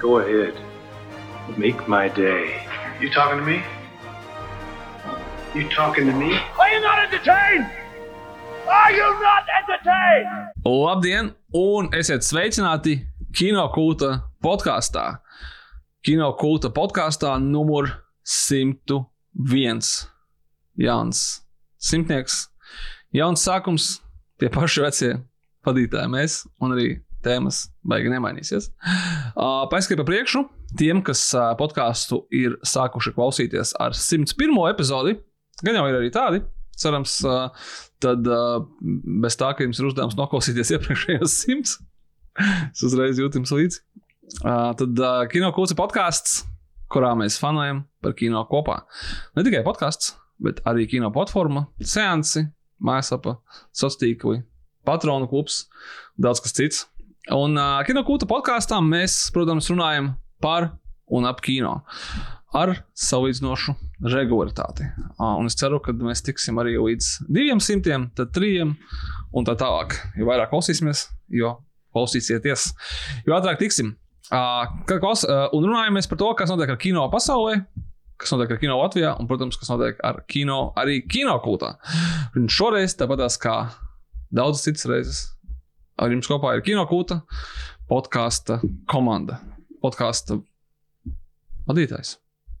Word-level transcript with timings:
Go 0.00 0.18
ahead. 0.18 0.54
Make 1.58 1.86
my 1.86 2.08
day. 2.08 2.66
You 3.00 3.10
talking 3.10 3.38
to 3.38 3.44
me? 3.44 3.62
You 5.54 5.68
talking 5.68 6.06
to 6.06 6.12
me? 6.12 6.32
Are 6.58 6.70
you 6.70 6.80
not 6.80 6.98
entertained? 7.04 7.66
Are 8.66 8.92
you 8.92 9.08
not 9.20 9.44
entertained? 9.60 10.28
Labdien, 10.64 11.34
un 11.52 11.90
esiet 11.92 12.24
sveicināti 12.24 12.94
Kino 13.36 13.66
kulta 13.74 14.22
podkāstā. 14.42 15.18
Kino 16.02 16.32
kulta 16.32 16.70
podkāstā 16.72 17.36
numur 17.42 17.90
101. 18.24 20.08
Jauns 20.80 21.42
simtnieks, 21.76 22.46
jauns 23.12 23.44
sākums, 23.44 24.00
tie 24.40 24.48
paši 24.48 24.86
vecie 24.86 25.12
vadītāji 25.66 26.08
mēs 26.16 26.40
un 26.60 26.72
arī 26.72 26.88
tēmas 27.24 27.64
baigi 27.86 28.12
nemainīsies. 28.12 28.70
Uh, 29.34 29.66
Paskatīt 29.72 30.00
pa 30.00 30.06
priekšu 30.08 30.44
tiem, 30.78 31.02
kas 31.06 31.22
uh, 31.36 31.50
podkāstu 31.58 32.22
ir 32.34 32.56
sākuši 32.66 33.14
klausīties 33.16 33.74
ar 33.80 33.96
101. 33.96 34.56
epizodi, 34.70 35.16
gan 35.64 35.78
jau 35.78 35.86
ir 35.90 36.00
arī 36.00 36.10
tādi. 36.14 36.42
Cerams, 36.80 37.18
uh, 37.28 37.50
tad 38.00 38.28
uh, 38.28 38.62
bez 39.24 39.36
tā, 39.40 39.52
ka 39.56 39.66
jums 39.66 39.80
ir 39.80 39.90
uzdevums 39.90 40.16
noklausīties 40.18 40.72
iepriekšējos 40.76 41.36
simts, 41.42 41.76
es 42.70 42.84
uzreiz 42.86 43.20
jūtu 43.20 43.44
līdzi. 43.44 43.82
Uh, 44.40 44.70
tad 44.78 45.02
uh, 45.02 45.24
kino 45.30 45.50
kūca 45.52 45.74
podkāsts, 45.78 46.44
kurā 46.90 47.12
mēs 47.18 47.38
fanojam 47.42 47.84
par 48.02 48.14
kino 48.18 48.44
kopā. 48.50 48.80
Ne 49.36 49.44
tikai 49.46 49.64
podkāsts, 49.66 50.14
bet 50.42 50.62
arī 50.68 50.86
kino 50.90 51.10
platforma, 51.14 51.66
seansi, 51.82 52.46
mājaslapa, 52.80 53.36
sociālā 53.76 54.00
tīkli, 54.04 54.40
patronu 54.88 55.28
klubs, 55.30 55.64
daudz 56.20 56.42
kas 56.44 56.56
cits. 56.56 56.86
Un 57.30 57.54
uh, 57.54 57.78
kino 57.86 58.02
kūta 58.06 58.26
podkāstā 58.30 58.80
mēs, 58.82 59.28
protams, 59.34 59.68
runājam 59.70 60.14
par 60.42 60.72
un 61.10 61.28
ap 61.28 61.42
kino 61.44 61.80
ar 62.56 62.72
salīdzinošu 62.98 63.76
regularitāti. 64.10 64.88
Uh, 65.12 65.36
un 65.38 65.46
es 65.46 65.54
ceru, 65.58 65.78
ka 65.84 65.94
mēs 65.94 66.24
tiksim 66.26 66.58
arī 66.62 66.74
līdz 66.80 67.10
diviem 67.30 67.62
simtiem, 67.62 68.08
tad 68.18 68.32
trijiem 68.34 68.74
un 69.36 69.46
tā 69.46 69.54
tālāk. 69.58 69.94
Jo 70.18 70.26
vairāk 70.26 70.50
klausīsimies, 70.50 71.06
jo 71.38 71.54
klausīsieties, 71.94 72.70
jo 73.28 73.36
ātrāk 73.38 73.60
tiksim. 73.62 73.94
Uh, 74.30 74.66
klaus, 74.86 75.22
uh, 75.26 75.46
un 75.54 75.66
runājamies 75.66 76.10
par 76.10 76.18
to, 76.18 76.34
kas 76.38 76.50
notiek 76.50 76.74
ar 76.74 76.82
kino 76.82 77.06
pasaulē, 77.10 77.60
kas 78.20 78.34
notiek 78.34 78.54
ar 78.54 78.60
kino 78.62 78.78
Latvijā, 78.82 79.14
un, 79.18 79.30
protams, 79.30 79.58
kas 79.58 79.70
notiek 79.72 80.02
ar 80.06 80.22
kino 80.30 80.72
arī 80.78 81.00
kino 81.06 81.38
kultā. 81.44 81.76
Un 82.38 82.50
šoreiz, 82.50 82.98
tāpat 82.98 83.26
kā 83.42 83.56
daudzas 84.34 84.66
citas 84.66 84.86
reizes, 84.90 85.22
ar 86.00 86.14
jums 86.14 86.28
kopā 86.30 86.56
ir 86.56 86.64
kino 86.64 86.86
kulta 86.88 87.20
podkāstu 87.90 88.60
komanda. 88.90 89.40
Podkāstu 89.82 90.40
vadītājs. 91.68 92.16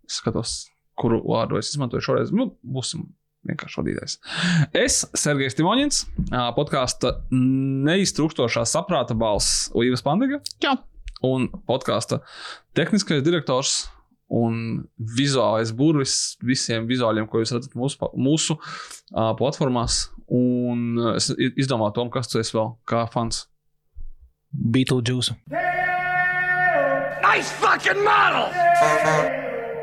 Es 0.08 0.18
skatos, 0.20 0.54
kuru 0.98 1.20
vārdu 1.24 1.60
es 1.60 1.72
izmantoju 1.72 2.04
šoreiz. 2.04 2.32
Nu, 2.34 2.50
būsim 2.60 3.06
vienkārši 3.48 3.80
vadītājs. 3.80 4.16
Es, 4.76 5.02
Sergejs 5.16 5.56
Timoņins, 5.58 6.02
podkāstu 6.56 7.14
neiztrukstošā 7.32 8.66
saprāta 8.68 9.16
balss 9.18 9.70
Līves 9.76 10.04
Pandiga. 10.04 10.42
Jā. 10.64 10.76
Un 11.24 11.50
podkāstu 11.68 12.20
tehniskais 12.76 13.24
direktors 13.24 13.82
un 14.30 14.84
vizuālais 15.18 15.72
burvis 15.74 16.36
visiem 16.46 16.86
vizuāļiem, 16.88 17.26
ko 17.28 17.42
jūs 17.42 17.52
redzat 17.56 17.74
mūsu, 17.76 18.10
mūsu 18.14 18.56
uh, 18.56 19.32
platformās. 19.36 20.06
Un 20.30 21.14
es 21.16 21.30
izdomāju, 21.34 21.94
Tom, 21.96 22.10
kas 22.14 22.30
tu 22.30 22.38
esi 22.38 22.54
vēl 22.54 22.74
kā 22.86 23.02
fans. 23.10 23.44
Beetlejuice. 24.50 25.34
Nice 27.24 27.50
fucking 27.58 28.02
model! 28.06 28.46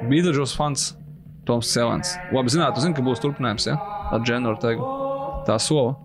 Beetlejuice 0.08 0.56
fans 0.56 0.94
Toms 1.48 1.68
Cēlens. 1.72 2.14
Labi, 2.36 2.52
zināt, 2.52 2.76
tu 2.76 2.84
zini, 2.84 2.96
ka 2.96 3.04
būs 3.04 3.22
turpinājums 3.24 3.70
ja? 3.70 3.78
ar 4.12 4.24
Dženu 4.24 4.52
Ortegu. 4.52 4.88
Tā 5.48 5.56
sola. 5.64 5.96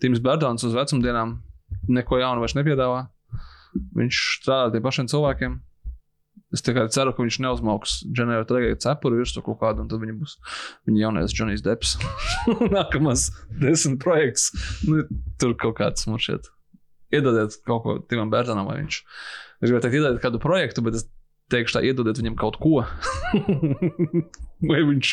Tims 0.00 0.20
Berdons 0.24 0.64
uz 0.68 0.76
vecumdienām 0.76 1.38
neko 1.88 2.20
jaunu 2.20 2.44
vairs 2.44 2.56
nepiedāvā. 2.58 3.06
Viņš 3.96 4.20
strādā 4.40 4.72
pie 4.74 4.82
pašiem 4.84 5.08
cilvēkiem. 5.12 5.56
Es 6.56 6.64
tikai 6.64 6.86
ceru, 6.94 7.12
ka 7.12 7.20
viņš 7.20 7.36
neuzmauks 7.44 7.98
ģenerēt 8.16 8.48
tagad 8.48 8.80
cepuri 8.80 9.20
virsū 9.20 9.42
kaut 9.44 9.58
kādu, 9.60 9.84
un 9.84 9.90
tad 9.90 10.00
viņa 10.00 10.14
būs 10.16 10.38
viņa 10.88 11.02
jaunais 11.02 11.34
Džonijs 11.36 11.64
Deps. 11.66 11.96
Nākamās 12.76 13.28
desmit 13.60 14.00
projekts. 14.00 14.48
Nu, 14.88 15.04
tur 15.40 15.52
kaut 15.60 15.76
kāds 15.82 16.08
man 16.08 16.22
šķiet. 16.22 16.48
Iedodiet 17.12 17.60
kaut 17.68 17.84
ko 17.84 17.98
Timam 18.08 18.32
Bērtanam, 18.32 18.70
vai 18.70 18.80
viņš. 18.80 19.02
Es 19.60 19.68
gribēju 19.68 19.84
teikt, 19.84 19.98
iedodiet 20.00 20.24
kādu 20.24 20.40
projektu, 20.40 20.84
bet 20.86 20.96
es 20.98 21.06
teikšu 21.52 21.76
tā, 21.76 21.82
iedodiet 21.86 22.18
viņam 22.18 22.36
kaut 22.40 22.56
ko. 22.62 22.82
vai 24.70 24.80
viņš, 24.88 25.12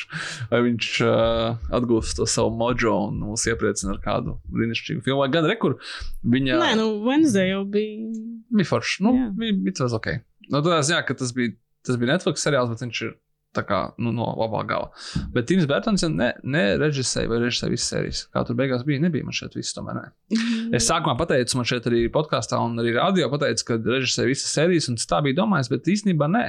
vai 0.49 0.61
viņš 0.69 0.89
uh, 1.05 1.69
atgūst 1.77 2.17
to 2.19 2.27
savu 2.29 2.53
mojo 2.57 2.95
un 3.09 3.19
mūs 3.27 3.45
iepriecina 3.51 3.97
ar 3.97 4.01
kādu 4.03 4.37
brīnišķīgu 4.53 5.03
filmu. 5.05 5.21
Vai 5.21 5.31
gan 5.33 5.47
rekur 5.49 5.77
viņa. 6.23 6.59
Nē, 6.63 6.71
nu, 6.79 6.87
Wednesday 7.05 7.51
jau 7.51 7.63
bija. 7.69 8.13
Bija 8.53 8.69
forši. 8.69 9.03
Nu, 9.05 9.17
Jā. 9.17 9.27
bija, 9.43 9.57
bija 9.67 9.81
tas 9.83 9.97
ok. 9.97 10.13
Nu, 10.49 10.59
tādā 10.59 10.81
ziņā, 10.85 11.03
ka 11.07 11.15
tas 11.19 11.31
bija, 11.35 11.55
tas 11.85 11.99
bija 11.99 12.15
Netflix 12.15 12.43
seriāls, 12.45 12.71
bet 12.71 12.83
viņš 12.85 13.03
ir 13.07 13.13
kā 13.61 13.79
nu, 14.01 14.09
no 14.15 14.31
labā 14.33 14.63
gala. 14.65 14.89
Bet 15.33 15.45
Tims 15.49 15.67
Bērtons 15.69 16.01
jau 16.01 16.09
ne, 16.09 16.31
nerežisēja 16.41 17.29
vai 17.29 17.37
režisēja 17.43 17.73
visas 17.73 17.91
sērijas. 17.91 18.21
Kā 18.33 18.41
tur 18.47 18.57
beigās 18.57 18.81
bija, 18.87 19.01
nebija 19.03 19.27
man 19.27 19.35
šeit 19.37 19.53
viss 19.53 19.75
tomēr. 19.75 19.99
Ne. 19.99 20.39
Es 20.73 20.87
sākumā 20.89 21.13
pateicu, 21.19 21.59
man 21.59 21.67
šeit 21.69 21.85
arī 21.89 22.07
podkāstā 22.13 22.57
un 22.63 22.79
arī 22.81 22.95
radio 22.97 23.29
pateicu, 23.29 23.67
ka 23.67 23.77
režisēja 23.77 24.31
visas 24.31 24.55
sērijas, 24.57 24.89
un 24.89 24.97
tas 24.97 25.09
tā 25.11 25.21
bija 25.25 25.37
domājis, 25.43 25.69
bet 25.69 25.91
īstenībā 25.93 26.29
nē. 26.33 26.43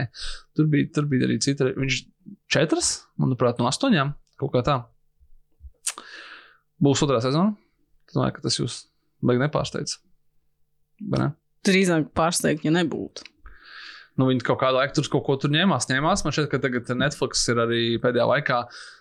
Tur 0.56 0.70
bija, 0.72 0.88
tur 0.96 1.10
bija 1.10 1.28
arī 1.28 1.36
cita. 1.44 1.68
Viņš 1.76 2.00
četras, 2.56 2.94
manuprāt, 3.20 3.60
no 3.60 3.68
astoņām 3.68 4.14
kaut 4.40 4.54
kā 4.56 4.64
tā. 4.64 4.80
Būs 6.82 7.04
otrā 7.04 7.20
sezona. 7.24 7.52
Es 8.08 8.16
domāju, 8.16 8.38
ka 8.38 8.48
tas 8.48 8.58
jūs 8.60 8.80
beigās 9.24 9.48
nepārsteidz. 9.48 9.98
Ne? 11.12 11.34
Drīzāk 11.64 12.10
pārsteigt, 12.16 12.64
ja 12.64 12.72
nebūtu. 12.72 13.33
Nu, 14.20 14.26
viņi 14.30 14.44
kaut 14.46 14.60
kādu 14.60 14.78
laiku 14.78 14.98
tur 14.98 15.08
kaut 15.16 15.24
ko 15.26 15.36
tur 15.42 15.52
ņēmās. 15.54 15.88
ņēmās. 15.90 16.22
Man 16.24 16.34
šķiet, 16.34 16.50
ka 16.52 16.60
tagad 16.62 16.90
Netflix 16.98 17.42
ir 17.50 17.60
arī 17.64 17.80
pēdējā 18.02 18.26
laikā 18.30 18.58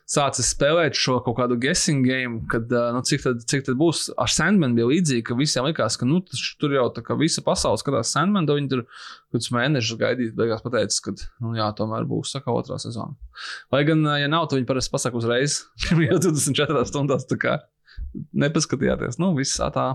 sācis 0.10 0.50
spēlēt 0.52 0.98
šo 1.00 1.20
kaut 1.24 1.38
kādu 1.38 1.58
guessing 1.62 2.06
game, 2.06 2.42
kad 2.52 2.72
nu, 2.72 3.02
cik, 3.08 3.24
tad, 3.24 3.44
cik 3.50 3.66
tad 3.68 3.78
būs 3.80 4.08
ar 4.20 4.32
Sandmanu 4.32 4.78
bija 4.78 4.90
līdzīgi, 4.90 5.26
ka 5.30 5.38
visiem 5.40 5.68
likās, 5.70 5.98
ka 6.00 6.08
nu, 6.10 6.20
tur 6.60 6.76
jau 6.76 6.88
tā 6.96 7.06
kā 7.06 7.18
visa 7.20 7.44
pasaule 7.46 7.80
skatās 7.80 8.12
Sandmanu, 8.16 8.50
tad 8.50 8.60
viņi 8.60 8.72
tur 8.74 8.84
kādus 9.34 9.52
mēnešus 9.56 10.00
gaidīt, 10.02 10.34
beigās 10.38 10.66
pateicis, 10.66 11.00
ka 11.06 11.16
nu, 11.16 11.54
jā, 11.58 11.70
tomēr 11.78 12.08
būs 12.10 12.34
saka 12.36 12.54
otrā 12.54 12.80
sezona. 12.82 13.16
Lai 13.74 13.86
gan, 13.88 14.04
ja 14.20 14.30
nav, 14.32 14.50
tad 14.50 14.60
viņi 14.60 14.70
parasti 14.70 14.94
pasaka 14.94 15.22
uzreiz, 15.22 15.62
jau 15.88 16.20
24 16.20 16.84
stundās 16.92 17.30
tā 17.30 17.40
kā 17.40 17.58
nepaskatījāties. 18.34 19.22
Nu, 19.22 19.34
viss 19.38 19.62
tā. 19.62 19.88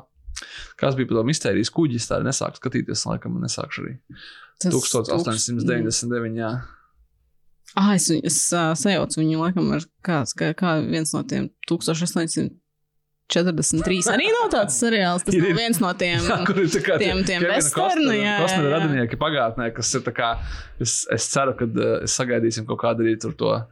Kas 0.79 0.95
bija 0.95 1.09
par 1.11 1.19
to 1.19 1.25
mistērijas 1.27 1.71
kuģis, 1.75 2.07
tā 2.07 2.19
arī 2.19 2.29
nesāku 2.29 2.61
skatīties, 2.61 3.07
laikam, 3.09 3.41
nesākšu 3.43 3.83
arī. 3.85 3.97
Tas 4.59 4.75
1899. 4.75 6.39
Jā. 6.41 6.49
Ah, 7.79 7.93
es, 7.95 8.09
es 8.11 8.39
uh, 8.57 8.73
sajaucu 8.79 9.21
viņu 9.21 9.39
laikam 9.43 9.69
ar 9.77 9.83
kāds, 10.07 10.33
kā, 10.39 10.47
kā 10.57 10.79
viens 10.87 11.13
no 11.15 11.21
tiem 11.29 11.51
1843. 11.69 14.09
Arī 14.15 14.27
nav 14.33 14.47
tāds 14.55 14.79
seriāls, 14.81 15.23
tas 15.27 15.35
Ir, 15.37 15.43
ir 15.45 15.49
ir. 15.53 15.57
viens 15.61 15.79
no 15.85 15.91
tiem. 16.01 16.21
Ir 16.25 16.29
tiem- 17.05 17.21
tiem 17.29 17.41
westernu, 17.45 18.09
Kosmēra 18.09 18.65
jā. 18.65 18.73
radinieki 18.73 19.17
pagātnē, 19.21 19.67
kas 19.77 19.89
ir 19.99 20.03
tā 20.07 20.13
kā, 20.17 20.29
es, 20.81 20.93
es 21.15 21.25
ceru, 21.35 21.53
ka 21.59 21.65
uh, 21.69 21.75
sagaidīsim 22.09 22.65
kaut 22.69 22.81
kādu 22.87 22.99
arī 23.05 23.15
tur 23.21 23.33
to. 23.39 23.51
Viņi 23.53 23.67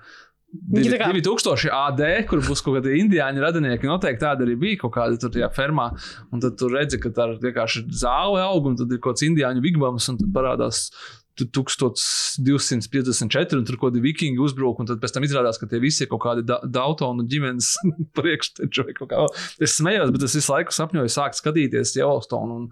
tā 0.55 0.99
kā- 1.01 1.09
2000 1.23 1.71
AD, 1.73 2.27
kur 2.29 2.39
būs 2.41 2.63
kaut 2.65 2.79
kādi 2.79 2.97
indiāņu 3.03 3.43
radinieki. 3.43 3.85
Noteikti 3.91 4.23
tāda 4.25 4.47
arī 4.47 4.57
bija 4.59 4.79
kaut 4.85 4.93
kāda 4.95 5.19
tur 5.21 5.31
tajā 5.31 5.51
fermā. 5.55 5.91
Un 6.33 6.41
tad 6.41 6.57
tur 6.57 6.71
redzi, 6.71 7.01
ka 7.03 7.11
tā 7.11 7.29
ir 7.33 7.39
vienkārši 7.53 7.87
zāle 7.91 8.41
aug, 8.41 8.67
un 8.67 8.77
tad 8.77 8.91
ir 8.93 8.99
kaut 8.99 9.17
kāds 9.17 9.27
indiāņu 9.29 9.61
vigbams, 9.63 10.09
un 10.09 10.17
tad 10.19 10.33
parādās 10.33 10.91
1254, 11.37 13.59
un 13.59 13.65
tur 13.69 13.77
kaut 13.77 13.91
kādi 13.91 14.01
vikingi 14.05 14.41
uzbruk, 14.43 14.77
un 14.81 14.87
tad 14.89 14.99
pēc 15.03 15.13
tam 15.17 15.27
izrādās, 15.27 15.59
ka 15.61 15.65
tie 15.71 15.79
visi 15.83 16.01
ir 16.05 16.11
kaut 16.13 16.23
kādi 16.25 16.43
da 16.47 16.57
Dautonu 16.65 17.23
ģimenes 17.29 17.69
priekšteči 18.19 18.79
vai 18.87 18.95
kaut 18.97 19.09
kā. 19.13 19.17
Es 19.63 19.71
smējos, 19.81 20.11
bet 20.15 20.23
es 20.29 20.37
visu 20.39 20.51
laiku 20.55 20.71
sapņoju 20.77 21.11
sākt 21.13 21.37
skatīties 21.41 21.89
Yellowstone, 21.99 22.51
un 22.57 22.63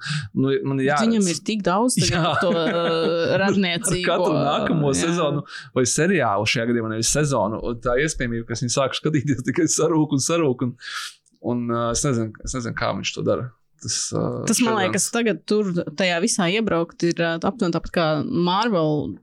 nu, 0.40 0.46
man 0.64 0.76
ir 0.81 0.87
jāredz. 0.90 1.06
Viņam 1.08 1.26
ir 1.34 1.38
tik 1.50 1.61
daudz 1.66 1.93
to 2.00 2.06
uh, 2.58 2.58
Ar 3.34 3.38
radniecību. 3.46 4.06
katru 4.06 4.34
nākamo 4.38 4.88
jā. 4.93 4.96
sezonu 5.05 5.40
vai 5.76 5.84
seriālu 5.88 6.44
šajā 6.49 6.64
gadījumā, 6.70 6.88
nevis 6.94 7.12
sezonu. 7.14 7.56
Tā 7.84 7.93
iespējamība, 8.05 8.44
ka 8.49 8.52
viņi 8.60 8.76
sāk 8.78 8.90
skatīties 8.99 9.44
tikai 9.49 9.67
sarūk 9.70 10.08
un 10.17 10.20
sarūk. 10.25 10.58
Un, 10.69 10.70
un 11.44 11.56
uh, 11.72 11.90
es, 11.93 12.05
nezinu, 12.06 12.31
es 12.44 12.52
nezinu, 12.56 12.76
kā 12.78 12.88
viņš 12.96 13.10
to 13.19 13.22
dara. 13.26 13.44
Tas, 13.84 13.98
Tas 14.48 14.60
man 14.64 14.78
liekas, 14.81 15.10
tagad 15.14 15.42
tur 15.50 15.70
tajā 16.00 16.16
visā 16.25 16.48
iebraukt 16.56 17.04
ir 17.10 17.20
aptuveni 17.36 17.75
tāpat 17.76 17.92
kā 17.94 18.06
Marvel 18.25 19.14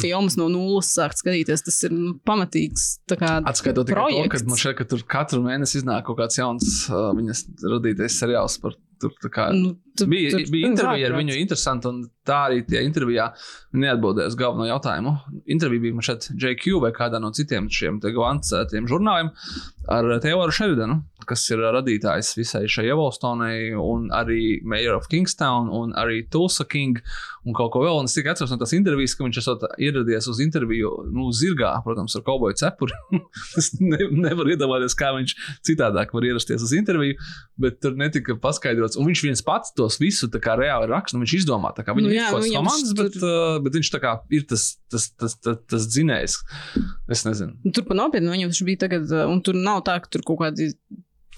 filmas 0.00 0.36
no 0.40 0.48
nulles 0.52 0.88
sākt 0.96 1.20
skatīties. 1.22 1.64
Tas 1.66 1.80
ir 1.86 1.92
nu, 1.94 2.14
pamatīgs 2.26 2.86
tā 3.10 3.18
kā, 3.20 3.36
Atskaitot 3.46 3.86
tikai 3.88 4.00
to, 4.00 4.16
projekts. 4.16 4.42
ka 4.44 4.50
man 4.50 4.60
šķiet, 4.62 4.76
ka 4.80 4.88
tur 4.94 5.04
katru 5.16 5.42
mēnesi 5.44 5.80
iznāk 5.82 6.06
kaut 6.08 6.18
kāds 6.22 6.40
jauns 6.40 6.72
uh, 6.90 7.10
viņas 7.16 7.44
radītais 7.68 8.18
seriāls 8.20 8.58
par 8.62 8.76
tur. 9.02 9.12
Kā, 9.34 9.50
Nu, 9.52 9.74
Tu- 9.98 10.06
bija, 10.08 10.30
tur- 10.32 10.48
bija 10.50 10.68
intervija 10.70 11.08
ar 11.10 11.16
viņu 11.18 11.34
interesanti, 11.36 11.86
un 11.90 11.98
tā 12.26 12.38
arī 12.48 12.62
tie 12.66 12.80
intervijā 12.86 13.26
neatbildēja 13.76 14.30
uz 14.32 14.36
galveno 14.38 14.64
jautājumu. 14.70 15.12
Intervija 15.54 15.82
bija 15.84 16.04
šeit 16.08 16.28
JQ 16.40 16.78
vai 16.82 16.90
kādā 16.96 17.20
no 17.22 17.30
citiem 17.36 17.68
šiem 17.70 18.00
te 18.02 18.10
glancētiem 18.16 18.88
žurnāliem 18.90 19.28
ar 19.88 20.06
Teoru 20.22 20.52
Sheridanu, 20.54 21.00
kas 21.28 21.44
ir 21.48 21.62
radītājs 21.64 22.34
visai 22.36 22.64
šai 22.68 22.84
Yellowstonei, 22.90 23.70
un 23.80 24.10
arī 24.12 24.58
Mayor 24.68 24.98
of 24.98 25.06
Kingstown, 25.08 25.70
un 25.72 25.94
arī 25.96 26.22
Tulsa 26.32 26.66
King, 26.68 26.98
un 27.48 27.56
kaut 27.56 27.72
ko 27.72 27.80
vēl. 27.84 28.02
Un 28.02 28.08
es 28.10 28.16
tikai 28.16 28.34
atceros 28.34 28.52
no 28.52 28.58
tās 28.60 28.74
intervijas, 28.76 29.14
ka 29.16 29.24
viņš 29.24 29.38
esot 29.40 29.64
ieradies 29.80 30.28
uz 30.28 30.40
interviju, 30.44 30.90
nu, 31.14 31.30
zirgā, 31.36 31.70
protams, 31.86 32.16
ar 32.18 32.24
kauboju 32.26 32.58
cepuri. 32.60 32.96
es 33.60 33.70
ne, 33.80 34.00
nevaru 34.26 34.52
iedomāties, 34.54 34.96
kā 35.00 35.14
viņš 35.16 35.36
citādāk 35.64 36.12
var 36.16 36.28
ierasties 36.28 36.64
uz 36.66 36.74
interviju, 36.76 37.16
bet 37.60 37.80
tur 37.84 37.96
netika 38.00 38.36
paskaidrots. 38.40 38.98
Un 39.00 39.08
viņš 39.08 39.24
viens 39.28 39.44
pats 39.44 39.72
tos 39.76 39.96
visu 40.02 40.28
tā 40.32 40.42
kā 40.44 40.58
reāli 40.60 40.90
raksta, 40.92 41.16
nu, 41.16 41.24
viņš 41.24 41.36
izdomā, 41.40 41.72
tā 41.76 41.86
kā 41.86 41.96
Nu 41.96 42.02
viņam 42.04 42.16
jā, 42.18 42.28
ir 42.28 42.36
kaut 42.36 42.42
nu, 42.44 42.48
viņam 42.50 42.64
komandas, 42.68 42.92
tur- 42.92 43.08
bet, 43.08 43.18
uh, 43.24 43.58
bet 43.64 43.80
viņš 43.80 43.92
tā 43.96 44.02
kā 44.04 44.14
ir 44.34 44.44
tas, 44.50 44.66
tas, 44.92 45.08
tas, 45.16 45.38
tas, 45.40 45.60
tas 45.72 45.88
dzinējs. 45.88 46.36
Es 47.16 47.24
nezinu. 47.26 47.56
Nu, 47.64 47.72
Tur 47.74 47.88
pa 47.88 47.96
nopietnu 47.98 48.32
viņam 48.34 48.52
taču 48.52 48.68
bija 48.68 48.84
tagad, 48.84 49.08
uh, 49.12 49.24
un 49.30 49.40
tur 49.44 49.56
nav 49.58 49.73
tā, 49.84 49.98
ka 50.02 50.12
tur 50.12 50.24
kaut 50.26 50.42
kādi 50.44 50.70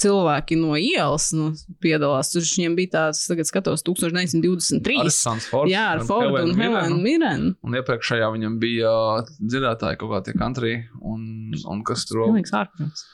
cilvēki 0.00 0.58
no 0.60 0.76
ielas 0.76 1.30
nu, 1.36 1.50
piedalās. 1.82 2.30
Tur 2.34 2.44
viņiem 2.44 2.76
bija 2.78 2.92
tāds, 2.96 3.22
tagad 3.30 3.48
skatos, 3.48 3.84
1923. 3.86 4.98
Alessandrs 5.04 5.48
Fords. 5.50 5.72
Jā, 5.72 5.86
ar 5.94 6.04
Fordu 6.08 6.42
un 6.42 6.54
Helēnu 6.58 7.00
Mirenu. 7.00 7.52
Un 7.64 7.78
iepriekšējā 7.80 8.30
viņam 8.36 8.58
bija 8.62 8.92
dzirdētāji 9.40 10.00
kaut 10.02 10.16
kādi 10.16 10.36
country, 10.36 10.74
un, 11.00 11.54
un 11.64 11.84
kas 11.86 12.04
tur 12.08 12.24
vēl. 12.24 12.34
Pilnīgs 12.34 12.56
ārprāts. 12.56 13.06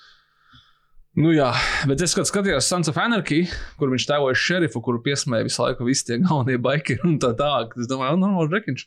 Nu 1.13 1.29
jā, 1.29 1.51
bet 1.85 2.01
es 2.01 2.15
kad 2.17 2.25
skatījos 2.25 2.65
Sons 2.71 2.89
of 2.89 2.97
Anarchy, 2.97 3.43
kur 3.77 3.91
viņš 3.93 4.07
tēvoja 4.09 4.37
šerifu, 4.39 4.81
kuru 4.81 5.03
piesmēja 5.05 5.45
visu 5.45 5.61
laiku 5.61 5.85
visi 5.85 6.07
tie 6.09 6.17
galvenie 6.23 6.57
baikeri 6.65 7.05
un 7.05 7.19
tā 7.21 7.35
tālāk. 7.37 7.75
Es 7.77 7.91
domāju, 7.91 8.17
nu, 8.17 8.31
no, 8.33 8.47
Džekiņš. 8.49 8.87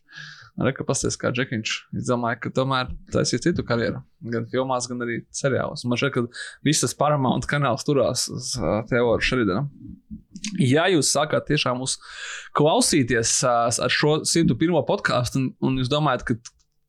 Reka 0.65 0.85
pasties 0.87 1.19
kā 1.21 1.29
Džekiņš. 1.35 1.73
Es 1.99 2.07
domāju, 2.09 2.39
ka 2.41 2.51
tomēr 2.57 2.89
taisīs 3.13 3.43
citu 3.43 3.61
karjeru. 3.67 4.01
Gan 4.33 4.47
filmās, 4.49 4.87
gan 4.89 5.05
arī 5.05 5.19
seriālos. 5.35 5.85
Man 5.85 6.01
šķiet, 6.01 6.15
ka 6.15 6.65
visas 6.65 6.97
Paramount 6.97 7.45
kanāls 7.51 7.85
turās 7.85 8.25
uz 8.33 8.55
uh, 8.57 8.79
Teoru 8.89 9.21
Sheridanu. 9.21 9.69
Ja 10.57 10.87
jūs 10.89 11.13
sākāt 11.13 11.45
tiešām 11.51 11.77
mūs 11.83 11.99
klausīties 12.57 13.37
uh, 13.45 13.69
ar 13.69 13.93
šo 13.93 14.21
101. 14.25 14.79
podkāstu, 14.89 15.43
un, 15.43 15.51
un 15.61 15.77
jūs 15.83 15.93
domājat, 15.93 16.25
ka 16.25 16.39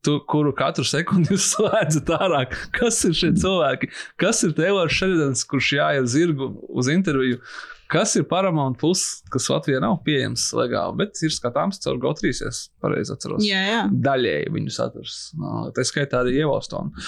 tu, 0.07 0.17
kuru 0.31 0.55
katru 0.57 0.87
sekundi 0.87 1.33
jūs 1.35 1.53
slēdzat 1.57 2.13
ārā, 2.17 2.45
kas 2.77 3.03
ir 3.09 3.17
šie 3.19 3.33
cilvēki, 3.43 3.91
kas 4.23 4.45
ir 4.47 4.55
Teilors 4.57 4.95
Sheridans, 4.95 5.47
kurš 5.51 5.73
jāiet 5.81 6.11
zirgu 6.13 6.53
uz 6.71 6.91
interviju, 6.93 7.41
kas 7.93 8.17
ir 8.19 8.27
Paramount 8.31 8.79
Plus, 8.81 9.05
kas 9.33 9.49
Latvijā 9.53 9.81
nav 9.83 10.01
pieejams 10.07 10.49
legāli, 10.59 10.99
bet 11.03 11.23
ir 11.27 11.35
skatāms 11.35 11.83
caur 11.83 11.99
GO3, 12.03 12.33
ja 12.33 12.51
es 12.53 12.67
pareizi 12.83 13.15
atceros. 13.15 13.47
Jā, 13.47 13.63
jā. 13.67 13.83
Daļēji 14.09 14.53
viņu 14.57 14.75
saturs, 14.75 15.21
no, 15.39 15.69
tā 15.75 15.87
skaitā 15.87 16.23
arī 16.23 16.39
Ievostonu. 16.41 17.07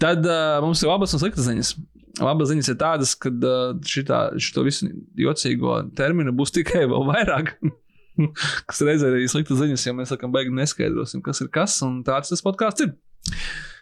Tad 0.00 0.24
uh, 0.24 0.58
mums 0.64 0.80
ir 0.80 0.88
labas 0.88 1.12
un 1.12 1.20
sliktas 1.20 1.44
ziņas. 1.44 1.74
Labas 2.20 2.48
ziņas 2.50 2.72
ir 2.72 2.80
tādas, 2.80 3.12
ka 3.20 3.30
uh, 3.32 3.76
šitā, 3.86 4.22
šito 4.40 4.64
visu 4.66 4.88
jocīgo 5.20 5.76
terminu 5.96 6.32
būs 6.36 6.56
tikai 6.56 6.86
vēl 6.88 7.06
vairāk. 7.12 7.54
kas 8.70 8.82
reizē 8.86 9.10
arī 9.12 9.28
sliktas 9.30 9.60
ziņas, 9.62 9.86
ja 9.88 9.96
mēs 9.96 10.12
sakām, 10.14 10.32
beigās 10.34 10.56
neskaidrosim, 10.56 11.24
kas 11.26 11.42
ir 11.44 11.50
kas, 11.54 11.76
un 11.86 12.00
tāds 12.06 12.32
tas 12.32 12.44
podkāsts 12.46 12.86
ir. 12.86 12.94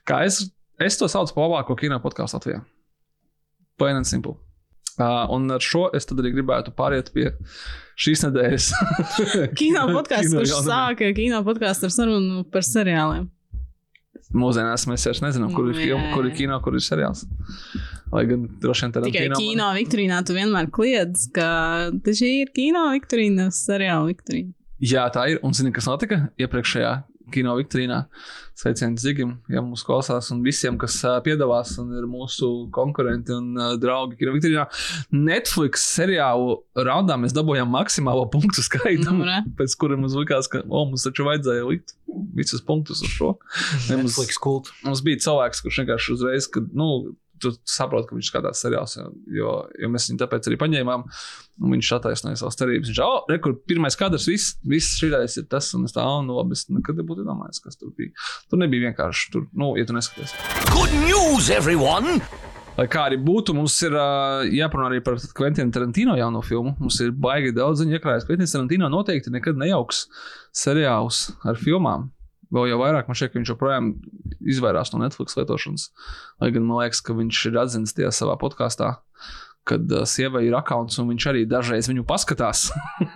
Kā 0.09 0.23
es, 0.27 0.43
es 0.83 0.99
to 1.01 1.09
saucu 1.11 1.37
par 1.37 1.49
labāko 1.49 1.79
kino 1.79 2.01
podkāstu 2.03 2.39
Latvijā. 2.39 2.63
Plain 3.79 4.01
and 4.01 4.09
simple. 4.09 4.39
Uh, 4.99 5.29
un 5.31 5.47
ar 5.55 5.63
šo 5.63 5.85
es 5.95 6.09
arī 6.11 6.33
gribētu 6.35 6.73
pāriet 6.75 7.13
pie 7.15 7.29
šīs 8.03 8.25
nedēļas. 8.27 8.65
Kino 9.61 9.85
podkāsts, 9.93 10.35
kurš 10.35 10.55
sāka 10.67 11.13
kino 11.15 11.39
podkāstu 11.47 11.87
ar 11.87 11.95
sarunu 11.95 12.43
par 12.51 12.67
seriāliem. 12.67 13.29
Mūsdienās 14.35 14.89
mēs 14.91 15.07
vairs 15.07 15.23
nezinām, 15.23 15.55
kur 15.55 15.71
ir 15.71 15.79
jā. 15.87 16.01
kur 16.13 16.27
ir 16.27 16.35
kino, 16.37 16.59
kur 16.65 16.75
ir 16.75 16.83
seriāls. 16.85 17.23
Lai 18.13 18.25
gan 18.29 18.47
droši 18.63 18.87
vien 18.87 18.95
tādā 18.97 19.11
Tikai 19.11 19.27
kino 19.37 19.69
Viktorīnā 19.77 20.23
tu 20.27 20.37
vienmēr 20.37 20.71
kliedz, 20.73 21.27
ka 21.37 21.49
šī 21.93 22.31
ir 22.45 22.55
kino 22.57 22.87
Viktorīna, 22.95 23.51
seriāla 23.55 24.09
Viktorīna. 24.09 24.55
Jā, 24.79 25.09
tā 25.13 25.27
ir. 25.33 25.41
Un 25.43 25.57
zini, 25.59 25.73
kas 25.75 25.89
notika 25.91 26.29
iepriekšējā 26.41 26.93
kino 27.35 27.57
Viktorīnā? 27.59 28.05
Sveiciens 28.59 28.99
Zigim, 29.05 29.37
ja 29.53 29.61
mūs 29.63 29.85
klausās, 29.87 30.33
un 30.35 30.41
visiem, 30.43 30.75
kas 30.81 30.97
piedalās 31.23 31.77
un 31.79 31.93
ir 31.95 32.09
mūsu 32.11 32.49
konkurenti 32.75 33.31
un 33.37 33.53
draugi 33.79 34.17
kino 34.19 34.33
Viktorīnā. 34.35 34.65
Netflix 35.15 35.85
seriālu 35.95 36.57
raundā 36.75 37.15
mēs 37.23 37.37
dabūjām 37.37 37.71
maksimālo 37.71 38.25
punktu 38.33 38.65
skaitu, 38.67 39.13
re. 39.29 39.43
pēc 39.61 39.77
kura 39.79 39.99
mums 40.01 40.17
likās, 40.19 40.51
ka 40.51 40.65
o, 40.67 40.87
mums 40.91 41.07
taču 41.07 41.29
vajadzēja 41.29 41.69
likt 41.69 41.95
visus 42.39 42.65
punktus 42.67 43.05
uz 43.05 43.13
šo. 43.15 43.35
Ne, 43.91 44.01
mums- 44.01 44.17
Netflix 44.17 44.41
kult. 44.43 44.73
Mums 44.87 45.05
bija 45.07 45.23
cilvēks, 45.29 45.63
kurš 45.67 45.83
vienkārši 45.85 46.15
uzreiz, 46.17 46.51
kad, 46.51 46.67
nu, 46.75 46.89
tu 47.43 47.53
saproti, 47.69 48.11
ka 48.11 48.19
viņš 48.19 48.31
skatās 48.33 48.63
seriāls, 48.65 48.97
jo, 49.35 49.55
jo, 49.79 49.91
mēs 49.93 50.09
viņu 50.11 50.21
tāpēc 50.23 50.51
arī 50.51 50.59
paņēmām. 50.61 51.07
Viņš 51.69 51.93
attaisnoja 51.97 52.39
savas 52.39 52.59
cerības. 52.61 52.91
Viņš 52.91 53.01
jau, 53.01 53.09
oh, 53.17 53.25
re, 53.31 53.41
kur 53.43 53.57
pirmais 53.67 53.99
kadrs, 53.99 54.29
viss, 54.31 54.59
viss 54.63 54.99
šis 55.01 55.41
ir 55.41 55.49
tas, 55.51 55.73
un 55.75 55.89
es 55.89 55.97
tā, 55.97 56.05
oh, 56.07 56.21
nu, 56.27 56.37
labi, 56.39 56.55
es 56.59 56.69
nekad 56.71 57.01
nebūtu 57.01 57.27
domājis, 57.27 57.63
kas 57.65 57.81
tur 57.81 57.91
bija. 57.99 58.15
Tur 58.51 58.63
nebija 58.63 58.91
vienkārši, 58.91 59.33
tur, 59.35 59.49
nu, 59.59 59.73
ja 59.79 59.89
tu 59.89 59.97
neskaties. 59.97 60.37
Good 60.71 60.95
news, 61.03 61.51
everyone! 61.55 62.21
Lai 62.79 62.85
kā 62.87 63.09
arī 63.09 63.17
būtu, 63.19 63.57
mums 63.59 63.75
ir 63.83 63.95
uh, 63.99 64.45
jāparunā 64.55 64.93
arī 64.93 65.01
par 65.03 65.17
Quentin 65.35 65.73
Tarantino 65.75 66.15
jauno 66.15 66.45
filmu. 66.47 66.77
Mums 66.79 67.01
ir 67.03 67.11
baigi 67.11 67.51
daudz 67.57 67.83
ziņu 67.83 67.97
iekrājis. 67.99 68.27
Quentin 68.29 68.47
Tarantino 68.47 68.91
noteikti 68.93 69.33
nekad 69.35 69.59
nejauks 69.59 70.05
seriālus 70.55 71.25
ar 71.43 71.59
filmām. 71.59 72.07
Vēl 72.55 72.71
jau 72.71 72.79
vairāk 72.81 73.09
man 73.09 73.19
šķiet, 73.19 73.33
ka 73.33 73.41
viņš 73.41 73.53
joprojām 73.53 73.91
izvairās 74.41 74.93
no 74.95 75.03
Netflix 75.03 75.37
lietošanas. 75.37 75.91
Lai 76.41 76.49
gan 76.55 76.65
man 76.65 76.81
liekas, 76.83 77.03
ka 77.05 77.17
viņš 77.19 77.43
ir 77.51 77.61
atzīts 77.61 77.97
tajā 77.99 78.13
savā 78.15 78.39
podkāstā, 78.41 78.95
kad 79.69 79.93
uh, 79.93 80.07
sievai 80.09 80.47
ir 80.47 80.57
akauns 80.57 80.97
un 81.03 81.11
viņš 81.13 81.29
arī 81.33 81.45
dažreiz 81.49 81.91
viņu 81.91 82.07
paskatās. 82.09 82.71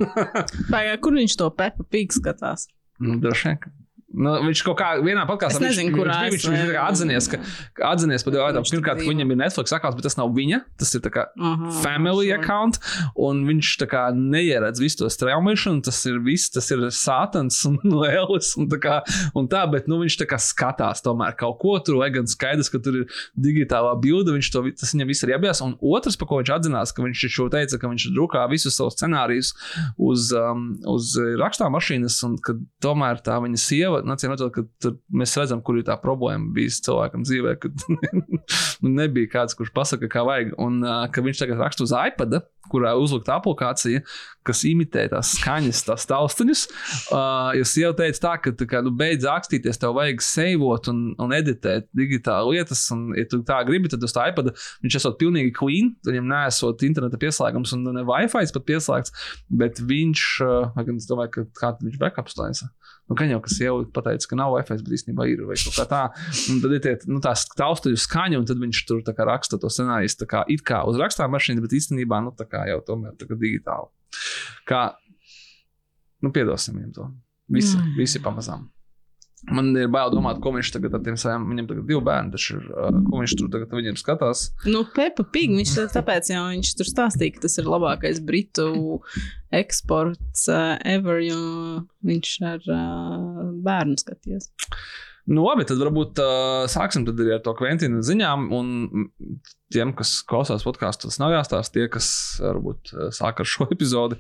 Pagaidām, 0.73 1.01
kur 1.05 1.17
viņš 1.17 1.39
to 1.41 1.49
Peppa 1.57 1.89
Pig 1.89 2.13
skatās? 2.13 2.69
nu, 3.03 3.17
droši 3.23 3.49
vien. 3.49 3.82
Nu, 4.13 4.33
viņš 4.45 4.61
kaut 4.67 4.77
kā 4.77 4.89
vienā 5.01 5.25
podkāstā 5.29 5.63
viņš, 5.63 5.79
viņš, 5.81 5.95
viņš, 5.97 6.47
viņš 6.53 6.73
kā 6.75 6.83
atzinies, 6.85 7.29
ka, 7.33 7.39
atzinies 7.89 8.25
par 8.27 8.35
Viņš 8.37 8.69
ka 8.69 8.77
pirmkārt 8.77 9.01
viņam 9.07 9.33
ir 9.33 9.39
Netflix 9.41 9.73
akauns, 9.73 9.97
bet 9.97 10.05
tas 10.05 10.19
nav 10.19 10.33
viņa. 10.37 10.59
Tas 10.81 10.93
ir 10.97 11.05
kā 11.13 11.25
Aha, 11.33 11.71
family 11.81 12.29
sure. 12.29 12.37
account, 12.37 12.79
un 13.17 13.43
viņš 13.49 13.71
kā 13.89 14.05
neieredz 14.17 14.83
visu 14.83 15.03
to 15.03 15.09
straumēšanu. 15.13 15.83
Tas 15.87 16.01
ir 16.11 16.19
viss, 16.25 16.51
tas 16.53 16.69
ir 16.75 16.85
sātans 16.93 17.63
un 17.69 17.79
lēlis 18.03 18.53
un 18.61 18.69
tā, 18.73 18.81
kā, 18.83 18.99
un 19.39 19.49
tā, 19.53 19.65
bet 19.73 19.89
nu, 19.91 20.03
viņš 20.03 20.19
tā 20.23 20.29
kā 20.29 20.41
skatās 20.43 21.05
tomēr 21.05 21.37
kaut 21.41 21.59
ko 21.63 21.79
tur, 21.85 22.01
lai 22.03 22.11
gan 22.15 22.29
skaidrs, 22.29 22.71
ka 22.73 22.83
tur 22.85 23.03
ir 23.03 23.23
digitālā 23.39 23.95
bilde, 24.03 24.37
viņš 24.37 24.53
to, 24.53 24.65
tas 24.83 24.93
viņam 24.93 25.13
viss 25.13 25.27
ir 25.27 25.35
jābijās. 25.35 25.65
Un 25.65 25.75
otrs, 25.81 26.19
par 26.21 26.31
ko 26.31 26.43
viņš 26.43 26.55
atzinās, 26.59 26.93
ka 26.93 27.07
viņš 27.07 27.27
šo 27.33 27.49
teica, 27.53 27.81
ka 27.81 27.91
viņš 27.91 28.11
drukā 28.13 28.45
visus 28.53 28.77
savus 28.77 28.99
scenārijus 28.99 29.55
uz, 29.97 30.31
um, 30.37 30.69
uz 30.93 31.15
rakstāmašīnas, 31.41 32.21
un 32.29 32.37
ka 32.43 32.57
tomēr 32.85 33.23
tā 33.25 33.39
viņa 33.43 33.61
sieva, 33.61 34.02
acīm 34.11 34.33
redzot, 34.33 34.53
ka 34.55 34.65
tur 34.83 34.97
mēs 35.15 35.35
redzam, 35.39 35.63
kur 35.65 35.79
ir 35.79 35.87
tā 35.87 35.97
problēma 36.01 36.51
bijis 36.57 36.81
cilvēkam 36.87 37.27
dzīvē, 37.27 37.55
kad 37.63 37.85
nu, 38.19 38.91
nebija 38.91 39.31
kāds, 39.37 39.57
kurš 39.59 39.73
pasaka, 39.77 40.11
kā 40.13 40.25
vajag. 40.27 40.55
Un 40.63 40.83
ka 40.83 41.25
viņš 41.25 41.45
tagad 41.45 41.63
raksta 41.63 41.87
uz 41.87 41.95
iPad, 41.95 42.41
kurā 42.71 42.93
uzlikta 42.99 43.37
aplikācija, 43.39 44.03
kas 44.47 44.63
imitē 44.67 45.05
tās 45.13 45.35
skaņas, 45.39 45.85
tās 45.89 46.09
taustiņas. 46.11 46.67
Uh, 47.13 47.51
jo 47.59 47.65
sieva 47.69 47.93
teica 47.97 48.21
tā, 48.23 48.31
ka 48.41 48.51
tā 48.57 48.65
kā, 48.69 48.79
nu, 48.85 48.93
beidz 48.97 49.27
rakstīties, 49.29 49.77
tev 49.81 49.93
vajag 49.97 50.23
seivot 50.25 50.87
un, 50.89 51.01
un 51.21 51.35
editēt 51.35 51.89
digitāli 51.99 52.57
lietas, 52.57 52.85
un, 52.95 53.11
ja 53.19 53.27
tu 53.29 53.43
tā 53.47 53.59
gribi, 53.69 53.91
tad 53.93 54.05
uz 54.07 54.15
tā 54.17 54.29
iPad 54.31 54.53
viņš 54.85 54.97
esot 55.01 55.19
pilnīgi 55.21 55.53
clean, 55.57 55.91
viņam 56.07 56.31
nesot 56.31 56.85
interneta 56.87 57.21
pieslēgums 57.21 57.75
un 57.77 57.85
ne 57.99 58.05
Wi-Fi 58.09 58.55
pat 58.55 58.67
pieslēgts, 58.71 59.13
bet 59.61 59.83
viņš, 59.93 60.25
uh, 60.47 60.79
gan 60.79 61.03
es 61.03 61.11
domāju, 61.11 61.35
ka 61.35 61.47
kā 61.59 61.75
viņš 61.83 62.01
backups 62.01 62.39
taisa. 62.39 62.71
Nu, 63.11 63.17
gan 63.19 63.29
jau, 63.29 63.41
kas 63.45 63.59
jau 63.61 63.75
pateica, 63.93 64.29
ka 64.31 64.37
nav 64.39 64.55
Wi-Fi, 64.55 64.79
bet 64.87 64.95
īstenībā 64.97 65.27
ir 65.29 65.43
vai 65.49 65.57
kaut 65.59 65.75
kā 65.77 65.85
tā. 65.91 66.03
Un 66.53 66.61
tad 66.63 66.75
ir 66.77 66.83
tie, 66.85 66.93
nu, 67.11 67.19
tās 67.25 67.43
taustuļu 67.59 67.99
skaņa, 68.01 68.39
un 68.39 68.47
tad 68.49 68.61
viņš 68.63 68.83
tur 68.89 69.03
raksta 69.29 69.59
to 69.61 69.71
scenāriju, 69.73 70.13
tā 70.23 70.29
kā 70.31 70.43
it 70.53 70.63
kā 70.67 70.85
uz 70.89 70.97
rakstāmašīnas, 71.01 71.65
bet 71.65 71.75
īstenībā, 71.77 72.21
nu, 72.25 72.33
tā 72.39 72.47
kā 72.49 72.52
jau 72.53 72.81
tomēr 72.93 73.17
tā 73.19 73.27
kā 73.31 73.39
digitāli. 73.41 73.89
Kā, 74.69 74.83
nu, 76.23 76.31
piedosim 76.35 76.79
viņam 76.79 76.93
to. 76.95 77.11
Visi, 77.53 77.77
Mm. 77.77 77.97
visi 77.99 78.21
pamazām. 78.23 78.69
Man 79.51 79.73
ir 79.77 79.89
bail 79.91 80.09
domāt, 80.15 80.39
ko 80.41 80.53
viņš 80.55 80.69
tagad 80.77 80.95
ar 80.95 81.01
tiem 81.03 81.17
saviem, 81.19 81.49
viņam 81.51 81.67
tagad 81.69 81.87
divi 81.89 82.01
bērni, 82.07 82.31
taču 82.31 82.61
ir, 82.61 82.67
uh, 82.71 82.91
ko 83.11 83.19
viņš 83.19 83.33
tur 83.41 83.49
tagad 83.51 83.73
viņiem 83.75 83.97
skatās. 83.99 84.45
Nu, 84.71 84.85
Peppa 84.95 85.25
Pig, 85.25 85.51
viņš 85.51 85.73
tā- 85.75 85.89
tāpēc 85.97 86.31
jau 86.31 86.45
viņš 86.53 86.71
tur 86.79 86.87
stāstīja, 86.87 87.35
ka 87.35 87.41
tas 87.41 87.59
ir 87.59 87.65
labākais 87.67 88.21
britu 88.25 89.01
eksports 89.53 90.47
uh, 90.49 90.77
ever, 90.85 91.19
jo 91.27 91.41
viņš 92.07 92.31
ar 92.53 92.63
uh, 92.71 93.51
bērnu 93.67 93.99
skaties. 93.99 94.47
Nu, 95.27 95.43
labi, 95.47 95.67
tad 95.69 95.79
varbūt 95.79 96.19
uh, 96.23 96.65
sāksim 96.71 97.05
tad 97.07 97.19
arī 97.23 97.35
ar 97.37 97.43
to 97.45 97.53
Kventina 97.59 97.99
ziņām. 98.03 98.47
Un, 98.55 99.11
tiem, 99.73 99.93
kas 99.97 100.15
klausās 100.29 100.65
podkāstu, 100.67 101.09
tas 101.11 101.19
nav 101.23 101.35
jāstāsta. 101.35 101.75
Tie, 101.77 101.87
kas 101.93 102.09
varbūt 102.43 102.93
eh, 102.95 103.09
sāk 103.17 103.43
ar 103.43 103.49
šo 103.49 103.67
epizodi, 103.75 104.19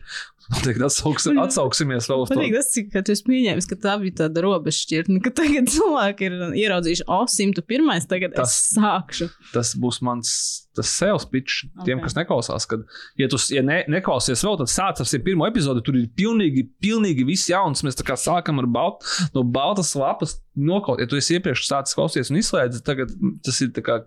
noteikti 0.52 0.86
atsauks, 0.88 1.28
atsauksimies 1.44 2.08
vēl 2.10 2.24
uz 2.24 2.32
to. 2.32 2.40
Tas, 2.56 2.72
ka 2.92 3.04
tu 3.06 3.14
esi 3.14 3.26
pieņēmis, 3.28 3.68
ka 3.70 3.78
tā 3.84 3.94
bija 4.02 4.18
tāda 4.24 4.42
robežšķirtne, 4.46 5.20
ka 5.24 5.34
tagad 5.42 5.70
cilvēki 5.74 6.28
ir 6.28 6.38
ieraudzījuši, 6.64 7.06
o, 7.06 7.22
101. 7.30 8.08
tagad 8.10 8.36
Tas- 8.38 8.56
es 8.56 8.76
sākšu. 8.78 9.30
Tas 9.54 9.74
būs 9.78 10.02
mans 10.04 10.32
tas 10.72 10.88
sales 10.88 11.26
pitch 11.28 11.66
tiem, 11.84 11.98
Ok. 12.00 12.06
kas 12.06 12.14
neklausās. 12.16 12.64
Kad, 12.68 12.86
ja 13.20 13.26
tu 13.28 13.36
ja 13.52 13.60
ne, 13.64 13.82
neklausies 13.92 14.40
vēl, 14.40 14.56
tad 14.62 14.70
sāc 14.72 15.02
ar 15.02 15.08
101. 15.08 15.42
epizodi. 15.50 15.82
Tur 15.84 15.98
ir 16.00 16.06
pilnīgi, 16.16 16.64
pilnīgi 16.80 17.26
viss 17.28 17.50
jauns. 17.50 17.84
Mēs 17.84 17.98
tā 17.98 18.06
kā 18.08 18.16
sākam 18.16 18.62
ar 18.62 18.68
balt, 18.72 19.04
no 19.36 19.44
baltas 19.44 19.92
lapas 19.98 20.38
nokaut. 20.56 21.02
Ja 21.02 21.08
tu 21.10 21.20
esi 21.20 21.36
iepriekš 21.36 21.66
sācis 21.68 21.98
klausīties 21.98 22.32
un 22.32 22.40
izslēdzis, 22.40 22.84
tagad 22.88 23.12
tas 23.44 23.60
ir 23.64 23.72
tā 23.76 23.84
kā. 23.84 24.00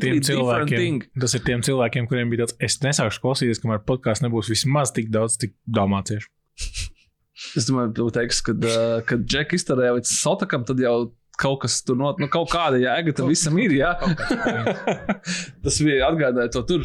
Tiem 0.00 0.18
different 0.20 0.28
cilvēkiem, 0.30 0.78
thing. 0.78 1.06
tas 1.20 1.34
ir 1.36 1.44
tiem 1.44 1.64
cilvēkiem, 1.66 2.08
kuriem 2.08 2.32
bija 2.32 2.46
tāds, 2.46 2.56
es 2.64 2.78
nesākšu 2.84 3.22
klausīties, 3.24 3.60
kamēr 3.62 3.82
podkāsts 3.88 4.24
nebūs 4.24 4.50
vismaz 4.52 4.94
tik 4.96 5.10
daudz, 5.12 5.36
cik 5.42 5.56
domācieši. 5.68 6.30
Es 7.56 7.66
domāju, 7.68 7.92
tu 7.96 8.08
teiksi, 8.14 8.44
kad, 8.50 8.64
uh, 8.68 9.00
kad 9.08 9.24
Džek 9.24 9.54
izturēja 9.56 9.96
līdz 9.96 10.12
sotakam, 10.12 10.64
tad 10.68 10.80
jau 10.82 11.10
kaut 11.40 11.62
kas 11.62 11.78
tur 11.86 11.96
no, 11.96 12.10
nu, 12.20 12.28
kaut 12.32 12.50
kāda 12.52 12.80
jēga 12.80 13.14
tam 13.16 13.30
visam 13.30 13.56
ir. 13.62 13.72
Jā. 13.78 13.94
Tas 15.64 15.80
bija 15.80 16.10
atgādāja 16.10 16.52
to 16.56 16.64
tur. 16.68 16.84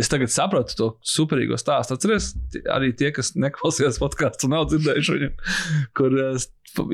Es 0.00 0.08
tagad 0.08 0.32
sapratu 0.32 0.76
to 0.78 0.86
superīgo 1.04 1.58
stāstu. 1.60 1.96
Atceries, 1.98 2.30
Ti- 2.54 2.62
arī 2.72 2.92
tie, 2.96 3.10
kas 3.16 3.34
neklausījās 3.36 3.98
podkāstu, 4.00 4.48
nav 4.52 4.68
dzirdējuši 4.70 5.16
viņu, 5.18 5.30
kur 5.98 6.16
uh, 6.16 6.46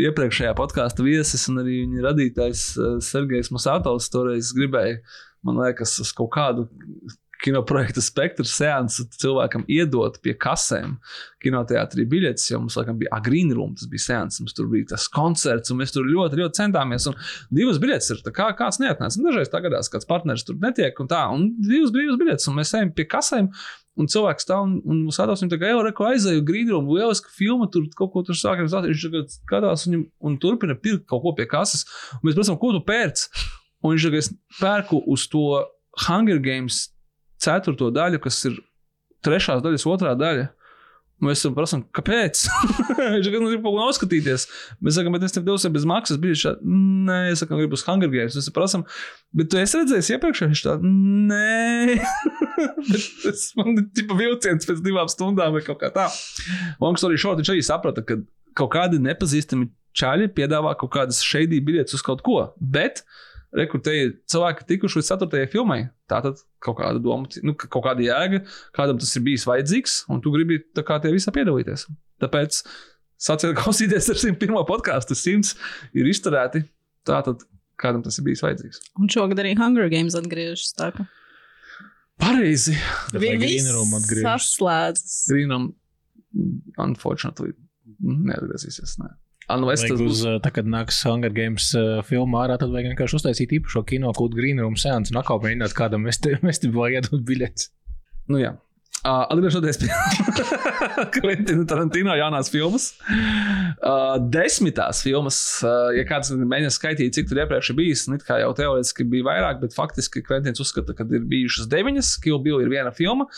iepriekšējā 0.09 0.55
podkāstu 0.59 1.07
viesis 1.07 1.47
un 1.53 1.63
arī 1.63 1.81
viņa 1.85 2.05
radītājs 2.09 2.65
uh, 2.81 2.97
Sergejs 3.05 3.53
Musātovs 3.55 4.11
toreiz 4.13 4.51
gribēja, 4.57 4.99
man 5.47 5.63
liekas, 5.63 5.95
uz 6.03 6.11
kaut 6.17 6.33
kādu 6.35 6.67
kinoprojekta 7.45 8.03
spektra 8.05 8.47
seansu 8.49 9.07
cilvēkam 9.21 9.65
iedot 9.71 10.19
pie 10.25 10.35
kasēm 10.41 10.97
kinoteātrī 11.43 12.07
biļetes, 12.11 12.49
jo 12.51 12.61
mums 12.63 12.77
laikam 12.79 12.99
bija 13.01 13.13
agrīna 13.17 13.57
room, 13.57 13.75
tas 13.77 13.89
bija 13.91 14.05
seans, 14.07 14.41
mums 14.43 14.57
tur 14.57 14.69
bija 14.71 14.91
tas 14.95 15.07
koncerts, 15.13 15.73
un 15.73 15.81
mēs 15.83 15.95
tur 15.95 16.09
ļoti, 16.09 16.41
ļoti 16.41 16.61
centāmies. 16.61 17.09
Un 17.11 17.19
divas 17.55 17.81
biļetes 17.83 18.13
ir, 18.15 18.23
kā 18.37 18.51
kāds 18.59 18.81
neatnāca. 18.83 19.21
Un 19.21 19.29
Dažreiz 19.29 19.51
tā 19.53 19.63
gadās, 19.65 19.91
kāds 19.93 20.09
partneris 20.09 20.47
tur 20.47 20.59
netiek, 20.63 20.97
un 21.03 21.11
tā, 21.11 21.23
un 21.33 21.51
divas 21.61 21.93
brīvas 21.95 22.21
biļetes, 22.21 22.49
un 22.51 22.59
mēs 22.61 22.73
ejam 22.79 22.95
pie 22.97 23.09
kasēm. 23.11 23.51
Un 23.97 24.11
cilvēks 24.13 24.45
stāv 24.45 24.67
un, 24.67 24.73
un 24.93 24.97
sēdās 25.15 25.41
viņam 25.41 25.53
tā 25.55 25.59
kā 25.63 25.71
jau 25.71 25.79
reko 25.87 26.09
aizēju 26.11 26.43
grīdrūmu, 26.45 26.99
lieliska 26.99 27.31
filma, 27.33 27.65
tur 27.73 27.87
kaut 27.97 28.11
ko 28.13 28.21
tur 28.29 28.37
sākam 28.37 28.69
stāstīt. 28.69 28.93
Viņš 28.93 29.05
tagad 29.07 29.31
skatās 29.33 29.87
viņam 29.87 30.03
un 30.29 30.35
turpina 30.43 30.77
pirkt 30.77 31.07
kaut 31.09 31.23
ko 31.25 31.33
pie 31.39 31.47
kases. 31.49 31.87
Un 32.19 32.29
mēs 32.29 32.37
prasām, 32.37 32.59
ko 32.61 32.75
tu 32.77 32.83
pērc? 32.85 33.23
Un 33.81 33.95
viņš 33.95 34.07
tagad 34.11 34.29
pērku 34.59 35.01
uz 35.15 35.25
to 35.33 35.47
Hunger 36.05 36.43
Games 36.45 36.83
ceturto 37.47 37.91
daļu, 37.95 38.21
kas 38.23 38.43
ir 38.51 38.61
trešās 39.27 39.65
daļas 39.65 39.89
otrā 39.89 40.15
daļa. 40.19 40.51
Mēs 41.25 41.41
tam 41.41 41.55
prasām, 41.57 41.81
kāpēc? 41.97 42.43
Viņš 43.15 43.25
tikai 43.25 43.39
grib 43.41 43.63
kaut 43.65 43.71
ko 43.71 43.79
noskatīties. 43.79 44.43
Mēs 44.85 44.99
sakām, 44.99 45.15
bet 45.17 45.25
es 45.25 45.33
tev 45.33 45.47
dosim 45.47 45.73
bez 45.73 45.87
maksas. 45.89 46.19
Bija 46.21 46.37
šādi, 46.43 46.75
nē, 47.09 47.21
es 47.33 47.41
saku, 47.41 47.57
gribu 47.57 47.79
uz 47.79 47.87
Hunger 47.87 48.11
Games. 48.13 48.37
Mēs 48.37 48.51
prasām, 48.53 48.85
bet 49.33 49.49
tu 49.53 49.57
esi 49.63 49.81
redzējis 49.81 50.13
iepriekš, 50.13 50.43
viņš 50.45 50.65
tā, 50.67 50.75
nē. 50.85 51.97
bet 52.91 53.09
tas 53.23 53.47
man 53.57 53.73
ir 53.79 53.89
tipa 53.97 54.19
vilciens 54.21 54.69
pēc 54.69 54.85
divām 54.85 55.09
stundām 55.09 55.57
vai 55.57 55.65
kaut 55.65 55.81
kā 55.81 55.89
tā. 55.95 56.11
Long 56.85 57.01
story 57.01 57.17
short, 57.23 57.41
viņš 57.41 57.55
arī 57.55 57.65
saprata, 57.65 58.05
ka 58.05 58.21
kaut 58.61 58.75
kādi 58.77 59.01
nepazīstami 59.09 59.71
čaļi 59.97 60.29
piedāvā 60.37 60.77
kaut 60.77 60.93
kādas 60.99 61.25
šeidī 61.25 61.63
biļetes 61.65 61.97
uz 61.97 62.05
kaut 62.05 62.21
ko. 62.27 62.43
Bet 62.61 63.07
rekrutēji 63.57 64.19
cilvēki 64.29 64.69
tikuši 64.69 65.01
līdz 65.01 65.13
ceturtajai 65.15 65.49
filmai. 65.57 65.87
Tā 66.07 66.21
tad 66.23 66.43
kaut 66.63 66.79
kāda 66.79 67.01
doma, 67.03 67.27
nu, 67.43 67.55
ka 67.59 67.67
kaut 67.73 67.83
kāda 67.89 68.05
jēga, 68.05 68.45
kādam 68.77 69.01
tas 69.03 69.11
ir 69.19 69.25
bijis 69.27 69.47
vajadzīgs, 69.49 70.05
un 70.13 70.21
tu 70.23 70.31
gribi 70.35 70.61
tā 70.77 70.85
kā 70.87 71.01
tie 71.03 71.11
visā 71.15 71.35
piedalīties. 71.35 71.89
Tāpēc 72.23 72.61
sāciet 73.27 73.57
klausīties 73.59 74.11
ar 74.13 74.21
101. 74.23 74.55
podkāstu. 74.69 75.19
100 75.19 75.57
ir 75.99 76.11
izturēti. 76.13 76.63
Tā 77.07 77.21
tad 77.27 77.43
kādam 77.81 78.07
tas 78.07 78.19
ir 78.21 78.27
bijis 78.27 78.45
vajadzīgs. 78.47 78.83
Un 79.03 79.11
šogad 79.13 79.43
arī 79.43 79.57
Hunger 79.59 79.91
Games 79.93 80.17
atgriežas. 80.19 80.73
tā 80.79 80.93
ka 80.95 81.07
Pareizi. 82.21 82.77
Room 83.13 83.93
atgriežas? 83.99 84.25
saslēdzas. 84.25 85.17
Grīnam, 85.29 85.69
unfortunately, 86.81 87.53
neatgriezīsies. 88.01 88.97
Ne. 89.03 89.13
Ah, 89.47 89.59
nu 89.63 89.71
es 89.71 89.85
uz, 89.87 90.01
būs. 90.01 90.21
uh, 90.27 90.39
tā, 90.43 90.51
kad 90.51 90.67
nāks 90.67 90.99
Hunger 91.07 91.31
Games 91.31 91.69
uh, 91.79 92.01
filmā 92.07 92.43
ārā, 92.47 92.57
tad 92.59 92.73
vajag 92.73 92.91
vienkārši 92.91 93.19
uztaisīt 93.21 93.53
īpašo 93.61 93.85
kino 93.87 94.11
kaut 94.11 94.33
kādu 94.33 94.41
Green 94.41 94.59
Room 94.63 94.75
seansu 94.81 95.15
un 95.15 95.21
atkal 95.21 95.39
mēģināt 95.45 95.75
kādam 95.79 96.07
vestibulā 96.49 96.89
iedot 96.97 97.23
biļetes. 97.29 97.71
Nu, 98.27 98.41
jā. 98.43 98.57
Uh, 99.07 99.23
atgriežoties 99.31 99.77
pie 99.81 99.89
Kventina 101.15 101.63
Tarantino 101.69 102.15
jaunās 102.19 102.49
filmas. 102.51 102.89
Uh, 103.07 104.17
desmitās 104.35 105.05
filmas, 105.05 105.37
uh, 105.63 105.93
ja 105.95 106.03
kāds 106.09 106.33
mēģina 106.35 106.73
skaitīt, 106.75 107.15
cik 107.15 107.29
tur 107.31 107.39
iepriekš 107.45 107.71
ir 107.71 107.79
bijis, 107.79 108.03
nu, 108.11 108.19
kā 108.19 108.41
jau 108.43 108.51
teorētiski 108.59 109.07
bija 109.13 109.29
vairāk, 109.29 109.61
bet 109.63 109.77
faktiski 109.77 110.25
Kventins 110.27 110.59
uzskata, 110.65 110.97
ka 110.99 111.07
ir 111.07 111.23
bijušas 111.31 111.69
deviņas, 111.71 112.11
Kill 112.25 112.41
Bill 112.43 112.65
ir 112.65 112.73
viena 112.73 112.91
filma. 112.97 113.29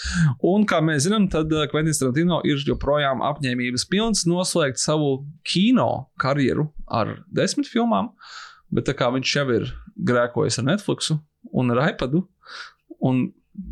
Un, 0.40 0.64
kā 0.68 0.80
mēs 0.84 1.04
zinām, 1.04 1.28
tad 1.32 1.52
uh, 1.52 1.66
Kventins 1.68 2.00
Tarantino 2.00 2.40
ir 2.48 2.64
joprojām 2.64 3.20
apņēmības 3.28 3.84
pilns 3.92 4.24
noslēgt 4.30 4.80
savu 4.80 5.18
kino 5.44 6.06
karjeru 6.22 6.70
ar 6.88 7.18
desmit 7.28 7.68
filmām. 7.68 8.14
Bet 8.72 8.88
tā 8.88 8.96
kā 8.96 9.12
viņš 9.12 9.36
jau 9.36 9.44
ir 9.52 9.68
grēkojis 10.08 10.62
ar 10.62 10.70
Netflix 10.72 11.12
un 11.52 11.76
ar 11.76 11.90
iPadu, 11.90 12.24
un 13.04 13.26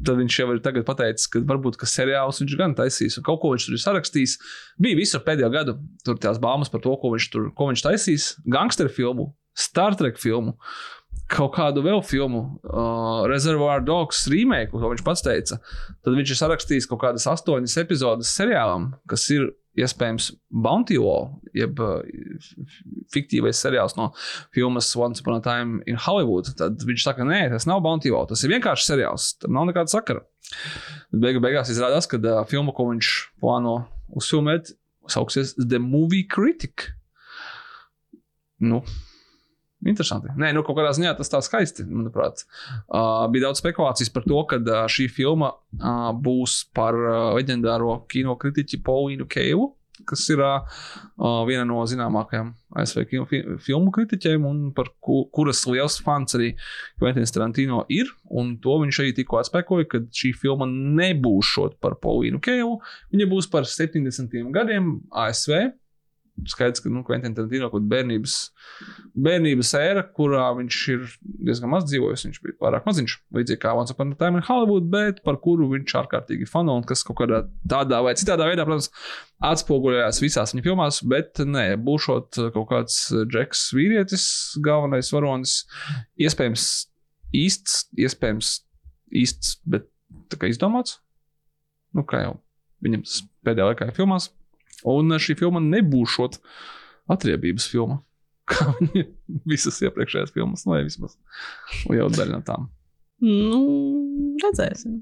tad 0.06 0.18
viņš 0.20 0.38
jau 0.40 0.48
ir 0.54 0.82
pateicis, 0.86 1.28
ka 1.30 1.42
varbūt 1.46 1.78
ka 1.80 1.88
seriālus 1.90 2.42
viņš 2.42 2.56
gan 2.58 2.74
taisīs, 2.78 3.18
un 3.18 3.26
kaut 3.26 3.40
ko 3.42 3.52
viņš 3.52 3.68
tur 3.68 3.76
ir 3.76 3.82
sarakstījis. 3.84 4.36
Bija 4.82 4.98
visu 4.98 5.20
pēdējo 5.22 5.50
gadu 5.54 5.76
tur 6.04 6.18
tās 6.22 6.40
baumas 6.42 6.72
par 6.72 6.82
to, 6.84 6.94
ko 7.00 7.12
viņš 7.14 7.30
tur 7.32 7.50
ko 7.56 7.70
viņš 7.70 7.84
taisīs. 7.86 8.28
Gangsteru 8.50 8.92
filmu, 8.92 9.30
Star 9.56 9.96
Trek 9.96 10.18
filmu, 10.20 10.56
kaut 11.32 11.54
kādu 11.56 11.82
vēl 11.86 12.02
filmu, 12.06 12.42
uh, 12.68 13.24
Reservoir 13.30 13.82
Dogs 13.84 14.26
remake, 14.30 14.70
ko 14.74 14.92
viņš 14.92 15.04
pats 15.06 15.24
teica. 15.26 15.60
Tad 16.04 16.18
viņš 16.18 16.34
ir 16.34 16.40
sarakstījis 16.42 16.90
kaut 16.90 17.02
kādas 17.02 17.26
astoņas 17.30 17.78
epizodes 17.82 18.34
seriālam, 18.36 18.92
kas 19.10 19.26
ir 19.34 19.48
iespējams 19.80 20.30
Bounty 20.64 20.96
Wall, 21.00 21.28
jeb 21.56 21.80
uh, 21.84 22.00
fiktīvais 23.12 23.60
seriāls 23.60 23.96
no 23.98 24.10
filmas 24.54 24.88
Once 24.96 25.22
Upon 25.22 25.38
a 25.38 25.42
Time 25.44 25.82
in 25.90 25.98
Hollywood. 26.00 26.50
Tad 26.58 26.84
viņš 26.86 27.06
saka, 27.08 27.26
nē, 27.28 27.46
tas 27.52 27.68
nav 27.68 27.82
Bounty 27.84 28.12
Wall, 28.14 28.28
tas 28.30 28.44
ir 28.44 28.54
vienkārši 28.54 28.88
seriāls, 28.88 29.34
tam 29.42 29.56
nav 29.56 29.68
nekāda 29.70 29.92
sakara. 29.92 30.24
Bet 31.12 31.22
beigu, 31.26 31.44
beigās 31.44 31.72
izrādās, 31.72 32.08
ka 32.10 32.20
uh, 32.22 32.42
filma, 32.48 32.74
ko 32.76 32.88
viņš 32.92 33.12
plāno 33.42 33.78
uzfilmēt, 34.16 34.74
sauksies 35.12 35.54
The 35.60 35.80
Movie 35.82 36.26
Critic. 36.30 36.90
Nu, 38.64 38.80
Interesanti. 39.86 40.32
Nē, 40.38 40.52
nu, 40.56 40.64
kaut 40.66 40.78
kādā 40.78 40.92
ziņā 40.96 41.14
tas 41.18 41.30
tā 41.30 41.40
skaisti, 41.44 41.86
manuprāt. 41.86 42.44
Uh, 42.86 43.26
bija 43.32 43.48
daudz 43.48 43.62
spekulācijas 43.62 44.12
par 44.14 44.26
to, 44.26 44.42
ka 44.50 44.60
uh, 44.60 44.84
šī 44.90 45.08
filma 45.12 45.52
uh, 45.54 46.10
būs 46.12 46.64
par 46.76 46.98
uh, 46.98 47.16
leģendāro 47.38 48.00
kino 48.10 48.36
kritiķi 48.40 48.82
Paulīnu 48.86 49.28
Keilu, 49.30 49.70
kas 50.04 50.26
ir 50.32 50.42
uh, 50.44 50.82
viena 51.48 51.64
no 51.68 51.80
zināmākajām 51.88 52.50
ASV 52.76 53.06
fi 53.30 53.40
filmu 53.64 53.92
kritiķiem, 53.94 54.44
un 54.44 54.60
par 54.76 54.90
ku, 55.00 55.22
kuras 55.32 55.62
liels 55.70 55.96
fans 56.04 56.36
arī 56.36 56.52
Kventins 56.98 57.32
Tarantino 57.32 57.84
ir. 57.92 58.10
Un 58.28 58.56
to 58.62 58.76
viņš 58.82 59.00
arī 59.02 59.14
tikko 59.16 59.40
atspēkoja, 59.40 59.88
ka 59.92 60.02
šī 60.10 60.34
filma 60.36 60.68
nebūs 60.68 61.54
šot 61.54 61.78
par 61.80 61.96
Paulīnu 62.02 62.42
Keilu. 62.44 62.80
Viņa 63.14 63.30
būs 63.30 63.50
par 63.52 63.68
70. 63.70 64.36
gadiem 64.54 64.98
ASV. 65.14 65.70
Skaidrs, 66.44 66.82
ka 66.84 66.90
nu, 66.92 67.00
Kventins 67.06 67.36
Tarantino 67.36 67.70
kaut 67.70 67.80
kāda 67.80 67.90
bērnības, 67.94 68.34
bērnības 69.26 69.70
ēra, 69.78 70.02
kurā 70.16 70.44
viņš 70.58 70.80
ir 70.92 71.06
diezgan 71.48 71.72
maz 71.72 71.86
dzīvojis. 71.88 72.26
Viņš 72.26 72.40
bija 72.44 72.56
pārāk 72.60 72.84
maziņš, 72.88 73.14
līdzīgi 73.38 73.62
kā 73.62 73.72
Once 73.78 73.94
Upon 73.94 74.12
a 74.12 74.18
Time 74.20 74.42
in 74.42 74.46
Hollywood, 74.46 74.90
bet 74.92 75.22
par 75.24 75.40
kuru 75.42 75.70
viņš 75.72 75.96
ārkārtīgi 76.02 76.48
fano 76.50 76.76
un 76.76 76.84
kas 76.88 77.06
kaut 77.06 77.22
kādā 77.22 77.40
tādā 77.72 78.02
vai 78.04 78.12
citādā 78.20 78.50
veidā, 78.50 78.66
protams, 78.68 78.90
atspoguļojās 79.48 80.20
visās 80.24 80.52
viņa 80.52 80.66
filmās. 80.68 81.00
Bet 81.08 81.40
nē, 81.40 81.66
būšot 81.88 82.42
kaut 82.56 82.68
kāds 82.74 83.00
Džeks 83.32 83.70
vīrietis, 83.76 84.28
galvenais 84.64 85.12
varonis, 85.16 85.62
iespējams 86.20 86.70
īsts, 87.36 87.86
iespējams 87.96 88.58
īsts, 89.24 89.60
bet 89.64 89.88
tā 90.30 90.40
kā 90.40 90.52
izdomāts. 90.52 91.00
Nu, 91.96 92.04
kā 92.04 92.26
jau 92.26 92.36
viņam 92.84 93.06
tas 93.06 93.22
pēdējā 93.46 93.70
laikā 93.70 93.88
ir 93.88 93.96
filmās. 93.96 94.28
Un 94.86 95.16
šī 95.22 95.36
filma 95.38 95.62
nebūšot 95.62 96.38
atriebības 97.12 97.66
filma. 97.72 98.00
Kā 98.50 98.68
viņa 98.78 99.02
visas 99.48 99.80
iepriekšējās 99.82 100.32
filmas, 100.34 100.62
vai 100.68 100.84
vismaz 100.86 101.16
liela 101.90 102.12
daļa 102.14 102.36
no 102.36 102.44
tām. 102.46 102.68
Nu, 103.26 103.60
redzēsim. 104.44 105.00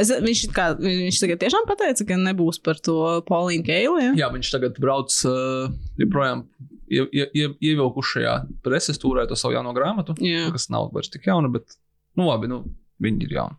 Es, 0.00 0.08
viņš, 0.08 0.40
kā, 0.56 0.70
viņš 0.80 1.18
tagad 1.20 1.42
tiešām 1.42 1.66
pateica, 1.68 2.06
ka 2.08 2.16
nebūs 2.18 2.58
par 2.64 2.80
to 2.82 2.96
Paulīnu 3.28 3.66
Keilu. 3.68 4.00
Ja? 4.00 4.14
Jā, 4.24 4.30
viņš 4.32 4.50
tagad 4.56 4.80
brauc 4.82 5.14
uh, 5.28 5.68
joprojām 6.00 6.46
ie, 6.88 7.04
ie, 7.12 7.46
ievilkušajā 7.52 8.34
preses 8.64 8.98
tūrē 8.98 9.28
to 9.28 9.38
savu 9.38 9.54
jauno 9.54 9.76
grāmatu, 9.76 10.16
Jā. 10.24 10.48
kas 10.56 10.66
nav 10.72 10.88
vairs 10.96 11.12
tik 11.12 11.28
jauna, 11.28 11.52
bet 11.52 11.76
Nu, 12.14 12.28
labi, 12.28 12.48
nu, 12.50 12.62
viņi 13.02 13.26
ir 13.26 13.34
jauni. 13.40 13.56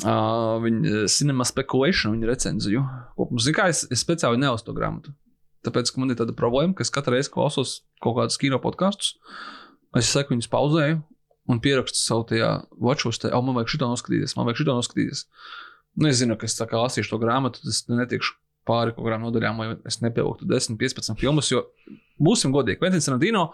Uh, 0.00 0.58
viņa 0.64 1.04
cinema 1.12 1.46
speculation, 1.48 2.14
viņa 2.16 2.30
recenziju. 2.30 2.82
Kopums, 3.18 3.48
kā, 3.56 3.68
es, 3.72 3.84
es 3.92 4.04
speciāli 4.04 4.40
neuz 4.40 4.64
to 4.66 4.74
grāmatu. 4.76 5.14
Tāpēc, 5.66 5.92
man 6.00 6.12
ir 6.12 6.18
tāda 6.20 6.34
problēma, 6.36 6.72
ka 6.76 6.84
es 6.86 6.92
katru 6.92 7.16
reizi 7.16 7.32
klausos 7.32 7.80
kaut 8.00 8.16
kādus 8.16 8.40
kino 8.40 8.60
podkastus, 8.62 9.18
es 9.98 10.08
saku, 10.08 10.32
viņus 10.32 10.48
pauzēju 10.52 11.00
un 11.50 11.60
pierakstu 11.60 11.98
savu 12.00 12.24
tajā 12.30 12.52
watchos, 12.80 13.18
te, 13.20 13.32
oh, 13.34 13.42
man 13.44 13.58
vajag 13.58 13.74
šito 13.74 13.88
noskatīties, 13.90 14.36
man 14.38 14.48
vajag 14.48 14.62
šito 14.62 14.76
noskatīties. 14.78 15.24
Nu, 15.98 16.08
es 16.08 16.20
zinu, 16.20 16.36
ka 16.38 16.48
es 16.48 16.56
tā 16.56 16.68
kā 16.70 16.80
lasīšu 16.80 17.12
to 17.12 17.18
grāmatu, 17.20 17.60
tad 17.60 17.74
es 17.74 17.82
netikšu 17.90 18.36
pāri 18.68 18.94
kaut 18.94 19.06
kādām 19.06 19.24
nodaļām, 19.26 19.60
lai 19.60 19.68
es 19.88 19.98
nepievilktu 20.04 20.46
10, 20.48 20.78
15 20.80 21.18
filmas. 21.20 21.50
Jo 21.50 21.64
būsim 22.22 22.54
godīgi, 22.54 22.78
Kventins 22.80 23.10
Randino 23.10 23.50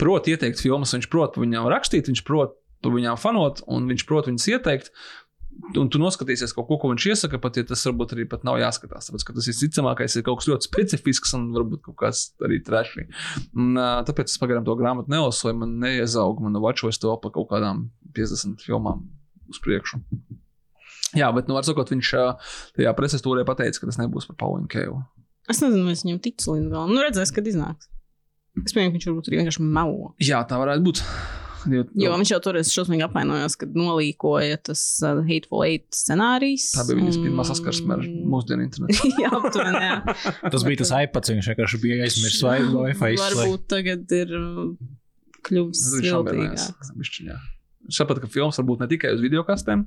prot 0.00 0.28
ieteikt 0.28 0.60
filmas, 0.60 0.94
viņš 0.96 1.08
prot 1.12 1.38
viņām 1.40 1.68
rakstīt, 1.72 2.10
viņš 2.10 2.24
prot 2.26 2.56
viņām 2.86 3.18
fanot, 3.18 3.62
un 3.72 3.88
viņš 3.90 4.04
prot 4.08 4.28
viņas 4.30 4.48
ieteikt. 4.52 4.90
Un 5.76 5.88
tu 5.92 5.98
noskatīsies 5.98 6.52
kaut 6.56 6.66
ko, 6.68 6.76
ko 6.80 6.90
viņš 6.92 7.04
iesaka, 7.10 7.40
pat 7.42 7.56
ja 7.58 7.64
tas 7.66 7.82
varbūt 7.88 8.12
arī 8.14 8.26
pat 8.28 8.44
nav 8.46 8.58
jāskatās. 8.60 9.08
Tāpēc, 9.08 9.24
ka 9.26 9.34
tas 9.36 9.48
visticamākais 9.48 10.16
ir 10.18 10.24
kaut 10.26 10.40
kas 10.40 10.48
ļoti 10.50 10.68
specifisks 10.68 11.32
un 11.38 11.48
varbūt 11.54 11.82
kaut 11.88 11.96
kāds 12.02 12.22
arī 12.44 12.60
trešs. 12.64 13.08
Tāpēc 14.08 14.32
es 14.32 14.40
pagaidām 14.42 14.66
to 14.68 14.76
grāmatu 14.78 15.12
nelasu, 15.12 15.48
lai 15.48 15.54
man 15.62 15.78
neiezauga 15.82 16.44
mana 16.44 16.62
vačos 16.62 17.00
to 17.02 17.14
pa 17.22 17.32
kaut 17.34 17.48
kādām 17.54 17.86
50 18.16 18.66
filmām 18.68 19.06
uz 19.50 19.62
priekšu. 19.64 20.02
Jā, 21.16 21.30
bet, 21.32 21.48
nu, 21.48 21.56
var 21.56 21.64
sakot, 21.64 21.90
viņš 21.94 22.12
tajā 22.76 22.92
preses 22.98 23.24
tūrē 23.24 23.46
pateica, 23.48 23.80
ka 23.80 23.88
tas 23.88 24.00
nebūs 24.02 24.28
par 24.28 24.40
Paulinu 24.42 24.68
Kēlu. 24.70 25.00
Es 25.48 25.62
nezinu, 25.62 25.86
vai 25.86 25.94
es 25.94 26.02
viņam 26.04 26.22
ticu 26.24 26.56
līdz 26.56 26.70
galam. 26.72 26.92
Nu, 26.92 27.00
redzēs, 27.04 27.32
kad 27.34 27.46
iznāks. 27.46 27.88
Es 28.64 28.74
pieņemu, 28.74 28.90
ka 28.90 28.98
viņš 28.98 29.08
varbūt 29.10 29.28
arī 29.30 29.40
vienkārši 29.40 29.66
melo. 29.76 30.10
Jā, 30.24 30.40
tā 30.48 30.58
varētu 30.60 30.84
būt. 30.88 31.02
Jo, 31.72 31.84
Jo 31.98 32.12
viņš 32.16 32.32
jau 32.34 32.38
toreiz 32.44 32.70
šausmīgi 32.74 33.04
apvainojās, 33.06 33.56
kad 33.60 33.74
nolīkoja 33.76 34.60
tas 34.70 34.82
uh, 35.02 35.22
Hateful 35.26 35.64
Eight 35.66 35.88
scenārijs. 35.96 36.68
tā 36.76 36.84
bija 36.88 37.00
viņas 37.00 37.18
pirmā 37.22 37.46
saskarsme 37.48 37.96
ar 37.96 38.04
mūsdienu 38.06 38.66
internetu. 38.66 39.10
jā, 39.22 39.32
aptuveni, 39.40 39.82
jā. 39.82 39.98
Tas 40.46 40.66
bija 40.66 40.82
tas 40.84 40.94
iPads, 41.00 41.34
viņš 41.34 41.50
vienkārši 41.52 41.82
bija 41.82 41.98
aizmirsis 42.06 42.44
vai 42.46 42.60
Wi-Fi. 42.62 43.12
Varbūt 43.22 43.66
tagad 43.72 44.16
ir 44.16 44.32
uh, 44.38 44.72
kļuvis 45.46 45.84
viltīgāks. 46.00 46.94
Viņš 46.96 47.20
saprata, 47.92 48.22
ka 48.24 48.30
filmas 48.30 48.58
var 48.60 48.66
būt 48.70 48.82
ne 48.82 48.88
tikai 48.90 49.12
uz 49.14 49.22
video 49.22 49.44
kastēm, 49.46 49.86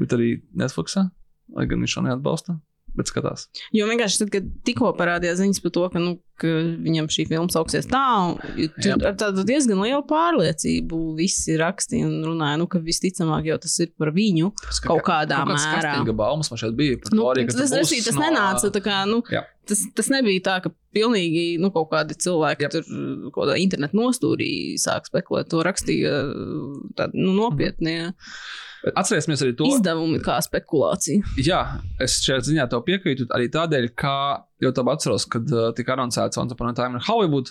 bet 0.00 0.14
arī 0.16 0.30
Netflixā, 0.56 1.08
lai 1.56 1.66
gan 1.68 1.84
viņš 1.84 1.98
to 1.98 2.04
neatbalsta. 2.06 2.56
Bet 2.96 3.10
skatās. 3.10 3.46
Jo 3.76 3.84
vienkārši 3.90 4.22
tad, 4.22 4.30
kad 4.32 4.46
tikko 4.64 4.92
parādījās 4.96 5.36
ziņas 5.42 5.60
par 5.60 5.72
to, 5.76 5.82
ka, 5.92 6.00
nu, 6.00 6.14
ka 6.40 6.48
viņam 6.84 7.08
šī 7.12 7.26
filma 7.28 7.52
sauksies 7.52 7.88
tā, 7.90 8.00
un 8.24 8.38
tur 8.80 8.88
Jā. 8.88 8.96
ar 9.10 9.16
tādu 9.20 9.44
diezgan 9.48 9.82
lielu 9.84 10.00
pārliecību 10.08 11.00
visi 11.18 11.58
rakstīja 11.60 12.06
un 12.08 12.14
runāja, 12.24 12.56
nu, 12.60 12.66
ka 12.72 12.80
visticamāk 12.80 13.44
jau 13.50 13.58
tas 13.60 13.74
ir 13.84 13.92
par 14.00 14.12
viņu 14.16 14.48
kaut 14.86 15.04
kādā 15.04 15.42
Kaut 15.42 15.52
mērā. 15.52 15.92
kastīga 15.92 16.16
baumas 16.16 16.50
man 16.52 16.62
šeit 16.62 16.76
bija. 16.78 16.96
Nu, 17.12 17.20
to 17.20 17.28
arī, 17.34 17.44
ka 17.50 17.58
tas, 17.58 17.70
būs 17.76 17.92
tas, 17.92 18.08
tas 18.08 18.16
no- 18.16 18.24
nenāca 18.24 18.72
tā 18.72 18.80
kā, 18.84 18.96
nu, 19.12 19.20
Jā. 19.32 19.44
tas, 19.68 19.84
tas 19.94 20.08
nebija 20.12 20.40
tā, 20.48 20.56
ka 20.64 20.72
pilnīgi 20.96 21.58
nu, 21.60 21.70
kaut 21.70 21.90
kādi 21.92 22.16
cilvēki 22.16 22.64
Jep. 22.64 22.72
tur 22.78 22.82
kaut 23.32 23.42
kādā 23.44 23.58
internetu 23.60 23.96
nostūrī 24.00 24.50
sāk 24.80 25.04
spekulēt. 25.12 25.48
To 25.52 25.60
rakstīja 25.68 26.16
tādi 26.96 27.12
nu, 27.20 27.36
nopietni 27.36 28.14
Bet 28.75 28.75
Atcerēsimies 28.94 29.42
arī 29.42 29.54
to. 29.58 29.66
izdevumi 29.72 30.20
kā 30.24 30.36
spekulācija. 30.44 31.24
Jā, 31.42 31.60
es 32.02 32.20
šajā 32.22 32.44
ziņā 32.50 32.68
tev 32.70 32.84
piekrītu 32.86 33.26
arī 33.34 33.48
tādēļ, 33.52 33.88
ka 33.98 34.12
jau 34.62 34.72
tā 34.76 34.84
atceros, 34.92 35.26
kad 35.30 35.50
uh, 35.50 35.72
tika 35.76 35.96
anoncēts 35.96 36.38
Once 36.38 36.54
Upon 36.54 36.70
a 36.70 36.76
Time 36.76 37.00
in 37.00 37.06
Hollywood, 37.08 37.50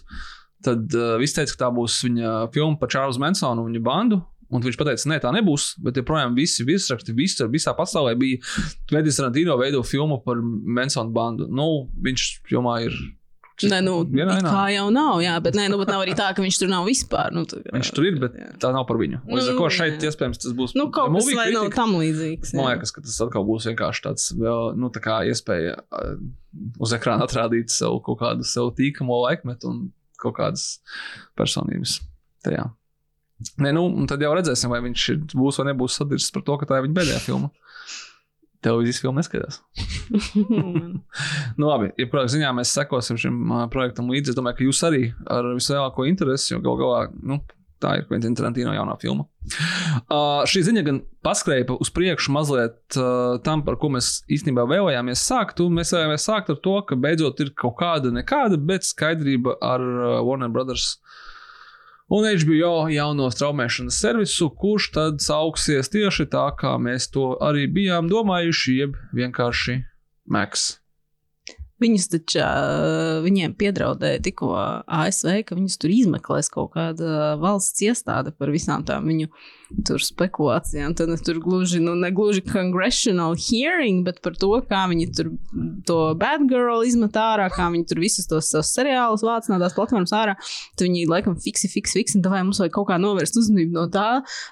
tad 0.65 0.95
uh, 0.95 1.17
viss 1.21 1.35
teica, 1.35 1.51
ka 1.57 1.65
tā 1.65 1.73
būs 1.75 1.97
viņa 2.07 2.37
filma 2.55 2.79
par 2.79 2.93
Čārlzu 2.93 3.21
Mansonu 3.23 3.65
un 3.65 3.73
viņa 3.73 3.83
bandu. 3.85 4.21
Un 4.53 4.61
viņš 4.61 4.77
teica, 4.77 5.09
nē, 5.09 5.17
tā 5.23 5.31
nebūs. 5.33 5.71
Bet 5.81 5.97
joprojām 5.97 6.35
visi 6.37 6.63
virsraksti, 6.67 7.15
visur, 7.17 7.49
visā 7.51 7.73
pasaulē 7.75 8.13
bija 8.19 8.39
Kvedis 8.89 9.17
Rantino 9.23 9.57
veido 9.57 9.81
filmu 9.83 10.19
par 10.23 10.37
Mansonu 10.39 11.11
bandu. 11.15 11.49
Nu, 11.49 11.89
viņš 12.05 12.27
filmā 12.45 12.83
ir. 12.85 12.95
Nē, 13.63 13.77
nu, 13.85 13.91
Vienā 14.03 14.33
it 14.35 14.43
ainā. 14.43 14.51
kā 14.51 14.63
jau 14.73 14.89
nav, 14.91 15.21
jā, 15.23 15.33
bet, 15.39 15.55
nē, 15.55 15.69
nu, 15.71 15.77
bet 15.79 15.87
nav 15.87 16.01
arī 16.03 16.11
tā, 16.19 16.25
ka 16.35 16.43
viņš 16.43 16.57
tur 16.59 16.67
nav 16.71 16.83
vispār. 16.89 17.31
Nu, 17.31 17.45
tā, 17.47 17.61
Viņš 17.71 17.91
tur 17.95 18.07
ir, 18.09 18.17
bet 18.19 18.33
jā. 18.35 18.49
tā 18.59 18.71
nav 18.75 18.83
par 18.89 18.99
viņu. 18.99 19.21
Līdz 19.29 19.47
ar 19.47 19.55
Nu, 19.55 19.61
to 19.61 19.69
šeit 19.77 19.95
jā. 20.03 20.09
iespējams 20.11 20.41
tas 20.43 20.55
būs. 20.57 20.73
Nu, 20.75 20.89
kaut 20.91 21.13
kas 21.15 21.29
vai 21.37 21.45
nav 21.55 21.69
tam 21.71 21.95
līdzīgs. 21.95 22.51
Man 22.57 22.65
jā. 22.67 22.73
liekas, 22.75 22.91
ka 22.91 23.03
tas 23.05 23.15
atkal 23.23 23.47
būs 23.47 23.69
vienkārši 23.71 24.03
tāds 24.09 24.27
vēl, 24.35 24.75
nu, 24.75 24.91
tā 24.91 24.99
kā 25.05 25.21
iespēja 25.31 25.77
uh, 25.79 26.17
uz 26.83 26.95
ekrāna 26.99 27.23
atrādīt 27.29 27.71
sev 27.71 28.01
kaut 28.03 28.19
kādu 28.19 28.43
sev 28.43 28.73
tīkamo 28.75 29.21
laikmetu 29.23 29.71
un 29.71 29.79
kaut 30.19 30.35
kādas 30.41 30.67
personības 31.39 32.01
tajā. 32.43 32.67
Nē, 33.59 33.71
nu, 33.75 33.87
tad 34.07 34.21
jau 34.23 34.31
redzēsim, 34.35 34.71
vai 34.71 34.79
viņš 34.83 35.07
būs 35.35 35.57
vai 35.59 35.69
nebūs 35.71 35.95
sadirsts 35.99 36.31
par 36.35 36.43
to, 36.47 36.55
ka 36.59 36.67
tā 36.69 36.77
ir 36.79 36.85
viņa 36.89 36.99
pēdējā 36.99 37.23
filma. 37.23 37.49
Televīzijas 38.65 39.01
filma 39.05 39.21
neskatās. 39.21 39.61
Nu, 41.57 41.67
labi, 41.69 41.91
ja 41.99 42.07
projekta 42.11 42.33
ziņā 42.35 42.49
mēs 42.57 42.71
sekosim 42.75 43.17
šim 43.21 43.35
uh, 43.51 43.65
projektam 43.71 44.09
līdzi, 44.11 44.33
es 44.33 44.37
domāju, 44.37 44.57
ka 44.59 44.65
jūs 44.67 44.81
arī 44.87 45.03
ar 45.31 45.47
vislielāko 45.55 46.05
interesi, 46.09 46.51
jo 46.53 46.59
gal 46.65 46.77
galā, 46.79 46.99
nu, 47.23 47.37
tā 47.83 47.93
ir 47.99 48.05
Quentin 48.09 48.35
Tarantino 48.37 48.73
jaunā 48.75 48.95
filma. 49.01 49.25
Uh, 50.09 50.41
šī 50.49 50.63
ziņa 50.69 50.83
gan 50.87 50.99
paskrēja 51.25 51.67
pa- 51.69 51.77
uz 51.83 51.91
priekšu 51.93 52.33
mazliet 52.35 52.97
uh, 52.99 53.37
tam, 53.45 53.63
par 53.67 53.77
ko 53.81 53.91
mēs 53.93 54.23
īstenībā 54.31 54.65
vēlējāmies 54.71 55.23
sākt. 55.29 55.61
Mēs 55.75 55.93
vēlējāmies 55.95 56.27
sākt 56.27 56.51
ar 56.55 56.59
to, 56.65 56.75
ka 56.89 56.97
beidzot 56.99 57.39
ir 57.45 57.51
kaut 57.57 57.77
kāda, 57.81 58.11
nekāda, 58.15 58.57
bet 58.59 58.87
skaidrība 58.87 59.57
ar 59.63 59.83
uh, 59.85 60.19
Warner 60.25 60.49
Brothers. 60.51 60.95
Un 62.13 62.27
HBO 62.37 62.85
jauno 62.93 63.31
straumēšanas 63.33 63.97
servisu, 63.97 64.51
kurš 64.53 64.91
tad 64.93 65.23
sauksies 65.25 65.89
tieši 65.89 66.27
tā, 66.29 66.45
kā 66.59 66.75
mēs 66.77 67.09
to 67.09 67.31
arī 67.41 67.65
bijām 67.65 68.11
domājuši, 68.11 68.75
jeb 68.77 68.99
vienkārši 69.17 69.79
Max. 70.29 70.84
Viņus 71.83 72.07
taču 72.07 72.39
viņiem 73.25 73.51
piedraudēja 73.59 74.21
tikko 74.23 74.53
ASV, 74.55 75.41
ka 75.43 75.57
viņus 75.57 75.75
tur 75.81 75.91
izmeklēs 75.91 76.47
kaut 76.53 76.71
kāda 76.77 77.33
valsts 77.41 77.83
iestāde 77.83 78.31
par 78.31 78.53
visām 78.53 78.85
tām 78.87 79.09
viņu 79.11 79.27
spekulācijām. 80.05 80.93
Tad 80.95 81.11
tur 81.25 81.41
gluži, 81.43 81.81
nu, 81.83 81.95
ne 81.99 82.11
gluži 82.15 82.45
congressional 82.47 83.35
hearing, 83.35 84.05
bet 84.05 84.21
par 84.23 84.37
to, 84.39 84.53
kā 84.69 84.85
viņi 84.87 85.09
tur 85.17 85.33
to 85.87 85.99
bad 86.15 86.47
girl 86.47 86.85
izmet 86.85 87.17
ārā, 87.19 87.49
kā 87.51 87.67
viņi 87.73 87.89
tur 87.91 87.99
visus 87.99 88.29
tos 88.29 88.53
savus 88.53 88.71
seriālus 88.71 89.25
vāc 89.25 89.49
no 89.51 89.59
tās 89.59 89.75
platformas 89.75 90.15
ārā. 90.15 90.37
Tad 90.77 90.87
viņi 90.87 91.09
laikam 91.11 91.35
fiksi, 91.35 91.67
fiksi, 91.71 91.99
fiksi, 91.99 92.17
un 92.19 92.23
tā 92.23 92.31
vai 92.31 92.45
mums 92.45 92.61
vajag 92.63 92.75
kaut 92.77 92.87
kā 92.93 93.01
novērst 93.01 93.35
uzmanību 93.41 93.75
no 93.75 93.87
tā. 93.91 94.07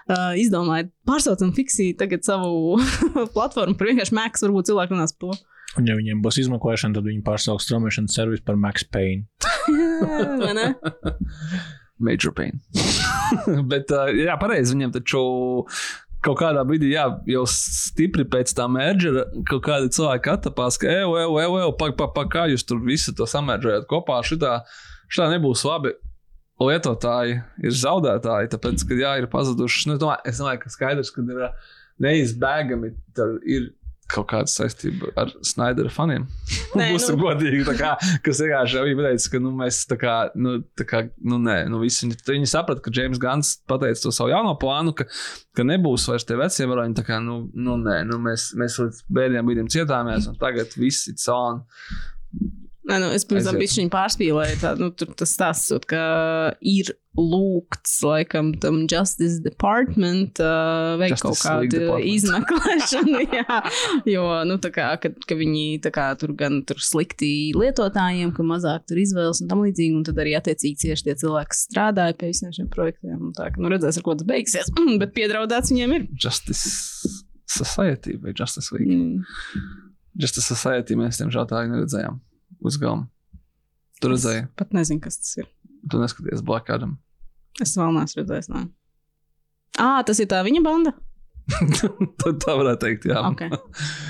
Uh, 0.10 0.34
izdomāja, 0.44 0.90
pārsaucam 1.08 1.56
fiksi 1.56 1.94
tagad 1.96 2.28
savu 2.28 2.76
platformu 3.36 3.80
par 3.80 3.94
vienkārši 3.94 4.20
mēks, 4.20 4.44
varbūt 4.44 4.74
cilvēki 4.74 4.98
runās 4.98 5.16
par 5.16 5.38
to. 5.38 5.53
Un, 5.80 5.88
ja 5.90 5.96
viņiem 5.98 6.22
būs 6.22 6.38
izmeklēšana, 6.44 6.94
tad 6.98 7.08
viņi 7.10 7.24
pārsauks 7.26 7.66
straumēšanas 7.66 8.18
servisu 8.20 8.46
par 8.46 8.60
Max 8.62 8.86
Payne. 8.86 9.26
Major 12.04 12.32
pain. 12.32 12.60
Bet, 13.72 13.92
uh, 13.92 14.12
jā, 14.14 14.38
pareizi 14.42 14.76
viņam 14.76 14.92
taču. 14.98 15.22
Kaut 16.24 16.38
kādā 16.40 16.62
brīdī, 16.64 16.94
jā, 16.94 17.04
jau 17.28 17.42
stipri 17.52 18.24
pēc 18.32 18.54
tā 18.56 18.64
mērķa, 18.72 19.26
kaut 19.50 19.64
kādi 19.66 19.90
cilvēki 19.92 20.30
attapās, 20.32 20.78
ka, 20.80 20.88
ej, 20.88 21.04
ej, 21.04 21.28
ej, 21.42 21.56
ej, 21.60 21.72
pa, 21.82 21.90
pa, 22.00 22.08
pa, 22.16 22.24
kā 22.32 22.46
jūs 22.48 22.64
tur 22.64 22.80
visu 22.86 23.12
to 23.18 23.28
samērģējat 23.28 23.90
kopā. 23.90 24.22
Šitā, 24.24 24.54
šitā 25.12 25.28
nebūs 25.36 25.66
labi. 25.68 25.92
Lietotāji 26.64 27.42
ir 27.66 27.76
zaudētāji, 27.76 28.54
tāpēc, 28.54 28.86
ka, 28.88 28.96
jā, 29.02 29.12
ir 29.20 29.28
pazudušas. 29.28 29.90
Nu, 29.90 29.98
es, 29.98 30.00
domāju, 30.00 30.24
es 30.32 30.40
domāju, 30.40 30.64
ka 30.64 30.72
skaidrs, 30.72 31.12
ka 31.12 31.26
ir 31.26 31.44
neizbēgami 32.08 32.94
ir 33.58 33.68
kaut 34.12 34.28
kāda 34.32 34.52
saistība 34.52 35.12
ar 35.20 35.32
Snaidera 35.46 35.92
faniem. 35.94 36.26
Nē, 36.78 36.89
Būsim 36.96 37.18
nu- 37.18 37.24
godīgi, 37.26 37.63
kā, 37.80 37.94
kas 38.26 38.42
vienkārši 38.44 38.80
jau 38.80 38.86
teicis, 39.04 39.30
ka 39.32 39.42
nu, 39.44 39.54
mēs 39.60 39.84
tā 39.89 39.98
kā, 40.02 40.16
nu, 40.36 40.58
tā 40.80 40.88
kā, 40.89 41.04
nu, 41.24 41.39
nē, 41.42 41.58
nu, 41.72 41.82
visi 41.84 42.06
viņi, 42.08 42.20
viņi 42.30 42.50
saprata, 42.54 42.84
ka 42.84 42.94
James 42.96 43.22
Gans 43.22 43.56
pateica 43.70 44.06
to 44.06 44.13
savu 44.16 44.34
jauno 44.34 44.56
plānu, 44.62 44.96
ka, 44.98 45.08
ka 45.58 45.68
nebūs 45.68 46.08
vairs 46.12 46.28
tie 46.30 46.38
vecie 46.39 46.68
varoņi, 46.70 46.98
tā 47.00 47.06
kā, 47.08 47.22
nu, 47.24 47.44
nu 47.54 47.78
nē, 47.82 48.02
nu, 48.10 48.20
mēs, 48.24 48.52
mēs 48.60 48.80
līdz 48.82 49.04
bēdiem 49.20 49.50
brīdim 49.50 49.72
cietāmies, 49.74 50.30
un 50.32 50.39
tagad 50.42 50.76
viss 50.80 51.10
ir 51.12 51.20
caur. 51.24 51.63
Nē, 52.84 52.98
nu, 53.00 53.10
es 53.15 53.24
pirms 53.24 53.46
tam 53.48 53.56
viņa 53.62 53.91
pārspīlēju. 53.93 54.58
Tā, 54.60 54.74
nu, 54.76 54.89
tur 54.91 55.13
tas 55.15 55.32
stāsts, 55.32 55.72
ka 55.88 56.04
ir 56.60 56.89
lūgts, 57.15 57.93
laikam, 58.04 58.50
tam 58.60 58.82
Justice 58.91 59.38
Department 59.46 60.41
uh, 60.43 60.98
veikt 61.00 61.22
kaut 61.24 61.39
kādu 61.39 61.96
izmeklēšanu. 62.10 63.22
jā, 63.39 63.60
jo, 64.10 64.26
nu, 64.50 64.58
tā 64.63 64.74
kā, 64.76 64.89
ka, 65.00 65.13
ka 65.30 65.38
viņi 65.39 65.78
tā 65.86 65.93
kā, 65.96 66.10
tur 66.19 66.34
gan 66.36 66.60
tur 66.67 66.82
slikti 66.84 67.54
lietotājiem, 67.56 68.34
ka 68.36 68.48
mazāk 68.50 68.84
tur 68.89 69.00
izvēles 69.00 69.39
un 69.46 69.54
tam 69.54 69.63
līdzīgi, 69.63 70.02
un 70.02 70.04
tad 70.10 70.19
arī 70.26 70.36
attiecīgi 70.41 70.84
cieši 70.84 71.08
tie 71.08 71.15
cilvēki 71.24 71.60
strādāja 71.62 72.17
pie 72.19 72.34
visiem 72.34 72.52
šiem 72.58 72.67
projektiem. 72.74 73.32
Tā, 73.39 73.48
ka, 73.54 73.63
nu, 73.63 73.72
redzēs, 73.72 74.02
ar 74.02 74.08
ko 74.10 74.17
tas 74.19 74.28
beigsies, 74.28 74.74
bet 75.06 75.15
piedraudēts 75.15 75.72
viņiem 75.72 75.96
ir. 76.02 76.06
Justice 76.19 77.15
Society 77.48 78.19
vai 78.19 78.36
Justice 78.36 78.76
League. 78.76 78.91
Mm. 78.91 79.72
Justice 80.19 80.50
Society 80.52 81.00
mēs, 81.00 81.24
diemžēl, 81.24 81.48
tā 81.48 81.62
arī 81.62 81.76
neredzējām 81.78 82.19
uz 82.63 82.78
galda. 82.82 83.08
Tu 84.02 84.12
redzēji, 84.12 84.47
Pat 84.60 84.73
nezinu, 84.76 84.99
kas 85.04 85.19
tas 85.21 85.38
ir. 85.39 85.49
tu 85.91 85.99
neskaties 86.02 86.43
Black 86.43 86.71
Adam. 86.73 86.97
Es 87.62 87.76
vēl 87.78 87.93
neesmu 87.95 88.23
redzējis. 88.23 88.49
Nē. 88.52 88.65
Ah, 89.82 90.02
tas 90.06 90.19
ir 90.19 90.28
tā 90.32 90.41
viņa 90.45 90.63
banda. 90.65 90.95
Tad 92.23 92.39
tā 92.43 92.56
varētu 92.58 92.82
teikt, 92.86 93.08
jā. 93.12 93.21
Okay. 93.32 93.52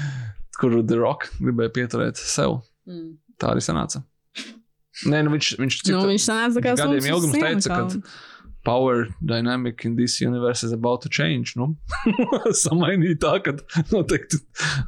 Kur 0.60 0.76
The 0.80 0.98
Rock 1.00 1.30
gribēja 1.42 1.74
pieturēt 1.76 2.20
sev. 2.22 2.62
Mm. 2.90 3.16
Tā 3.42 3.54
arī 3.54 3.64
sanāca. 3.66 4.04
Nē, 5.10 5.24
nu 5.26 5.34
viņš, 5.34 5.56
viņš, 5.58 5.80
cik 5.82 5.96
Nu, 5.96 6.04
viņš 6.12 6.26
sanāca 6.28 6.62
gadiem 6.64 7.08
uz 7.18 7.32
teica, 7.34 7.74
ka 7.74 8.04
power 8.64 9.08
dynamic 9.22 9.84
in 9.86 9.96
this 9.98 10.20
universe 10.22 10.64
is 10.64 10.72
about 10.72 11.02
to 11.04 11.10
change. 11.10 11.54
Nu, 11.60 11.76
samainīja 12.66 13.18
tā, 13.24 13.34
ka 13.44 13.56
noteikti 13.92 14.40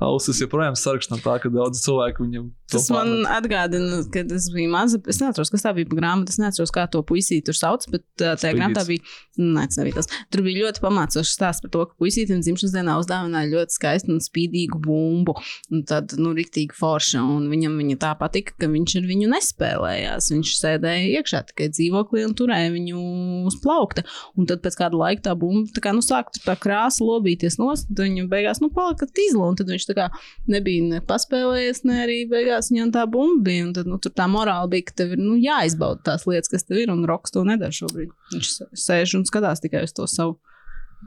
ausis 0.03 0.39
joprojām 0.43 0.77
sarakstā 0.79 1.17
no 1.17 1.23
tā, 1.23 1.37
ka 1.43 1.51
daudz 1.53 1.83
cilvēku 1.85 2.25
viņam 2.27 2.51
Tas 2.71 2.87
man 2.89 3.11
pārmet. 3.11 3.27
atgādina, 3.35 3.97
kad 4.13 4.31
es 4.33 4.47
biju 4.53 4.71
maza. 4.73 4.97
Es 5.11 5.19
neatceros, 5.21 5.51
kas 5.53 5.61
tā 5.65 5.73
bija 5.77 5.85
par 5.91 5.99
grāmatu. 5.99 6.33
Es 6.33 6.39
neatceros, 6.41 6.71
kā 6.73 6.87
to 6.89 7.03
puisīti 7.05 7.45
tur 7.45 7.57
sauc, 7.57 7.85
bet 7.93 8.01
uh, 8.23 8.33
tajā 8.33 8.39
Spīdītis. 8.39 8.57
grāmatā 8.57 8.85
bija. 8.87 9.03
Nē, 9.37 9.65
tas 9.69 9.77
nebija 9.81 9.99
tas. 9.99 10.09
Tur 10.33 10.41
bija 10.47 10.63
ļoti 10.63 10.81
pamācošs 10.81 11.35
stāsts 11.35 11.61
par 11.65 11.73
to, 11.75 11.83
ka 11.91 11.99
puisītim 12.01 12.41
dzimšanas 12.41 12.73
dienā 12.73 12.95
uzdāvināja 13.03 13.51
ļoti 13.51 13.75
skaistu 13.77 14.15
un 14.15 14.23
spīdīgu 14.23 14.79
bumbu. 14.81 15.35
Un 15.69 15.83
tad, 15.85 16.15
nu, 16.17 16.31
riktīgi 16.37 16.73
forša. 16.79 17.21
Un 17.35 17.45
viņam 17.53 17.77
viņa 17.83 17.99
tā 18.01 18.15
patika, 18.17 18.55
ka 18.63 18.71
viņš 18.71 18.97
ar 19.01 19.07
viņu 19.11 19.29
nespēlējās. 19.35 20.31
Viņš 20.33 20.55
sēdēja 20.63 21.19
iekšā 21.19 21.43
tikai 21.51 21.69
dzīvoklī 21.75 22.25
un 22.25 22.33
turēja 22.39 22.73
viņu 22.73 23.03
uz 23.51 23.59
plaukta. 23.65 24.05
Un 24.39 24.47
tad 24.49 24.61
pēc 24.63 24.77
kāda 24.79 24.99
laika 24.99 25.27
tā 25.29 25.35
bumba 25.39 25.73
tā 25.75 25.83
kā, 25.83 25.93
nu, 25.95 26.03
sāk 26.05 26.31
tur 26.35 26.45
tā 26.45 26.55
krāsa 26.61 27.05
lobīties 27.05 27.59
nost. 27.61 27.89
Tad 27.89 28.05
viņa 28.05 28.27
beigās 28.31 28.61
nu, 28.63 28.71
palika 28.73 29.09
tīzla. 29.09 29.49
Un 29.51 29.59
tad 29.59 29.71
viņš 29.73 29.89
kā 29.97 30.07
nebija 30.51 30.87
ne 30.87 31.01
paspēlējies, 31.05 31.83
ne 31.89 31.99
arī 32.05 32.19
beigās 32.31 32.71
viņam 32.71 32.95
tā 32.95 33.05
bumba 33.11 33.49
bija. 33.49 33.67
Un 33.67 33.75
tad 33.77 33.89
nu, 33.91 33.99
tur 34.01 34.15
tā 34.15 34.29
morāla 34.31 34.69
bija, 34.71 34.89
ka 34.89 34.99
tev 35.01 35.15
ir 35.17 35.23
nu, 35.23 35.35
jāizbauda 35.41 36.05
tās 36.11 36.27
lietas, 36.29 36.51
kas 36.53 36.67
tev 36.67 36.83
ir. 36.83 36.93
Un 36.93 37.05
Roks 37.09 37.35
to 37.35 37.43
nedara 37.47 37.75
šobrīd. 37.75 38.13
Viņš 38.33 38.55
sēž 38.85 39.17
un 39.19 39.27
skatās 39.27 39.63
tikai 39.63 39.83
uz 39.85 39.93
to 39.95 40.07
savu 40.09 40.37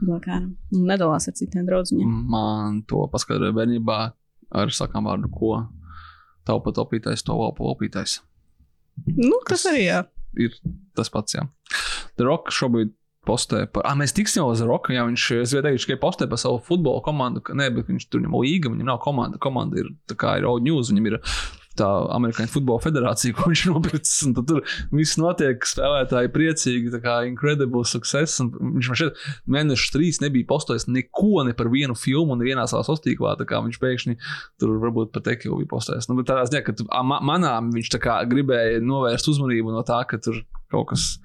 blakānu. 0.05 0.53
Un 0.75 0.87
nedalās 0.89 1.27
ar 1.29 1.35
citiem 1.37 1.67
draugiem. 1.67 2.07
Man 2.31 2.83
to 2.89 3.05
paskaidroja 3.11 3.55
bērnībā 3.57 3.99
ar 4.59 4.73
sakām 4.73 5.07
vārdu, 5.09 5.29
ko 5.33 5.63
taupa 6.47 6.73
topītais, 6.75 7.23
to 7.25 7.35
vēl 7.37 7.53
popītais. 7.57 8.19
Nu, 9.15 9.37
tas 9.47 9.65
arī 9.69 9.85
jā. 9.85 10.03
ir 10.39 10.55
tas 10.97 11.11
pats. 11.13 11.37
Jā. 11.37 11.45
The 12.19 12.27
Rock 12.27 12.53
šobrīd 12.53 12.95
postē 13.29 13.65
par, 13.71 13.85
ah, 13.87 13.95
mēs 13.99 14.15
tiksim 14.15 14.41
jau 14.41 14.49
uz 14.53 14.63
Roka. 14.65 14.93
Jā, 14.95 15.05
viņš 15.07 15.29
teikt, 15.51 15.63
ka 15.63 15.85
tikai 15.85 16.01
postē 16.01 16.29
par 16.31 16.41
savu 16.41 16.61
futbola 16.65 17.03
komandu. 17.05 17.43
Ka, 17.45 17.55
nē, 17.57 17.69
bet 17.75 17.89
viņš 17.91 18.09
tur 18.09 18.23
nav 18.25 18.41
līga, 18.43 18.71
viņam 18.73 18.93
nav 18.93 19.01
komanda. 19.03 19.41
Komanda 19.41 19.81
ir 19.81 19.93
tā 20.09 20.17
kā 20.19 20.39
ir 20.39 20.47
Old 20.49 20.65
News, 20.65 20.91
viņam 20.93 21.09
ir 21.11 21.19
tā 21.79 21.87
Amerikāņu 22.11 22.51
futbola 22.51 22.81
federācija, 22.83 23.33
ko 23.37 23.51
viņš 23.51 23.63
nopircis. 23.69 24.17
un 24.27 24.35
tad 24.37 24.49
Tur 24.49 24.63
viss 24.95 25.19
notiek, 25.21 25.63
spēlētāji 25.67 26.31
priecīgi, 26.35 26.93
tā 26.95 27.01
kā 27.03 27.15
incredible 27.29 27.85
success. 27.87 28.41
un 28.43 28.51
Viņš 28.79 28.91
man 28.91 28.99
šeit 28.99 29.23
mēnešu 29.57 29.93
trīs 29.95 30.21
nebija 30.23 30.49
postojis 30.49 30.89
neko 30.89 31.45
ne 31.47 31.55
par 31.57 31.71
vienu 31.71 31.95
filmu, 31.99 32.37
nevienā 32.39 32.65
savā 32.71 32.85
sastīklā. 32.87 33.35
tā 33.39 33.47
kā 33.49 33.61
Viņš 33.65 33.81
pēkšņi 33.83 34.17
tur 34.59 34.77
varbūt 34.83 35.13
pat 35.15 35.27
tekilu 35.29 35.61
bija 35.61 35.73
postojis. 35.75 36.09
Nu, 36.09 36.17
bet 36.19 36.31
tādā 36.31 36.47
ziņā, 36.49 36.63
ka 36.65 36.75
tu, 36.79 36.87
a, 36.89 37.03
ma, 37.05 37.21
manām 37.23 37.71
viņš 37.75 37.93
gribēja 38.29 38.81
novērst 38.83 39.31
uzmanību 39.31 39.75
no 39.75 39.85
tā, 39.87 40.01
ka 40.09 40.19
tur 40.23 40.41
kaut 40.71 40.93
kas. 40.93 41.15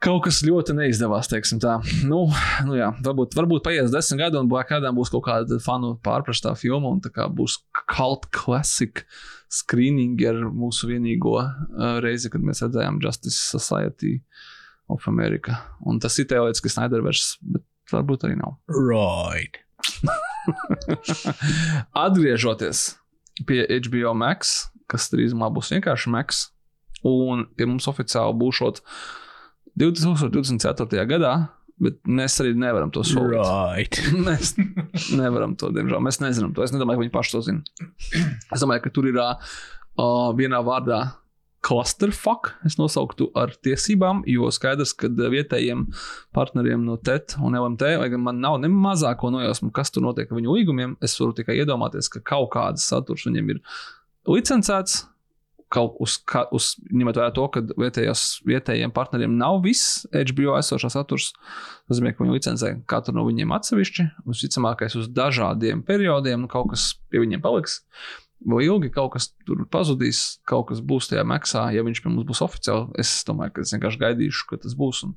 Kaut 0.00 0.22
kas 0.24 0.38
ļoti 0.40 0.72
neizdevās, 0.78 1.28
teiksim 1.28 1.58
tā. 1.60 1.74
Nu, 2.08 2.22
nu 2.64 2.76
jā, 2.78 2.86
varbūt, 3.04 3.34
varbūt 3.36 3.66
paies 3.66 3.92
desmit 3.92 4.22
gadi, 4.22 4.40
un 4.40 4.48
kādam 4.64 4.96
būs 4.96 5.10
kaut 5.12 5.26
kāda 5.26 5.58
fanu 5.60 5.90
pārprastā 6.00 6.54
filma, 6.56 6.88
un 6.88 7.02
tā 7.04 7.10
kā 7.12 7.26
būs 7.28 7.58
cult 7.92 8.30
classic 8.32 9.04
screening 9.52 10.16
ar 10.30 10.40
mūsu 10.56 10.88
vienīgo 10.88 11.34
uh, 11.42 11.98
reizi, 12.00 12.30
kad 12.32 12.40
mēs 12.40 12.64
redzējām 12.64 13.02
Justice 13.04 13.42
Society 13.50 14.22
of 14.88 15.04
America. 15.10 15.58
Un 15.84 16.00
tas 16.00 16.16
ir 16.16 16.30
teorētiski 16.30 16.72
Snyderverse, 16.72 17.36
bet 17.42 17.66
varbūt 17.92 18.24
arī 18.24 18.40
nav. 18.40 18.56
Right. 18.72 19.60
Atgriežoties 22.06 22.94
pie 23.48 23.64
HBO 23.68 24.14
Max, 24.16 24.70
kas 24.90 25.08
drīzumā 25.12 25.50
būs 25.54 25.72
vienkārši 25.74 26.12
Max, 26.12 26.48
un 27.06 27.46
pie 27.56 27.68
mums 27.70 27.88
oficiāli 27.90 28.36
būšot 28.40 28.82
2024. 29.80 31.06
gadā, 31.08 31.34
bet 31.80 32.00
mēs 32.04 32.36
arī 32.42 32.52
nevaram 32.58 32.92
to 32.92 33.04
solīt. 33.06 33.40
Right. 33.40 34.00
Mēs 34.26 34.52
nevaram 35.16 35.56
to, 35.56 35.70
diemžēl. 35.72 36.02
Mēs 36.04 36.20
nezinām 36.20 36.52
to. 36.56 36.66
Es 36.66 36.74
nedomāju, 36.74 37.00
ka 37.00 37.04
viņi 37.06 37.14
paši 37.14 37.32
to 37.36 37.40
zina. 37.46 37.88
Es 38.52 38.60
domāju, 38.60 38.84
ka 38.84 38.92
tur 38.92 39.08
ir 39.08 39.16
uh, 39.22 39.54
vienā 40.36 40.60
vārdā 40.66 41.00
clusterfuck. 41.64 42.54
Es 42.66 42.76
nosauktu 42.80 43.28
ar 43.36 43.52
tiesībām, 43.64 44.22
jo 44.28 44.48
skaidrs, 44.52 44.94
ka 44.96 45.10
vietējiem 45.10 45.86
partneriem 46.36 46.84
no 46.86 46.96
TET 46.96 47.36
un 47.40 47.56
LMT, 47.58 47.94
lai 48.00 48.08
gan 48.12 48.24
man 48.24 48.40
nav 48.42 48.58
ne 48.62 48.70
mazāko 48.72 49.32
nojausmu, 49.32 49.70
kas 49.76 49.92
tur 49.92 50.04
notiek 50.06 50.30
ar 50.30 50.40
viņu 50.40 50.56
līgumiem, 50.56 50.96
es 51.04 51.18
varu 51.20 51.36
tikai 51.36 51.58
iedomāties, 51.60 52.08
ka 52.12 52.24
kaut 52.32 52.52
kāds 52.56 52.86
saturs 52.88 53.26
viņiem 53.28 53.54
ir 53.54 53.62
licencēts. 54.28 55.04
Kaut 55.70 56.00
uz, 56.02 56.16
ka, 56.26 56.44
uz 56.56 56.72
ņemot 56.90 57.18
vērā 57.20 57.30
to, 57.34 57.44
ka 57.54 57.62
vietējos, 57.78 58.40
vietējiem 58.48 58.90
partneriem 58.94 59.36
nav 59.38 59.60
viss 59.62 60.00
HBO 60.10 60.56
esošā 60.58 60.90
saturs, 60.90 61.28
tas 61.86 61.92
nozīmē, 61.92 62.10
ka 62.14 62.24
viņi 62.24 62.34
licencē 62.34 62.72
katru 62.90 63.14
no 63.14 63.22
viņiem 63.28 63.54
atsevišķi. 63.54 64.08
Visticamākais 64.26 64.98
uz 64.98 65.06
dažādiem 65.14 65.84
periodiem 65.86 66.42
nu, 66.42 66.50
kaut 66.50 66.72
kas 66.74 66.90
pie 67.12 67.22
viņiem 67.22 67.44
paliks. 67.44 67.80
Vai 68.40 68.62
ilgi 68.64 68.88
kaut 68.94 69.12
kas 69.16 69.28
tur 69.44 69.60
pazudīs, 69.68 70.38
kaut 70.48 70.70
kas 70.70 70.80
būs 70.80 71.10
tajā 71.10 71.24
maksā, 71.28 71.66
ja 71.74 71.84
viņš 71.84 72.00
pie 72.00 72.08
mums 72.12 72.28
būs 72.28 72.40
oficiāli. 72.46 72.88
Es 73.00 73.10
domāju, 73.28 73.52
ka 73.56 73.64
es 73.66 73.74
vienkārši 73.74 74.00
gaidīšu, 74.00 74.46
ka 74.48 74.60
tas 74.62 74.76
būs. 74.78 75.02
Un 75.04 75.12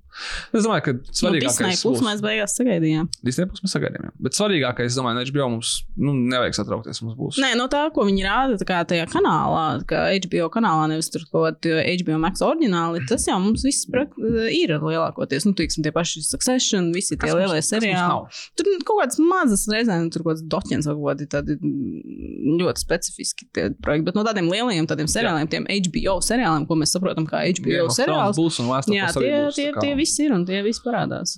es 0.52 0.66
domāju, 0.68 0.84
ka 0.90 0.94
Nu, 0.94 1.16
svarīgākais 1.20 1.84
plus 1.86 2.04
mēs 2.04 2.22
beigās 2.24 2.56
sagaidījām. 2.60 3.08
Disney 3.24 3.48
plus 3.48 3.64
mēs 3.64 3.76
sagaidījām. 3.78 4.10
jā. 4.10 4.14
Bet 4.28 4.38
svarīgākais, 4.38 4.92
es 4.92 4.98
domāju, 5.00 5.24
HBO 5.32 5.48
mums 5.56 5.72
nu, 5.96 6.14
nevajag 6.14 6.58
satraukties. 6.60 7.00
Mums 7.06 7.16
būs. 7.20 7.40
Nē, 7.44 7.54
no 7.60 7.70
tā, 7.72 7.86
ko 7.96 8.06
viņi 8.08 8.26
rāda 8.28 8.84
tajā 8.92 9.08
kanālā, 9.12 9.64
kā 9.88 10.04
HBO 10.20 10.50
kanālā, 10.54 10.90
nevis 10.92 11.12
tur 11.14 11.24
kaut 11.32 11.64
kāda 11.64 11.80
HBO 11.96 12.20
Max 12.22 12.44
oriģināli, 12.46 13.06
tas 13.10 13.28
jau 13.30 13.40
mums 13.44 13.64
viss 13.64 13.88
ir 13.88 14.76
lielākoties. 14.84 15.48
Nu, 15.48 15.56
teiksim, 15.58 15.86
tie 15.86 15.94
paši 15.96 16.24
Succession, 16.28 16.92
visi 16.96 17.16
tie 17.16 17.30
Kas 17.30 17.38
lielie 17.40 17.60
mums 17.62 17.72
seriāli. 17.72 18.44
Tur 18.60 18.72
kaut 18.84 19.02
kādas 19.04 19.20
mazas 19.24 19.66
reizēm, 19.72 20.10
tur 20.14 20.26
kaut 20.26 20.36
kāds 20.36 20.46
doķens 20.52 20.90
vai 20.90 20.96
kaut 20.98 21.10
kādi 21.12 21.30
tādi 21.32 21.58
mm, 21.60 22.60
ļoti 22.62 22.84
specifiski 22.84 23.13
tie 23.54 23.70
projekti. 23.84 24.06
Bet 24.10 24.16
no 24.18 24.24
tādiem 24.28 24.50
lielajiem 24.52 24.88
tādiem 24.90 25.10
seriāliem, 25.12 25.50
tiem 25.52 25.68
HBO 25.70 26.18
seriāliem, 26.26 26.68
ko 26.70 26.78
mēs 26.80 26.94
saprotam 26.96 27.28
kā 27.30 27.44
HBO 27.50 27.88
seriāls. 27.94 28.38
būs 28.40 28.60
un 28.64 28.70
of 28.90 28.98
Jā, 28.98 29.10
tie, 29.14 29.34
būs, 29.46 29.56
tie, 29.60 29.68
kā- 29.74 29.82
tie 29.86 29.94
visi 30.00 30.26
ir 30.28 30.34
un 30.34 30.46
tie 30.46 30.62
visi 30.66 30.82
parādās. 30.86 31.38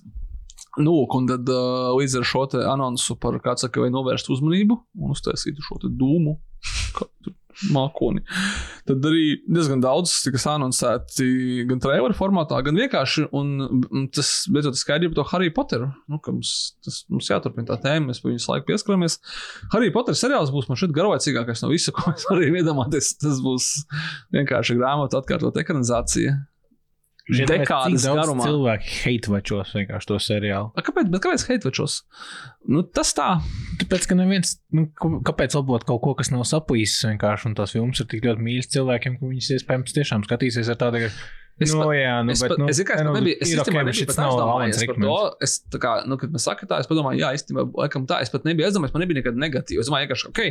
Nu, 0.77 0.91
un 1.07 1.27
tad 1.27 1.47
uh, 1.47 1.93
līdz 1.95 2.17
ar 2.19 2.25
šo 2.27 2.43
anonsu 2.67 3.15
par 3.19 3.37
kādu 3.39 3.63
saka, 3.63 3.79
vai 3.79 3.89
novērst 3.93 4.27
uzmanību 4.33 4.75
un 4.99 5.13
uztaisītu 5.15 5.63
šo 5.63 5.79
dūmu, 5.87 6.35
kā 6.97 7.07
mākoni. 7.73 8.23
Tad 8.85 9.05
arī 9.09 9.39
diezgan 9.45 9.81
daudz 9.83 10.13
tika 10.25 10.41
anoncēti 10.55 11.65
gan 11.69 11.81
traileru 11.83 12.15
formātā, 12.17 12.59
gan 12.65 12.77
vienkārši. 12.79 13.27
Un 13.35 14.09
tas 14.15 14.31
beidzot 14.51 14.75
ir 14.75 14.81
skaidrs 14.81 15.13
par 15.13 15.19
to 15.19 15.27
Harry 15.33 15.51
Potteru. 15.53 15.91
Nu, 16.11 16.19
mums, 16.27 16.55
tas, 16.85 17.03
mums 17.11 17.29
jāturpina 17.31 17.69
tā 17.71 17.79
tēma, 17.85 18.11
mēs 18.11 18.21
pie 18.23 18.31
viņas 18.33 18.49
laika 18.51 18.69
pieskaramies. 18.71 19.19
Harry 19.73 19.93
Potter 19.95 20.17
seriāls 20.17 20.53
būs 20.53 20.69
man 20.69 20.79
šeit 20.81 20.95
garlaicīgākais 20.95 21.63
no 21.65 21.71
visa, 21.73 21.95
ko 21.95 22.11
mēs 22.11 22.27
varam 22.31 22.59
iedomāties. 22.61 23.15
Tas 23.21 23.41
būs 23.45 23.71
vienkārši 24.35 24.77
grāmatu 24.79 25.21
atkārtot 25.21 25.63
ekranizācija. 25.63 26.37
Dekādas 27.25 28.03
garumā. 28.05 28.45
Cilvēki 28.45 28.91
hate 29.01 29.31
vačos 29.33 29.71
vienkārši 29.73 30.09
to 30.11 30.17
seriālu. 30.21 30.69
A, 30.77 30.83
Kāpēc, 30.85 31.07
bet 31.09 31.23
kāpēc 31.23 31.45
heitvačos? 31.49 31.95
Nu, 32.69 32.83
tas 32.85 33.15
tā. 33.17 33.29
Tāpēc, 33.81 34.05
ka 34.11 34.17
neviens, 34.19 34.59
nu, 34.75 34.85
kāpēc 34.99 35.57
labot 35.57 35.87
kaut 35.89 36.03
ko, 36.03 36.13
kas 36.19 36.29
nav 36.33 36.45
sapīsis 36.45 37.07
vienkārši, 37.09 37.49
un 37.49 37.57
tās 37.57 37.73
filmas 37.73 38.03
ir 38.03 38.09
tik 38.11 38.27
ļoti 38.27 38.45
mīļas 38.45 38.71
cilvēkiem, 38.75 39.17
ka 39.17 39.31
viņas 39.31 39.49
iespējams 39.57 39.97
tiešām 39.97 40.27
skatīsies 40.27 40.69
ar 40.69 40.79
tādu, 40.83 41.01
ka, 41.07 41.33
Es 41.55 41.71
nu, 41.71 41.85
pat- 41.85 41.95
jā, 41.95 42.15
nu, 42.27 42.33
Es, 42.33 42.41
bet, 42.43 42.51
pat, 42.51 42.59
nu, 42.59 42.65
es 42.67 42.79
tikai 42.81 42.95
nu, 43.07 43.11
nebiju, 43.15 43.35
es 43.39 43.47
ir 43.47 43.59
īstenībā 43.61 43.79
ok, 43.79 43.85
bet 43.87 43.95
nebiju 43.95 44.07
pat 44.09 44.17
aizdomājies 44.25 44.79
par 44.89 44.97
to. 44.99 45.19
Es, 45.45 45.53
tā 45.71 45.79
kā, 45.79 45.91
nu, 46.03 46.17
kad 46.19 46.33
mēs 46.35 46.47
sakām 46.49 46.67
tā, 46.67 46.79
es 46.83 46.89
padomāju, 46.89 47.21
jā, 47.21 47.29
īstenībā, 47.37 47.63
laikam 47.79 48.07
tā, 48.09 48.17
es 48.25 48.31
pat 48.33 48.43
nebiju 48.49 48.67
aizdomājies, 48.67 48.91
man 48.95 49.03
nebija 49.05 49.19
nekad 49.21 49.39
negatīvi. 49.39 49.79
Es 49.79 49.87
domāju, 49.87 50.09
ka, 50.09 50.17
ok, 50.33 50.41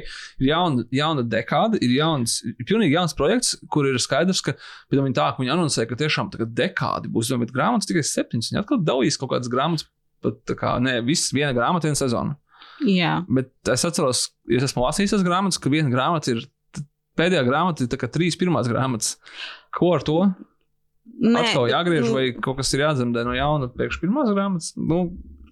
ir 0.41 0.47
jauna, 0.49 0.87
jauna 0.97 1.25
dekāda, 1.35 1.81
ir 1.85 1.93
jauns, 1.99 2.39
ir 2.49 2.65
pilnīgi 2.65 2.97
jauns 2.97 3.13
projekts, 3.19 3.53
kur 3.69 3.91
ir 3.91 4.01
skaidrs, 4.01 4.41
ka, 4.47 4.57
bet 4.89 4.97
viņi 4.97 5.19
tā, 5.21 5.29
ka 5.35 5.45
viņi 5.45 5.53
anoncē, 5.59 5.85
ka 5.91 5.99
tiešām 6.01 6.33
tā 6.33 6.41
kā 6.41 6.49
dekādi 6.63 7.13
būs, 7.13 7.35
bet 7.45 7.53
grāmatas 7.53 7.91
tikai 7.91 8.07
septiņas, 8.09 8.49
viņi 8.55 8.63
atkal 8.63 8.81
dalīs 8.81 9.21
kaut 9.21 9.35
kādas 9.35 9.53
grāmatas, 9.53 9.85
pat 10.25 10.41
tā 10.49 10.57
kā, 10.57 10.79
ne, 10.81 11.03
viss 11.05 11.35
viena 11.37 11.53
grāmata, 11.53 11.85
viena 11.85 12.01
sezona. 12.01 12.39
Jā, 12.89 13.19
Bet 13.29 13.53
es 13.71 13.85
atceros, 13.87 14.25
ja 14.49 14.57
es 14.57 14.71
esmu 14.71 14.83
lasījis 14.89 15.13
tās 15.19 15.27
grāmatas, 15.27 15.61
ka 15.61 15.69
viena 15.73 15.93
grāmata 15.93 16.33
ir 16.33 16.43
pēdējā 17.19 17.45
grāmata, 17.47 17.85
ir 17.85 17.93
tā 17.93 17.99
kā 18.01 18.09
trīs 18.11 18.37
pirmās 18.41 18.67
grāmatas. 18.71 19.15
Ko 19.75 19.93
ar 19.95 20.03
to? 20.07 20.19
Nē, 21.05 21.45
Atkal 21.45 21.71
jāgriež, 21.71 22.09
nu, 22.09 22.17
vai 22.17 22.27
kaut 22.33 22.59
kas 22.59 22.73
ir 22.75 22.85
jādzemdē 22.85 23.23
no 23.27 23.37
jauna 23.37 23.71
priekš 23.73 24.01
pirmās 24.03 24.33
grāmatas. 24.33 24.73
Nu, 24.81 25.07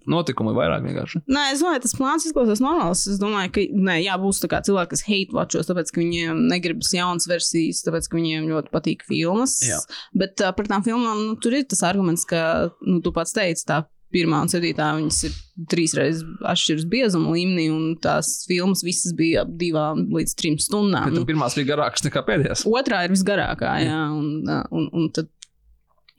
notikumi 0.09 0.55
vairāk 0.57 0.83
vienkārši. 0.87 1.23
Nē, 1.31 1.45
es 1.53 1.63
domāju, 1.63 1.83
tas 1.85 1.95
plāns 1.99 2.27
izklausās 2.27 2.63
normāls. 2.65 3.05
Es 3.11 3.21
domāju, 3.23 3.53
ka 3.55 3.65
nē, 3.89 3.99
jā, 4.03 4.17
būs 4.21 4.43
tā 4.43 4.51
kā 4.51 4.63
cilvēki, 4.67 4.93
kas 4.95 5.05
hate 5.07 5.37
watchos, 5.37 5.69
tāpēc, 5.71 5.93
ka 5.95 6.03
viņiem 6.03 6.45
negribas 6.51 6.93
jaunas 6.97 7.29
versijas, 7.31 7.85
tāpēc, 7.87 8.11
ka 8.11 8.19
viņiem 8.19 8.51
ļoti 8.51 8.75
patīk 8.75 9.07
filmas. 9.09 9.59
Jā. 9.67 9.79
Bet 10.19 10.43
uh, 10.43 10.53
par 10.57 10.71
tām 10.71 10.85
filmām 10.87 11.27
nu, 11.29 11.37
tur 11.43 11.57
ir 11.59 11.69
tas 11.71 11.85
arguments, 11.87 12.27
ka, 12.29 12.73
nu, 12.87 13.01
tu 13.05 13.15
pats 13.15 13.37
teici, 13.37 13.67
tā 13.69 13.85
pirmā 14.13 14.43
un 14.45 14.51
septītā 14.53 14.91
viņas 14.99 15.19
ir 15.25 15.37
trīs 15.73 15.95
reizes 15.97 16.25
atšķiras 16.45 16.85
biezuma 16.93 17.33
līmenī, 17.33 17.69
un 17.73 17.95
tās 18.03 18.43
filmas 18.49 18.83
visas 18.85 19.15
bija 19.17 19.47
ap 19.47 19.55
divām 19.61 20.05
līdz 20.13 20.35
trim 20.37 20.59
stundām. 20.61 21.15
Bet 21.15 21.31
pirmās 21.31 21.57
bija 21.57 21.71
garākas 21.73 22.05
nekā 22.05 22.25
pēdējās. 22.27 22.67
otrā 22.69 23.07
ir 23.07 23.15
visgarākā, 23.15 23.77
jā, 23.87 24.03
un, 24.13 24.45
un, 24.45 24.91
un 24.93 25.09
tad, 25.17 25.31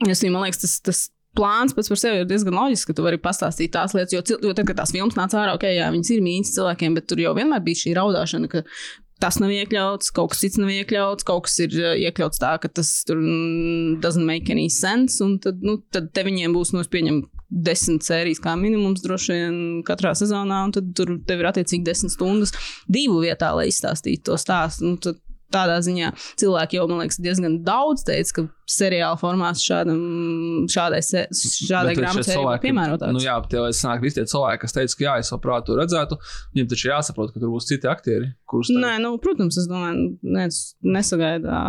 es, 0.07 0.23
man 0.27 0.45
liekas, 0.45 0.63
tas, 0.63 0.79
tas 0.83 1.03
plāns 1.37 1.73
pats 1.73 1.89
par 1.89 1.99
sevi 1.99 2.21
ir 2.21 2.27
diezgan 2.29 2.57
loģisks, 2.57 2.89
ka 2.89 2.97
tu 2.97 3.05
vari 3.05 3.19
pastāstīt 3.21 3.73
tās 3.73 3.95
lietas, 3.97 4.13
jo, 4.13 4.21
jo 4.43 4.53
tad, 4.53 4.67
kad 4.69 4.81
tās 4.81 4.93
filmas 4.93 5.17
nāca 5.17 5.41
ārā, 5.41 5.55
ok, 5.57 5.65
jā, 5.73 5.87
viņas 5.93 6.11
ir 6.13 6.25
mīļas 6.25 6.53
cilvēkiem, 6.57 6.97
bet 6.99 7.09
tur 7.09 7.23
jau 7.23 7.33
vienmēr 7.37 7.63
bija 7.65 7.81
šī 7.83 7.95
raudāšana, 7.97 8.51
ka 8.51 8.63
tas 9.23 9.39
nav 9.39 9.53
iekļauts, 9.55 10.11
kaut 10.15 10.33
kas 10.33 10.43
cits 10.43 10.59
nav 10.59 10.71
iekļauts, 10.73 11.25
kaut 11.27 11.45
kas 11.47 11.55
ir 11.63 11.77
uh, 11.79 11.93
iekļauts 11.95 12.41
tā, 12.43 12.57
ka 12.61 12.69
tas 12.69 12.91
tur 13.07 13.21
mm, 13.21 14.01
doesn't 14.03 14.27
make 14.27 14.51
any 14.51 14.67
sense, 14.73 15.21
un 15.23 15.37
tad, 15.43 15.63
nu, 15.63 15.79
tad 15.95 16.11
te 16.13 16.25
viņiem 16.27 16.53
būs, 16.55 16.73
nu, 16.75 16.83
es 16.83 16.91
pieņemu, 16.91 17.23
desmit 17.53 18.05
sērijas 18.05 18.41
kā 18.41 18.55
minimums 18.57 19.03
droši 19.03 19.35
vien 19.35 19.57
katrā 19.85 20.13
sezonā, 20.17 20.63
un 20.67 20.73
tad 20.73 20.89
tur 20.97 21.15
tev 21.27 21.43
ir 21.43 21.49
attiecīgi 21.51 21.85
desmit 21.85 22.15
stundas 22.15 22.53
divu 22.89 23.21
vietā, 23.21 23.51
lai 23.53 23.67
izstāstītu 23.69 24.31
to 24.31 24.37
stāstu. 24.41 24.87
Nu, 24.89 24.97
tad 25.01 25.19
tādā 25.53 25.77
ziņā 25.85 26.11
cilvēki 26.41 26.79
jau, 26.81 26.87
man 26.91 27.03
liekas, 27.05 27.21
diezgan 27.23 27.59
daudz 27.67 28.03
teica, 28.07 28.33
ka 28.39 28.47
seriāla 28.73 29.17
formāts 29.19 29.59
šādam, 29.61 29.97
šādai, 30.71 31.01
se- 31.03 31.27
šādai 31.67 31.93
grāmatai 31.97 32.37
ir 32.39 32.61
piemērotāks. 32.63 33.11
Nu, 33.13 33.19
jā, 33.21 33.35
bet 33.43 33.53
es 33.69 33.81
nāku 33.85 34.05
visi 34.07 34.17
tie 34.21 34.23
cilvēki, 34.31 34.61
kas 34.63 34.73
teica, 34.77 34.95
ka 34.97 35.03
jā, 35.07 35.15
es 35.23 35.31
labprāt 35.35 35.65
to 35.67 35.75
redzētu. 35.77 36.17
Viņiem 36.55 36.69
taču 36.71 36.87
jāsaprot, 36.89 37.33
ka 37.35 37.41
tur 37.43 37.51
būs 37.53 37.67
citi 37.69 37.89
aktieri, 37.91 38.31
kurus 38.49 38.71
tā- 38.71 38.79
Nē, 38.83 38.93
nu, 39.03 39.11
protams, 39.21 39.57
es 39.59 39.67
domāju, 39.69 40.13
neviens 40.23 40.61
nesagaida, 40.81 41.59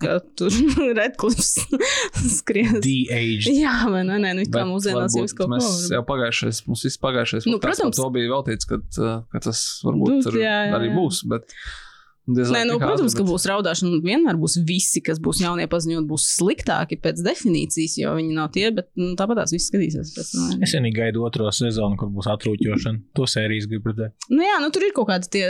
ka 0.00 0.20
tur 0.38 0.54
Redklifs 1.00 1.56
skries. 2.38 2.78
De-aged. 2.84 3.50
Jā, 3.52 3.74
vai 3.90 4.04
ne? 4.06 4.20
Nē, 4.22 4.34
nu, 4.38 4.46
Bet 4.46 4.68
mūsdienās 4.70 5.16
jau 5.18 5.26
kaut 5.26 5.42
ko 5.42 5.50
mēs 5.56 5.70
jau 5.92 6.02
pagājušais, 6.06 6.62
mums 6.70 6.86
viss 6.86 7.00
pagājušais 7.02 7.50
Nu, 7.50 7.58
protams. 7.62 7.98
to 7.98 8.06
bija 8.14 8.30
veltīts, 8.32 8.68
ka, 8.70 8.78
uh, 9.02 9.18
ka 9.34 9.42
tas 9.50 9.64
varbūt 9.84 10.14
Nu, 10.14 10.22
tur 10.24 10.38
jā, 10.40 10.54
jā, 10.70 10.78
arī 10.78 10.88
jā. 10.92 10.94
būs. 10.96 11.20
Bet, 11.28 11.50
Nē, 12.26 12.64
nu, 12.66 12.76
protams, 12.82 13.14
ka 13.14 13.22
būs 13.26 13.44
raudāšana. 13.46 14.00
Vienmēr 14.02 14.38
būs 14.40 14.56
visi, 14.66 14.98
kas 15.04 15.20
būs 15.22 15.38
jaunie 15.44 15.68
paziņot, 15.70 16.06
būs 16.10 16.24
sliktāki 16.36 16.98
pēc 16.98 17.20
definīcijas, 17.22 17.94
jo 18.00 18.14
viņi 18.16 18.34
nav 18.34 18.48
tie, 18.56 18.64
bet 18.74 18.88
nu, 18.98 19.12
tāpat 19.18 19.38
tās 19.44 19.54
viss 19.54 19.68
skatīsies. 19.70 20.10
Pēc, 20.16 20.32
nu, 20.34 20.46
Es 20.66 20.74
vienīgi 20.74 20.98
gaidu 20.98 21.22
otro 21.26 21.46
sezonu, 21.54 21.94
kur 22.00 22.10
būs 22.10 22.26
atrūķošana. 22.34 23.02
To 23.14 23.28
sērijas 23.30 23.68
gribu 23.70 23.92
redzēt. 23.92 24.16
Nu, 24.32 24.42
jā, 24.42 24.56
nu, 24.62 24.72
tur 24.74 24.86
ir 24.88 24.94
kaut 24.96 25.06
kādi 25.12 25.30
tie, 25.36 25.44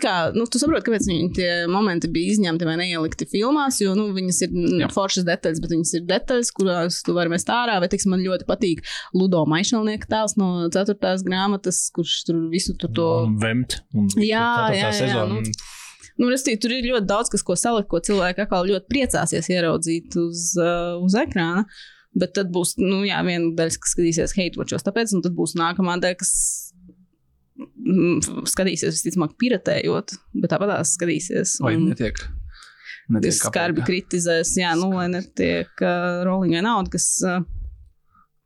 kā, 0.00 0.14
nu, 0.32 0.46
tu 0.48 0.60
saproti, 0.62 0.86
kāpēc 0.88 1.08
viņi 1.10 1.28
tie 1.36 1.50
momenti 1.70 2.08
bija 2.12 2.32
izņemti 2.36 2.68
vai 2.68 2.78
neielikti 2.80 3.28
filmās, 3.28 3.82
jo, 3.84 3.92
nu, 3.98 4.08
viņas 4.16 4.40
ir 4.46 4.56
Jā. 4.56 4.86
jā. 4.86 4.90
foršas 4.94 5.28
detaļas, 5.28 5.60
bet 5.62 5.74
viņas 5.76 5.94
ir 6.00 6.06
detaļas, 6.08 6.52
kurās 6.56 7.02
tu 7.04 7.12
vari 7.16 7.32
mest 7.34 7.52
ārā, 7.52 7.76
vai, 7.82 7.90
teiksim, 7.92 8.14
man 8.14 8.24
ļoti 8.24 8.48
patīk 8.48 8.80
Ludo 9.16 9.44
Maišalnieka 9.52 10.08
tēls 10.10 10.38
no 10.40 10.48
ceturtās 10.72 11.24
grāmatas, 11.26 11.84
kurš 11.94 12.16
tur 12.28 12.40
visu 12.52 12.74
tur 12.80 12.92
to. 12.96 13.08
Un 13.28 13.36
Vemt. 13.42 13.78
Un 13.92 14.08
Jā, 14.16 14.46
ceturtā 14.48 14.78
jā, 14.78 14.88
jā, 14.88 14.92
sezona. 15.02 15.40
nu, 15.42 15.56
Nu, 16.20 16.28
restī, 16.32 16.58
tur 16.60 16.74
ir 16.74 16.90
ļoti 16.90 17.08
daudz, 17.08 17.30
kas, 17.32 17.44
ko 17.46 17.56
salikt, 17.58 17.88
ko 17.90 18.02
cilvēki 18.04 18.44
atkal 18.44 18.68
ļoti 18.68 18.88
priecāsies 18.90 19.48
ieraudzīt 19.52 20.16
uz, 20.20 20.50
uh, 20.60 20.98
uz 21.02 21.16
ekrāna. 21.18 21.64
Bet 22.12 22.34
tad 22.36 22.50
būs 22.52 22.74
nu, 22.76 23.00
jā, 23.08 23.22
viena 23.24 23.54
daļa, 23.56 23.78
kas 23.80 23.94
skatīsies 23.94 24.36
watchos, 24.60 24.84
tāpēc, 24.84 25.14
tad 25.24 25.32
būs 25.32 25.56
nākamā 25.56 25.96
daļa, 26.02 26.18
kas 26.20 26.32
mm, 27.56 28.44
skatīsies 28.52 28.98
visticamāk 28.98 29.32
piratējot, 29.40 30.18
bet 30.36 30.52
tāpat 30.52 30.74
tās 30.74 30.92
skatīsies. 30.98 31.56
Vai 31.64 31.78
un 31.78 31.88
netiek? 31.88 32.20
netiek 33.12 33.38
Skarbi 33.38 33.80
apēta? 33.80 33.88
kritizēs, 33.88 34.52
jā, 34.60 34.74
nu, 34.78 34.92
lai 34.98 35.08
netiek 35.12 35.72
uh, 35.80 36.20
rollingai 36.28 36.60
nauda, 36.68 36.92
kas, 36.92 37.08
uh, 37.24 37.40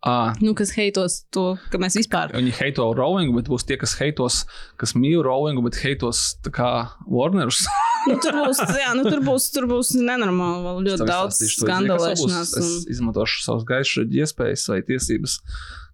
Ā, 0.06 0.36
nu, 0.38 0.52
kas 0.54 0.70
heitos 0.76 1.18
to, 1.34 1.56
ka 1.72 1.80
mēs 1.82 1.96
vispār 1.98 2.30
Viņi 2.34 2.52
heito 2.60 2.84
Rowlingu, 2.94 3.34
bet 3.40 3.48
būs 3.50 3.66
tie, 3.66 3.74
kas 3.80 3.96
heitos, 3.98 4.44
kas 4.78 4.94
mīl 4.94 5.24
Rowlingu, 5.26 5.64
bet 5.66 5.80
heitos 5.82 6.36
tā 6.46 6.52
kā 6.54 6.70
Warnerus. 7.10 7.64
Nu, 8.06 8.14
tur 8.22 8.36
būs, 8.38 8.60
jā, 8.78 8.92
nu, 8.94 9.02
tur 9.08 9.18
būs, 9.26 9.48
tur 9.50 9.64
būs 9.66 9.96
nenormāli 9.98 10.62
vēl 10.62 10.76
ļoti 10.86 11.06
daudz 11.08 11.40
skandalēšanās. 11.56 12.52
Es 12.54 12.68
Un... 12.68 12.92
izmantošu 12.94 13.40
savus 13.42 13.64
gaišas 13.66 14.14
iespējas 14.14 14.68
vai 14.70 14.78
tiesības 14.86 15.40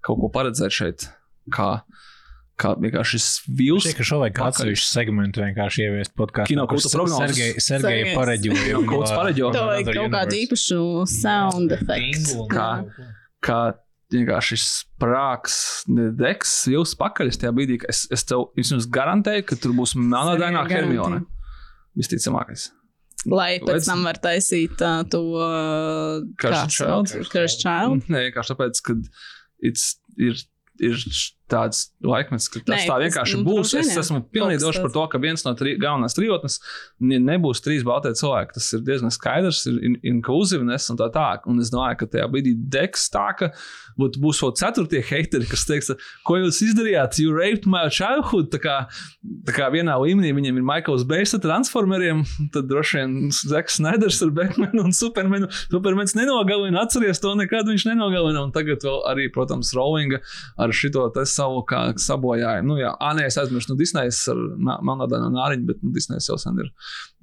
kaut 0.05 0.21
ko 0.21 0.29
paredzēt 0.35 0.77
šeit. 0.77 1.07
Kā, 1.57 1.71
kā 2.61 2.75
vienkārši 2.83 3.17
šis 3.17 3.31
vīls. 3.49 3.87
Šķiet, 3.87 3.97
ka 3.97 4.07
šo 4.11 4.21
vajag 4.27 4.43
atsevišķu 4.51 4.91
segmentu 4.91 5.41
vienkārši 5.41 5.87
ieviest 5.87 6.13
podkāstā. 6.21 6.51
Kino 6.53 6.69
kulta 6.69 6.93
prognozes. 6.93 7.33
Sergeja 7.33 7.65
Sergejs. 7.65 8.13
pareģoja. 8.21 8.69
Kino 8.69 8.85
kults 8.93 9.17
pareģo. 9.17 9.51
Tev 9.57 9.73
vajag 9.73 9.91
kaut 9.95 10.15
kādu 10.19 10.39
īpašu 10.43 10.85
sound 11.17 11.73
efektu. 11.81 12.45
Kā? 12.53 12.69
kā 13.43 13.63
vienkārši 14.15 14.59
sprāgs, 14.61 15.57
degs, 16.19 16.53
jūs 16.71 16.95
pakaļ 17.01 17.33
tajā 17.35 17.53
brīdī, 17.57 17.81
ka 17.83 17.91
es, 17.93 18.05
es 18.15 18.25
tev 18.29 18.51
es 18.61 18.73
jums 18.75 18.89
garantēju, 18.93 19.47
ka 19.49 19.59
tur 19.61 19.75
būs 19.79 19.97
melnādainā. 19.99 20.65
Hermione. 20.71 21.25
Visticamākais. 21.99 22.71
Lai 23.29 23.61
pēc 23.63 23.77
Redz- 23.77 23.89
tam 23.91 24.03
var 24.07 24.19
taisīt 24.23 24.81
uh, 24.83 25.03
to? 25.11 25.23
Curse 26.43 27.59
Child. 27.61 28.03
Nē, 28.13 28.27
vienkārši 28.29 28.55
tāpēc, 28.55 28.81
ka 28.87 28.97
ir, 29.63 30.41
ir 30.83 31.05
tāds 31.53 31.83
laikmets, 32.03 32.49
ka 32.49 32.63
tas 32.65 32.81
Nē, 32.81 32.87
tā 32.89 32.97
tas, 32.97 33.03
vienkārši 33.05 33.39
nu, 33.43 33.45
būs. 33.51 33.75
vien, 33.77 33.85
Es 33.93 34.01
esmu 34.03 34.23
pilnīgi 34.33 34.63
drošs 34.65 34.81
par 34.87 34.93
to, 34.97 35.05
ka 35.13 35.21
viens 35.23 35.45
no 35.45 35.53
tri, 35.59 35.75
galvenās 35.81 36.17
trijotnes 36.17 36.57
ne- 37.01 37.21
nebūs 37.21 37.61
trīs 37.65 37.85
baltie 37.85 38.15
cilvēki. 38.17 38.57
Tas 38.57 38.71
ir 38.79 38.81
diezgan 38.87 39.13
skaidrs, 39.13 39.67
ir 39.69 39.77
in- 39.85 39.99
inkluzīvnes 40.15 40.89
un 40.91 40.97
tā 41.03 41.11
tālāk. 41.13 41.45
Un 41.51 41.61
es 41.61 41.71
domāju, 41.75 41.99
ka 42.03 42.07
tajā 42.15 42.27
brīdī 42.33 42.55
degs 42.73 43.09
tā, 43.13 43.27
ka 43.39 43.51
būt, 44.01 44.17
būs 44.23 44.41
vēl 44.43 44.55
ceturtie 44.57 45.03
heiteri, 45.05 45.47
kas 45.51 45.67
teiks, 45.69 45.91
ko 46.27 46.39
jūs 46.41 46.63
izdarījāt, 46.65 47.19
you 47.21 47.33
raped 47.37 47.67
my 47.67 47.89
childhood. 47.93 48.51
Tā 48.55 48.59
kā, 48.65 48.77
tā 49.45 49.53
kā 49.57 49.69
vienā 49.75 49.99
līmenī 50.01 50.33
viņiem 50.37 50.57
ir 50.63 50.67
Maikls 50.73 51.05
Bejs 51.09 51.35
ar 51.37 51.43
transformeriem, 51.45 52.25
tad 52.55 52.69
droši 52.71 52.99
vien 53.03 53.31
Zeks 53.35 53.77
Snyders 53.81 54.23
ar 54.25 54.31
Batmanu 54.31 54.87
un 54.87 54.93
Supermanu. 54.97 55.51
Supermans 55.71 56.15
nenogalina, 56.17 56.83
atceries 56.87 57.21
to 57.21 57.35
nekad 57.39 57.67
viņš 57.69 57.87
nenogalina. 57.93 58.43
Un 58.47 58.53
tagad 58.55 58.81
vēl 58.87 59.03
arī, 59.11 59.29
protams, 59.35 59.75
Rowlinga 59.77 60.21
ar 60.59 60.69
šito 60.73 61.05
te 61.15 61.27
savu 61.43 61.63
kā 61.69 61.83
sabojājumu. 62.01 62.73
Nu, 62.73 62.79
jā, 62.81 62.93
nē, 63.19 63.27
es 63.29 63.39
aizmirsu, 63.43 63.73
nu, 63.73 63.79
Disnejas 63.81 64.23
ar 64.33 64.41
Melnādainu 64.63 65.29
un 65.29 65.37
Nāriņu, 65.41 65.69
bet 65.69 65.83
nu, 65.83 65.93
Disnejas 65.97 66.31
jau 66.31 66.39
sen 66.41 66.63
ir. 66.63 66.71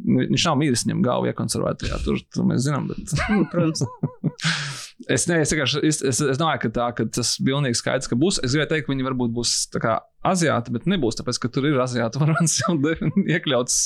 Nu, 0.04 0.26
Viņš 0.30 0.46
nav 0.52 0.60
mīlis, 0.60 0.86
viņam 0.88 1.06
galva 1.08 1.32
iekonservētajā, 1.32 2.04
tur, 2.06 2.22
tur 2.36 2.48
mēs 2.52 2.68
zinām. 2.68 2.90
Bet... 2.92 3.18
Nu, 3.32 3.46
Protams. 3.52 3.86
Es, 5.08 5.24
ne, 5.30 5.38
es, 5.42 5.52
vienkārši- 5.56 5.80
es, 5.88 6.02
es, 6.04 6.18
es 6.34 6.38
domāju, 6.38 6.60
ka, 6.66 6.70
tā, 6.76 6.86
ka 6.98 7.06
tas 7.16 7.30
bija 7.40 7.56
pilnīgi 7.56 7.78
skaidrs, 7.80 8.10
ka 8.12 8.18
būs. 8.20 8.42
Es 8.44 8.52
gribēju 8.52 8.70
teikt, 8.74 8.86
ka 8.86 8.92
viņi 8.92 9.06
varbūt 9.08 9.32
būs 9.38 9.54
kā 9.80 9.94
aziāti, 10.28 10.74
bet 10.76 10.90
nebūs, 10.92 11.16
tāpēc, 11.22 11.40
ka 11.40 11.52
tur 11.56 11.70
ir 11.70 11.80
aziātu 11.80 12.20
varants 12.24 12.58
jau 12.60 12.76
iekļauts 13.24 13.78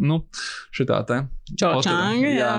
nu, 0.00 0.22
šitā 0.74 1.02
te. 1.10 1.20
Jā. 2.32 2.54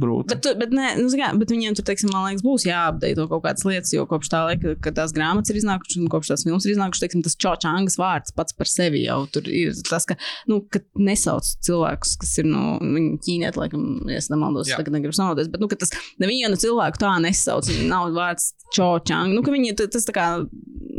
Brūti. 0.00 0.32
Bet, 0.32 0.40
tu- 0.44 0.54
bet, 0.58 0.72
nē, 0.74 0.94
nu, 1.00 1.08
kā, 1.18 1.28
bet 1.38 1.50
viņiem 1.52 1.76
tur, 1.76 1.84
teiksim, 1.88 2.10
man 2.14 2.24
liekas, 2.28 2.44
būs 2.46 2.64
jāapdeito 2.68 3.26
kaut 3.28 3.42
kādas 3.44 3.66
lietas, 3.68 3.92
jo 3.92 4.06
kopš 4.08 4.30
tā 4.32 4.40
laika, 4.46 4.74
kad 4.84 4.96
tās 4.96 5.12
grāmatas 5.16 5.52
ir 5.52 5.58
iznākušas 5.60 5.98
un 6.00 6.08
kopš 6.12 6.32
tās 6.32 6.44
filmas 6.46 6.66
ir 6.68 6.74
iznākušas, 6.74 7.02
teiksim, 7.04 7.24
tas 7.26 7.36
čočāngas 7.36 7.98
vārds 8.00 8.34
pats 8.36 8.56
par 8.56 8.70
sevi 8.70 9.04
jau 9.04 9.18
tur 9.34 9.48
ir 9.50 9.74
tas, 9.88 10.06
ka, 10.08 10.16
nu, 10.48 10.62
ka 10.72 10.80
nesauc 10.96 11.44
cilvēkus, 11.66 12.16
kas 12.22 12.32
ir 12.40 12.48
no 12.48 12.78
viņa 12.80 13.18
ķīnieti, 13.26 13.60
laikam, 13.60 13.84
es 14.14 14.30
nemaldos, 14.32 14.70
Jā. 14.72 14.80
tagad 14.80 14.96
negribu 14.96 15.16
samaldoties, 15.18 15.50
bet, 15.52 15.60
nu, 15.60 15.68
ka 15.68 15.80
tas 15.84 15.92
nevienu 16.22 16.56
cilvēku 16.60 17.02
tā 17.02 17.12
nesauc, 17.24 17.68
nav 17.90 18.12
vārds 18.16 18.54
čočānga, 18.74 19.34
nu, 19.34 19.44
ka 19.44 19.52
viņi 19.54 19.76
tas 19.78 20.06
tā 20.08 20.14
kā, 20.16 20.26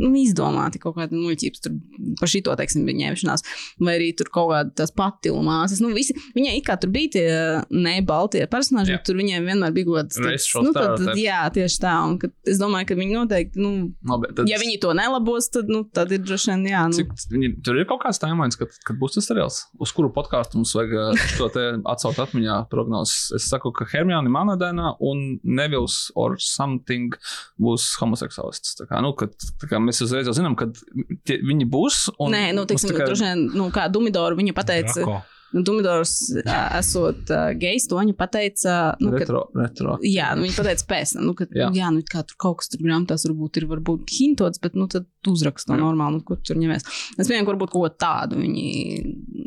nu, 0.00 0.12
izdomāti 0.18 0.80
kaut 0.82 0.96
kāda 0.96 1.16
muļķības 1.16 1.62
tur 1.64 1.74
par 2.20 2.30
šito, 2.30 2.54
teiksim, 2.58 2.86
ņemšanās, 2.86 3.44
vai 3.82 3.96
arī 3.98 4.10
tur 4.16 4.30
kaut 4.32 4.50
kāda 4.54 4.72
tās 4.82 4.94
patilmās, 4.96 5.76
nu, 5.82 5.92
visi, 5.96 6.16
viņai 6.36 6.56
it 6.58 6.66
kā 6.66 6.76
tur 6.80 6.92
bija 6.94 7.12
tie 7.16 7.26
ne 7.70 7.96
baltie 8.06 8.46
personāži, 8.60 8.94
Jā. 8.94 9.00
tur 9.08 9.18
viņiem 9.18 9.48
vienmēr 9.50 9.74
bija 9.74 9.88
kaut 9.88 9.98
kāds, 10.02 10.20
Racial 10.24 10.66
nu, 10.68 10.74
tad, 10.76 10.94
tad, 11.00 11.18
jā, 11.18 11.40
tieši 11.56 11.80
tā, 11.82 11.94
un 12.06 12.18
ka, 12.20 12.30
es 12.46 12.60
domāju, 12.60 12.90
ka 12.92 12.98
viņi 13.00 13.16
noteikti, 13.16 13.60
nu, 13.64 13.72
Labi, 14.10 14.30
tad, 14.36 14.48
ja 14.50 14.60
viņi 14.60 14.78
to 14.84 14.92
nelabos, 14.96 15.48
tad, 15.52 15.72
nu, 15.72 15.82
tad 15.96 16.12
ir 16.14 16.22
droši 16.22 16.52
vien, 16.52 16.66
jā, 16.70 16.84
nu, 16.92 16.98
Cik, 17.00 17.16
viņi, 17.32 17.50
tur 17.66 17.80
ir 17.80 17.88
kaut 17.90 18.04
kāds 18.04 18.20
timelines, 18.22 18.58
kad, 18.60 18.76
kad 18.86 19.00
būs 19.00 19.16
tas 19.16 19.28
seriāls, 19.30 19.62
uz 19.80 19.94
kuru 19.96 20.12
podkāstu 20.14 20.60
mums 20.60 20.74
vajag 20.76 21.18
to 21.40 21.48
te 21.54 21.66
atcelt 21.88 22.20
atmiņā 22.22 22.60
prognozes. 22.72 23.30
Es 23.36 23.48
saku, 23.50 23.72
ka 23.76 23.86
Hermione 23.90 24.30
Manadainā 24.32 24.94
un 25.00 25.38
Nevils 25.42 26.10
or 26.18 26.36
something 26.42 27.14
būs 27.60 27.90
homoseksuālists. 28.00 28.76
Tā 28.80 28.88
kā, 28.90 29.00
nu, 29.04 29.14
kad, 29.18 29.34
tā 29.62 29.70
kā 29.70 29.80
mēs 29.82 30.02
uzreiz 30.04 30.28
jau 30.28 30.34
zinām, 30.36 30.56
ka 30.58 30.68
tie, 31.24 31.40
viņi 31.40 31.68
būs. 31.70 32.02
Un, 32.18 32.34
Nē, 32.36 32.50
nu, 32.56 32.66
teiksim, 32.68 32.90
mums 32.90 32.98
tikai- 32.98 33.08
droši 33.10 33.28
vien, 33.28 33.44
nu, 33.56 33.70
kā 33.74 33.88
Dumidoru 33.92 34.38
viņa 34.40 34.56
pateica, 34.56 34.98
Drako. 35.00 35.20
Nu, 35.54 35.62
Dumbledors, 35.66 36.12
esot 36.78 37.30
uh, 37.34 37.50
gejs, 37.58 37.88
to 37.90 37.98
viņa 37.98 38.14
pateica. 38.18 38.76
Nu, 39.02 39.12
ka, 39.14 39.22
Retro, 39.24 39.42
retro. 39.58 39.96
jā, 40.06 40.30
nu, 40.38 40.46
viņa 40.46 40.56
pateica 40.58 40.86
pēc 40.94 41.14
tam, 41.16 41.26
nu, 41.28 41.34
ka, 41.38 41.48
Jā. 41.50 41.70
jā. 41.76 41.90
nu, 41.94 42.04
kā 42.06 42.22
tur 42.26 42.38
kaut 42.40 42.60
kas 42.62 42.70
tur 42.72 42.84
grāmatās 42.84 43.26
varbūt 43.28 43.60
ir 43.62 43.68
varbūt 43.70 44.14
hintots, 44.18 44.62
bet, 44.62 44.78
nu, 44.78 44.86
tad 44.90 45.08
uzrakst 45.28 45.68
to 45.68 45.76
normāli, 45.76 46.18
nu, 46.20 46.24
kur 46.24 46.38
tur 46.40 46.56
ņemies. 46.60 46.86
Es 47.20 47.28
pieņemu, 47.28 47.44
ka 47.46 47.52
varbūt 47.54 47.72
kaut 47.74 47.82
ko 47.84 47.90
tādu 48.00 48.38
viņi 48.40 48.68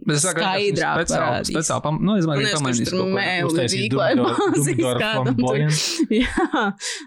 Bet 0.03 0.17
es 0.19 0.25
saku, 0.25 0.41
ka 0.41 0.49
skaidrāk 0.51 0.97
speciāli, 0.99 1.47
speciāli 1.47 1.83
pam, 1.85 1.97
nu, 2.03 2.17
es 2.19 2.25
domāju, 2.27 2.43
ka 2.43 2.49
tur 2.51 2.97
kaut 2.99 3.07
ko. 3.07 3.63
rīkoja 3.73 5.11
Dumbledore-. 5.23 5.69
Jā, 6.19 6.63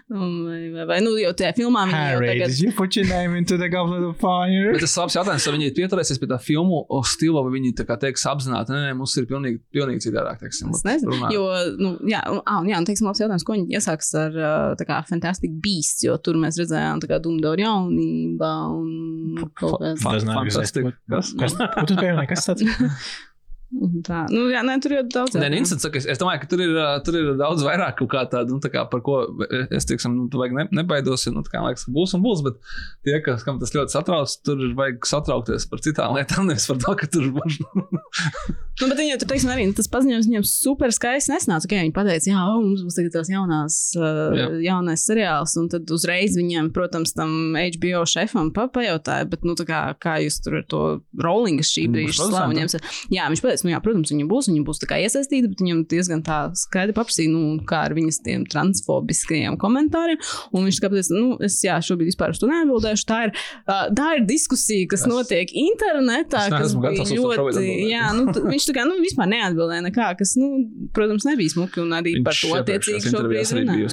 vai, 0.09 0.85
vai, 0.89 0.97
nu, 1.05 1.13
jau 1.21 1.31
tajā 1.37 1.53
filmā 1.57 1.85
viņi 1.87 2.01
jau 2.01 2.21
tagad. 2.23 2.51
did 2.53 2.61
you 2.65 2.71
put 2.77 2.97
your 2.97 3.07
name 3.09 3.35
into 3.37 3.57
the 3.61 3.69
goblet 3.69 4.03
of 4.07 4.17
fire? 4.21 4.73
Bet 4.73 4.83
tas 4.83 4.95
ir 4.97 5.03
labs 5.03 5.17
jautājums, 5.17 5.47
vai 5.47 5.55
viņi 5.57 5.71
pieturēsies 5.77 6.21
pie 6.21 6.29
tā 6.31 6.39
filmu 6.41 6.81
stila, 7.07 7.43
vai 7.45 7.53
viņi 7.57 7.73
tā 7.77 7.85
kā 7.87 7.97
teiks 8.01 8.25
apzināti, 8.29 8.73
nē, 8.75 8.86
nē, 8.87 8.95
mums 8.97 9.13
ir 9.19 9.27
pilnīgi, 9.29 9.61
pilnīgi 9.75 10.07
citādāk, 10.07 10.39
teiksim. 10.41 10.71
Es 10.73 10.83
nezinu, 10.87 11.13
runājot. 11.13 11.35
jo, 11.35 11.45
nu, 11.83 11.93
jā, 12.09 12.23
un, 12.31 12.41
ah, 12.43 12.61
un, 12.61 12.71
jā, 12.71 12.79
un, 12.79 12.87
teiksim, 12.87 13.09
labs 13.09 13.21
jautājums, 13.21 13.45
ko 13.47 13.57
viņi 13.57 13.77
iesāks 13.77 14.11
ar 14.23 14.41
tā 14.79 14.87
kā 14.87 15.01
Fantastic 15.09 15.55
Beasts, 15.63 16.05
jo 16.07 16.17
tur 16.23 16.39
mēs 16.41 16.59
redzējām 16.61 17.03
tā 17.03 17.11
kā 17.11 17.21
Dumbledore 17.23 17.65
jaunībā 17.65 18.53
un 18.73 19.47
kaut 19.57 19.81
kas 19.83 20.03
Tas 20.07 20.27
fantastic. 20.27 20.91
Kas? 21.11 21.33
Tu 21.37 21.97
pieminēji? 21.97 22.29
Kas 22.31 22.47
tas 22.49 22.63
ir? 22.63 22.71
Nu, 24.31 24.45
jā, 24.47 24.61
nē, 24.63 24.77
tur 24.83 24.93
ir 24.95 25.07
daudz. 25.11 25.35
Nē, 25.35 25.49
saka, 25.67 25.99
es, 25.99 26.05
es 26.07 26.21
domāju, 26.21 26.39
ka 26.43 26.47
tur 26.53 26.61
ir, 26.63 26.77
tur 27.03 27.17
ir 27.19 27.33
daudz 27.39 27.65
vairāk 27.67 27.97
kaut 27.99 28.11
kā 28.13 28.21
tādu, 28.31 28.55
nu, 28.55 28.63
tā 28.63 28.71
kā 28.71 28.85
par 28.87 29.01
ko 29.03 29.17
es, 29.75 29.87
teiksim, 29.89 30.15
nu, 30.15 30.27
vajag 30.31 30.55
ne, 30.55 30.65
nebaidos, 30.79 31.27
nu, 31.33 31.43
tā 31.43 31.51
kā 31.51 31.63
liekas, 31.65 31.83
ka 31.87 31.91
būs 31.95 32.15
un 32.15 32.23
būs, 32.23 32.45
bet 32.45 32.61
tie, 33.03 33.17
kas, 33.25 33.43
kam 33.43 33.59
tas 33.59 33.75
ļoti 33.75 33.91
satrauc, 33.91 34.37
tur 34.47 34.63
ir 34.69 34.71
vajag 34.77 35.09
satraukties 35.11 35.67
par 35.67 35.83
citām 35.83 36.15
lietām, 36.15 36.47
nevis 36.47 36.69
par 36.71 36.79
to, 36.85 36.95
ka 37.01 37.11
tur 37.11 37.27
var. 37.35 37.57
Nu, 38.77 38.85
bet 38.91 38.99
viņi 38.99 39.09
jau 39.09 39.19
tur, 39.23 39.29
teiksim, 39.31 39.49
arī 39.49 39.63
tas 39.73 39.89
paziņojums 39.89 40.27
viņiem 40.29 40.43
super 40.45 40.91
skaisti 40.93 41.31
nesnāca. 41.33 41.65
Okay, 41.65 41.81
viņi 41.81 41.95
pateica, 41.95 42.29
jā, 42.29 42.43
o, 42.45 42.59
mums 42.61 42.83
būs 42.85 42.97
tagad 42.99 43.15
tās 43.15 43.31
jaunās, 43.31 43.77
Jā. 43.97 44.47
jaunais 44.61 45.01
seriāls, 45.07 45.55
un 45.57 45.65
tad 45.73 45.89
uzreiz 45.95 46.37
viņiem, 46.37 46.69
protams, 46.75 47.15
tam 47.17 47.57
HBO 47.57 48.03
šefam 48.05 48.51
pa, 48.53 48.67
pajautāja, 48.69 49.25
bet, 49.31 49.47
nu, 49.47 49.57
tā 49.57 49.65
kā, 49.65 49.81
kā 49.97 50.19
jūs 50.21 50.37
tur 50.45 50.59
ar 50.59 50.67
to 50.69 50.83
rollingu 51.17 51.65
šī 51.65 51.87
Būs 51.87 51.95
brīža 51.95 52.29
slavu 52.29 52.59
ņemsiet. 52.59 52.85
Jā, 53.15 53.25
viņš 53.33 53.41
pateica, 53.47 53.56
nu, 53.65 53.71
jā, 53.73 53.79
protams, 53.83 54.11
viņi 54.13 54.25
būs, 54.29 54.49
viņi 54.51 54.63
būs 54.67 54.81
tā 54.83 54.89
kā 54.89 54.99
iesaistīti, 55.03 55.49
bet 55.51 55.63
viņam 55.63 55.83
diezgan 55.89 56.23
tā 56.25 56.37
skaidri 56.57 56.95
paprasīja, 56.97 57.31
nu, 57.33 57.41
kā 57.67 57.83
ar 57.87 57.95
viņas 57.97 58.19
tiem 58.25 58.45
transfobiskajiem 58.51 59.57
komentāriem, 59.61 60.21
un 60.53 60.67
viņš 60.67 60.79
tā 60.79 60.85
kā 60.85 60.91
pateica, 60.93 61.15
nu, 61.17 61.37
es, 61.47 61.57
jā, 61.65 61.77
šobrīd 61.87 62.11
vispār 62.11 62.35
uz 62.35 62.41
to 62.41 62.49
neatbildēšu, 62.51 63.07
tā 63.09 63.19
ir, 63.27 63.33
tā 63.97 64.07
ir 64.19 64.25
diskusija, 64.29 64.87
kas 64.93 65.05
Es- 65.05 65.11
notiek 65.11 65.53
internetā, 65.57 66.45
Es 66.47 66.55
neesmu 66.57 66.85
gatavs 66.85 67.13
ļoti, 67.17 67.65
jā, 67.91 68.05
nu, 68.17 68.27
viņš 68.51 68.69
tā 68.69 68.77
kā, 68.77 68.87
nu, 68.89 68.97
vispār 69.03 69.29
neatbildēja 69.33 69.87
nekā, 69.89 70.11
kas, 70.19 70.35
nu, 70.39 70.51
protams, 70.93 71.25
nebija 71.29 71.55
smuki, 71.55 71.81
un 71.83 71.95
arī 71.97 72.17
par 72.25 72.37
to 72.37 72.53
attiecīgi 72.61 73.13
šobrīd 73.13 73.55
arī 73.55 73.65
bija 73.73 73.89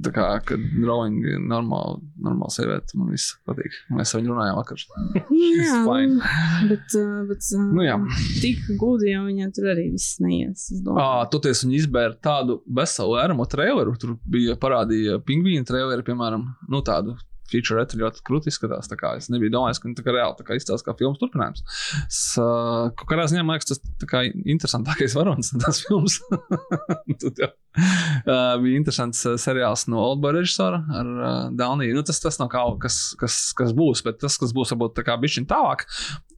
Tā 0.00 0.12
kā, 0.14 0.26
Rowling 0.50 1.18
ir 1.28 1.40
normāla, 1.42 1.98
normāla 2.22 2.52
sieviete, 2.54 2.96
man 2.98 3.10
viss 3.12 3.34
patīk. 3.48 3.74
Mēs 3.92 4.14
ar 4.14 4.22
viņu 4.22 4.32
runājām 4.32 4.58
vakar. 4.60 4.84
Jā, 5.40 5.80
fine. 5.86 6.16
nu, 6.16 6.68
bet, 6.70 6.96
uh, 6.98 7.16
bet 7.28 7.48
uh, 7.56 7.64
Nu, 7.76 7.84
jā. 7.84 7.96
tik 8.40 8.62
gudi 8.80 9.12
jau 9.12 9.24
viņai 9.26 9.50
tur 9.56 9.70
arī 9.74 9.88
viss 9.94 10.20
neies. 10.22 10.68
Ah, 10.94 11.24
toties 11.32 11.64
viņi 11.66 11.82
izbēra 11.82 12.16
tādu 12.22 12.60
veselu 12.80 13.18
ēramo 13.24 13.46
traileru. 13.50 13.96
Tur 14.00 14.16
bija 14.30 14.56
parādīja 14.60 15.20
pingvīnu 15.26 15.68
traileri, 15.68 16.06
piemēram, 16.06 16.46
nu, 16.70 16.82
tādu 16.86 17.16
feature 17.50 17.84
tur 17.88 18.02
ļoti 18.04 18.24
krūti 18.26 18.52
izskatās. 18.52 18.90
Es 18.90 19.30
nebiju 19.32 19.54
domājis, 19.54 19.80
ka 19.80 19.88
viņi 19.88 19.98
tā 19.98 20.04
kā 20.06 20.14
reāli 20.16 20.38
tā 20.38 20.46
kā 20.46 20.58
izstāsta 20.58 20.90
kā 20.90 20.96
filmas 20.98 21.20
turpinājums. 21.22 21.64
Es, 22.06 22.20
uh, 22.40 22.90
kaut 22.94 23.10
kādā 23.10 23.26
ziņā 23.30 23.44
man 23.46 23.58
liekas, 23.58 23.72
tas 23.72 24.10
kā 24.10 24.24
interesantākais 24.28 25.16
varonis 25.18 25.52
tas 25.56 25.82
filmas. 25.86 26.20
Tad 27.24 27.42
jau, 27.44 27.50
uh, 27.50 28.54
bija 28.62 28.78
interesants 28.80 29.24
uh, 29.28 29.36
seriāls 29.40 29.86
no 29.90 30.02
Oldboy 30.04 30.38
režisora 30.40 30.82
ar 31.02 31.12
uh, 31.16 31.34
Dauniju. 31.56 31.98
Nu, 31.98 32.06
tas, 32.06 32.22
tas 32.22 32.40
nav 32.42 32.52
kaut 32.54 32.80
kas, 32.84 33.02
kas, 33.20 33.42
kas 33.58 33.74
būs, 33.76 34.04
bet 34.06 34.22
tas, 34.22 34.38
kas 34.40 34.54
būs 34.56 34.74
varbūt 34.74 34.98
tā 34.98 35.06
kā 35.06 35.18
bišķiņ 35.20 35.50
tālāk. 35.50 35.86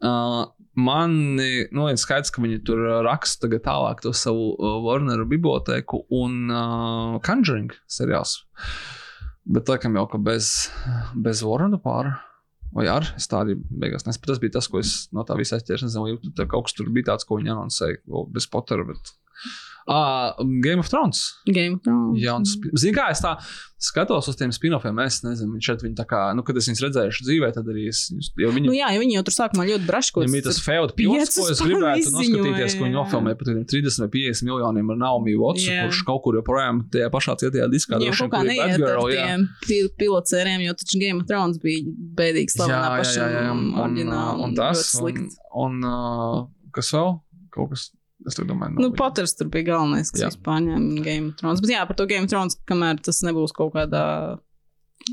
Uh, 0.03 0.51
Man 0.73 1.37
nu, 1.37 1.85
ir 1.91 1.99
skaidrs, 2.01 2.33
ka 2.33 2.41
viņi 2.41 2.63
tur 2.65 2.81
raksta 3.05 3.45
tagad 3.45 3.65
tālāk 3.67 4.01
to 4.01 4.15
savu 4.17 4.55
uh, 4.55 4.79
Warner 4.81 5.27
biblioteku 5.29 6.07
un 6.17 6.49
uh, 6.49 7.19
Conjuring 7.27 7.75
seriāls. 7.85 8.39
Bet 9.45 9.71
laikam 9.71 9.97
jau 9.99 10.05
ka 10.11 10.21
bez, 10.23 10.53
bez 11.19 11.43
Warner 11.43 11.81
pāra. 11.83 12.19
Vai 12.73 12.87
ar? 12.89 13.05
Tā 13.19 13.43
arī 13.43 13.57
beigās 13.59 14.07
nesaprotu. 14.07 14.33
Tas 14.33 14.41
bija 14.41 14.55
tas, 14.55 14.69
ko 14.71 14.81
es 14.81 14.93
no 15.13 15.25
tā 15.29 15.37
visa 15.37 15.59
aizķēru. 15.59 15.81
Es 15.81 15.85
nezinu, 15.85 16.05
vai 16.07 16.33
tur 16.39 16.49
kaut 16.49 16.69
kas 16.69 16.77
tur 16.79 16.89
bija 16.95 17.11
tāds, 17.11 17.27
ko 17.29 17.37
viņi 17.41 17.53
anoncēja. 17.53 17.99
Bez 18.33 18.47
Pottera. 18.53 18.87
Bet... 18.89 19.13
Ah, 19.91 20.35
Game 20.63 20.79
of 20.79 20.89
Thrones. 20.89 21.25
Game 21.47 21.75
of 21.79 21.83
Thrones. 21.83 22.21
Jauns, 22.23 22.57
Zini, 22.79 22.95
kā 22.95 23.09
es 23.11 23.23
tā 23.25 23.37
skatos 23.83 24.29
uz 24.31 24.37
tiem 24.39 24.53
spin-offiem, 24.55 24.95
es 25.03 25.17
nezinu, 25.25 25.59
šeit 25.59 25.81
viņi 25.83 25.97
tā 25.99 26.05
kā, 26.07 26.21
nu, 26.39 26.45
kad 26.47 26.55
es 26.61 26.69
viņus 26.71 26.83
redzēju 26.85 27.25
dzīvē, 27.27 27.49
tad 27.57 27.67
arī 27.73 27.89
es, 27.91 28.05
jo 28.39 28.53
viņi, 28.55 28.69
Nu, 28.71 28.75
jā, 28.77 28.93
jo 28.95 29.01
viņi 29.03 29.17
jau 29.17 29.23
tur 29.27 29.35
sākumā 29.35 29.65
ļoti 29.67 29.89
braškos. 29.89 30.23
Viņam 30.23 30.37
ir 30.39 30.45
tas 30.47 30.61
feud 30.63 30.93
pilots, 30.95 31.33
ko 31.35 31.47
es 31.51 31.63
gribētu 31.67 32.13
noskatīties, 32.15 32.77
ko 32.79 32.87
viņi 32.87 32.95
jā. 32.95 32.99
nofilmē 33.01 33.33
par 33.41 33.49
tādiem 33.51 33.65
30 33.73 34.05
vai 34.05 34.09
50 34.15 34.47
miljoniem 34.47 34.93
ar 34.95 35.01
Naomi 35.03 35.35
Watsu, 35.41 35.67
Jā. 35.67 35.89
kurš 35.89 36.03
kaut 36.07 36.23
kur 36.29 36.39
joprojām 36.39 36.85
tajā 36.95 37.09
pašā 37.11 37.35
cietajā 37.43 37.67
diskā 37.73 37.99
droši 37.99 38.23
kaut 38.29 38.37
kā 38.37 38.45
neiet 38.47 38.77
ar 38.87 39.03
jā. 39.11 39.27
tiem 39.27 39.49
pil- 39.67 39.91
pilotseriem, 39.99 40.63
jo 40.69 40.77
taču 40.79 41.03
Game 41.03 41.25
of 41.25 41.27
Thrones 41.27 41.59
bija 41.65 41.83
bēdīgi 42.23 42.55
slavenā 42.55 42.93
pašā 43.01 43.27
un, 43.51 43.65
oriģinālā. 43.83 44.39
un 44.47 44.55
tas, 44.55 44.85
ļoti 44.95 45.03
un, 45.03 45.27
slikti. 45.27 45.43
un 45.65 45.83
uh, 45.91 46.39
kas 46.79 46.95
vēl? 46.95 47.17
Kaut 47.53 47.75
kas, 47.75 47.91
es 48.27 48.37
domāju, 48.39 48.79
Nu. 48.79 48.91
Potters 48.97 49.35
tur 49.39 49.49
bija 49.53 49.73
galvenais, 49.73 50.11
kas 50.13 50.21
Jā. 50.23 50.31
vispār 50.33 50.61
ņēma 50.67 51.05
Game 51.05 51.29
of 51.33 51.37
Thrones. 51.41 51.61
Bet 51.65 51.71
jā, 51.75 51.83
par 51.89 51.97
to 51.99 52.07
Game 52.07 52.25
of 52.25 52.31
Thrones, 52.31 52.57
kamēr 52.69 53.01
tas 53.03 53.23
nebūs 53.27 53.53
kaut 53.57 53.73
kādā. 53.75 54.39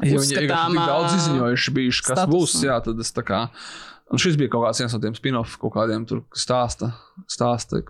Jo 0.06 0.20
viņi 0.22 0.36
ir 0.36 0.44
tik 0.46 0.52
daudz 0.54 1.16
izziņojuši, 1.18 1.72
bijuši, 1.80 2.04
kas 2.06 2.20
statusā. 2.20 2.34
būs. 2.36 2.58
Jā, 2.64 2.76
tad 2.86 3.00
es 3.02 3.10
tā 3.16 3.24
kā. 3.26 3.48
Un 4.14 4.18
šis 4.22 4.38
bija 4.38 4.50
kaut 4.54 4.66
kāds 4.68 4.80
viens 4.82 4.94
no 4.94 5.00
tiem 5.02 5.16
spin-off, 5.18 5.58
kaut 5.62 5.74
kādiem 5.74 6.06
tur 6.10 6.24
stāsta. 6.38 6.92
stāsta 7.30 7.84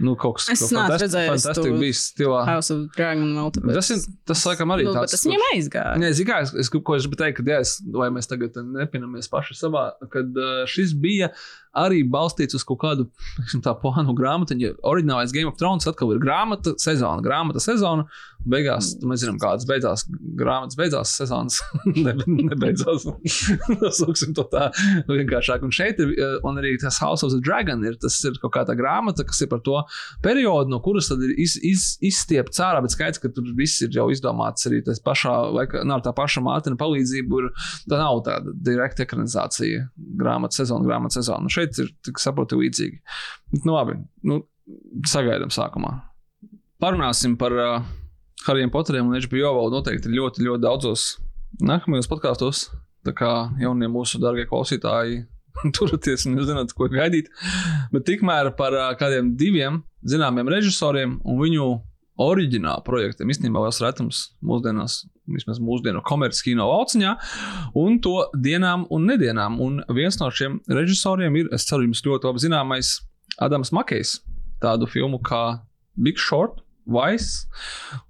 nu, 0.00 0.14
kaut 0.18 0.38
kas 0.38 0.48
fantastic- 0.52 1.02
redzējis 1.02 1.44
fantastic 1.44 1.64
to 1.64 1.78
beasts 1.80 2.12
stilā. 2.12 2.42
House 2.46 2.74
of 2.74 2.84
Dragon 2.96 3.32
vēl 3.34 3.52
tāpēc. 3.56 3.78
Tas 3.78 3.90
ir, 3.94 4.02
tas 4.30 4.44
laikam 4.48 4.74
arī 4.74 4.88
nu, 4.88 4.94
tāds. 4.96 5.14
tas 5.16 5.24
viņam 5.26 5.46
aizgāja. 5.52 5.94
Nē, 6.00 6.12
zinu, 6.14 6.36
es, 6.38 6.54
es, 6.64 6.70
ko 6.70 6.96
es 6.96 7.06
gribēju 7.06 7.22
teikt, 7.24 7.40
ka, 7.40 7.46
jā, 7.50 7.62
es, 7.66 7.76
vai 7.94 8.10
mēs 8.14 8.30
tagad 8.30 8.58
nepinamies 8.62 9.30
paši 9.32 9.58
savā, 9.58 9.88
kad 10.12 10.38
uh, 10.38 10.62
šis 10.70 10.94
bija 10.98 11.32
arī 11.78 12.00
balstīts 12.10 12.56
uz 12.56 12.64
kaut 12.66 12.80
kādu 12.82 13.06
teiksim, 13.36 13.62
tā 13.64 13.74
plānu 13.78 14.14
grāmatiņu. 14.18 14.78
Oriģinālais 14.88 15.34
Game 15.34 15.50
of 15.50 15.58
Thrones 15.60 15.86
atkal 15.88 16.14
ir 16.14 16.22
grāmata, 16.22 16.74
sezona, 16.80 17.22
grāmata, 17.24 17.62
sezona. 17.62 18.06
Beigās 18.48 18.94
mēs 19.04 19.24
zinām, 19.24 19.36
kādas 19.42 19.66
beidzās 19.68 20.04
grāmatas, 20.38 20.78
beidzās 20.78 21.12
sezonas. 21.18 21.58
ne, 22.06 22.14
nebeidzās. 22.24 23.06
Nosauksim 23.82 24.34
to 24.38 24.46
tā 24.52 24.68
vienkāršāk. 25.10 25.66
Un 25.66 25.74
šeit 25.74 26.00
ir, 26.02 26.14
uh, 26.16 26.38
un 26.48 26.60
arī 26.62 26.76
tas 26.80 27.00
House 27.02 27.26
of 27.26 27.34
the 27.34 27.42
Dragon 27.44 27.84
ir, 27.86 27.98
tas 28.00 28.16
ir 28.24 28.38
kaut 28.42 28.54
kā 28.56 28.64
tā 28.68 28.78
grāmata, 28.78 29.26
kas 29.28 29.42
ir 29.44 29.50
par 29.52 29.62
to 29.66 29.82
periodu, 30.24 30.72
no 30.72 30.80
kuras 30.84 31.10
tad 31.10 31.22
ir 31.26 31.34
iz, 31.40 31.56
iz, 31.64 31.86
izstiepts 32.04 32.60
ārā, 32.64 32.82
bet 32.84 32.94
skaidrs, 32.94 33.22
ka 33.22 33.30
tur 33.34 33.48
viss 33.58 33.82
ir 33.84 33.94
jau 33.94 34.08
izdomāts 34.12 34.68
arī 34.70 34.82
tas 34.86 35.00
pašā, 35.04 35.34
vai 35.56 35.66
nav 35.88 36.02
tā 36.06 36.14
paša 36.16 36.42
Mārtiņa 36.46 36.80
palīdzība, 36.80 37.42
ir, 37.42 37.70
tā 37.90 38.00
nav 38.00 38.22
tāda 38.26 38.54
direkta 38.68 39.06
ekranizācija 39.06 39.86
grāmatas 40.20 40.62
sezona, 40.62 40.86
grāmatas 40.88 41.20
sezona. 41.20 41.46
Nu, 41.46 41.52
šeit 41.52 41.78
ir, 41.82 41.92
tik 42.06 42.20
saprotu, 42.22 42.60
līdzīgi. 42.62 43.00
Nu, 43.62 43.74
labi, 43.74 43.98
nu, 44.28 44.42
sagaidām 45.08 45.52
sākumā. 45.54 45.94
Parunāsim 46.82 47.34
par 47.38 47.54
uh, 47.58 47.86
Harijiem 48.46 48.70
Potteriem 48.70 49.08
un 49.08 49.18
HBO 49.18 49.54
vēl 49.56 49.72
noteikti 49.74 50.12
ļoti, 50.12 50.44
ļoti 50.46 50.62
daudzos 50.62 51.08
nākamajos 51.64 52.10
podkāstos. 52.10 52.68
Tā 53.06 53.14
kā 53.16 53.32
jaunie 53.62 53.88
mūsu 53.90 54.20
darbie 54.22 54.46
klausītāji 54.50 55.24
turieties 55.76 56.26
un 56.28 56.38
jūs 56.38 56.48
zināt, 56.50 56.74
ko 56.76 56.88
gaidīt. 56.92 57.30
Bet 57.94 58.06
tikmēr 58.08 58.52
par 58.58 58.76
kādiem 59.00 59.34
diviem 59.38 59.82
zināmiem 60.06 60.50
režisoriem 60.52 61.18
un 61.24 61.40
viņu 61.42 61.68
oriģinālu 62.18 62.82
projektiem. 62.86 63.30
Īstenībā 63.30 63.62
liels 63.62 63.80
retums 63.82 64.22
mūsdienās, 64.44 65.04
vismaz 65.30 65.60
mūsdienu 65.62 66.02
komerciālā 66.06 66.50
kino 66.50 66.66
lauciņā, 66.72 67.14
un 67.78 67.98
to 68.02 68.16
dienām 68.34 68.88
un 68.94 69.06
nedienām. 69.10 69.60
Un 69.62 69.80
viens 69.94 70.18
no 70.20 70.30
šiem 70.34 70.58
režisoriem 70.66 71.38
ir, 71.38 71.50
es 71.54 71.66
ceru, 71.68 71.86
jums 71.86 72.02
ļoti 72.06 72.30
labi 72.30 72.44
zināmais 72.48 72.96
Adams 73.44 73.72
Makejs. 73.74 74.18
Tādu 74.62 74.90
filmu 74.90 75.22
kā 75.22 75.60
Big 75.94 76.18
Short, 76.18 76.64
Vice 76.88 77.44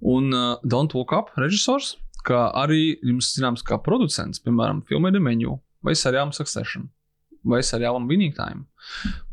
un 0.01 0.31
uh, 0.33 0.55
Don't 0.63 0.95
Look 0.95 1.11
Up 1.13 1.33
režisors, 1.37 1.97
kā 2.25 2.47
arī 2.57 2.95
jums 3.03 3.33
zināms 3.35 3.65
kā 3.67 3.77
producents, 3.83 4.41
piemēram, 4.41 4.81
filmai 4.87 5.11
The 5.13 5.21
Menu 5.21 5.59
vai 5.85 5.97
seriālam 5.99 6.31
Succession 6.35 6.87
Winning 7.45 8.35
Time 8.35 8.65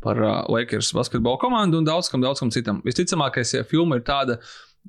par 0.03 0.21
uh, 0.21 0.45
Lakers 0.51 0.93
basketbola 0.93 1.39
komandu 1.41 1.81
un 1.81 1.87
daudz 1.87 2.09
kam, 2.11 2.21
daudz 2.21 2.39
kam 2.43 2.51
citam. 2.53 2.81
Visticamākais, 2.85 3.55
ja 3.55 3.65
filma 3.67 3.97
ir 3.99 4.05
tāda 4.07 4.37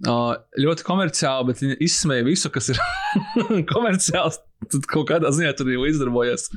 uh, 0.07 0.37
ļoti 0.61 0.87
komerciāla, 0.87 1.47
bet 1.49 1.63
viņa 1.63 1.79
izsmēja 1.85 2.27
visu, 2.27 2.51
kas 2.55 2.73
ir 2.75 2.81
komerciāls, 3.73 4.41
tad 4.69 4.89
kaut 4.91 5.09
kādā 5.11 5.33
ziņā 5.35 5.55
tur 5.59 5.71
jau 5.73 5.87
izdarbojas 5.89 6.49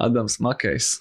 Adams 0.00 0.40
Makejs. 0.44 0.96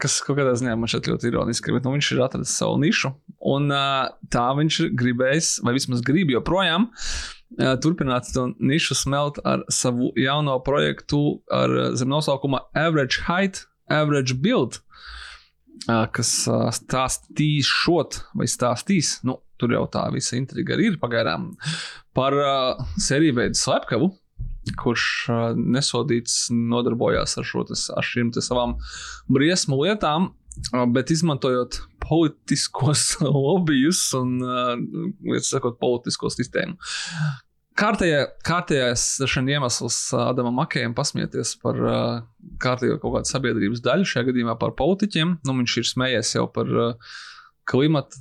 kas 0.00 0.20
kaut 0.24 0.38
kādā 0.38 0.54
ziņā 0.56 0.76
man 0.78 0.90
šķiet 0.90 1.10
ļoti 1.12 1.30
ironiski, 1.32 1.74
bet 1.74 1.84
nu, 1.86 1.94
viņš 1.96 2.12
ir 2.14 2.22
atradzis 2.24 2.56
savu 2.58 2.78
nišu. 2.82 3.12
Un 3.52 3.72
uh, 3.74 4.08
tā 4.32 4.46
viņš 4.58 4.80
ir 4.84 4.94
gribējis, 4.98 5.54
vai 5.66 5.74
vismaz 5.76 6.04
grib 6.06 6.30
joprojām, 6.32 6.88
uh, 6.92 7.74
turpināt 7.82 8.30
to 8.32 8.50
nišu 8.58 8.96
smelt 9.02 9.42
ar 9.44 9.66
savu 9.72 10.12
jauno 10.16 10.58
projektu 10.64 11.42
ar 11.52 11.94
zem 11.98 12.12
nosaukuma 12.12 12.64
Average 12.78 13.26
Height, 13.26 13.66
Average 13.92 14.38
Build. 14.42 14.80
Kas 15.86 16.30
stāstīs 16.76 17.66
šot 17.66 18.20
vai 18.38 18.46
stāstīs, 18.50 19.16
nu, 19.26 19.40
tur 19.58 19.74
jau 19.74 19.82
tā 19.90 20.04
visa 20.14 20.36
intriga 20.38 20.76
ir 20.78 20.98
pagaidām 21.02 21.52
par 22.14 22.36
sēriju 23.02 23.34
veidu 23.40 23.58
slepkavu, 23.58 24.12
kurš 24.78 25.06
nesodīts 25.58 26.46
nodarbojās 26.54 27.34
ar, 27.40 27.48
tas, 27.68 27.88
ar 27.90 28.06
šīm 28.06 28.30
savām 28.38 28.76
briesmu 29.32 29.80
lietām, 29.82 30.30
bet 30.94 31.10
izmantojot 31.10 31.80
politiskos 32.02 33.16
lobbyus 33.46 34.04
un, 34.18 34.36
uh, 34.44 35.40
sakot, 35.42 35.80
politisko 35.82 36.30
sistēmu. 36.32 36.78
Kārtējā, 37.78 38.24
kārtējais 38.44 39.04
iemesls 39.40 39.98
Adamam 40.18 40.58
Makējam 40.60 40.92
pasmieties 40.96 41.54
par 41.62 41.78
uh, 41.80 42.00
kārtējo 42.60 42.98
kaut 43.00 43.16
kādu 43.16 43.30
sabiedrības 43.30 43.80
daļu, 43.84 44.08
šajā 44.08 44.28
gadījumā 44.28 44.58
par 44.60 44.74
politiķiem. 44.76 45.38
Nu, 45.46 45.54
viņš 45.62 45.78
ir 45.80 45.88
smējies 45.88 46.34
jau 46.36 46.44
par 46.52 46.68
uh, 46.68 47.14
klimata, 47.68 48.20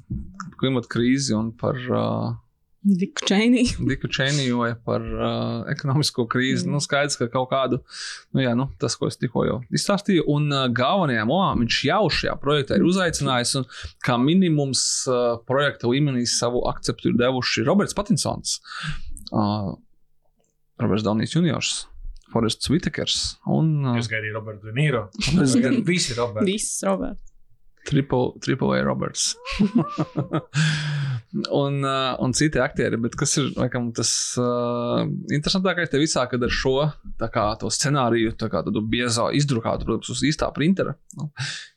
klimata 0.62 0.92
krīzi 0.92 1.36
un 1.36 1.52
par 1.60 1.80
uh, 1.90 2.32
Diku 2.82 3.28
Čēniju. 3.30 3.84
Diku 3.92 4.10
Čēniju 4.10 4.62
vai 4.64 4.72
par 4.74 5.04
uh, 5.04 5.68
ekonomisko 5.70 6.26
krīzi. 6.32 6.66
Mm. 6.66 6.74
Nu, 6.74 6.82
skaidrs, 6.82 7.20
ka 7.20 7.28
kaut 7.30 7.52
kādu, 7.52 7.78
nu, 8.34 8.42
jā, 8.42 8.56
nu, 8.58 8.66
tas, 8.82 8.96
ko 8.98 9.12
es 9.12 9.20
tikko 9.22 9.46
jau 9.46 9.60
izstāstīju, 9.70 10.26
un 10.34 10.50
uh, 10.50 10.66
galvenajā 10.74 11.28
lomā 11.30 11.52
viņš 11.60 11.84
jau 11.92 12.02
šajā 12.18 12.34
projektā 12.42 12.80
ir 12.80 12.88
uzaicinājis, 12.90 13.54
un 13.62 13.70
kā 14.08 14.18
minimums 14.22 14.84
uh, 15.12 15.36
projekta 15.46 15.92
līmenī 15.92 16.26
savu 16.30 16.64
akceptu 16.72 17.12
ir 17.12 17.22
devuši 17.22 17.68
Roberts 17.68 17.98
Patinsons, 17.98 18.58
uh, 19.32 19.72
Roberts 20.82 21.06
Daunijs 21.08 21.36
Juniors. 21.36 21.88
Forests 22.32 22.70
Vitekers 22.72 23.16
un. 23.52 23.74
Uh, 23.84 23.98
es 24.00 24.08
gaidīju 24.12 24.38
Robertu 24.38 24.70
De 24.70 24.76
Niro. 24.78 25.08
Visi 25.88 26.16
Roberts. 26.16 26.48
Viss 26.48 26.84
Roberts. 26.88 27.31
Triple, 27.88 28.34
triple 28.44 28.78
A 28.78 28.84
Roberts. 28.86 29.36
un, 31.50 31.84
uh, 31.84 32.16
un 32.20 32.32
citi 32.32 32.60
aktieri. 32.60 32.98
Bet 33.02 33.16
kas 33.20 33.36
ir 33.40 33.50
laikam, 33.56 33.90
tas 33.96 34.12
uh, 34.40 35.04
interesantākais 35.32 35.92
te 35.92 36.00
visā, 36.02 36.26
kad 36.32 36.44
ar 36.44 36.54
šo 36.54 36.76
kā, 37.22 37.46
scenāriju 37.72 38.34
tādu 38.40 38.84
biezā 38.92 39.30
izdrukātu, 39.38 39.88
protams, 39.88 40.12
uz 40.14 40.24
īstā 40.28 40.52
printera. 40.56 40.96
Nu, 41.18 41.30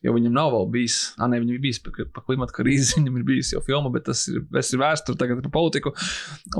jo 0.04 0.14
viņam 0.16 0.34
nav 0.34 0.52
vēl 0.54 0.68
bijis, 0.74 0.98
ah, 1.18 1.28
ne, 1.30 1.40
viņam 1.42 1.56
ir 1.56 1.62
bijis 1.62 1.80
par 1.84 1.96
pa 2.14 2.24
klimatu 2.26 2.56
krīzi, 2.56 2.94
viņam 2.98 3.20
ir 3.20 3.26
bijis 3.30 3.54
jau 3.54 3.62
filma, 3.64 3.92
bet 3.94 4.08
tas 4.10 4.26
ir, 4.32 4.42
ir 4.42 4.82
vēsture 4.82 5.18
tagad 5.20 5.42
par 5.46 5.54
politiku. 5.54 5.94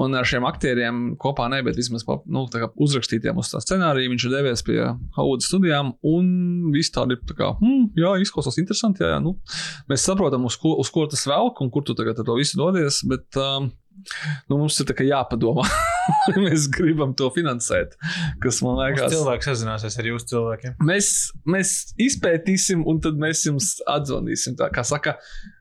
Un 0.01 0.15
ar 0.19 0.29
šiem 0.29 0.47
aktieriem 0.49 1.05
kopā 1.21 1.49
ne, 1.53 1.63
bet 1.67 1.79
vismaz 1.81 2.07
nu, 2.07 2.47
uzrakstītiem 2.85 3.39
uz 3.41 3.53
tā 3.53 3.63
scenāriju 3.65 4.15
viņš 4.15 4.29
ir 4.29 4.37
devies 4.39 4.65
pie 4.67 4.81
Hovuda 5.17 5.45
studijām 5.45 5.95
un 6.07 6.27
viss 6.75 6.93
tādi 6.95 7.19
tā 7.27 7.37
kā, 7.39 7.53
hmm, 7.59 7.93
jā, 7.99 8.15
izklausās 8.23 8.59
interesanti. 8.63 9.05
Jā, 9.05 9.15
jā, 9.15 9.21
nu, 9.23 9.34
mēs 9.91 10.07
saprotam, 10.07 10.47
uz 10.49 10.59
ko, 10.61 10.77
uz 10.81 10.91
ko 10.95 11.07
tas 11.11 11.27
velk 11.31 11.61
un 11.65 11.73
kur 11.75 11.87
tu 11.87 11.97
tagad 11.99 12.21
to 12.21 12.39
visu 12.39 12.61
dodies, 12.61 13.03
bet 13.09 13.41
um, 13.41 13.71
nu, 14.49 14.59
mums 14.59 14.81
ir 14.81 14.95
jāpadomā. 15.11 15.69
mēs 16.45 16.69
gribam 16.73 17.15
to 17.17 17.31
finansēt. 17.35 17.97
Kas 18.43 18.61
man 18.65 18.79
liekas, 18.81 19.07
tas 19.07 19.15
cilvēks 19.15 19.49
sazināsies 19.51 19.99
ar 20.01 20.09
jūsu 20.11 20.31
cilvēkiem. 20.35 20.77
Mēs, 20.85 21.11
mēs 21.49 21.75
izpētīsim, 22.01 22.85
un 22.89 23.01
tad 23.05 23.21
mēs 23.21 23.45
jums 23.47 23.75
atzvanīsim. 23.91 24.57
Tā 24.61 24.71
kā 24.75 24.85
saka, 24.87 25.17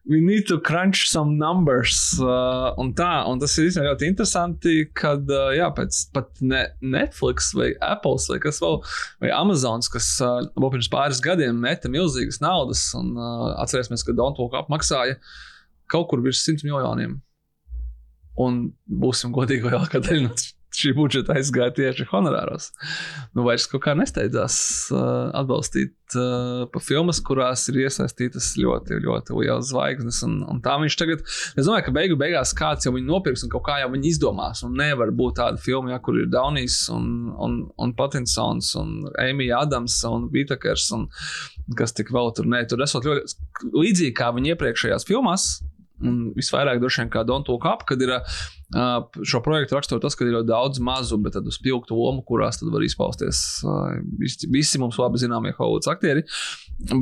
we 0.09 0.19
need 0.21 0.47
to 0.49 0.59
crunch 0.59 1.07
some 1.11 1.37
numbers. 1.39 1.99
Uh, 2.19 2.73
un 2.81 2.93
tā, 2.97 3.11
un 3.29 3.41
tas 3.41 3.55
ir 3.61 3.71
ļoti 3.77 4.09
interesanti, 4.11 4.75
kad 4.97 5.29
uh, 5.31 5.51
jā, 5.55 5.69
pēc 5.75 6.03
pat 6.15 6.43
ne 6.43 6.65
Netflix 6.81 7.53
vai 7.57 7.71
Apple 7.83 8.19
vai 8.29 8.39
kas 8.43 8.61
vēl, 8.63 8.79
vai 9.23 9.33
Amazon, 9.35 9.83
kas 9.93 10.13
uh, 10.23 10.41
pirms 10.59 10.91
pāris 10.91 11.23
gadiem 11.23 11.59
meta 11.63 11.91
milzīgas 11.91 12.41
naudas, 12.43 12.85
un 12.99 13.15
uh, 13.17 13.53
atcerēsimies, 13.63 14.05
ka 14.05 14.15
Don't 14.17 14.39
Walk 14.41 14.57
Up 14.59 14.71
maksāja 14.73 15.19
kaut 15.91 16.09
kur 16.09 16.23
virs 16.23 16.41
100 16.45 16.65
miljoniem 16.65 17.19
Un 18.41 18.63
būsim 18.89 19.33
godīgi, 19.35 19.69
lielākā 19.69 20.01
daļa 20.01 20.27
no 20.27 20.35
šī 20.77 20.93
budžeta 20.97 21.35
aizgāja 21.37 21.73
tieši 21.77 22.07
honorāros. 22.11 22.71
Nu, 23.35 23.45
vairs 23.47 23.67
kaut 23.69 23.83
kā 23.85 23.93
nesteidzās 23.97 24.55
uh, 24.93 25.29
atbalstīt 25.37 26.17
uh, 26.17 26.65
pa 26.73 26.81
filmas, 26.83 27.21
kurās 27.25 27.67
ir 27.71 27.83
iesaistītas 27.85 28.53
ļoti, 28.59 28.97
ļoti 29.03 29.37
lielas 29.37 29.69
zvaigznes. 29.69 30.21
Un, 30.27 30.39
un 30.49 30.61
tā 30.65 30.75
viņš 30.81 30.97
tagad, 30.99 31.23
es 31.25 31.67
domāju, 31.67 31.87
ka 31.87 31.95
beigu 31.95 32.17
beigās 32.19 32.55
kāds 32.57 32.87
jau 32.87 32.95
viņu 32.95 33.09
nopirks 33.09 33.45
un 33.45 33.53
kaut 33.53 33.65
kā 33.67 33.79
jau 33.83 33.91
viņi 33.93 34.13
izdomās. 34.15 34.63
Un 34.65 34.77
nevar 34.79 35.13
būt 35.15 35.39
tāda 35.41 35.61
filma, 35.61 35.93
ja, 35.93 36.01
kur 36.03 36.17
ir 36.19 36.31
Daunijs 36.33 36.79
un, 36.93 37.09
un, 37.33 37.59
un 37.77 37.95
Patinsons 37.97 38.73
un 38.81 38.95
Amy 39.21 39.51
Adams 39.53 39.99
un 40.09 40.29
Vitakers 40.33 40.89
un 40.95 41.07
kas 41.77 41.95
tik 41.95 42.11
vēl 42.13 42.33
tur 42.35 42.49
ne. 42.49 42.63
Tur 42.69 42.81
esot 42.85 43.05
ļoti 43.07 43.69
līdzīgi 43.73 44.17
kā 44.17 44.33
viņi 44.35 44.55
iepriekšējās 44.55 45.07
filmās 45.09 45.51
Un 46.03 46.19
visvairāk 46.35 46.81
droši 46.81 47.03
vien 47.03 47.13
kā 47.13 47.23
Don't 47.27 47.47
Look 47.51 47.65
Up, 47.69 47.85
kad 47.87 48.01
ir 48.03 48.11
šo 48.73 49.39
projektu 49.45 49.77
rakstot 49.77 50.01
tas, 50.01 50.15
ka 50.17 50.25
ir 50.25 50.33
ļoti 50.33 50.49
daudz 50.49 50.79
mazu, 50.83 51.19
bet 51.21 51.35
tādu 51.37 51.51
spilgtu 51.53 51.95
lomu, 51.97 52.23
kurās 52.25 52.57
tad 52.59 52.71
var 52.73 52.83
izpausties 52.85 53.61
visi, 54.19 54.79
mums 54.81 54.97
labi 54.97 55.21
zināmie 55.21 55.53
Hollywoods 55.57 55.91
aktieri. 55.91 56.23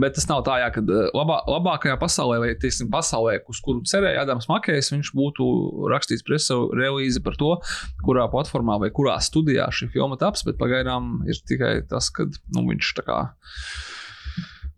Bet 0.01 0.17
tas 0.17 0.27
nav 0.27 0.43
tā, 0.47 0.57
jā, 0.61 0.67
ka 0.75 0.83
labā, 1.15 1.39
labākajā 1.47 1.95
pasaulē, 2.01 2.41
vai 2.43 2.49
tiesim, 2.59 2.89
pasaulē, 2.91 3.37
uz 3.49 3.61
kuru 3.63 3.85
cerēja 3.87 4.25
Adams 4.25 4.49
Makējs, 4.51 4.91
viņš 4.93 5.13
būtu 5.15 5.47
rakstījis 5.93 6.27
presu 6.27 6.59
relīzi 6.75 7.23
par 7.23 7.39
to, 7.39 7.53
kurā 8.03 8.27
platformā 8.33 8.77
vai 8.83 8.91
kurā 8.93 9.15
studijā 9.23 9.69
šī 9.71 9.93
filma 9.95 10.19
taps, 10.19 10.43
bet 10.47 10.59
pagaidām 10.59 11.21
ir 11.29 11.39
tikai 11.47 11.77
tas, 11.89 12.11
ka 12.13 12.27
nu, 12.27 12.67
viņš 12.67 12.93
tā 12.99 13.07
kā 13.07 13.21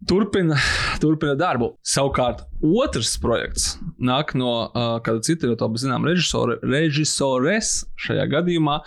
turpina, 0.09 0.57
turpina 1.01 1.35
darbu. 1.39 1.73
Savukārt, 1.85 2.45
otrs 2.63 3.15
projekts 3.21 3.73
nāk 4.01 4.35
no 4.39 4.55
uh, 4.65 4.97
kāda 5.05 5.23
cita, 5.25 5.49
jau 5.49 5.59
tāda 5.59 5.83
zināmā 5.83 6.11
režisora, 6.11 6.57
režisores 6.63 7.81
šajā 8.05 8.27
gadījumā. 8.37 8.79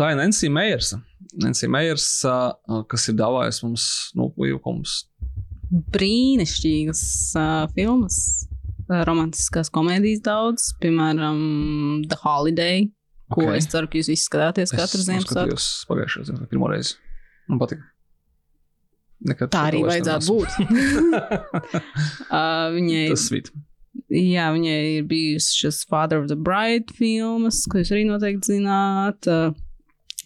Tā 0.00 0.12
ir 0.12 0.20
Nancy 0.20 0.50
Meyers. 0.52 0.94
Nancy 1.40 1.68
Meyers, 1.70 2.08
uh, 2.28 2.82
kas 2.90 3.08
ir 3.10 3.18
dāvājusi 3.20 3.66
mums, 3.66 3.86
nu, 4.18 4.32
mums 4.64 5.00
brīnišķīgas 5.70 7.02
uh, 7.38 7.66
filmas, 7.76 8.16
uh, 8.88 9.02
romantiskās 9.06 9.70
komēdijas 9.74 10.24
daudz, 10.26 10.70
piemēram, 10.82 11.38
The 12.10 12.18
Holiday, 12.24 12.88
ko 13.30 13.46
okay. 13.46 13.60
es 13.60 13.70
ceru, 13.70 13.90
ka 13.90 14.00
jūs 14.00 14.10
visi 14.10 14.26
skatāties 14.26 14.74
katru 14.74 15.04
Ziemassvētku. 15.04 15.30
Es 15.30 15.36
skatījos 15.36 15.70
pagājušajā 15.90 16.30
Ziemassvētku 16.30 16.54
pirmo 16.56 16.72
reizi. 16.72 16.98
Man 17.50 17.62
patīk. 17.62 17.86
Nekad 19.28 19.50
tā 19.52 19.66
arī 19.68 19.82
vajadzētu 19.84 20.32
būt. 20.32 20.54
uh, 22.32 22.70
viņai, 22.76 23.02
Tas 23.12 23.26
svīt. 23.28 23.50
Jā, 24.10 24.48
viņai 24.54 24.78
ir 24.96 25.08
bijusi 25.10 25.58
šis 25.64 25.82
Father 25.90 26.22
of 26.22 26.30
the 26.30 26.38
Bride 26.38 26.94
filmas, 26.96 27.62
ko 27.68 27.82
jūs 27.82 27.92
arī 27.94 28.06
noteikti 28.08 28.56
zināt. 28.56 29.28
Uh, 29.28 29.52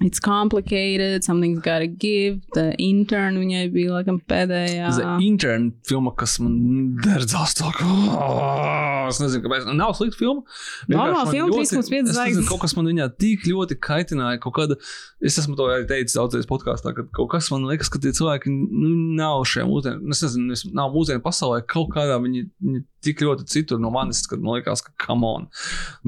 It's 0.00 0.18
complicated, 0.18 1.22
something's 1.22 1.60
gotta 1.60 1.86
give. 1.86 2.40
The 2.56 2.74
intern 2.82 3.36
viņai 3.38 3.68
bija 3.70 3.92
laikam 3.94 4.16
pēdējā. 4.26 4.88
The 4.96 5.12
intern 5.22 5.68
filma, 5.86 6.10
kas 6.18 6.40
man 6.42 6.96
derdzās 6.98 7.54
tā 7.60 7.70
kā. 7.76 7.86
Oh, 8.10 9.06
es 9.06 9.20
nezinu, 9.22 9.44
kāpēc. 9.44 9.68
Nav 9.78 9.94
slikta 9.94 10.18
filma. 10.18 10.42
Normāla 10.90 11.30
filma, 11.30 11.54
3,5 11.54 12.10
zvaigznes. 12.10 12.48
Kaut 12.50 12.64
kas 12.64 12.74
man 12.74 12.90
viņā 12.90 13.06
tik 13.22 13.46
ļoti 13.46 13.78
kaitināja. 13.86 14.40
Kaut 14.42 14.56
kāda, 14.58 14.78
es 15.22 15.38
esmu 15.38 15.54
to 15.60 15.68
arī 15.70 15.86
teicis 15.86 16.18
daudzreiz 16.18 16.50
podkāstā, 16.50 16.90
ka 16.96 17.06
kaut 17.14 17.30
kas 17.36 17.52
man 17.54 17.68
liekas, 17.70 17.92
ka 17.92 18.02
tie 18.02 18.10
cilvēki 18.18 18.50
nu, 18.50 18.90
nav 19.20 19.46
šajā 19.46 19.68
mūsdienu, 19.70 20.10
es 20.10 20.24
nezinu, 20.26 20.58
nav 20.74 20.90
mūsdienu 20.96 21.22
pasaulē, 21.22 21.62
kaut 21.70 21.94
kādā 21.94 22.18
viņi, 22.18 22.48
viņi 22.66 22.82
tik 23.04 23.24
ļoti 23.24 23.46
citur 23.50 23.80
no 23.82 23.92
manis, 23.94 24.22
kad 24.30 24.42
man 24.42 24.58
liekas, 24.58 24.82
ka 24.84 24.94
come 25.06 25.28
on. 25.28 25.48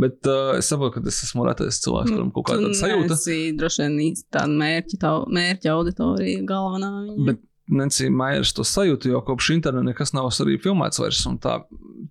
Bet 0.00 0.26
uh, 0.30 0.54
es 0.58 0.70
saprotu, 0.72 0.98
ka 0.98 1.12
es 1.12 1.22
esmu 1.26 1.46
retais 1.48 1.80
cilvēks, 1.84 2.14
kuram 2.14 2.32
kaut 2.34 2.48
kāda 2.50 2.72
sajūta. 2.76 3.12
Tas 3.14 3.26
ir 3.32 3.58
droši 3.60 3.84
vien 3.84 4.16
tāda 4.34 4.48
mērķa, 4.52 5.12
mērķa 5.38 5.74
auditorija 5.74 6.46
galvenā. 6.48 6.92
Viņa. 7.06 7.28
Bet 7.30 7.44
Nancy 7.68 8.10
Maiers 8.12 8.54
to 8.54 8.64
sajūtu, 8.66 9.10
jo 9.10 9.20
kopš 9.26 9.50
interneta 9.56 9.88
nekas 9.88 10.14
nav 10.14 10.30
arī 10.30 10.58
filmēts 10.62 11.02
vairs. 11.02 11.24
Tā, 11.42 11.58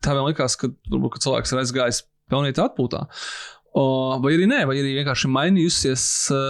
tā 0.04 0.16
vien 0.18 0.28
likās, 0.28 0.58
ka, 0.60 0.72
varbūt, 0.92 1.16
ka 1.16 1.24
cilvēks 1.28 1.54
ir 1.54 1.62
aizgājis 1.62 2.02
pelnīt 2.32 2.60
atpūtā. 2.62 3.06
O, 3.76 4.16
vai 4.24 4.38
arī 4.38 4.46
nē, 4.48 4.62
vai 4.70 4.78
arī 4.80 4.94
vienkārši 5.02 5.28
mainījusies, 5.36 6.06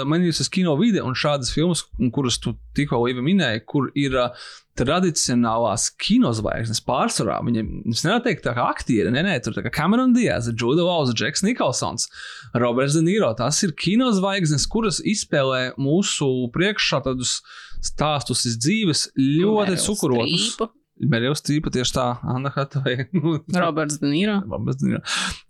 mainījusies 0.05 0.51
kino 0.53 0.75
vide 0.77 1.01
un 1.01 1.17
šādas 1.17 1.49
filmas, 1.55 1.81
kuras 2.13 2.37
tu 2.37 2.53
tikko 2.77 2.99
minēji, 3.25 3.63
kur 3.65 3.87
ir 3.97 4.13
uh, 4.19 4.45
tradicionālās 4.77 5.87
kinozvaigznes 6.03 6.83
pārsvarā. 6.85 7.39
Viņam 7.47 7.69
nevar 7.95 8.21
tā 8.25 8.53
kā 8.53 8.67
aktieri, 8.67 9.13
nē, 9.13 9.23
nē, 9.25 9.35
tur 9.43 9.57
ir 9.57 9.71
Cameron 9.73 10.13
Diaz, 10.15 10.51
Jude 10.51 10.83
Laws, 10.83 11.15
Džeks 11.15 11.45
Nikolsons, 11.47 12.09
Roberts 12.53 12.97
De 12.97 13.03
Niro. 13.05 13.31
Tas 13.39 13.61
ir 13.65 13.73
kinozvaigznes, 13.79 14.67
kuras 14.69 15.01
izspēlē 15.01 15.71
mūsu 15.81 16.29
priekšā 16.55 17.01
tādus 17.07 17.39
stāstus 17.85 18.45
iz 18.49 18.59
dzīves 18.59 19.07
ļoti 19.17 19.79
cukurotus. 19.87 20.51
Merijos 20.95 21.43
tīpa 21.43 21.71
tieši 21.75 21.91
tā, 21.97 22.05
Anna 22.31 22.49
Hatvei. 22.55 23.09
Roberts 23.63 23.97
De 23.99 24.07
Niro. 24.07 24.37
Roberts 24.47 24.79
De 24.79 24.91
Niro. 24.91 25.01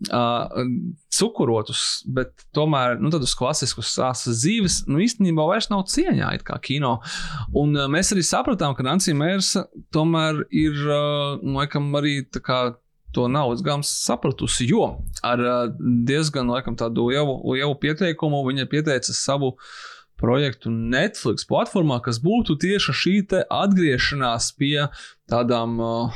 Uh, 0.10 0.72
cukurotus, 1.14 1.84
bet 2.10 2.48
tomēr 2.58 2.98
nu, 2.98 3.12
tādus 3.14 3.36
klasiskus 3.38 3.91
sāsas 3.93 4.41
dzīves, 4.41 4.80
nu 4.89 5.04
īstenībā 5.06 5.46
vairs 5.46 5.70
nav 5.70 5.86
cieņā 5.91 6.32
kā 6.48 6.58
kino. 6.66 6.96
Un 7.54 7.78
uh, 7.78 7.86
mēs 7.91 8.10
arī 8.16 8.26
sapratām, 8.26 8.74
ka 8.78 8.88
Nancija 8.88 9.18
Mērsa 9.18 9.68
tomēr 9.93 10.41
ir, 10.50 10.82
uh, 10.82 11.38
nu, 11.43 11.60
laikam, 11.60 11.93
arī 12.02 12.24
tā 12.26 12.41
kā 12.41 12.60
to 13.16 13.30
nav 13.32 13.54
gams 13.64 13.88
sapratusi, 14.04 14.66
jo 14.68 14.88
ar 15.24 15.39
diezgan 15.80 16.50
laikam, 16.52 16.76
tādu 16.76 17.08
jau, 17.14 17.28
jau 17.56 17.70
pieteikumu 17.80 18.41
viņa 18.50 18.66
pieteica 18.72 19.16
savu 19.16 19.54
projektu 20.20 20.72
Netflix 20.72 21.45
platformā, 21.47 21.99
kas 22.03 22.22
būtu 22.24 22.55
tieši 22.61 22.95
šī 22.95 23.16
atgriešanās 23.51 24.51
pie 24.55 24.88
tādām 25.30 25.80
uh, 25.82 26.16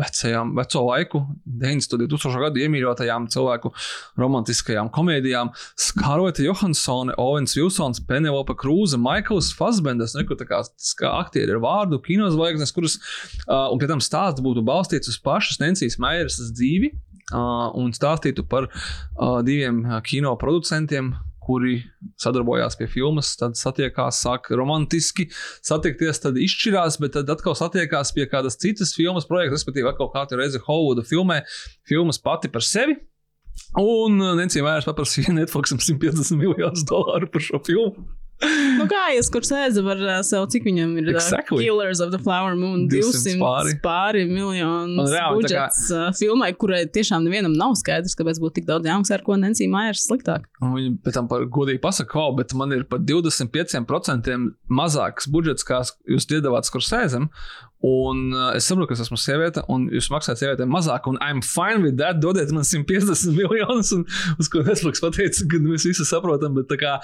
vecajām, 0.00 0.50
veco 0.58 0.82
laiku, 0.88 1.20
90. 1.46 1.94
un 1.94 2.02
2000. 2.10 2.40
gadu 2.42 2.62
iemīļotajām 2.64 3.28
cilvēku 3.32 3.70
romantiskajām 4.18 4.90
komēdijām. 4.94 5.52
Skarlete 5.78 6.44
Johansone, 6.46 7.14
Owens 7.22 7.54
Wilsons, 7.58 8.02
Penelope 8.08 8.56
Krūze, 8.58 8.98
Maikls 8.98 9.52
Fassbenders, 9.56 10.16
nekur 10.18 10.40
tā 10.40 10.48
kā, 10.50 10.64
kā 10.98 11.12
aktieri 11.20 11.54
ar 11.54 11.62
vārdu, 11.62 12.02
kinozvaigznes, 12.02 12.74
kuras, 12.74 12.98
uh, 13.46 13.68
un 13.70 13.80
pie 13.80 13.90
tam 13.90 14.02
stāsts 14.02 14.42
būtu 14.44 14.66
balstīts 14.66 15.12
uz 15.12 15.20
pašas 15.22 15.62
Nencijas 15.62 16.00
Mairas 16.02 16.40
dzīvi. 16.50 16.96
Uh, 17.34 17.72
un 17.74 17.90
stāstītu 17.90 18.44
par 18.46 18.68
uh, 18.70 19.40
diviem 19.42 19.80
uh, 19.82 19.96
kino 20.06 20.36
producentiem, 20.38 21.08
kuri 21.46 21.78
sadarbojās 22.20 22.78
pie 22.78 22.88
filmas, 22.90 23.32
tad 23.38 23.56
satiekās, 23.58 24.18
sāk 24.24 24.50
romantiski 24.58 25.28
satikties, 25.64 26.20
tad 26.24 26.38
izšķirās, 26.42 26.98
bet 27.02 27.14
tad 27.16 27.30
atkal 27.32 27.56
satiekās 27.58 28.12
pie 28.16 28.26
kādas 28.30 28.58
citas 28.62 28.94
filmas 28.96 29.28
projekta, 29.30 29.54
respektīvi, 29.56 29.90
atkal 29.92 30.10
katru 30.14 30.42
reizi 30.42 30.62
Hollywooda 30.66 31.06
filmē 31.06 31.42
filmas 31.88 32.18
pati 32.22 32.50
par 32.52 32.66
sevi. 32.66 32.98
Un 33.80 34.20
Nencija 34.36 34.64
vairs 34.66 34.86
paprasīja 34.88 35.32
Netflixam 35.36 35.80
150 35.86 36.36
miljonus 36.36 36.84
dolāru 36.88 37.30
par 37.32 37.44
šo 37.44 37.62
filmu 37.66 38.08
nu, 38.78 38.84
kā 38.90 39.02
jūs, 39.14 39.30
kur 39.32 39.44
sēdza 39.46 39.82
ar 39.92 40.00
uh, 40.04 40.18
sev, 40.26 40.44
cik 40.52 40.66
viņam 40.68 40.92
ir 41.00 41.10
exactly. 41.14 41.56
uh, 41.56 41.62
Killers 41.62 42.02
of 42.04 42.12
the 42.12 42.20
Flower 42.20 42.56
Moon 42.58 42.84
200 42.92 43.36
pāri, 43.40 43.76
pāri 43.84 44.24
miljonu 44.28 45.06
budžets 45.06 45.86
kā... 45.88 46.02
uh, 46.10 46.16
filmai, 46.16 46.50
kurai 46.58 46.82
tiešām 46.92 47.24
nevienam 47.24 47.56
nav 47.56 47.76
skaidrs, 47.80 48.16
kāpēc 48.18 48.40
būtu 48.42 48.60
tik 48.60 48.68
daudz 48.68 48.90
jāmaksā, 48.90 49.18
ar 49.18 49.24
ko 49.26 49.38
Nancy 49.40 49.68
Myers 49.72 50.04
sliktāk. 50.08 50.48
Un 50.60 50.76
viņi 50.76 50.92
pēc 51.06 51.16
tam 51.16 51.30
par 51.32 51.46
godīgi 51.52 51.80
pasaka, 51.84 52.18
wow, 52.20 52.34
bet 52.36 52.52
man 52.58 52.74
ir 52.76 52.84
par 52.90 53.00
25% 53.04 54.36
mazāks 54.68 55.30
budžets, 55.32 55.66
kā 55.66 55.80
jūs 56.04 56.28
iedavāt 56.28 56.68
Skursēzam, 56.68 57.30
Un 57.84 58.32
uh, 58.32 58.54
es 58.56 58.64
saprotu, 58.64 58.88
ka 58.88 58.96
es 58.96 59.02
esmu 59.04 59.18
sieviete, 59.20 59.60
un 59.72 59.84
jūs 59.92 60.08
maksājat 60.12 60.40
sievietēm 60.40 60.70
mazāk, 60.72 61.04
un 61.10 61.18
I'm 61.20 61.42
fine 61.44 61.84
with 61.84 61.98
that. 62.00 62.22
Dodiet 62.22 62.52
man 62.56 62.64
150 62.64 63.28
miljonus, 63.36 63.92
un 63.92 64.06
uz 64.40 64.48
ko 64.52 64.64
Netflix 64.64 65.02
pateica, 65.04 65.44
ka 65.50 65.60
mēs 65.62 65.84
visi 65.88 66.06
saprotam, 66.08 66.56
bet 66.56 66.72
kā, 66.80 66.96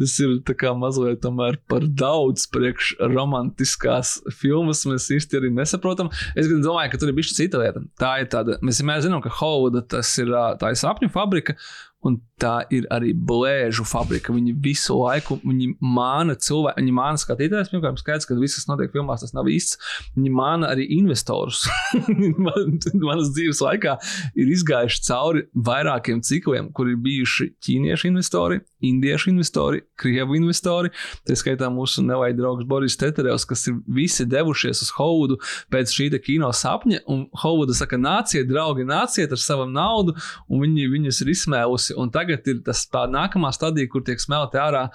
tas 0.00 0.16
ir 0.24 0.38
mazliet 0.80 1.28
par 1.68 1.88
daudz 2.00 2.48
priekš 2.54 2.94
romantiskās 3.12 4.16
filmas. 4.40 4.84
Mēs 4.88 5.10
īsti 5.12 5.40
arī 5.40 5.52
nesaprotam. 5.54 6.10
Es 6.34 6.48
domāju, 6.48 6.94
ka 6.94 7.02
tur 7.02 7.12
ir 7.12 7.18
bijusi 7.18 7.36
cita 7.42 7.60
lieta. 7.60 7.84
Tā 8.00 8.16
ir 8.24 8.30
tāda, 8.32 8.56
mēs 8.64 8.80
vienmēr 8.80 9.04
zinām, 9.04 9.22
ka 9.24 9.32
Hollywooda 9.42 9.84
tas 9.96 10.10
ir 10.22 10.32
tā 10.60 10.72
ir 10.72 10.80
sapņu 10.80 11.12
fabrika, 11.12 11.58
Un 12.04 12.18
tā 12.40 12.58
ir 12.74 12.84
arī 12.92 13.14
blēžu 13.16 13.86
fabrika. 13.88 14.34
Viņi 14.34 14.52
visu 14.64 14.96
laiku 14.98 15.38
viņi 15.40 15.70
māna 15.80 16.34
cilvēku, 16.36 16.82
viņi 16.82 16.94
māna 16.96 17.20
skatītājus. 17.20 17.70
Pirmkārt, 17.72 18.02
skaidrs, 18.02 18.28
ka 18.28 18.36
viss, 18.36 18.58
kas 18.58 18.68
notiek 18.68 18.92
filmās, 18.92 19.24
tas 19.24 19.32
nav 19.36 19.48
īsts. 19.48 19.78
Viņi 20.16 20.32
māna 20.34 20.68
arī 20.74 20.86
investorus. 20.98 21.64
Man, 22.44 22.78
manas 23.00 23.32
dzīves 23.32 23.62
laikā 23.64 23.96
ir 24.36 24.52
izgājuši 24.52 25.02
cauri 25.06 25.44
vairākiem 25.54 26.20
cikliem, 26.26 26.68
kur 26.76 26.90
ir 26.92 27.00
bijuši 27.04 27.50
ķīniešu 27.64 28.10
investori, 28.10 28.60
indiešu 28.90 29.30
investori, 29.32 29.82
krievu 30.00 30.38
investori. 30.38 30.92
Tā 31.26 31.36
skaitā 31.38 31.70
mūsu 31.72 32.04
nevajag 32.06 32.38
draugs 32.38 32.68
Boris 32.68 32.98
Teterevs, 33.00 33.46
kas 33.48 33.66
ir 33.70 33.78
visi 33.86 34.26
devušies 34.28 34.84
uz 34.84 34.92
Hovudu 34.98 35.38
pēc 35.72 35.92
šī 35.94 36.10
kino 36.24 36.50
sapņa. 36.54 37.04
Un 37.10 37.26
Hovuda 37.42 37.76
saka, 37.76 37.98
nāciet, 38.00 38.48
draugi, 38.50 38.86
nāciet 38.88 39.32
ar 39.32 39.40
savu 39.40 39.66
naudu, 39.70 40.16
un 40.48 40.64
viņi 40.64 40.88
viņus 40.92 41.22
ir 41.24 41.32
izsmēlusi 41.34 41.98
un 42.00 42.12
tagad 42.14 42.46
ir 42.50 42.60
tas 42.66 42.84
tā 42.90 43.04
nākamā 43.10 43.52
stadija, 43.54 43.90
kur 43.90 44.04
tiek 44.06 44.20
smelti 44.22 44.60
ārā 44.60 44.86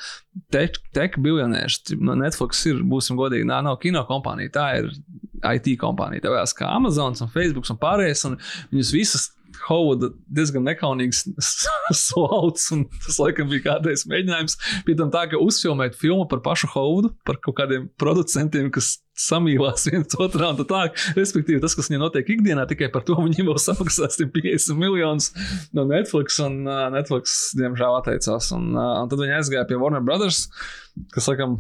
tech 0.54 0.80
te 0.96 1.08
biljonēši. 1.18 1.98
No 2.04 2.16
Netflix 2.20 2.62
ir, 2.70 2.84
būsim 2.86 3.20
godīgi, 3.20 3.48
nā, 3.48 3.62
nav 3.66 3.80
kino 3.84 4.04
kompānija, 4.08 4.54
tā 4.56 4.68
ir 4.82 4.92
IT 5.40 5.74
kompānija. 5.82 6.26
Tev 6.26 6.38
jāsaka, 6.38 6.66
kā 6.66 6.72
Amazon 6.76 7.16
un 7.16 7.34
Facebook 7.34 7.70
un 7.72 7.80
pārējais, 7.82 8.26
un 8.30 8.40
viņus 8.74 8.96
visus 8.96 9.30
Hovuda 9.68 10.12
diezgan 10.32 10.66
nekaunīgs 10.68 11.26
slauts, 12.06 12.70
un 12.76 12.86
tas 13.06 13.20
laikam 13.22 13.50
bija 13.52 13.66
kādreiz 13.72 14.06
mēģinājums. 14.10 14.58
Pie 14.88 14.96
tam 15.00 15.12
tā, 15.14 15.26
ka 15.32 15.42
uzfilmēt 15.42 15.98
filmu 16.00 16.28
par 16.32 16.44
pašu 16.46 16.72
Hovudu, 16.76 17.14
par 17.28 17.42
kaut 17.44 17.60
kādiem 17.60 17.90
producentiem, 18.00 18.72
kas 18.74 18.98
samīlās 19.20 19.88
viens 19.90 20.18
otrā 20.20 20.52
un 20.54 20.60
tā 20.60 20.66
tālāk. 20.70 20.98
Respektīvi, 21.18 21.62
tas, 21.64 21.76
kas 21.78 21.90
viņiem 21.90 22.06
notiek 22.06 22.34
ikdienā, 22.36 22.66
tikai 22.70 22.92
par 22.94 23.06
to 23.08 23.18
viņiem 23.20 23.50
vēl 23.50 23.60
samaksās 23.62 24.20
50 24.22 24.80
miljonus 24.80 25.32
no 25.76 25.86
Netflix, 25.90 26.40
un 26.44 26.62
uh, 26.68 26.88
Netflix, 26.94 27.40
diemžēl, 27.60 28.00
atteicās. 28.00 28.52
Un, 28.56 28.72
uh, 28.78 28.98
un 29.04 29.12
tad 29.12 29.22
viņi 29.22 29.38
aizgāja 29.40 29.68
pie 29.70 29.80
Warner 29.82 30.04
Brothers, 30.06 30.48
kas, 31.16 31.30
laikam, 31.32 31.60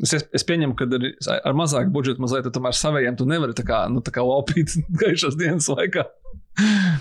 Es, 0.00 0.14
es 0.16 0.46
pieņemu, 0.48 0.72
ka 0.78 0.86
ar, 0.88 1.02
ar 1.50 1.56
mazāku 1.56 1.92
budžetu 1.92 2.22
mazliet 2.24 2.46
tomēr 2.54 2.72
savējiem 2.72 3.18
tu 3.20 3.26
nevari 3.28 3.52
tā 3.56 3.66
kā, 3.68 3.82
nu, 3.92 4.00
tā 4.00 4.14
kā 4.14 4.24
laupīt 4.24 4.72
gaišās 5.02 5.36
dienas 5.36 5.68
laikā. 5.68 6.06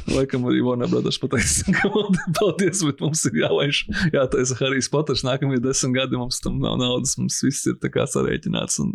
Laikam 0.10 0.46
arī 0.48 0.62
Warner 0.64 0.88
Brothers 0.88 1.18
pateica, 1.20 1.74
ka 1.76 1.90
paldies, 2.38 2.82
bet 2.86 3.02
mums 3.04 3.24
ir 3.28 3.40
jālaiž, 3.42 3.82
jātaisa 4.14 4.56
Harijs 4.60 4.88
Poters. 4.92 5.24
Nākamie 5.28 5.60
desmit 5.64 5.98
gadi 5.98 6.20
mums 6.20 6.40
tam 6.44 6.60
nav 6.64 6.78
naudas, 6.80 7.16
mums 7.20 7.40
viss 7.44 7.68
ir 7.68 7.76
tā 7.82 7.92
kā 7.94 8.06
sarēķināts. 8.08 8.80
Un... 8.84 8.94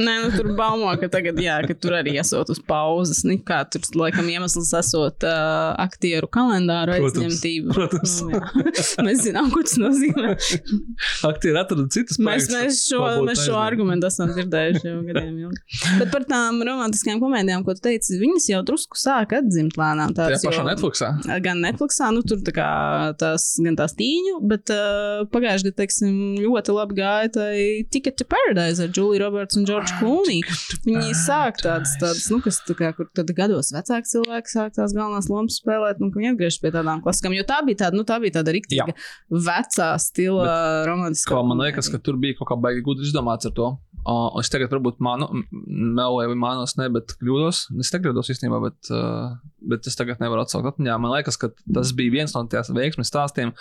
Nē, 0.00 0.14
nu 0.24 0.30
tur 0.40 0.50
baumo, 0.58 0.90
ka 1.00 1.08
tagad, 1.12 1.38
jā, 1.42 1.58
ka 1.68 1.76
tur 1.78 1.96
arī 2.00 2.16
esot 2.20 2.50
uz 2.52 2.60
pauzes. 2.66 3.22
Nu, 3.28 3.36
kā 3.46 3.62
tur 3.70 3.84
laikam 4.00 4.28
iemesls 4.32 4.72
esot 4.78 5.26
uh, 5.28 5.72
aktieru 5.80 6.28
kalendāru 6.32 6.96
aizņemtību. 6.98 7.74
Protams. 7.76 8.16
Nu, 8.26 8.40
mēs 9.06 9.22
zinām, 9.26 9.50
ko 9.54 9.62
tas 9.66 9.76
nozīmē. 9.80 10.34
Aktieri 11.30 11.60
atrada 11.60 11.86
citas 11.92 12.20
mēs, 12.22 12.48
mēs 12.52 12.82
šo, 12.88 13.02
mēs 13.26 13.44
šo 13.46 13.56
argumentu 13.60 14.08
esam 14.10 14.32
dzirdējuši 14.34 14.84
jau 14.88 14.98
gadiem 15.08 15.38
ilgi. 15.46 15.80
Bet 16.00 16.12
par 16.12 16.26
tām 16.28 16.60
romantiskajām 16.66 17.22
komēdijām, 17.22 17.64
ko 17.66 17.76
tu 17.76 17.84
teici, 17.88 18.18
viņas 18.20 18.50
jau 18.52 18.62
drusku 18.66 19.00
sāk 19.00 19.34
atdzimt 19.38 19.78
lēnām. 19.80 20.14
Tajā 20.16 20.40
pašā 20.44 20.66
Netflixā? 20.66 21.10
Gan 21.44 21.62
Netflixā, 21.64 22.10
nu 22.14 22.24
tur 22.26 22.42
tā 22.46 22.54
kā 22.56 22.70
tās, 23.20 23.52
gan 23.62 23.78
tās 23.78 23.96
tīņu, 23.98 24.38
bet 24.50 24.72
uh, 24.74 25.24
pagājušajā 25.32 25.70
gadā, 25.70 25.76
teiksim, 25.82 26.16
ļoti 26.40 26.74
labi 26.76 26.96
gāja 27.00 27.32
tai 27.36 27.54
Ticket 27.92 28.18
to 28.20 28.26
Paradise 28.30 28.82
ar 28.84 28.92
Juliju 28.94 29.22
Roberts 29.24 29.58
un 29.58 29.66
George 29.68 29.92
Clooney. 29.98 30.29
Viņi 30.86 31.14
sāk 31.18 31.60
tādas, 31.64 31.96
tādas, 32.00 32.26
nu, 32.32 32.40
kas 32.44 32.60
tā 32.66 32.76
kā, 32.78 32.92
kur 32.96 33.08
tad 33.16 33.32
gados 33.36 33.72
vecāki 33.74 34.10
cilvēki 34.12 34.52
sāk 34.52 34.74
tās 34.76 34.94
galvenās 34.96 35.30
lomas 35.32 35.58
spēlēt, 35.60 36.00
nu, 36.02 36.10
ka 36.12 36.20
viņi 36.20 36.32
atgriežas 36.34 36.60
pie 36.62 36.72
tādām 36.74 37.02
klasikām, 37.04 37.36
jo 37.36 37.46
tā 37.48 37.60
bija 37.66 37.84
tāda, 37.84 37.98
nu, 37.98 38.06
tā 38.08 38.20
bija 38.22 38.38
tāda 38.38 38.54
riktīga 38.56 38.94
vecā 39.50 39.92
stila 40.02 40.56
romantiskā. 40.88 41.44
Man 41.50 41.62
liekas, 41.66 41.90
ka 41.92 42.00
tur 42.02 42.20
bija 42.20 42.38
kaut 42.40 42.52
kā 42.52 42.58
baigi 42.60 42.84
gudri 42.86 43.08
izdomāts 43.08 43.48
ar 43.50 43.56
to. 43.56 43.70
Uh, 44.00 44.30
es 44.40 44.48
tagad 44.48 44.72
varbūt 44.72 45.02
mānu, 45.04 45.26
melēju, 45.52 46.30
vai 46.32 46.36
mānos, 46.40 46.72
ne, 46.78 46.86
bet 46.94 47.12
kļūdos. 47.20 47.66
Es 47.82 47.92
nekļūdos 47.92 48.32
īstenībā, 48.32 48.60
bet, 48.64 48.92
uh, 48.94 49.34
bet 49.72 49.88
es 49.90 49.98
tagad 49.98 50.22
nevaru 50.22 50.46
atsaukt 50.46 50.70
atmiņā. 50.70 50.96
Man 51.02 51.12
liekas, 51.12 51.36
ka 51.40 51.50
tas 51.52 51.92
bija 51.96 52.14
viens 52.14 52.32
no 52.36 52.46
tiem 52.48 52.78
veiksmes 52.78 53.12
stāstiem 53.12 53.52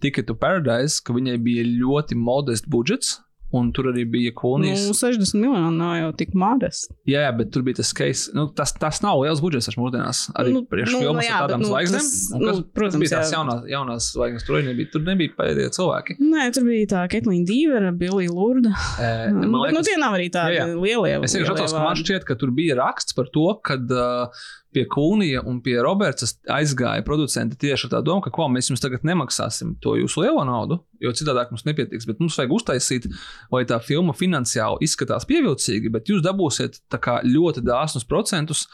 Ticket 0.00 0.30
to 0.30 0.36
Paradise, 0.38 1.02
ka 1.04 1.16
viņai 1.16 1.36
bija 1.42 1.66
ļoti 1.66 2.16
modests 2.16 2.70
budžets. 2.70 3.18
Un 3.56 3.72
tur 3.74 3.88
arī 3.90 4.04
bija 4.06 4.30
kolonijas. 4.36 4.84
Nu, 4.86 4.94
60 4.94 5.34
miljoni 5.34 5.78
nav 5.78 5.96
jau 5.98 6.10
tik 6.20 6.36
modesti. 6.38 6.94
Jā, 7.10 7.24
jā, 7.26 7.30
bet 7.34 7.50
tur 7.54 7.64
bija 7.66 7.80
tas 7.80 7.90
case. 7.96 8.30
Nu, 8.36 8.44
tas, 8.54 8.70
tas 8.78 9.00
nav 9.02 9.18
liels 9.24 9.42
budžets 9.42 9.66
ar 9.72 9.78
mūsdienās. 9.80 10.20
Arī 10.38 10.52
nu, 10.54 10.62
priekšfilmas 10.70 11.26
nu, 11.26 11.32
ar 11.34 11.48
tādām 11.48 11.64
nu, 11.64 11.70
zvaigznēm. 11.72 12.06
Nu, 12.38 12.54
protams, 12.76 12.94
tas 12.94 13.02
bija 13.02 13.12
tās 13.16 13.34
jaunās, 13.34 13.64
jaunās 13.72 14.12
zvaigznes. 14.14 14.46
Tur 14.46 14.60
nebija, 14.68 14.92
tur 14.94 15.02
nebija 15.08 15.34
pēdējie 15.40 15.74
cilvēki. 15.80 16.18
Nē, 16.22 16.46
tur 16.54 16.68
bija 16.68 16.92
tā 16.94 17.02
Ketlīna 17.10 17.48
Dīvera, 17.50 17.90
Billy 18.04 18.30
Lurda. 18.30 18.74
E, 19.00 19.30
man 19.32 19.54
liekas, 19.62 19.74
nu, 19.74 19.80
tie 19.86 19.94
nav 19.96 20.14
arī 20.18 20.26
tādi 20.32 20.58
jā, 20.58 20.64
jā. 20.68 20.76
lielie. 20.76 21.12
Es 21.24 21.32
vienkārši 21.32 21.54
atceros, 21.54 21.72
ka 21.72 21.82
man 21.82 21.96
šķiet, 21.96 22.24
ka 22.28 22.34
tur 22.38 22.50
bija 22.54 22.76
raksts 22.76 23.16
par 23.16 23.30
to, 23.32 23.46
ka 23.64 23.78
uh, 23.80 24.42
pie 24.74 24.84
Kūnija 24.90 25.42
un 25.48 25.58
pie 25.64 25.76
Roberta 25.82 26.28
aizgāja 26.54 27.02
producenti 27.06 27.58
tieši 27.60 27.88
ar 27.88 27.94
tā 27.96 28.00
domu, 28.06 28.22
ka 28.24 28.32
ko, 28.34 28.46
mēs 28.52 28.70
jums 28.70 28.82
tagad 28.82 29.04
nemaksāsim 29.06 29.74
to 29.82 29.96
jūsu 29.98 30.24
lielo 30.24 30.44
naudu, 30.46 30.78
jo 31.02 31.12
citādi 31.16 31.46
mums 31.50 31.66
nepietiks. 31.66 32.06
Bet 32.08 32.22
mums 32.22 32.38
vajag 32.38 32.54
uztaisīt, 32.58 33.08
lai 33.52 33.64
tā 33.68 33.80
filma 33.82 34.14
finansiāli 34.16 34.86
izskatās 34.86 35.26
pievilcīgi, 35.30 35.92
bet 35.92 36.10
jūs 36.12 36.22
dabūsiet 36.26 36.80
ļoti 37.26 37.64
dāsnus 37.66 38.06
procentus. 38.08 38.66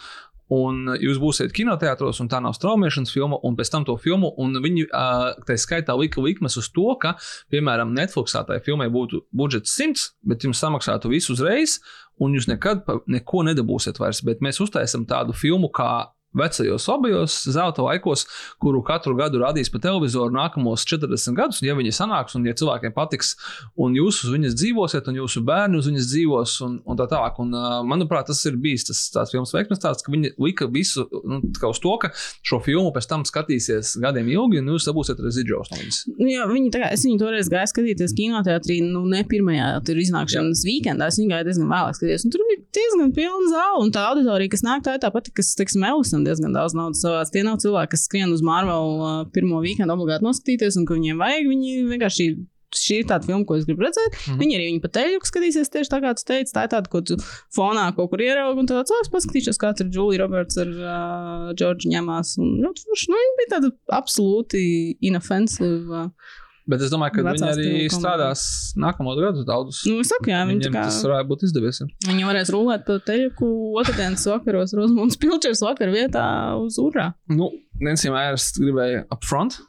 Un 0.55 0.93
jūs 1.03 1.19
būsiet 1.19 1.51
kinoteātros, 1.55 2.21
un 2.23 2.29
tā 2.31 2.39
nav 2.43 2.55
straumēšanas 2.55 3.11
filma, 3.11 3.41
un 3.43 3.57
pēc 3.59 3.73
tam 3.73 3.87
to 3.89 3.97
filmu. 3.99 4.31
Viņi 4.63 4.87
tā 4.93 5.57
skaitā 5.59 5.97
lika 5.99 6.23
likmes 6.23 6.55
uz 6.61 6.69
to, 6.71 6.87
ka, 7.03 7.17
piemēram, 7.51 7.95
Netflixā 7.97 8.45
tai 8.47 8.61
filmai 8.63 8.87
būtu 8.95 9.25
budžets 9.35 9.75
100, 9.75 10.11
bet 10.31 10.47
jums 10.47 10.63
samaksātu 10.63 11.11
visu 11.11 11.35
uzreiz, 11.35 11.81
un 12.23 12.37
jūs 12.39 12.47
nekad 12.47 12.87
neko 13.11 13.43
nedabūsiet 13.51 13.99
vairs. 13.99 14.23
Bet 14.27 14.45
mēs 14.45 14.63
uztaisām 14.63 15.09
tādu 15.11 15.35
filmu, 15.35 15.73
kā 15.75 16.07
vecajos 16.39 16.89
abajos 16.93 17.39
zelta 17.53 17.85
laikos, 17.87 18.27
kuru 18.63 18.83
katru 18.87 19.17
gadu 19.19 19.41
rādīs 19.43 19.71
pa 19.73 19.81
televizoru 19.83 20.35
nākamos 20.35 20.87
40 20.89 21.37
gadus. 21.37 21.63
Ja 21.65 21.77
viņi 21.79 21.95
sanāks, 21.95 22.37
un 22.39 22.47
ja 22.47 22.55
cilvēkiem 22.57 22.95
patiks, 22.97 23.35
un 23.81 23.97
jūs 23.97 24.23
uz 24.27 24.35
viņas 24.35 24.57
dzīvosiet, 24.59 25.09
un 25.11 25.21
jūsu 25.23 25.43
bērni 25.47 25.81
uz 25.81 25.91
viņas 25.91 26.11
dzīvos, 26.13 26.57
un, 26.67 26.79
un 26.87 27.01
tā 27.01 27.09
tālāk. 27.11 27.41
Un, 27.43 27.55
manuprāt, 27.89 28.29
tas 28.31 28.43
ir 28.49 28.59
bijis 28.61 28.87
tas 28.89 29.03
tāds 29.15 29.35
filmas 29.35 29.53
veiksmes, 29.55 29.81
tāds, 29.83 30.05
ka 30.05 30.13
viņi 30.13 30.35
lika 30.43 30.69
visu 30.73 31.07
nu, 31.27 31.41
uz 31.43 31.81
to, 31.83 31.95
ka 32.03 32.13
šo 32.47 32.61
filmu 32.65 32.93
pēc 32.95 33.09
tam 33.11 33.25
skatīsies 33.29 33.97
gadiem 34.03 34.31
ilgi, 34.33 34.61
un 34.63 34.73
jūs 34.75 34.89
dabūsiet 34.89 35.21
reziģos 35.25 35.73
no 35.73 35.81
viņas. 35.81 36.01
Nu, 36.17 36.29
jā, 36.31 36.47
viņi 36.51 36.73
tā 36.75 36.83
kā 36.83 36.93
es 36.97 37.05
viņu 37.07 37.21
toreiz 37.23 37.51
gāju 37.53 37.73
skatīties 37.73 38.17
kinoteātrī, 38.17 38.79
nu, 38.85 39.05
ne 39.11 39.23
pirmajā 39.29 39.71
tur 39.87 40.01
iznākšanas 40.03 40.65
weekendā. 40.69 41.11
Es 41.11 41.21
viņu 41.21 41.33
gāju 41.33 41.49
diezgan 41.49 41.71
vēlāk 41.73 41.99
skatīties. 41.99 42.27
Un 42.27 42.35
tur 42.35 42.45
bija 42.51 42.63
diezgan 42.79 43.13
pilna 43.17 43.53
zāle, 43.53 43.83
un 43.85 43.93
tā 43.95 44.07
auditorija, 44.11 44.53
kas 44.53 44.65
nāk, 44.67 44.85
tā 44.87 44.97
ir 44.97 45.03
tā 45.05 45.13
pati, 45.15 45.33
kas, 45.37 45.55
teiksim, 45.59 45.85
Elisam 45.87 46.26
diezgan 46.27 46.57
daudz 46.57 46.77
naudas 46.77 47.01
savāc. 47.05 47.31
Tie 47.33 47.45
nav 47.47 47.61
cilvēki, 47.63 47.93
kas 47.95 48.05
skrien 48.09 48.35
uz 48.35 48.45
Marvel 48.45 48.99
uh, 48.99 49.23
pirmo 49.33 49.63
weekendu 49.65 49.97
obligāti 49.97 50.27
noskatīties, 50.27 50.79
un 50.81 50.87
ka 50.89 50.99
viņiem 50.99 51.25
vajag, 51.25 51.49
viņi 51.55 51.81
vienkārši. 51.95 52.29
Šī 52.77 52.97
ir 53.01 53.05
tāda 53.09 53.25
filma, 53.25 53.47
ko 53.47 53.55
es 53.57 53.63
gribu 53.65 53.85
redzēt. 53.87 54.11
Mm. 54.11 54.19
-hmm. 54.27 54.39
Viņi 54.43 54.57
arī 54.57 54.65
viņu 54.67 54.81
pa 54.83 54.89
teļu 54.93 55.21
skatīsies 55.25 55.71
tieši 55.73 55.91
tā, 55.93 56.01
kā 56.03 56.11
tu 56.19 56.25
teici. 56.29 56.53
Tā 56.53 56.65
ir 56.67 56.73
tāda, 56.75 56.91
ko 56.93 57.01
tu 57.01 57.15
fonā 57.55 57.85
kaut 57.97 58.11
kur 58.11 58.21
ieraugi, 58.21 58.59
un 58.61 58.69
tāds 58.69 58.91
cilvēks 58.91 59.13
paskatīsies, 59.15 59.61
kāds 59.63 59.81
ir 59.81 59.93
Julija 59.95 60.25
Roberts 60.25 60.59
ar 60.61 60.73
uh, 60.75 61.55
Džordžu 61.57 61.93
ņemās. 61.95 62.35
Un, 62.43 62.51
ļoti 62.67 62.85
forši. 62.89 63.09
nu, 63.13 63.21
viņa 63.23 63.39
bija 63.39 63.53
tāda 63.55 63.71
absolūti 64.01 64.65
inoffensive. 65.09 65.79
Uh, 65.87 66.43
Bet 66.67 66.83
es 66.83 66.91
domāju, 66.91 67.15
ka 67.15 67.23
viņi 67.23 67.47
arī 67.47 67.83
strādās 67.95 68.41
nākamos 68.75 69.21
gadus 69.23 69.47
daudzus. 69.47 69.85
nu, 69.87 70.01
es 70.03 70.11
saku, 70.11 70.33
jā, 70.33 70.41
viņi 70.49 70.73
kā. 70.75 70.89
tas 70.89 70.99
varētu 71.07 71.31
būt 71.31 71.45
izdevies. 71.47 71.79
ja. 71.83 71.87
Viņi 72.09 72.27
varēs 72.27 72.51
rulēt 72.51 72.83
pa 72.89 72.97
teļuku 73.07 73.51
otrdienas 73.79 74.27
vakaros, 74.33 74.75
Rozmunds 74.75 75.21
Pilčers 75.23 75.63
vakar 75.63 75.95
vietā 75.95 76.27
uz 76.59 76.81
urā. 76.83 77.13
Nu, 77.31 77.53
Nancy 77.79 78.11
Mairs 78.11 78.51
gribēja 78.59 79.05
upfront. 79.15 79.61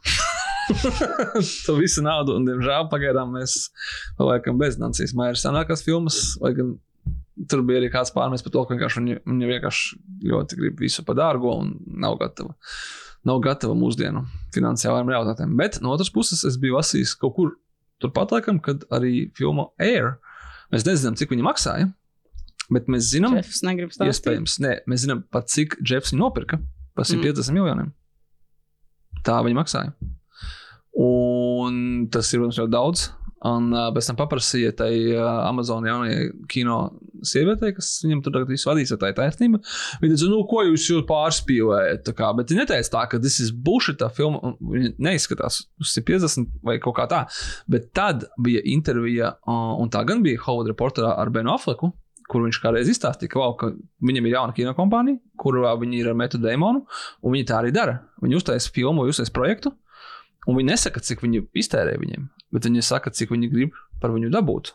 to 1.66 1.78
visu 1.78 2.02
naudu, 2.04 2.34
un, 2.34 2.50
diemžēl, 2.50 2.90
pagaidām 2.90 3.30
mēs 3.38 3.68
paliekam 4.18 4.58
bez 4.60 4.78
Nancijas 4.82 5.14
Mairas 5.16 5.46
senākās 5.46 5.86
filmas. 5.86 6.18
Tur 7.48 7.62
bija 7.62 7.78
arī 7.78 7.92
kāds 7.94 8.10
pārmest 8.10 8.42
par 8.42 8.56
to, 8.56 8.64
ka 8.66 8.90
viņa, 8.98 9.20
vienkārši 9.22 10.00
ļoti 10.32 10.58
grib 10.58 10.82
visu 10.82 11.06
par 11.06 11.14
dārgo 11.20 11.60
un 11.62 11.76
nav 11.86 12.18
gatava. 12.18 12.58
Nav 13.26 13.40
gatava 13.42 13.74
mūsdienu 13.76 14.22
finansiālajiem 14.54 15.10
realitātēm. 15.10 15.56
Bet 15.58 15.80
no 15.82 15.90
otras 15.94 16.10
puses, 16.14 16.44
es 16.46 16.58
biju 16.60 16.78
lasījis 16.78 17.16
kaut 17.18 17.34
kur 17.36 17.54
turpat, 18.02 18.32
laikam, 18.34 18.60
kad 18.62 18.84
arī 18.94 19.28
filma 19.36 19.68
Air. 19.82 20.16
Mēs 20.72 20.86
nezinām, 20.86 21.16
cik 21.18 21.32
viņa 21.32 21.46
maksāja, 21.46 21.88
bet 22.70 22.90
mēs 22.92 23.10
zinām. 23.10 23.38
Iespējams, 23.40 24.58
nē, 24.62 24.74
mēs 24.90 25.06
zinām 25.06 25.24
pat 25.32 25.50
cik 25.52 25.80
Jeffs 25.82 26.14
viņu 26.14 26.22
nopirka. 26.22 26.60
Par 26.98 27.06
150 27.06 27.50
mm. 27.50 27.54
miljoniem. 27.54 27.90
Tā 29.26 29.38
viņa 29.46 29.58
maksāja. 29.58 29.92
Un 30.98 32.08
tas 32.10 32.30
ir 32.32 32.40
protams, 32.42 32.58
ļoti 32.58 32.74
daudz. 32.74 33.04
Un 33.46 33.68
uh, 33.70 33.88
pēc 33.94 34.08
tam 34.08 34.16
paprasīja 34.18 34.72
tai 34.80 34.90
uh, 35.12 35.22
Amazon 35.46 35.86
jaunajai 35.86 36.24
kino 36.50 36.78
sievietei, 37.22 37.70
kas 37.76 37.92
viņam 38.02 38.22
tur 38.24 38.40
visu 38.48 38.70
vadīs, 38.70 38.90
tā 38.90 39.12
ir 39.12 39.14
taisnība. 39.18 39.60
Viņa 40.02 40.16
teica, 40.16 40.30
nu, 40.32 40.40
ko 40.50 40.64
jūs 40.66 40.88
jau 40.90 41.04
pārspīlējat? 41.06 42.10
Bet 42.38 42.50
viņa 42.50 42.64
neteica 42.64 42.94
tā, 42.96 43.04
ka 43.12 43.22
tas 43.22 43.38
ir 43.44 43.54
bullshit, 43.54 44.00
tā 44.02 44.10
filma. 44.14 44.56
Viņa 44.58 44.96
neizskatās 45.06 45.60
uz 45.78 45.94
150 45.94 46.50
vai 46.66 46.80
kaut 46.82 46.98
kā 46.98 47.06
tā. 47.10 47.22
Bet 47.70 47.92
tad 47.94 48.26
bija 48.42 48.64
intervija, 48.66 49.36
uh, 49.46 49.76
un 49.78 49.92
tā 49.94 50.02
gan 50.08 50.24
bija 50.26 50.42
Howard 50.48 50.72
reporterā 50.72 51.14
ar 51.14 51.30
Benu 51.34 51.54
Afleku, 51.54 51.92
kur 52.28 52.44
viņš 52.44 52.60
kādreiz 52.62 52.90
izstāstīja, 52.92 53.32
ka, 53.32 53.40
wow, 53.40 53.54
ka 53.58 53.70
viņam 54.04 54.26
ir 54.28 54.34
jauna 54.36 54.56
kino 54.56 54.74
kompānija, 54.76 55.20
kurā 55.40 55.72
viņi 55.80 56.02
ir 56.02 56.10
ar 56.10 56.18
Metu 56.18 56.40
Dēmonu, 56.42 56.84
un 57.22 57.34
viņi 57.34 57.48
tā 57.48 57.62
arī 57.62 57.72
dara. 57.74 58.00
Viņi 58.20 58.40
uztaisa 58.40 58.72
filmu, 58.74 59.06
vai 59.06 59.14
uztaisa 59.14 59.32
projektu, 59.34 59.72
un 60.44 60.58
viņi 60.58 60.72
nesaka, 60.74 61.02
cik 61.04 61.24
viņi 61.24 61.46
iztērē 61.62 61.96
viņiem, 62.02 62.28
bet 62.54 62.68
viņi 62.68 62.84
saka, 62.86 63.12
cik 63.14 63.34
viņi 63.34 63.52
grib 63.52 63.78
par 64.02 64.14
viņu 64.14 64.32
dabūt. 64.34 64.74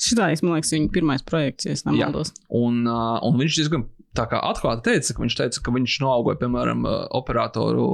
Šitā, 0.00 0.32
man 0.42 0.56
liekas, 0.56 0.72
viņa 0.74 0.90
pirmais 0.92 1.22
projekts, 1.22 1.68
ja 1.68 1.74
es 1.76 1.84
nemaldos. 1.86 2.34
Un, 2.50 2.82
uh, 2.88 3.20
un 3.24 3.38
viņš 3.38 3.60
diezgan 3.60 3.86
tā 4.14 4.24
kā 4.30 4.38
atklāti 4.46 4.84
teica, 4.88 5.14
ka 5.14 5.22
viņš 5.24 5.36
teica, 5.38 5.60
ka 5.64 5.72
viņš 5.74 5.96
noaugoja, 6.04 6.38
piemēram, 6.38 6.84
operatoru 7.18 7.86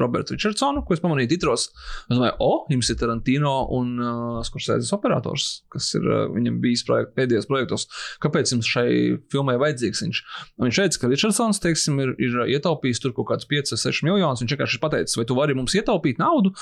Robertu 0.00 0.36
Richardsonu, 0.36 0.84
ko 0.86 0.94
es 0.94 1.02
pamanīju 1.02 1.32
titros. 1.32 1.66
Es 2.06 2.14
domāju, 2.14 2.36
o, 2.44 2.50
jums 2.70 2.90
ir 2.92 2.98
Tarantino 3.00 3.54
un 3.74 3.90
uh, 3.98 4.38
Skursēzes 4.46 4.94
operators, 4.94 5.48
kas 5.74 5.90
ir 5.98 6.06
uh, 6.06 6.22
viņam 6.34 6.60
bijis 6.62 6.86
projekt, 6.86 7.14
pēdējos 7.18 7.50
projektos. 7.50 7.88
Kāpēc 8.22 8.54
jums 8.54 8.70
šai 8.70 8.88
filmai 9.34 9.58
vajadzīgs 9.62 10.06
viņš? 10.06 10.24
Un 10.60 10.68
viņš 10.68 10.82
teica, 10.84 11.02
ka 11.02 11.12
Richardsons, 11.12 11.62
teiksim, 11.64 12.00
ir, 12.06 12.14
ir 12.22 12.40
ietaupījis 12.56 13.02
tur 13.02 13.16
kaut 13.18 13.32
kāds 13.32 13.50
5, 13.50 13.74
6 13.74 14.06
miljonus. 14.06 14.44
Viņš 14.44 14.56
vienkārši 14.56 14.78
ir 14.78 14.86
pateicis, 14.86 15.18
vai 15.18 15.26
tu 15.28 15.38
vari 15.38 15.58
mums 15.58 15.74
ietaupīt 15.74 16.22
naudu 16.22 16.54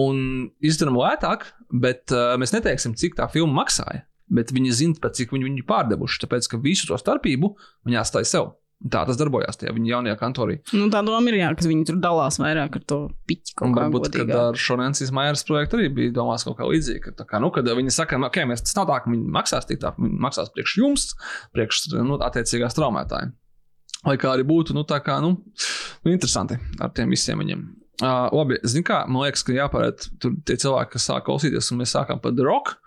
un 0.00 0.48
izdarām 0.64 0.96
lētāk, 1.00 1.46
bet 1.72 2.14
uh, 2.14 2.34
mēs 2.40 2.54
neteiksim, 2.54 2.96
cik 2.98 3.18
tā 3.18 3.28
filma 3.32 3.62
maksāja. 3.62 4.06
Bet 4.32 4.52
viņi 4.54 4.72
zina, 4.72 5.12
cik 5.12 5.34
viņi 5.34 5.44
viņu 5.44 5.64
pārdevuši. 5.68 6.22
Tāpēc, 6.22 6.48
ka 6.48 6.60
visu 6.62 6.88
to 6.88 6.96
starpību 6.96 7.52
viņi 7.84 7.98
atstāja 8.00 8.28
sev. 8.30 8.52
Tā 8.82 9.04
tas 9.06 9.18
darbojās 9.18 9.60
tajā 9.60 9.70
viņa 9.76 9.90
jaunajā 9.92 10.16
kantorī. 10.18 10.56
Nu, 10.74 10.88
tā 10.90 11.04
doma 11.06 11.30
ir, 11.30 11.36
jā, 11.38 11.50
ka 11.54 11.66
viņi 11.68 11.84
tur 11.86 11.98
dalās 12.02 12.40
vairāk 12.42 12.80
ar 12.80 12.86
to 12.90 12.98
piķi 13.30 13.54
kaut 13.58 13.68
Un 13.68 13.76
varbūt, 13.76 14.08
ar 14.34 14.58
Šonensijas 14.58 15.12
Maijas 15.14 15.44
projektu 15.46 15.78
arī 15.78 15.90
bija 15.94 16.14
domāts 16.16 16.42
kaut 16.48 16.56
kā 16.58 16.66
līdzīga. 16.66 17.04
ka 17.04 17.14
tā 17.20 17.28
Kā, 17.28 17.38
nu, 17.42 17.52
kad 17.54 17.68
viņi 17.68 17.94
saka, 17.94 18.18
ok, 18.26 18.40
mēs 18.50 18.64
tas 18.66 18.74
nav 18.80 18.88
tā, 18.90 18.98
ka 19.04 19.12
viņi 19.12 19.30
maksās 19.36 19.68
tik 19.68 19.84
tā, 19.84 19.92
viņi 20.00 20.18
maksās 20.26 20.50
priekš 20.56 20.74
jums, 20.80 21.06
priekš 21.54 21.84
nu, 22.00 22.18
attiecīgās 22.26 22.74
traumētājiem. 22.78 23.36
Lai 24.02 24.16
kā 24.18 24.32
arī 24.34 24.48
būtu, 24.48 24.74
nu, 24.74 24.82
tā 24.88 24.98
kā, 25.04 25.20
nu, 25.22 25.36
nu 26.02 26.16
interesanti 26.16 26.58
ar 26.82 26.90
tiem 26.96 27.14
visiem 27.14 27.38
viņiem. 27.38 27.62
Uh, 28.02 28.26
labi, 28.34 28.56
zini 28.66 28.82
kā, 28.86 29.04
man 29.06 29.22
liekas, 29.22 29.44
ka 29.46 29.54
jāpārēt 29.54 30.08
tie 30.18 30.56
cilvēki, 30.58 30.96
kas 30.96 31.04
sāk 31.06 31.26
klausīties, 31.28 31.68
un 31.70 31.82
mēs 31.82 31.94
sākām 31.94 32.18
par 32.22 32.34
Rock. 32.42 32.80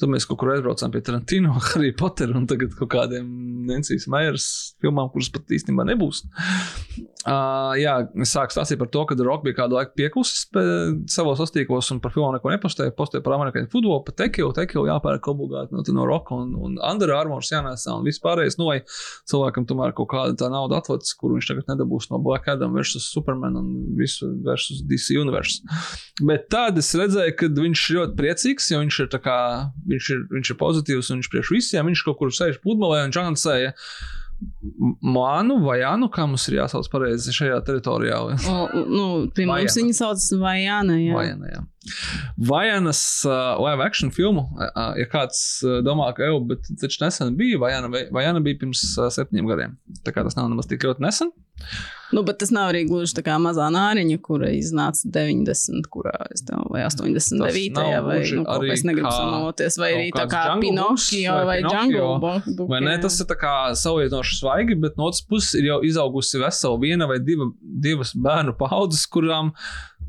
Tad 0.00 0.10
mēs 0.10 0.26
kaut 0.26 0.40
kur 0.40 0.54
aizbraucām 0.54 0.92
pie 0.94 1.02
Tarantino, 1.04 1.54
Harry 1.70 1.92
Potter 1.96 2.32
un 2.36 2.46
tagad 2.50 2.74
kaut 2.78 2.90
kādiem 2.94 3.26
Nencijas 3.68 4.08
Maijas 4.10 4.46
filmām, 4.82 5.10
kuras 5.12 5.30
pat 5.32 5.52
īstenībā 5.52 5.86
nebūs. 5.92 6.24
Uh, 7.22 7.70
jā, 7.78 7.92
es 8.24 8.32
sāku 8.34 8.50
stāstīt 8.50 8.80
par 8.80 8.88
to, 8.90 9.04
ka 9.06 9.14
Rock 9.22 9.44
bija 9.46 9.60
kādu 9.60 9.76
laiku 9.76 9.94
pieklusis 10.00 10.48
savos 11.12 11.38
sastīkos 11.38 11.92
un 11.94 12.00
par 12.02 12.10
filmām 12.14 12.34
neko 12.34 12.50
nepostēja. 12.50 12.94
Postēja 12.98 13.22
par 13.22 13.36
amerikāņu 13.36 13.70
futbolu, 13.70 14.00
par 14.06 14.16
tekilu, 14.18 14.50
tekilu 14.56 14.88
jāpērk 14.88 15.28
obligāti 15.30 15.76
no, 15.76 15.84
no 15.94 16.06
Roka 16.08 16.34
un, 16.34 16.56
un 16.58 16.74
Under 16.82 17.12
Armour 17.14 17.46
jānēsā 17.46 17.94
un 17.94 18.08
viss 18.08 18.22
pārējais. 18.22 18.58
Nu, 18.58 18.66
vai 18.72 18.80
cilvēkam 19.30 19.68
tomēr 19.70 19.94
kaut 19.98 20.10
kāda 20.10 20.34
tā 20.40 20.50
nauda 20.52 20.80
atvads, 20.82 21.14
kur 21.18 21.36
viņš 21.36 21.52
tagad 21.52 21.70
nedabūs 21.70 22.10
no 22.10 22.18
Black 22.22 22.50
Adam 22.50 22.74
versus 22.74 23.06
Superman 23.12 23.60
un 23.60 23.70
visu 23.98 24.32
versus 24.42 24.82
DC 24.88 25.14
universe. 25.20 25.62
Bet 26.26 26.48
tad 26.52 26.80
es 26.82 26.90
redzēju, 26.98 27.36
ka 27.38 27.50
viņš 27.54 27.86
ļoti 27.98 28.18
priecīgs, 28.18 28.70
jo 28.74 28.82
viņš 28.82 29.00
ir, 29.04 29.10
tā 29.14 29.22
kā, 29.22 29.38
viņš 29.88 30.10
ir, 30.14 30.24
viņš 30.38 30.54
ir 30.54 30.58
pozitīvs 30.60 31.12
un 31.12 31.20
viņš 31.20 31.30
priekš 31.32 31.54
visiem. 31.54 31.88
Viņš 31.90 32.04
kaut 32.08 32.18
kur 32.20 32.34
sēž 32.34 32.60
pludmalē 32.64 33.04
un 33.06 33.14
čansēja. 33.14 33.72
Manu 35.02 35.60
vai 35.62 35.76
Jānu, 35.78 36.08
kā 36.10 36.24
mums 36.26 36.48
ir 36.50 36.56
jāsauc 36.56 36.88
pareizi 36.90 37.30
šajā 37.34 37.60
teritorijā? 37.66 38.16
O, 38.50 38.56
nu, 38.74 39.04
pie 39.30 39.46
mums 39.46 39.68
Vajana. 39.68 39.76
viņa 39.78 39.94
sauc 40.00 40.24
Vajana. 40.40 40.96
Jā. 40.98 41.14
Vajana, 41.14 41.52
jā. 41.52 41.62
Vajanas 42.50 43.02
uh, 43.28 43.54
live 43.62 43.86
action 43.86 44.10
filmu, 44.14 44.48
uh, 44.58 44.92
ja 44.98 45.06
kāds 45.10 45.38
uh, 45.62 45.78
domā, 45.86 46.10
ka 46.16 46.26
jau, 46.26 46.40
bet 46.50 46.66
taču 46.82 47.04
nesen 47.04 47.36
bija 47.38 47.60
Vajana, 47.62 47.90
Vajana 48.14 48.42
bija 48.42 48.58
pirms 48.64 48.82
uh, 48.96 49.06
septiņiem 49.14 49.50
gadiem. 49.50 49.78
Tā 50.02 50.14
kā 50.14 50.26
tas 50.26 50.38
nav 50.38 50.50
nemaz 50.50 50.70
tik 50.70 50.86
ļoti 50.90 51.06
nesen. 51.06 51.30
Nu, 52.12 52.22
bet 52.26 52.38
tas 52.42 52.50
nav 52.52 52.70
arī 52.72 52.82
gluži 52.88 53.14
tā 53.16 53.22
kā 53.24 53.38
mazā 53.40 53.70
nāriņa, 53.72 54.18
kura 54.24 54.50
iznāca 54.52 55.08
90, 55.14 55.86
kurā 55.92 56.12
es 56.34 56.44
tev, 56.44 56.66
vai 56.72 56.82
89. 56.84 57.72
nav 57.78 58.06
vai 58.06 58.18
gluži 58.18 58.36
nu, 58.40 58.44
arī 58.52 58.72
kas 58.72 58.84
negribu 58.88 59.12
samaloties, 59.12 59.78
vai 59.80 59.90
arī 59.96 60.10
tā 60.12 60.26
kā 60.28 60.42
Pinokio 60.60 61.36
vai 61.38 61.44
vai 61.48 61.56
Book. 62.20 62.68
Vai 62.68 62.82
ne? 62.84 62.98
Tas 63.00 63.16
ir 63.22 63.28
tā 63.30 63.38
kā 63.40 63.54
salīdzinoši 63.80 64.38
svaigi, 64.42 64.76
bet 64.82 65.00
no 65.00 65.08
otras 65.08 65.24
puses 65.24 65.56
ir 65.58 65.70
jau 65.70 65.80
izaugusi 65.88 66.42
vesela 66.42 66.80
viena 66.82 67.08
vai 67.08 67.18
diva, 67.24 67.48
divas 67.62 68.12
bērnu 68.12 68.56
paudzes, 68.60 69.06
kurām 69.08 69.54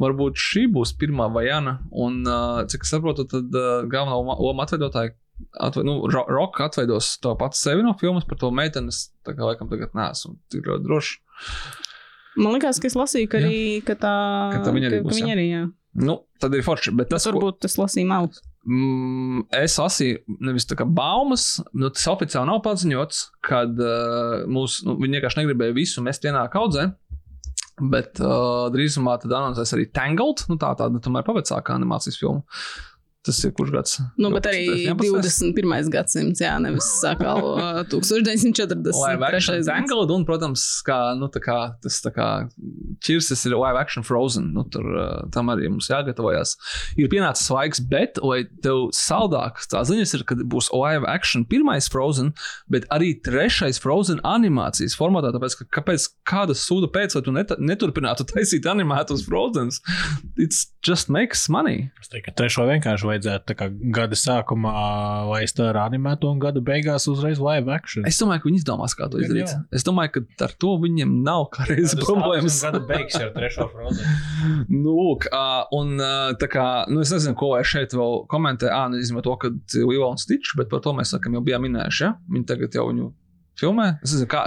varbūt 0.02 0.40
šī 0.42 0.66
būs 0.74 0.96
pirmā 1.00 1.30
vajana. 1.34 1.78
Un, 1.92 2.24
cik 2.72 2.84
es 2.84 2.92
saprotu, 2.94 3.28
tad 3.30 3.54
galvenā 3.54 4.20
loma- 4.20 4.66
atveidotāja. 4.68 5.16
Atve, 5.60 5.82
nu, 5.84 5.96
ro 6.14 6.26
Roka 6.30 6.68
atveidos 6.70 7.18
to 7.20 7.34
pats 7.36 7.60
sevi 7.66 7.82
no 7.84 7.96
filmas 8.00 8.24
par 8.28 8.38
to 8.40 8.52
meiteni. 8.54 8.94
Es 8.94 9.10
tā 9.26 9.34
kā 9.36 9.48
laikam 9.48 9.70
tagad 9.72 9.96
neesmu 9.98 10.38
tik 10.54 10.68
ļoti 10.70 10.86
drošs. 10.86 11.16
Man 12.40 12.56
liekas, 12.56 12.80
ka 12.82 12.90
es 12.90 12.98
lasīju, 12.98 13.30
ka, 13.30 13.40
arī, 13.42 13.60
ka 13.86 13.96
tā 14.00 14.14
Ka 14.56 14.64
tā 14.66 14.74
viņa 14.74 14.90
arī 14.90 15.02
ka, 15.02 15.08
būs, 15.08 15.14
ka 15.14 15.20
viņa 15.22 15.36
arī, 15.36 15.46
jā. 15.52 15.64
Nu, 15.94 16.18
tad 16.42 16.56
ir 16.58 16.66
forši. 16.66 16.94
Bet 16.98 17.12
tas, 17.14 17.28
ko, 17.28 17.36
Varbūt 17.36 17.68
es 17.70 17.78
lasīju 17.78 18.10
malus. 18.10 18.42
Mm, 18.64 19.44
es 19.60 19.76
lasīju, 19.78 20.24
nevis 20.42 20.66
tā 20.70 20.78
kā 20.80 20.88
baumas, 20.88 21.58
nu, 21.76 21.92
tas 21.94 22.08
oficiāli 22.14 22.50
nav 22.50 22.62
paziņots, 22.66 23.20
kad 23.46 23.78
uh, 23.78 24.46
mūs, 24.50 24.80
nu, 24.88 24.96
viņi 25.02 25.20
vienkārši 25.20 25.42
negribēja 25.42 25.76
visu 25.78 26.04
mest 26.06 26.26
vienā 26.26 26.46
kaudzē. 26.54 26.88
Bet 27.94 28.22
uh, 28.22 28.70
drīzumā 28.74 29.18
tad 29.22 29.34
anoncēs 29.34 29.74
arī 29.76 29.88
Tangled, 29.94 30.46
nu, 30.50 30.58
tā 30.62 30.72
tāda 30.80 31.02
tomēr 31.04 31.26
pavecākā 31.28 31.76
animācijas 31.78 32.20
filma. 32.22 32.46
Tas 33.24 33.38
ir 33.48 33.54
kurš 33.56 33.72
gads? 33.72 33.94
Nu, 34.20 34.28
bet 34.34 34.50
arī 34.50 34.66
11. 34.92 35.54
21. 35.56 35.90
gadsimts, 35.94 36.42
jā, 36.44 36.58
nevis 36.60 36.90
uh, 37.08 37.86
1940. 37.88 38.92
Live 39.00 39.24
action. 39.24 39.62
Tangled, 39.64 40.12
un, 40.12 40.26
protams, 40.28 40.66
kā, 40.84 40.98
nu, 41.16 41.30
tā 41.32 41.40
kā, 41.46 41.58
tas 41.84 42.02
tā 42.04 42.12
kā 42.12 42.28
ķirsis 43.08 43.46
ir 43.48 43.56
live 43.56 43.80
action 43.80 44.04
Frozen. 44.04 44.50
Nu, 44.52 44.66
tur 44.68 44.90
tam 45.32 45.54
arī 45.54 45.72
mums 45.72 45.88
jāgatavojas. 45.88 46.58
Ir 47.00 47.08
pienācis 47.14 47.48
laiks, 47.54 47.80
bet, 47.94 48.20
lai 48.20 48.42
tev 48.66 48.90
saldāk, 48.98 49.64
tā 49.72 49.86
ziņas 49.88 50.16
ir, 50.20 50.26
ka 50.28 50.36
būs 50.44 50.74
live 50.76 51.08
action 51.08 51.48
pirmais 51.48 51.88
Frozen, 51.92 52.34
bet 52.72 52.90
arī 52.92 53.14
trešais 53.24 53.80
Frozen 53.84 54.20
animācijas 54.28 54.98
formātā. 55.00 55.32
Tāpēc, 55.32 55.58
ka, 55.62 55.70
kāpēc 55.80 56.10
kāda 56.28 56.58
sūda 56.60 56.92
pēc, 56.92 57.16
lai 57.16 57.24
tu 57.24 57.38
net, 57.40 57.56
neturpinātu 57.72 58.28
taisīt 58.34 58.68
animētus 58.68 59.24
Frozens? 59.30 59.80
It's 60.36 60.68
just 60.84 61.08
makes 61.08 61.48
money. 61.48 61.88
Es 62.04 62.12
teiktu, 62.12 62.28
ka 62.28 62.38
trešo 62.44 62.68
vienkārši 62.68 63.13
vajadzētu 63.14 63.48
tā 63.50 63.56
kā 63.60 63.68
gada 63.96 64.18
sākumā 64.20 64.74
laist 65.30 65.60
ar 65.64 65.80
animēto 65.86 66.30
un 66.34 66.42
gada 66.44 66.62
beigās 66.66 67.08
uzreiz 67.12 67.40
live 67.44 67.72
action. 67.74 68.06
Es 68.10 68.20
domāju, 68.22 68.44
ka 68.44 68.50
viņi 68.50 68.62
izdomās, 68.64 68.96
kā 68.98 69.08
to 69.10 69.22
Gan 69.22 69.28
izdarīt. 69.30 69.54
jau. 69.54 69.62
Es 69.80 69.86
domāju, 69.88 70.14
ka 70.18 70.48
ar 70.50 70.56
to 70.66 70.74
viņiem 70.84 71.16
nav 71.26 71.48
kā 71.54 71.68
reizes 71.70 71.96
problēmas. 72.02 72.60
Gada 72.66 72.82
beigas 72.90 73.20
ar 73.22 73.32
trešo 73.38 73.70
frozen. 73.72 74.04
Nu, 74.74 74.92
lūk, 74.98 75.26
uh, 75.32 75.64
un 75.78 75.96
uh, 76.02 76.34
tā 76.40 76.48
kā, 76.52 76.66
nu, 76.92 77.02
es 77.04 77.12
nezinu, 77.14 77.36
ko 77.40 77.54
lai 77.54 77.62
šeit 77.68 77.94
vēl 77.96 78.24
komentē. 78.32 78.68
Ah, 78.74 78.90
nezinu, 78.92 79.22
to, 79.24 79.36
ka 79.40 79.52
Līvons 79.80 80.26
Tičs, 80.28 80.56
bet 80.60 80.70
par 80.72 80.82
to 80.84 80.94
mēs 80.98 81.14
sakam, 81.14 81.36
jau 81.38 81.44
bijām 81.46 81.64
minējuši. 81.68 82.04
Ja? 82.04 82.14
Viņi 82.34 82.48
tagad 82.50 82.76
jau 82.76 82.88
viņu 82.90 83.10
filmē. 83.60 83.88
Es 84.04 84.16
nezinu, 84.16 84.30
kā 84.32 84.44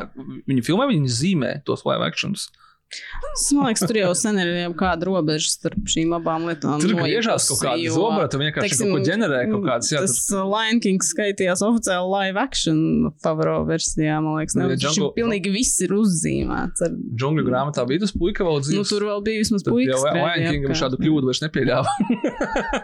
viņi 0.50 0.64
filmē, 0.66 0.88
viņi 0.90 1.12
zīmē 1.20 1.52
tos 1.68 1.84
live 1.88 2.04
actions. 2.06 2.48
Es 2.86 3.48
domāju, 3.50 3.74
ka 3.80 3.86
tur 3.90 3.96
jau 3.98 4.10
sen 4.16 4.36
ir 4.38 4.48
kāda 4.78 5.08
robeža 5.08 5.48
starp 5.50 5.88
šīm 5.90 6.12
abām 6.16 6.44
lietām. 6.46 6.78
Tur 6.80 6.94
griežās 6.96 7.48
kaut 7.50 7.58
kāda 7.64 7.90
zobra, 7.92 8.28
tu 8.30 8.38
vienkārši 8.40 8.62
teiksim, 8.70 8.92
kaut 8.92 9.02
ko 9.02 9.08
ģenerē, 9.10 9.40
kaut 9.50 9.64
kādas 9.66 9.90
jā, 9.92 10.02
Tas 10.06 10.14
uh, 10.30 10.44
Lion 10.46 10.78
King 10.84 11.02
skaitījās 11.04 11.64
oficiāli 11.66 12.06
live 12.14 12.40
action 12.40 12.78
favoro 13.24 13.56
versijā, 13.68 14.20
man 14.22 14.38
liekas. 14.38 14.54
Nu, 14.56 14.62
Ne, 14.62 14.68
ja 14.70 14.76
Viņš 14.76 14.84
Django- 14.86 15.10
pilnīgi 15.18 15.52
viss 15.56 15.80
ir 15.84 15.92
uzzīmēts. 15.98 16.84
Ar, 16.86 16.94
džungļu 17.20 17.44
grāmatā 17.50 17.84
bija 17.90 18.04
tas 18.06 18.14
puika 18.16 18.46
vēl 18.46 18.62
dzīves. 18.62 18.78
nu, 18.78 18.88
tur 18.94 19.06
vēl 19.10 19.24
bija 19.26 19.42
vismaz 19.42 19.66
jau 19.66 19.74
puikas. 19.74 20.06
Lion 20.16 20.46
Kingam 20.54 20.78
šādu 20.80 21.00
kļūdu 21.02 21.30
vairs 21.32 21.42
nepieļāva. 21.44 21.90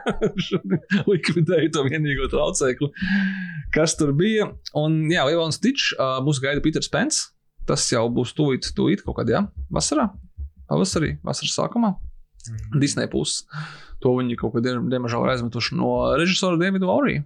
Likvidēja 1.13 1.71
to 1.75 1.85
vienīgo 1.89 2.29
traucēkli, 2.33 2.91
kas 3.75 3.97
tur 3.99 4.13
bija. 4.19 4.51
Un, 4.79 5.05
jā, 5.13 5.25
Lielons 5.31 5.63
Tičs, 5.63 5.93
mūs 6.27 6.43
gaida 6.43 6.63
Peters 6.65 6.91
Pence. 6.93 7.32
Tas 7.69 7.85
jau 7.93 8.07
būs 8.11 8.35
tūlīt, 8.37 8.73
tūlīt 8.77 9.05
kaut 9.07 9.21
kādā 9.21 9.45
vasarā, 9.73 10.09
pavasarī, 10.71 11.17
vasaras 11.27 11.55
sākumā. 11.59 11.95
Disney 12.75 13.07
puses. 13.07 13.45
To 14.03 14.17
viņi 14.19 14.37
kaut 14.41 14.57
kādā 14.57 14.75
diemžēl 14.81 15.27
ir 15.27 15.35
aizmetuši 15.37 15.77
no 15.79 15.93
režisora 16.19 16.59
Davida 16.59 16.89
Laurija. 16.89 17.23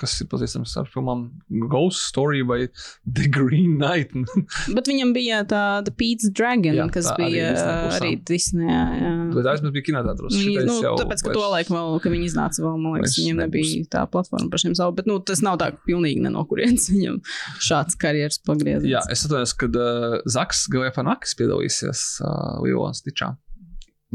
Kas 0.00 0.14
ir 0.22 0.28
pazīstams 0.32 0.72
ar 0.80 0.86
filmām 0.88 1.26
Ghost 1.68 2.06
Story 2.08 2.40
vai 2.46 2.62
The 3.04 3.26
Green 3.28 3.74
Knight. 3.76 4.14
Bet 4.76 4.88
viņam 4.88 5.10
bija 5.12 5.42
tāda 5.48 5.92
Pīts 5.92 6.30
Dragon, 6.32 6.78
Jā, 6.78 6.86
kas 6.94 7.10
tā 7.10 7.16
bija 7.18 7.50
arī 7.98 8.14
Disney. 8.24 8.64
Jā, 8.70 8.84
jā. 8.96 9.10
Bet 9.34 9.50
aizmet 9.52 9.74
bija 9.76 9.86
kinotētros. 9.90 10.38
Nu, 10.38 10.78
jau 10.80 10.94
tāpēc, 11.02 11.20
ka 11.24 11.28
vairs- 11.30 11.36
to 11.36 11.50
laiku 11.52 11.76
vēl, 11.76 11.98
ka 12.00 12.12
viņi 12.14 12.30
iznāca 12.30 12.64
vēl, 12.64 12.78
man 12.80 12.96
liekas, 12.96 13.18
viņiem 13.20 13.42
nebūs. 13.42 13.74
nebija 13.74 13.90
tā 13.92 14.06
platforma 14.14 14.48
pašiem 14.54 14.78
savu, 14.78 14.96
bet, 14.96 15.10
nu, 15.10 15.18
tas 15.20 15.44
nav 15.44 15.58
tā, 15.60 15.68
pilnīgi 15.84 16.24
ne 16.24 16.32
no 16.32 16.46
kurienes 16.48 16.88
viņam 16.94 17.20
šāds 17.68 17.98
karjeras 18.00 18.40
pagrieziens. 18.48 18.88
Jā, 18.88 19.04
es 19.12 19.26
atceros, 19.28 19.52
kad 19.60 19.76
uh, 19.76 20.16
Zaks 20.30 20.64
Galifanakis 20.72 21.36
piedalīsies 21.38 22.06
uh, 22.24 22.56
Lielons 22.64 23.04
Tičā. 23.04 23.34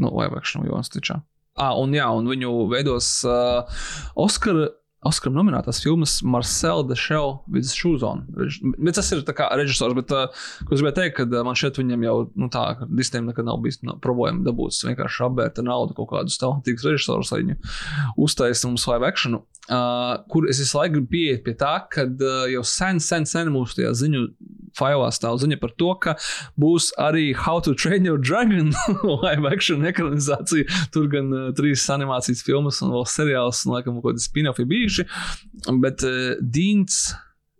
Nu, 0.02 0.10
live 0.18 0.34
action 0.36 0.66
Lielons 0.66 0.90
Tičā. 0.92 1.20
Ah, 1.56 1.72
un 1.80 1.94
jā, 1.96 2.04
un 2.12 2.26
viņu 2.28 2.50
veidos 2.68 3.06
uh, 3.24 3.64
Oskara. 4.20 4.66
Oskaram 5.04 5.36
nominētās 5.36 5.82
filmas 5.84 6.16
Marcel 6.24 6.80
de 6.88 6.96
Shoes 6.96 8.02
on. 8.02 8.24
Rež- 8.34 8.62
Bet 8.78 8.96
tas 8.96 9.10
ir 9.12 9.20
kā 9.36 9.50
režisors, 9.54 9.94
bet, 9.94 10.10
uh, 10.10 10.32
es 10.72 10.80
gribēju 10.80 10.96
teikt, 10.96 11.16
ka 11.18 11.26
uh, 11.28 11.42
man 11.44 11.54
šeit 11.54 11.76
viņam 11.78 12.02
jau, 12.06 12.16
nu 12.34 12.48
tā, 12.48 12.64
ka 12.78 12.88
Disneyam 12.88 13.28
nekad 13.28 13.44
nav 13.46 13.60
bijis 13.62 13.82
no, 13.84 13.98
problēma 14.02 14.42
dabūt 14.46 14.80
vienkārši 14.88 15.22
apbērt 15.28 15.60
ar 15.60 15.68
naudu 15.68 15.94
kaut 15.94 16.10
kādus 16.14 16.40
talantīgus 16.40 16.88
režisorus, 16.88 17.30
lai 17.34 17.42
viņi 17.44 17.58
uztaisītu 18.16 18.72
mums 18.72 18.88
live 18.88 19.06
actionu. 19.12 19.42
Uh, 19.66 20.22
kur 20.30 20.46
es 20.48 20.60
visu 20.62 20.78
laiku 20.78 20.94
gribu 21.00 21.10
pieiet 21.10 21.40
pie 21.44 21.54
tā, 21.58 21.74
ka 21.90 22.04
uh, 22.06 22.44
jau 22.52 22.62
sen, 22.66 23.00
sen, 23.02 23.26
sen 23.26 23.50
mūsu 23.50 23.80
tajā 23.80 23.92
ziņu 23.98 24.20
failā 24.76 25.08
stāv 25.16 25.38
ziņa 25.40 25.56
par 25.58 25.72
to, 25.80 25.88
ka 26.04 26.12
būs 26.60 26.90
arī 27.00 27.30
How 27.34 27.58
to 27.64 27.72
Train 27.74 28.04
Your 28.06 28.18
Dragon 28.20 28.70
live 29.24 29.48
action 29.50 29.82
ekranizācija. 29.88 30.68
Tur 30.94 31.08
gan 31.10 31.32
uh, 31.34 31.46
trīs 31.56 31.82
animācijas 31.90 32.44
filmas 32.46 32.78
un 32.84 32.92
vēl 32.94 33.06
seriāls, 33.10 33.64
un 33.66 33.74
laikam 33.74 33.98
kaut 33.98 34.12
kādi 34.12 34.22
spin-offi 34.22 34.66
bijuši. 34.70 34.95
Bet 35.82 36.04
uh, 36.06 36.36
Dīns 36.40 37.10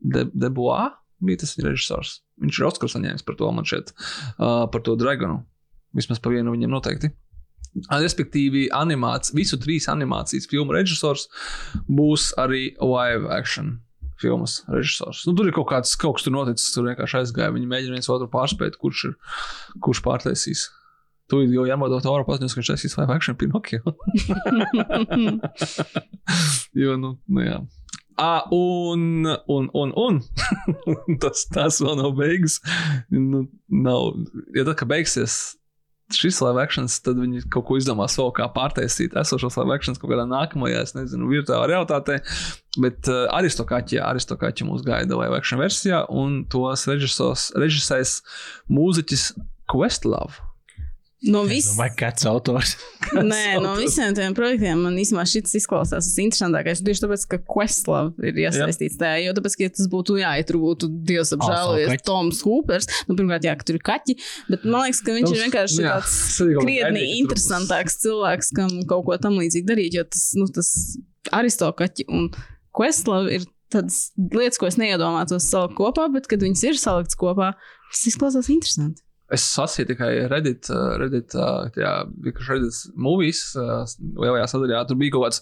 De 0.01 0.27
Debois 0.33 0.95
bija 1.25 1.41
tas 1.43 1.57
režisors. 1.63 2.21
Viņš 2.43 2.59
ir 2.61 2.67
Oskars 2.69 2.97
saņēmis 2.97 3.25
par 3.27 3.39
to 3.39 3.49
man 3.55 3.69
šeit, 3.69 3.93
uh, 4.37 4.67
par 4.73 4.85
to 4.85 4.97
Dragonu. 5.01 5.41
Vismaz 5.97 6.21
pa 6.21 6.33
vienu 6.33 6.53
viņam 6.53 6.75
noteikti. 6.77 7.13
Respektīvi, 7.93 8.67
animāts, 8.73 9.35
visu 9.37 9.59
trīs 9.61 9.89
animācijas 9.93 10.49
filmu 10.49 10.77
režisors 10.77 11.27
būs 11.89 12.31
arī 12.41 12.71
live 12.81 13.29
action 13.33 13.79
filmas 14.21 14.63
režisors. 14.73 15.25
Nu, 15.29 15.35
tur 15.37 15.49
ir 15.49 15.57
kaut 15.57 15.69
kāds, 15.71 15.93
kaut 16.01 16.17
kas 16.17 16.25
tur 16.25 16.33
noticis, 16.33 16.73
tur 16.73 16.87
vienkārši 16.89 17.21
aizgāja. 17.21 17.53
Viņi 17.53 17.69
mēģina 17.69 17.99
viens 17.99 18.09
otru 18.13 18.29
pārspēt, 18.33 18.79
kurš, 18.81 19.11
ir, 19.11 19.17
kurš 19.85 20.01
pārtaisīs. 20.05 20.67
Tu 21.27 21.43
to 21.43 22.13
oro 22.13 22.25
paziņos, 22.27 22.55
ka 22.55 22.61
viņš 22.61 22.71
taisīs 22.71 22.97
live 23.01 23.15
action 23.15 23.35
Pinocchio. 23.39 23.83
jo, 26.83 26.95
nu, 27.03 27.11
nu 27.27 27.41
jā. 27.43 27.59
Ah, 28.17 28.47
un, 28.55 29.27
un, 29.47 29.69
un, 29.75 29.93
un. 29.93 30.23
tas, 31.23 31.45
tas 31.53 31.81
vēl 31.83 31.99
nav 31.99 32.15
beigas. 32.17 32.61
Nu, 33.13 33.45
nav. 33.69 34.15
Ja 34.57 34.65
tad, 34.65 34.79
kad 34.81 34.89
beigsies 34.95 35.57
šis 36.15 36.39
live 36.45 36.63
actions, 36.63 37.01
tad 37.03 37.19
viņi 37.19 37.43
kaut 37.51 37.67
ko 37.67 37.77
izdomās 37.81 38.15
vēl 38.19 38.31
kā 38.37 38.47
pārtaisīt 38.55 39.17
esošos 39.19 39.59
live 39.59 39.75
actions 39.75 39.99
kaut 39.99 40.13
kādā 40.13 40.27
nākamajā, 40.31 40.85
es 40.87 40.95
nezinu, 40.95 41.27
virtuālā 41.33 41.67
realitātē. 41.73 42.21
Bet 42.79 43.11
uh, 43.11 43.27
Aristokaķi, 43.35 43.99
Aristokaķi 44.07 44.69
mūs 44.69 44.87
gaida 44.87 45.19
live 45.19 45.37
action 45.37 45.61
versijā, 45.61 46.05
un 46.07 46.45
tos 46.53 46.87
režisors, 46.89 47.51
režisēs 47.59 48.21
mūziķis 48.71 49.33
Questlove. 49.67 50.46
No 51.27 51.43
vis... 51.49 51.69
Vai 51.79 51.89
kāds 51.97 52.27
autors? 52.29 52.75
Nē, 53.17 53.57
no 53.63 53.73
visiem 53.79 54.15
tiem 54.17 54.35
projektiem 54.37 54.83
man 54.85 54.97
īstenībā 55.01 55.25
šis 55.29 55.57
izklausās 55.61 56.07
visinteresantākais. 56.11 56.83
Tieši 56.87 57.03
tāpēc, 57.05 57.25
ka 57.33 57.39
Questlove 57.51 58.29
ir 58.31 58.39
iesaistīts 58.45 58.99
tajā. 59.01 59.25
Jo 59.25 59.35
tāpēc, 59.39 59.57
ka 59.59 59.67
ja 59.67 59.73
tas 59.75 59.89
būtu, 59.93 60.19
jā, 60.21 60.35
ja 60.39 60.47
tur 60.47 60.61
būtu 60.63 60.91
Dievs 61.09 61.33
apžēlojies, 61.37 61.91
kaķi. 61.93 62.07
Toms 62.07 62.43
Hoopers. 62.47 62.91
Nu, 63.09 63.17
pirmkārt, 63.19 63.47
jā, 63.49 63.57
ka 63.59 63.67
tur 63.67 63.79
ir 63.81 63.85
kaķi, 63.87 64.17
bet 64.53 64.67
man 64.69 64.87
liekas, 64.87 65.03
ka 65.07 65.17
viņš 65.17 65.27
Toms- 65.29 65.37
ir 65.37 65.45
vienkārši 65.47 65.81
jā, 65.83 65.97
tāds 65.97 66.17
krietni 66.65 67.03
būs- 67.03 67.17
interesantāks 67.23 67.99
cilvēks, 68.05 68.53
kam 68.61 68.77
kaut 68.91 69.07
ko 69.09 69.19
tam 69.23 69.39
līdzīgi 69.41 69.67
darīt. 69.71 69.99
Jo 69.99 70.07
tas, 70.07 70.29
nu, 70.39 70.47
tas 70.53 70.71
aristokaķi 71.35 72.07
un 72.13 72.31
Questlove 72.77 73.39
ir 73.39 73.47
tādas 73.73 74.11
lietas, 74.17 74.61
ko 74.61 74.69
es 74.69 74.77
neiedomātos 74.79 75.49
salikt 75.51 75.75
kopā, 75.79 76.07
bet 76.13 76.29
kad 76.31 76.43
viņas 76.45 76.63
ir 76.69 76.79
saliktas 76.79 77.19
kopā, 77.19 77.55
tas 77.91 78.03
izklausās 78.11 78.51
interesanti. 78.53 79.03
Es 79.35 79.43
sasīju 79.57 79.89
tikai 79.91 80.09
Reddit, 80.31 80.69
Reddit, 81.01 81.33
tajā 81.35 81.93
Reddit 82.47 82.77
movies, 82.95 83.41
lielajā 83.57 84.45
sadaļā. 84.53 84.85
Tur 84.87 84.99
bija 85.01 85.15
kaut 85.17 85.25
kāds 85.27 85.41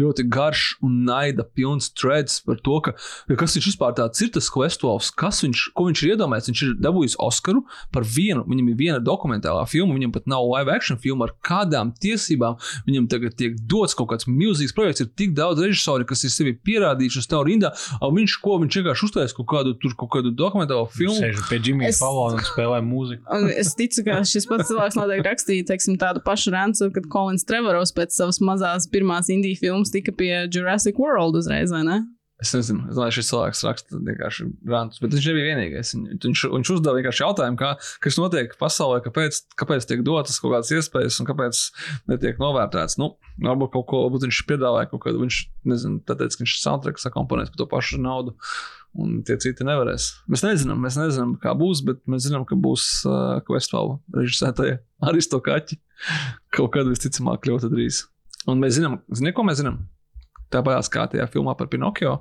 ļoti 0.00 0.24
garš 0.32 0.62
un 0.86 1.02
naida 1.04 1.44
pilns 1.44 1.90
threads 1.92 2.38
par 2.46 2.56
to, 2.64 2.78
ka, 2.86 2.94
kas 3.36 3.56
viņš 3.58 3.68
vispār 3.72 3.92
tāds 3.98 4.22
ir, 4.24 4.30
tas 4.32 4.48
Questovs, 4.52 5.10
kas 5.12 5.42
viņš, 5.44 5.66
ko 5.76 5.88
viņš 5.90 6.02
ir 6.06 6.14
iedomājies. 6.14 6.48
Viņš 6.48 6.62
ir 6.64 6.72
dabūjis 6.86 7.18
Oskaru 7.26 7.60
par 7.92 8.06
vienu, 8.08 8.46
viņam 8.48 8.70
ir 8.72 8.78
viena 8.80 9.02
dokumentālā 9.04 9.66
filma, 9.68 9.98
viņam 9.98 10.14
pat 10.16 10.30
nav 10.32 10.46
live 10.54 10.72
action 10.72 10.96
filma, 11.02 11.28
ar 11.28 11.34
kādām 11.44 11.92
tiesībām 12.00 12.56
viņam 12.88 13.10
tagad 13.12 13.36
tiek 13.36 13.60
dots 13.68 13.92
kaut 13.98 14.14
kāds 14.14 14.28
milzīgs 14.30 14.72
projekts. 14.76 15.04
Ir 15.04 15.12
tik 15.12 15.36
daudz 15.36 15.60
režisori, 15.60 16.08
kas 16.08 16.24
ir 16.24 16.32
sevi 16.32 16.56
pierādījuši 16.56 17.20
uz 17.20 17.28
tavu 17.28 17.50
rindā, 17.50 17.74
un 18.00 18.16
viņš 18.16 18.38
ko, 18.40 18.56
viņš 18.64 18.80
vienkārši 18.80 19.08
uztaisīs 19.10 19.36
kaut 19.36 19.50
kādu, 19.52 19.76
tur, 19.82 19.92
kaut 20.00 20.14
kādu 20.16 20.32
dokumentālo 20.32 20.88
filmu. 20.96 21.18
Sēž 21.20 21.44
pie 21.50 21.60
Džimija 21.60 21.92
Es- 21.92 22.00
Fallona 22.00 22.40
un 22.40 22.46
spēlē 22.48 22.80
mūziku. 22.86 23.25
Un 23.34 23.48
es 23.50 23.72
ticu, 23.74 24.04
ka 24.06 24.20
šis 24.22 24.44
pats 24.46 24.68
cilvēks 24.70 24.98
noteikti 25.00 25.26
rakstīja 25.26 25.66
teiksim, 25.72 25.96
tādu 25.98 26.20
pašu 26.26 26.52
rancu, 26.54 26.90
kad 26.94 27.08
Kolins 27.10 27.42
Trevoros 27.48 27.90
pēc 27.96 28.14
savas 28.14 28.38
mazās 28.44 28.86
pirmās 28.92 29.26
indiju 29.34 29.58
filmas 29.58 29.90
tika 29.90 30.12
pie 30.14 30.44
Jurassic 30.46 30.98
World 31.02 31.34
uzreiz, 31.40 31.72
vai 31.74 31.82
ne? 31.88 32.04
Es 32.36 32.50
nezinu, 32.52 32.82
es 32.90 32.98
domāju, 32.98 33.14
šis 33.16 33.30
cilvēks 33.32 33.62
raksta 33.64 33.96
vienkārši 34.04 34.44
rantus, 34.68 35.00
bet 35.00 35.14
viņš 35.16 35.26
nebija 35.30 35.46
vienīgais. 35.54 35.92
Viņ- 35.96 36.18
Viņš, 36.26 36.42
viņš 36.52 36.70
uzdeva 36.74 36.98
vienkārši 36.98 37.22
jautājumu, 37.24 37.56
kā, 37.62 37.70
kas 38.04 38.18
notiek 38.20 38.52
pasaulē, 38.60 38.98
kāpēc, 39.06 39.38
kāpēc 39.56 39.86
tiek 39.88 40.02
dotas 40.04 40.36
kaut 40.42 40.52
kādas 40.52 40.68
iespējas 40.76 41.16
un 41.24 41.30
kāpēc 41.30 41.62
netiek 42.12 42.36
novērtēts. 42.38 42.98
Nu, 43.00 43.14
varbūt 43.40 43.72
kaut 43.72 43.86
ko, 43.88 44.02
varbūt 44.04 44.28
viņš 44.28 44.42
piedāvāja 44.52 44.90
kaut 44.92 45.06
kādu, 45.06 45.24
viņš, 45.24 45.38
nezinu, 45.72 46.02
tāpēc, 46.04 46.36
ka 46.36 46.44
viņš 46.44 46.58
soundtrack 46.60 47.00
sakomponēs 47.00 47.48
par 47.54 47.62
to 47.64 47.66
pašu 47.72 48.02
naudu. 48.04 48.36
Un 48.96 49.18
tie 49.28 49.36
citi 49.42 49.64
nevarēs. 49.66 50.08
Mēs 50.32 50.44
nezinām, 50.46 50.78
mēs 50.80 50.96
nezinām, 50.96 51.34
kā 51.42 51.52
būs, 51.58 51.82
bet 51.84 51.98
mēs 52.08 52.24
zinām, 52.28 52.46
ka 52.48 52.56
būs 52.56 52.86
uh, 53.04 53.42
Questlava 53.44 53.98
režisētāja 54.16 54.78
Aristokaķi. 55.10 55.76
Kaut 56.56 56.72
kad 56.76 56.88
visticamāk 56.88 57.48
ļoti 57.50 57.70
drīz. 57.72 58.06
Un 58.48 58.62
mēs 58.62 58.78
zinām, 58.78 59.00
zini, 59.12 59.34
ko 59.36 59.44
mēs 59.44 59.60
zinām? 59.60 59.82
Tāpat 60.54 60.88
kā 60.94 61.08
tajā 61.10 61.26
filmā 61.28 61.56
par 61.58 61.68
Pinocchio 61.68 62.20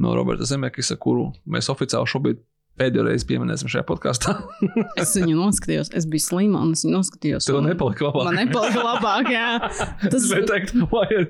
no 0.00 0.14
Roberta 0.16 0.48
Zemekisa, 0.48 0.96
kuru 0.98 1.28
mēs 1.44 1.68
oficiāli 1.72 2.08
šobrīd 2.08 2.40
pēdējo 2.80 3.04
reizi 3.06 3.26
pieminēsim 3.28 3.70
šajā 3.70 3.84
podkāstā. 3.88 4.34
es 5.02 5.12
viņu 5.18 5.36
noskatījos, 5.36 5.90
es 5.96 6.06
biju 6.10 6.24
slima 6.24 6.62
un 6.64 6.72
es 6.76 6.84
viņu 6.86 6.94
noskatījos. 6.96 7.48
Tev 7.48 7.60
nepalika 7.64 8.06
labāk. 8.08 8.28
Man 8.28 8.38
nepalika 8.38 8.84
labāk, 8.84 9.30
jā. 9.34 9.48
Tas 10.06 10.28
bija 10.30 10.46
teikt, 10.48 10.74
vai 10.92 11.04
ir. 11.16 11.26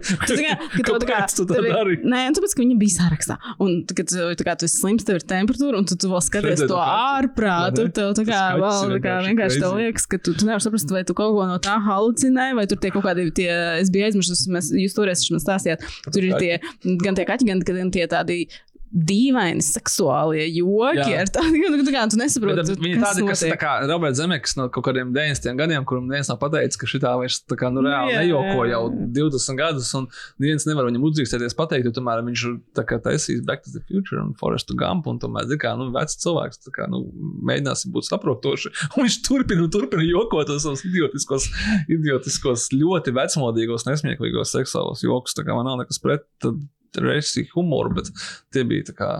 Kāpēc 0.86 1.36
tu 1.38 1.46
tā 1.50 1.62
dari? 1.64 1.98
Nē, 2.04 2.22
tāpēc, 2.36 2.54
ka 2.54 2.62
viņa 2.62 2.78
bija 2.80 2.96
sarakstā. 2.96 3.38
Un, 3.62 3.80
kad 3.88 4.12
tu, 4.12 4.46
kā, 4.46 4.56
tu 4.60 4.68
esi 4.68 4.78
slims, 4.78 5.06
tev 5.08 5.20
ir 5.20 5.26
temperatūra, 5.32 5.80
un 5.80 5.88
tu, 5.90 5.98
tu 6.00 6.12
vēl 6.12 6.24
skaties 6.28 6.64
to 6.70 6.78
ārprātu. 6.80 7.88
Tev 7.98 8.14
tā 8.18 8.26
kā, 8.28 8.40
vēl, 8.60 8.94
tā 8.96 9.02
kā 9.04 9.18
vienkārši 9.26 9.64
tev 9.64 9.76
liekas, 9.80 10.06
ka 10.10 10.20
tu, 10.22 10.36
tu 10.38 10.48
nevari 10.48 10.64
saprast, 10.64 10.94
vai 10.94 11.04
tu 11.08 11.16
kaut 11.18 11.34
ko 11.36 11.48
no 11.50 11.58
tā 11.62 11.76
halucinē, 11.82 12.50
vai 12.58 12.68
tur 12.70 12.80
tie 12.82 12.92
kaut 12.94 13.06
kādi 13.08 13.26
tie, 13.34 13.50
es 13.80 13.90
biju 13.92 14.06
aizmirsis, 14.08 14.46
mēs, 14.52 14.70
jūs 14.76 14.96
toreiz 14.96 15.26
man 15.34 15.42
stāstījāt, 15.42 15.84
tur 16.10 16.26
ir 16.26 16.38
tie, 16.40 16.58
gan 17.02 17.18
tie 17.18 17.26
kaķi, 17.28 17.48
gan, 17.50 17.62
gan 17.66 17.92
tie 17.94 18.06
tādi 18.10 18.44
dīvaini 18.90 19.62
seksuālie 19.62 20.48
joki. 20.50 21.12
Jā. 21.12 21.22
Tādi, 21.30 21.62
nu, 21.62 21.78
tā 21.86 21.92
kā 21.94 22.02
tu 22.10 22.18
nesaproti, 22.18 22.58
bet, 22.58 22.82
viņi 22.82 22.98
tādi, 23.02 23.24
kas 23.28 23.44
ir 23.46 23.54
kā 23.60 23.76
Roberts 23.86 24.18
Zemeks 24.18 24.56
no 24.58 24.66
kaut 24.72 24.88
kādiem 24.88 25.12
90 25.14 25.60
gadiem, 25.60 25.86
kuram 25.86 26.08
neviens 26.10 26.30
nav 26.32 26.40
pateicis, 26.42 26.78
ka 26.80 26.88
šī 26.90 27.00
tā 27.04 27.12
vairs 27.20 27.40
tā 27.46 27.58
kā 27.60 27.70
nu 27.70 27.84
reāli 27.86 28.16
jā, 28.16 28.24
nejoko 28.24 28.66
jau 28.66 28.80
20 29.20 29.60
gadus, 29.60 29.92
un 29.98 30.08
neviens 30.42 30.66
nevar 30.66 30.88
viņam 30.88 31.06
uzdrīkstēties 31.06 31.54
pateikt, 31.58 31.86
jo 31.86 31.94
tomēr 32.00 32.24
viņš 32.26 32.46
ir 32.48 32.56
tā 32.78 32.84
kā 32.88 32.98
taisījis 33.04 33.44
Back 33.46 33.62
to 33.66 33.74
the 33.76 33.84
Future 33.86 34.18
un 34.24 34.34
Forest 34.40 34.74
Gump, 34.80 35.06
un 35.10 35.22
tomēr, 35.22 35.46
zin 35.50 35.62
kā, 35.62 35.76
nu, 35.78 35.90
vecs 35.94 36.18
cilvēks, 36.24 36.64
tā 36.66 36.74
kā, 36.74 36.88
nu, 36.90 37.04
mēģināsim 37.46 37.94
būt 37.94 38.10
saprotoši, 38.10 38.74
un 38.96 39.06
viņš 39.06 39.20
turpina 39.28 39.66
un 39.68 39.72
turpina 39.72 40.06
jokot 40.08 40.50
tos 40.50 40.66
savus 40.66 40.82
idiotiskos, 40.88 41.46
idiotiskos, 41.86 42.66
ļoti 42.74 43.14
vecmodīgos, 43.14 43.86
nesmieklīgos 43.86 44.56
seksuālos 44.58 45.06
jokus, 45.06 45.38
tā 45.38 45.46
kā 45.46 45.54
man 45.54 45.70
nav 45.70 45.82
nekas 45.84 46.02
pret, 46.02 46.26
tad 46.42 46.58
reizes 46.98 47.52
humoru, 47.54 47.94
bet 48.00 48.10
tie 48.54 48.64
bija 48.66 48.90
tā 48.90 48.96
kā 48.96 49.10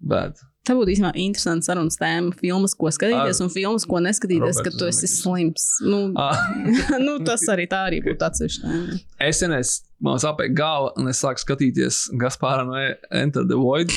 bēdi. 0.00 0.46
Tā 0.68 0.74
būtu 0.76 0.92
īstenībā 0.92 1.14
interesanta 1.18 1.70
sarunas 1.70 1.96
tēma. 1.98 2.34
Filmas, 2.36 2.74
ko 2.76 2.90
skatīties, 2.92 3.40
Ar, 3.40 3.46
un 3.46 3.52
filmas, 3.52 3.86
ko 3.88 4.00
neskatīties, 4.04 4.60
kad 4.64 4.76
tu 4.76 4.88
esi 4.90 5.08
slims. 5.08 5.70
Nu, 5.82 6.02
nu, 7.06 7.14
tas 7.26 7.46
arī 7.52 7.64
tā 7.70 7.86
arī 7.88 8.02
būtu 8.04 8.28
atsevišķi. 8.28 9.00
Es 9.24 9.40
neesmu 9.50 9.89
man 10.04 10.20
sāpēja 10.20 10.52
galva, 10.56 10.90
un 10.98 11.10
es 11.10 11.20
sāku 11.22 11.42
skatīties 11.42 12.00
Gaspāra 12.20 12.64
no 12.66 12.78
Enter 13.16 13.44
the 13.46 13.58
Void. 13.58 13.92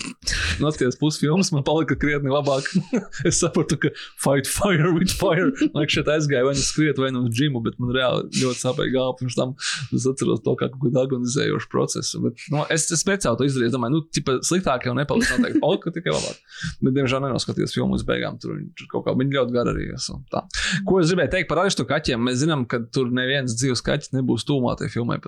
Noskaties 0.61 0.97
pusfilmas, 0.99 1.51
man 1.55 1.65
palika 1.67 1.95
krietni 1.99 2.31
labāk. 2.33 2.67
es 3.29 3.39
sapratu, 3.41 3.77
ka 3.79 3.91
fight 4.21 4.49
fire 4.49 4.91
with 4.95 5.13
fire. 5.19 5.49
Man 5.73 5.87
šeit 5.91 6.11
aizgāja 6.11 6.45
vai 6.47 6.55
nu 6.57 6.63
skriet, 6.63 6.99
vai 7.01 7.11
nu 7.15 7.23
uz 7.27 7.33
džimu, 7.35 7.63
bet 7.65 7.79
man 7.81 7.93
reāli 7.95 8.27
ļoti 8.41 8.61
sāpēja 8.61 8.93
galva. 8.95 9.15
Pirms 9.21 9.39
tam 9.39 9.55
es 9.95 10.07
atceros 10.09 10.43
to 10.45 10.55
kā 10.59 10.69
kaut 10.73 10.83
kādu 10.83 11.01
agonizējošu 11.05 11.71
procesu. 11.71 12.21
Bet, 12.27 12.45
nu, 12.53 12.63
es, 12.73 12.87
es 12.91 13.03
speciāli 13.03 13.39
to 13.39 13.47
izdarīju. 13.47 13.71
Es 13.71 13.77
domāju, 13.77 13.97
nu, 13.97 14.05
tipa, 14.13 14.37
sliktāk 14.45 14.87
jau 14.89 14.95
nepaliks. 14.97 15.31
Noteikti 15.37 15.63
palika 15.63 15.95
tikai 15.95 16.13
labāk. 16.13 16.43
Bet, 16.83 16.93
diemžēl, 16.99 17.23
nenoskatījos 17.27 17.75
filmu 17.75 17.97
uz 17.99 18.05
beigām. 18.07 18.39
Tur 18.43 18.57
viņš 18.57 18.87
kaut 18.91 19.07
kā 19.07 19.15
viņa 19.17 19.39
ļoti 19.39 19.57
gara 19.57 19.73
arī. 19.73 19.89
Tā. 20.33 20.45
Ko 20.87 20.99
es 20.99 21.11
gribēju 21.11 21.35
teikt 21.37 21.51
par 21.51 21.63
aiztu 21.63 21.87
kaķiem? 21.87 22.23
Mēs 22.27 22.41
zinām, 22.43 22.67
ka 22.69 22.81
tur 22.93 23.11
neviens 23.15 23.55
dzīves 23.55 23.83
kaķis 23.85 24.15
nebūs 24.17 24.47
tūmā 24.49 24.75
tajā 24.79 24.97
filmai. 24.97 25.21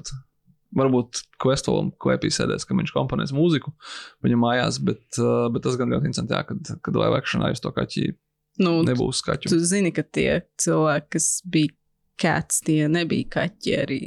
Varbūt 0.76 1.24
Questolam, 1.40 1.94
ko 2.02 2.12
epizodēs, 2.12 2.68
ka 2.68 2.76
viņš 2.76 2.92
komponēs 2.96 3.32
mūziku 3.36 3.72
viņa 4.26 4.40
mājās, 4.42 4.82
bet, 4.84 5.06
uh, 5.22 5.48
bet 5.54 5.64
tas 5.64 5.78
gan 5.80 5.94
ļoti 5.94 6.10
interesanti, 6.10 6.36
jā, 6.36 6.44
kad, 6.50 6.76
kad 6.84 7.00
live 7.00 7.20
actionā 7.22 7.54
uz 7.56 7.64
to 7.64 7.72
kaķi 7.76 8.10
nu, 8.64 8.78
nebūs 8.88 9.24
kaķu. 9.26 9.52
Tu 9.52 9.60
zini, 9.68 9.92
ka 9.96 10.04
tie 10.04 10.44
cilvēki, 10.62 11.12
kas 11.16 11.30
bija 11.48 11.74
cats, 12.22 12.62
tie 12.66 12.86
nebija 12.92 13.32
kaķi 13.40 13.76
arī. 13.82 14.00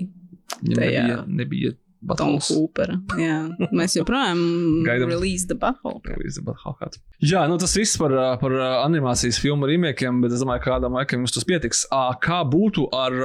Ja 0.65 0.81
nebija, 0.81 1.19
nebija 1.29 1.75
Tom 2.17 2.39
Hoopera. 2.39 2.95
Jā, 3.19 3.41
mēs 3.75 3.97
joprojām 3.99 4.39
gaidām 4.87 5.11
release 5.11 5.49
the 5.51 5.57
butthole. 5.59 6.01
Release 6.07 6.39
the 6.39 6.45
butthole. 6.47 6.93
Jā, 7.25 7.45
nu 7.51 7.59
tas 7.61 7.75
viss 7.77 7.99
par, 8.01 8.15
uh, 8.15 8.33
par 8.41 8.55
uh, 8.55 8.67
animācijas 8.85 9.41
filmu 9.43 9.69
rīmēkiem, 9.69 10.23
bet 10.25 10.37
es 10.37 10.45
domāju, 10.45 10.65
kādam 10.69 10.97
laikam 10.99 11.25
jums 11.25 11.35
tas 11.35 11.47
pietiks. 11.49 11.85
Kā 12.25 12.43
būtu 12.49 12.89
ar... 12.95 13.19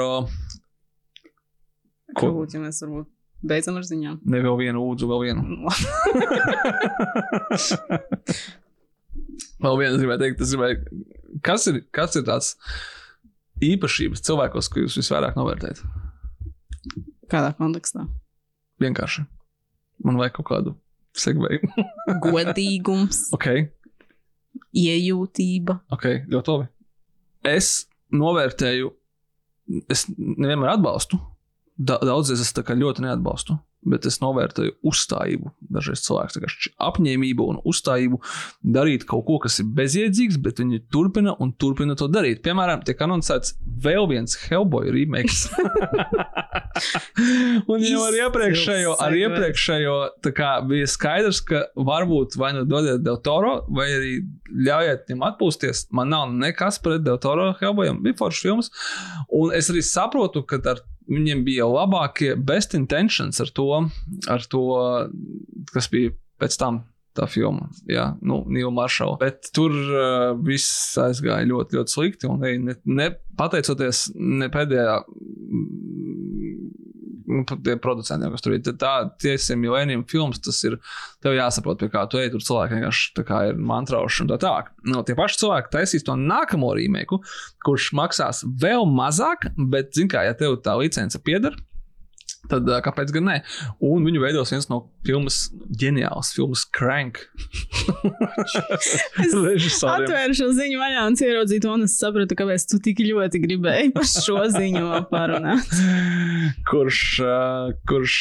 Ko 2.13 2.29
būtu, 2.29 2.59
ja 2.59 2.65
mēs 2.65 2.81
varbūt 2.83 3.12
Beidzam 3.43 3.75
ar 3.79 3.83
ziņām. 3.83 4.21
Ne 4.31 4.39
vēl 4.43 4.55
vienu 4.61 4.79
ūdzu, 4.87 5.07
vēl 5.09 5.19
vienu. 5.25 5.41
vēl 9.65 9.79
vienu 9.81 9.99
gribēju 9.99 10.21
teikt, 10.21 10.37
tas 10.39 10.53
gribēju. 10.53 10.77
Kas 11.43 11.67
ir, 11.67 11.75
kas 11.95 12.15
ir 12.19 12.23
tāds 12.27 12.53
īpašības 13.63 14.23
cilvēkos, 14.23 14.69
ko 14.71 14.85
jūs 14.85 14.95
visvairāk 15.01 15.35
novērtējat? 15.39 15.83
Kādā 17.31 17.51
kontekstā? 17.57 18.01
Vienkārši. 18.83 19.25
Man 20.07 20.19
vajag 20.19 20.37
kaut 20.39 20.49
kādu 20.53 20.75
segveju. 21.17 21.67
Godīgums. 22.23 23.25
Ok. 23.35 23.47
Iejūtība. 24.77 25.81
Ok, 25.93 26.05
ļoti 26.31 26.55
labi. 26.55 26.71
Es 27.43 27.67
novērtēju, 28.13 28.87
es 29.91 30.07
nevienmēr 30.15 30.77
atbalstu 30.77 31.19
da, 31.77 31.97
daudzreiz 32.01 32.41
es 32.43 32.53
ļoti 32.53 33.03
neatbalstu, 33.05 33.57
bet 33.89 34.05
es 34.07 34.19
novērtēju 34.21 34.75
uzstājību. 34.87 35.51
Dažreiz 35.73 36.03
cilvēks 36.05 36.37
vienkārši 36.37 36.71
apņēmību 36.87 37.47
un 37.51 37.59
uzstājību 37.67 38.19
darīt 38.75 39.05
kaut 39.09 39.25
ko, 39.27 39.39
kas 39.43 39.59
ir 39.59 39.71
bezjēdzīgs, 39.75 40.39
bet 40.43 40.61
viņi 40.61 40.83
turpina 40.93 41.33
un 41.43 41.51
turpina 41.59 41.97
to 41.99 42.07
darīt. 42.11 42.43
Piemēram, 42.45 42.83
tiek 42.85 43.01
anoncēts 43.03 43.57
vēl 43.83 44.07
viens 44.11 44.37
Hellboy 44.45 44.93
remakes. 44.93 45.47
un 47.71 47.83
jau 47.83 48.05
ar 48.05 48.19
iepriekšējo, 48.21 48.95
ar 49.03 49.17
iepriekšējo 49.17 49.97
kā, 50.29 50.53
bija 50.69 50.87
skaidrs, 50.89 51.41
ka 51.47 51.65
varbūt 51.75 52.37
vai 52.39 52.53
nu 52.55 52.63
dodiet 52.69 53.03
Del 53.03 53.19
Toro, 53.25 53.59
vai 53.73 53.89
arī 53.97 54.15
ļaujiet 54.69 55.09
viņam 55.09 55.27
atpūsties. 55.31 55.87
Man 55.95 56.13
nav 56.13 56.31
nekas 56.37 56.79
pret 56.83 57.03
Del 57.03 57.19
Toro 57.23 57.51
Hellboyam, 57.59 57.99
bija 58.05 58.21
foršs 58.21 58.47
filmas. 58.47 58.73
Un 59.33 59.51
es 59.57 59.73
arī 59.73 59.83
saprotu, 59.85 60.45
ka 60.47 60.61
ar 60.71 60.83
viņiem 61.09 61.43
bija 61.45 61.67
labākie 61.69 62.33
best 62.35 62.75
intentions 62.77 63.41
ar 63.43 63.51
to, 63.55 63.69
ar 64.31 64.49
to 64.49 64.63
kas 65.73 65.89
bija 65.91 66.15
pēc 66.41 66.59
tam. 66.59 66.83
Tā 67.13 67.27
filma, 67.29 67.67
Jā, 67.85 68.07
nu, 68.25 68.39
Nīla 68.49 68.71
Maršala. 68.73 69.19
Bet 69.21 69.51
tur 69.53 69.69
uh, 69.69 70.31
viss 70.33 70.95
aizgāja 70.97 71.45
ļoti, 71.45 71.77
ļoti 71.77 71.93
slikti. 71.93 72.25
Un 72.25 72.41
ne, 72.41 72.73
ne 72.89 73.05
pateicoties 73.37 74.07
ne 74.17 74.47
pēdējā 74.49 74.95
nu, 77.33 77.43
tiem 77.65 77.81
producentiem, 77.83 78.31
kas 78.33 78.45
tur 78.45 78.55
ir. 78.55 78.61
Tā, 78.79 78.93
tiesim, 79.21 79.61
Millennium 79.63 80.05
films, 80.09 80.39
tas 80.43 80.59
ir, 80.67 80.77
tev 81.23 81.35
jāsaprot, 81.37 81.81
pie 81.81 81.89
kā 81.93 82.05
tu 82.09 82.21
ej, 82.21 82.31
tur 82.33 82.45
cilvēki 82.45 82.79
vienkārši 82.79 83.25
kā 83.27 83.41
ir 83.49 83.59
mantrauši 83.73 84.23
un 84.25 84.31
tā 84.31 84.39
tālāk. 84.43 84.71
No, 84.89 85.03
tie 85.07 85.17
paši 85.17 85.41
cilvēki 85.43 85.73
taisīs 85.73 86.07
to 86.07 86.15
nākamo 86.19 86.73
rīmēku, 86.77 87.19
kurš 87.65 87.91
maksās 87.97 88.43
vēl 88.63 88.87
mazāk, 88.89 89.49
bet, 89.57 89.93
zin 89.97 90.11
kā, 90.11 90.25
ja 90.27 90.37
tev 90.37 90.59
tā 90.63 90.77
licence 90.79 91.19
pieder, 91.25 91.57
Tad 92.51 92.67
kāpēc 92.83 93.11
gan 93.15 93.23
ne? 93.29 93.35
Un 93.83 94.03
viņu 94.03 94.19
veidos 94.19 94.51
viens 94.51 94.65
no 94.67 94.81
filmas 95.07 95.45
ģeniāls, 95.79 96.33
filmas 96.35 96.65
Crank. 96.75 97.21
es 99.23 99.77
atvēru 99.79 100.35
šo 100.35 100.49
ziņu 100.57 100.81
vaļā 100.81 101.05
un 101.07 101.15
ieraudzīju 101.15 101.63
to, 101.63 101.75
un 101.77 101.85
es 101.87 101.95
sapratu, 102.01 102.35
kāpēc 102.39 102.67
tu 102.67 102.81
tik 102.83 102.99
ļoti 103.07 103.43
gribēji 103.45 103.93
par 103.95 104.09
šo 104.09 104.41
ziņu 104.57 105.05
parunāt. 105.11 105.71
kurš, 106.67 107.03
kurš 107.87 108.17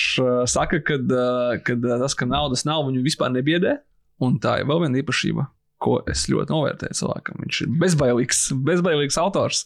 saka, 0.55 0.82
ka 0.86 1.00
tas, 1.03 2.14
ka 2.14 2.30
naudas 2.30 2.62
nav, 2.68 2.86
viņu 2.90 3.03
vispār 3.09 3.34
nebiedē. 3.34 3.80
Un 4.22 4.38
tā 4.38 4.61
ir 4.62 4.70
vēl 4.70 4.84
viena 4.84 5.03
īpašība 5.03 5.48
ko 5.83 5.99
es 6.11 6.24
ļoti 6.30 6.53
novērtēju 6.53 6.99
cilvēkam. 7.01 7.41
Viņš 7.45 7.61
ir 7.64 7.72
bezbailīgs, 7.83 8.43
bezbailīgs 8.68 9.18
autors. 9.20 9.64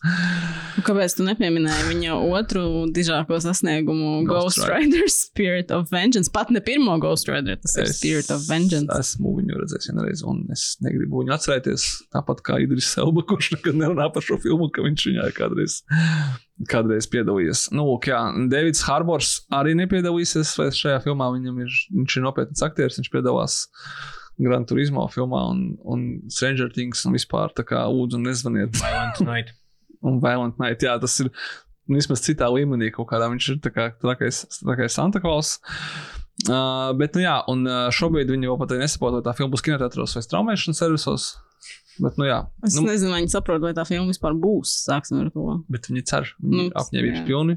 Kāpēc 0.86 1.16
tu 1.18 1.26
nepieminēji 1.26 1.88
viņa 1.90 2.16
otru 2.38 2.64
dižāko 2.96 3.38
sasniegumu, 3.44 4.24
Ghost, 4.28 4.62
Ghost 4.62 4.72
Rider 4.72 5.06
Spirit 5.12 5.74
of 5.74 5.92
Vengeance? 5.92 6.32
Pat 6.32 6.52
ne 6.54 6.62
pirmo 6.64 6.96
Ghost 7.02 7.30
Rider, 7.30 7.60
tas 7.62 7.76
es 7.76 7.90
ir 7.90 7.94
Spirit 7.98 8.32
of 8.34 8.48
Vengeance. 8.48 8.88
Esmu 8.96 9.36
viņu 9.40 9.60
redzējis 9.60 9.92
vienreiz, 9.92 10.24
un 10.26 10.42
es 10.54 10.66
negribu 10.84 11.22
viņu 11.22 11.36
atcerēties. 11.36 11.86
Tāpat 12.16 12.42
kā 12.46 12.60
Idris 12.64 12.90
Selba, 12.96 13.24
kurš 13.26 13.52
nekad 13.56 13.78
nerunā 13.78 14.08
par 14.14 14.24
šo 14.24 14.40
filmu, 14.42 14.70
ka 14.72 14.84
viņš 14.86 15.08
viņai 15.10 15.30
kādreiz 15.36 15.80
kādreiz 16.70 17.08
piedalījies. 17.12 17.66
Nu, 17.76 17.84
lūk, 17.90 18.08
jā, 18.08 18.20
Davids 18.48 18.80
Harbors 18.86 19.32
arī 19.52 19.74
nepiedalīsies 19.76 20.54
šajā 20.56 21.02
filmā. 21.04 21.28
Viņam 21.34 21.58
ir, 21.64 21.74
viņš 21.98 22.16
ir 22.16 22.24
nopietns 22.24 22.64
aktieris, 22.64 22.96
viņš 23.00 23.12
piedalās 23.12 23.58
Gran 24.42 24.66
Turismo 24.68 25.06
filmā 25.12 25.42
un, 25.52 25.62
un 25.88 26.02
Stranger 26.32 26.68
Things 26.72 27.04
un 27.08 27.16
vispār 27.16 27.54
tā 27.56 27.64
kā 27.66 27.84
lūdzu 27.88 28.20
nezvaniet. 28.20 28.76
Violent 28.80 29.22
Night. 29.24 29.54
un 30.08 30.20
Violent 30.22 30.60
Night, 30.60 30.84
jā, 30.84 30.96
tas 31.00 31.16
ir 31.24 31.32
vismaz 31.90 32.22
citā 32.24 32.48
līmenī 32.52 32.90
kaut 32.94 33.08
kādā. 33.12 33.30
Viņš 33.32 33.50
ir 33.54 33.58
tā 33.64 33.72
kā 33.74 33.88
trakais, 34.02 34.44
trakais 34.60 34.98
Santa 34.98 35.22
Claus. 35.24 35.56
Uh, 36.46 36.92
bet, 36.98 37.16
nu 37.16 37.24
jā, 37.24 37.38
un 37.48 37.64
šobrīd 37.96 38.28
viņi 38.28 38.50
vēl 38.50 38.58
pat 38.60 38.74
nesaprot, 38.76 39.16
vai 39.16 39.24
tā 39.24 39.32
filma 39.38 39.54
būs 39.54 39.64
kinoteātros 39.64 40.18
vai 40.18 40.24
straumēšanas 40.26 40.82
servisos. 40.82 41.30
Bet, 41.96 42.18
nu, 42.20 42.26
jā, 42.28 42.42
es 42.66 42.76
nu, 42.76 42.84
nezinu, 42.90 43.14
vai 43.14 43.22
viņi 43.22 43.32
saprot, 43.32 43.62
vai 43.64 43.72
tā 43.76 43.86
filma 43.88 44.10
vispār 44.10 44.36
būs. 44.36 44.74
Sāksim 44.84 45.22
ar 45.22 45.30
to. 45.32 45.46
Bet 45.72 45.88
viņi 45.88 46.04
cer, 46.10 46.28
viņi 46.42 46.66
nu, 46.66 46.74
apņēmības 46.76 47.24
pilni. 47.28 47.56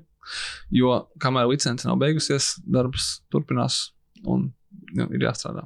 Jo 0.75 0.93
kamēr 1.19 1.49
licence 1.49 1.87
nav 1.87 1.99
beigusies, 1.99 2.53
darbs 2.69 3.17
turpinās 3.33 3.89
un 4.23 4.51
nu, 4.95 5.09
ir 5.09 5.27
jāstrādā. 5.27 5.65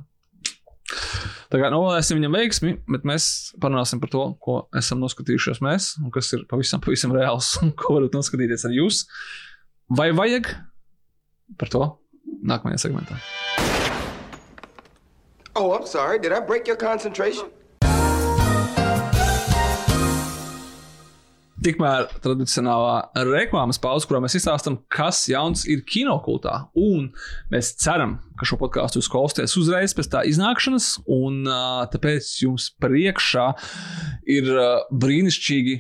Tā 1.54 1.60
kā 1.62 1.70
novēlēsim 1.72 2.20
viņam 2.20 2.36
veiksmi, 2.38 2.74
bet 2.92 3.08
mēs 3.08 3.26
parunāsim 3.62 4.02
par 4.04 4.12
to, 4.14 4.24
ko 4.44 4.58
esam 4.76 5.00
noskatījušies 5.04 5.62
mēs, 5.64 5.94
un 6.04 6.12
kas 6.14 6.34
ir 6.36 6.44
pavisam, 6.50 6.82
pavisam 6.84 7.14
reāls, 7.16 7.54
un 7.64 7.72
ko 7.78 7.98
varat 7.98 8.16
noskatīties 8.18 8.68
ar 8.68 8.76
jūs. 8.76 9.04
Vai 9.94 10.12
vajag 10.16 10.50
par 11.60 11.72
to 11.72 11.84
nākamajā 12.44 12.88
segmentā? 12.88 13.20
Oh, 15.56 15.72
I'm 15.78 15.86
sorry. 15.86 16.18
Did 16.20 16.34
I 16.34 16.40
break 16.40 16.68
your 16.68 16.78
concentration? 16.78 17.52
Tikmēr 21.64 22.10
tradicionālā 22.24 23.24
reklāmas 23.28 23.80
pauze, 23.82 24.08
kurā 24.10 24.20
mēs 24.24 24.36
izstāstām, 24.40 24.82
kas 24.92 25.22
jauns 25.32 25.64
ir 25.70 25.86
kinokultā. 25.88 26.58
Un 26.80 27.10
mēs 27.54 27.74
ceram, 27.80 28.18
ka 28.40 28.48
šo 28.50 28.60
podkāstu 28.62 29.00
jūs 29.00 29.10
klausāties 29.12 29.56
uzreiz 29.62 29.96
pēc 29.96 30.12
tā 30.12 30.26
iznākšanas, 30.28 30.90
un 31.08 31.48
tāpēc 31.94 32.30
jums 32.44 32.70
priekšā 32.84 33.48
ir 34.36 34.52
brīnišķīgi 34.92 35.80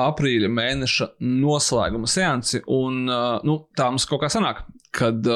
aprīļa 0.00 0.50
mēneša 0.54 1.10
noslēguma 1.24 2.10
seansi. 2.10 2.62
Un, 2.70 3.04
nu, 3.08 3.58
tā 3.76 3.90
mums 3.90 4.06
kaut 4.10 4.24
kā 4.24 4.30
sanāk, 4.32 4.64
kad 4.94 5.26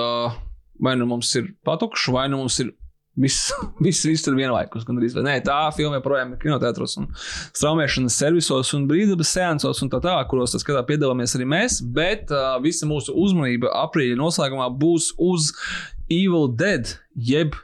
vai 0.85 0.97
nu 0.99 1.09
mums 1.09 1.33
ir 1.39 1.53
patukši, 1.67 2.15
vai 2.15 2.29
nu 2.31 2.43
mums 2.43 2.61
ir 2.63 2.75
Viss, 3.17 3.53
viss, 3.85 4.03
viss 4.09 4.25
tur 4.27 4.35
vienlaikus. 4.39 4.87
Gandrīz, 4.87 5.15
Nē, 5.23 5.37
tā 5.47 5.59
filma 5.77 6.01
joprojām 6.01 6.35
ir 6.35 6.41
kinotētros 6.43 6.97
un 7.01 7.09
straumēšanas 7.19 8.17
servisos 8.19 8.73
un 8.77 8.89
brīvdabas 8.91 9.31
seansos 9.37 9.83
un 9.85 9.93
tā 9.93 10.01
tālāk, 10.03 10.27
kuros 10.33 10.55
tas 10.55 10.65
skatā 10.67 10.83
piedalāmies 10.89 11.37
arī 11.39 11.47
mēs. 11.55 11.79
Bet 11.95 12.33
uh, 12.35 12.57
visa 12.65 12.89
mūsu 12.91 13.15
uzmanība 13.25 13.71
aprīļa 13.85 14.19
noslēgumā 14.21 14.69
būs 14.81 15.13
uz 15.23 15.53
Evil 16.13 16.51
Dead, 16.59 16.97
jeb 17.15 17.55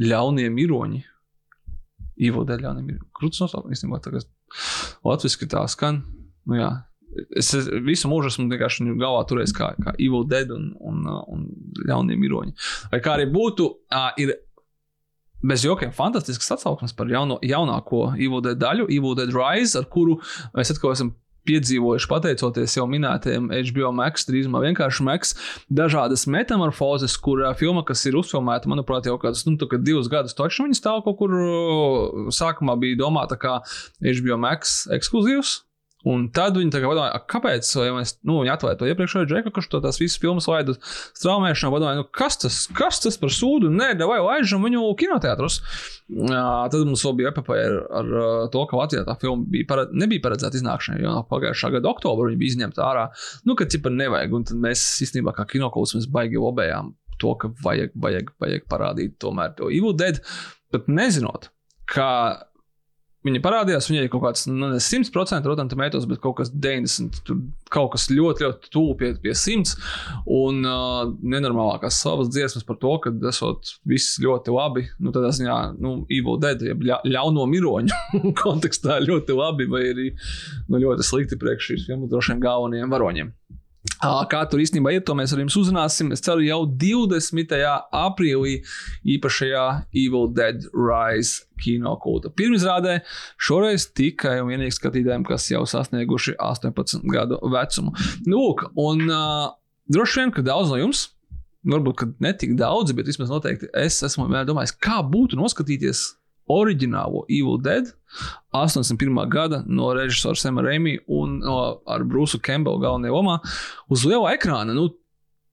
ļaunie 0.00 0.50
miroņi. 0.52 1.04
Evil 2.20 2.44
Dead 2.48 2.62
ļaunie 2.64 2.84
miroņi. 2.84 3.10
Krūtis 3.16 3.46
nosaukums 3.46 3.78
īstenībā 3.78 4.02
tagad 4.02 4.26
latviski 5.06 5.46
tā 5.50 5.62
skan. 5.70 6.02
Nu, 6.48 6.58
jā, 6.58 6.70
Es 7.34 7.48
visu 7.82 8.06
mūžu 8.06 8.30
esmu 8.30 8.44
vienkārši 8.52 8.84
viņu 8.84 9.00
galvā 9.00 9.24
turējis 9.26 9.54
kā, 9.56 9.72
kā 9.82 9.94
Evil 9.98 10.22
Dead 10.30 10.50
un, 10.54 10.68
un, 10.78 11.00
un 11.34 11.40
ļaunie 11.88 12.14
miroņi. 12.20 12.54
Vai 12.92 13.00
kā 13.02 13.16
arī 13.16 13.26
būtu, 13.34 13.66
ir 14.22 14.30
bez 15.42 15.64
jokiem 15.64 15.92
fantastisks 15.96 16.52
atsauksmes 16.56 16.94
par 16.96 17.10
jauno, 17.10 17.38
jaunāko 17.44 18.10
Evil 18.16 18.44
Dead 18.44 18.60
daļu, 18.60 18.88
Evil 18.92 19.16
Dead 19.18 19.32
Rise, 19.34 19.78
ar 19.80 19.88
kuru 19.92 20.18
mēs 20.56 20.72
atkal 20.74 20.94
esam 20.94 21.14
piedzīvojuši, 21.48 22.08
pateicoties 22.10 22.76
jau 22.76 22.84
minētajiem 22.90 23.48
HBO 23.70 23.92
Max, 23.96 24.26
drīzumā 24.28 24.60
vienkārši 24.66 25.06
Max, 25.06 25.32
dažādas 25.72 26.26
metamorfozes, 26.30 27.16
kur 27.22 27.40
uh, 27.44 27.54
filma, 27.56 27.82
kas 27.88 28.04
ir 28.08 28.18
uzfilmēta, 28.20 28.68
manuprāt, 28.70 29.08
jau 29.08 29.16
kādus 29.20 29.46
nu, 29.48 29.56
divus 29.80 30.10
gadus, 30.12 30.36
taču 30.36 30.66
viņa 30.66 30.76
stāv 30.76 31.02
kaut 31.06 31.18
kur 31.22 31.34
sākumā 32.34 32.76
bija 32.80 33.00
domāta 33.00 33.40
kā 33.40 33.58
HBO 34.04 34.38
Max 34.44 34.84
ekskluzīvs. 34.92 35.56
Un 36.08 36.28
tad 36.32 36.56
viņi 36.56 36.72
padomāja, 36.72 37.18
kāpēc 37.28 37.68
ja 37.84 37.92
mēs 37.92 38.14
nu, 38.24 38.38
atvērtu 38.48 38.80
to 38.80 38.88
iepriekšējo 38.88 39.26
džeku, 39.28 39.52
kurš 39.52 39.68
tās 39.74 40.00
visas 40.00 40.20
filmas 40.20 40.48
laida 40.48 40.72
uz 40.72 40.78
straumēšanu. 41.18 41.74
Padomāja, 41.74 42.00
nu, 42.00 42.06
kas, 42.16 42.38
tas, 42.40 42.60
kas 42.76 43.02
tas 43.04 43.20
par 43.20 43.32
sūdu? 43.36 43.68
Nē, 43.74 43.92
vai 44.00 44.16
laižam 44.24 44.64
viņu 44.64 44.86
kinoteātros. 45.00 45.60
Tad 46.08 46.78
mums 46.88 47.04
vēl 47.04 47.18
bija 47.20 47.34
epopēja 47.34 47.68
ar, 47.68 47.82
ar 48.00 48.48
to, 48.54 48.64
ka 48.70 48.80
Latvijā 48.80 49.04
tā 49.08 49.18
filma 49.20 49.44
bija 49.52 49.68
pared, 49.68 49.92
nebija 50.00 50.24
paredzēta 50.24 50.56
iznākšanai, 50.60 51.04
jo 51.04 51.12
no 51.18 51.26
pagājušā 51.28 51.74
gada 51.76 51.92
oktobra 51.92 52.30
viņa 52.30 52.40
bija 52.40 52.56
izņemta 52.56 52.86
ārā. 52.86 53.06
Nu, 53.44 53.58
kad 53.60 53.72
cipa 53.72 53.92
nevajag, 53.92 54.34
un 54.40 54.48
tad 54.48 54.64
mēs 54.64 54.86
īstenībā 55.04 55.36
kā 55.36 55.44
kinokults 55.52 55.98
mēs 55.98 56.08
baigi 56.10 56.40
lobējām 56.40 56.94
to, 57.20 57.36
ka 57.36 57.52
vajag, 57.64 57.92
vajag, 58.00 58.32
vajag 58.40 58.68
parādīt 58.72 59.18
tomēr 59.20 59.52
to 59.58 59.68
Evil 59.68 59.92
Dead, 59.92 60.22
bet 60.72 60.88
nezinot, 60.88 61.50
ka 61.90 62.08
Viņa 63.20 63.40
parādījās, 63.44 63.84
viņai 63.90 64.06
kaut 64.08 64.22
kāds 64.24 64.46
nu, 64.48 64.70
100% 64.80 65.44
Rotten 65.44 65.68
Tomatoes, 65.68 66.06
bet 66.08 66.22
kaut 66.22 66.38
kas 66.38 66.48
90, 66.54 67.18
tur 67.26 67.42
kaut 67.72 67.90
kas 67.92 68.06
ļoti, 68.08 68.46
ļoti 68.46 68.70
tuvu 68.72 68.94
pie, 68.96 69.10
pie 69.20 69.34
100. 69.36 69.74
Un 70.38 70.62
uh, 70.64 71.02
nenormālākās 71.20 72.00
savas 72.00 72.30
dziesmas 72.32 72.64
par 72.64 72.78
to, 72.80 72.94
ka 73.04 73.12
esot 73.28 73.74
viss 73.88 74.16
ļoti 74.24 74.54
labi, 74.56 74.86
nu 75.04 75.12
tādā 75.12 75.34
ziņā, 75.36 75.58
nu, 75.84 75.98
Evil 76.08 76.40
Dead, 76.40 76.64
jeb 76.64 76.80
ļa, 76.88 77.02
ļauno 77.12 77.44
miroņu 77.52 78.00
kontekstā 78.40 79.02
ļoti 79.04 79.36
labi, 79.36 79.68
vai 79.68 79.84
arī 79.92 80.08
nu, 80.70 80.80
ļoti 80.80 81.04
slikti 81.04 81.40
priekš 81.40 81.74
filmas 81.90 82.08
drošiem 82.08 82.40
galvenajiem 82.40 82.96
varoņiem. 82.96 83.34
Kā 84.00 84.40
tur 84.48 84.62
īstenībā 84.62 84.94
ir, 84.96 85.02
to 85.04 85.12
mēs 85.16 85.34
ar 85.34 85.42
jums 85.42 85.56
uzzināsim. 85.60 86.08
Es 86.14 86.22
ceru, 86.24 86.40
jau 86.46 86.62
20. 86.80 87.52
aprīlī 88.00 88.54
īpašajā 89.16 89.64
Evil 89.92 90.30
Dead 90.32 90.64
Rise 90.72 91.44
kino 91.60 91.92
kulta 92.00 92.32
pirmizrādē. 92.32 93.00
Šoreiz 93.40 93.90
tikai 93.92 94.38
un 94.40 94.48
vienīgi 94.54 94.78
skatītājiem, 94.78 95.26
kas 95.28 95.50
jau 95.52 95.66
sasnieguši 95.68 96.38
18 96.40 97.04
gadu 97.12 97.40
vecumu. 97.52 97.92
Nu, 98.24 98.40
lūk, 98.40 98.70
un 98.80 99.04
uh, 99.10 99.50
droši 99.92 100.22
vien, 100.22 100.32
ka 100.32 100.44
daudz 100.48 100.72
no 100.72 100.80
jums, 100.80 101.10
varbūt 101.68 102.06
ne 102.24 102.32
tik 102.40 102.56
daudz, 102.56 102.94
bet 102.96 103.10
vismaz 103.10 103.28
noteikti 103.32 103.68
es 103.76 104.00
esmu 104.06 104.30
domājis, 104.48 104.72
kā 104.80 105.02
būtu 105.04 105.36
noskatīties 105.36 106.06
oriģinālo 106.50 107.24
Evil 107.28 107.60
Dead 107.62 107.90
81. 108.56 109.20
gada 109.30 109.62
no 109.66 109.92
režisora 109.94 110.38
Sema 110.38 110.64
Reimija 110.66 111.04
un 111.06 111.38
no, 111.44 111.58
ar 111.86 112.02
Brūsu 112.06 112.40
Kembelu 112.42 112.82
galvenajā 112.82 113.14
lomā 113.14 113.38
uz 113.90 114.06
liela 114.08 114.34
ekrāna. 114.34 114.74
Nu, 114.74 114.90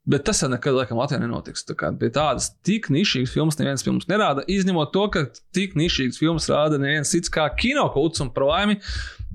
Bet 0.08 0.24
tas 0.24 0.40
jau 0.40 0.48
nekad, 0.48 0.72
laikam, 0.72 0.96
Latvijā 1.02 1.20
nenotiks. 1.20 1.66
Tā 1.68 1.74
kā 1.76 1.90
pie 2.00 2.08
tādas 2.16 2.46
tik 2.64 2.86
nišīgas 2.96 3.34
filmas 3.34 3.58
neviens 3.60 3.82
filmas 3.84 4.06
nerāda, 4.08 4.46
izņemot 4.48 4.94
to, 4.96 5.02
ka 5.12 5.26
tik 5.52 5.76
nišīgas 5.76 6.22
filmas 6.22 6.48
rāda 6.48 6.80
neviens 6.80 7.12
cits 7.12 7.32
kā 7.34 7.44
kinokults 7.60 8.24
un 8.24 8.32
par 8.32 8.46
laimi. 8.48 8.78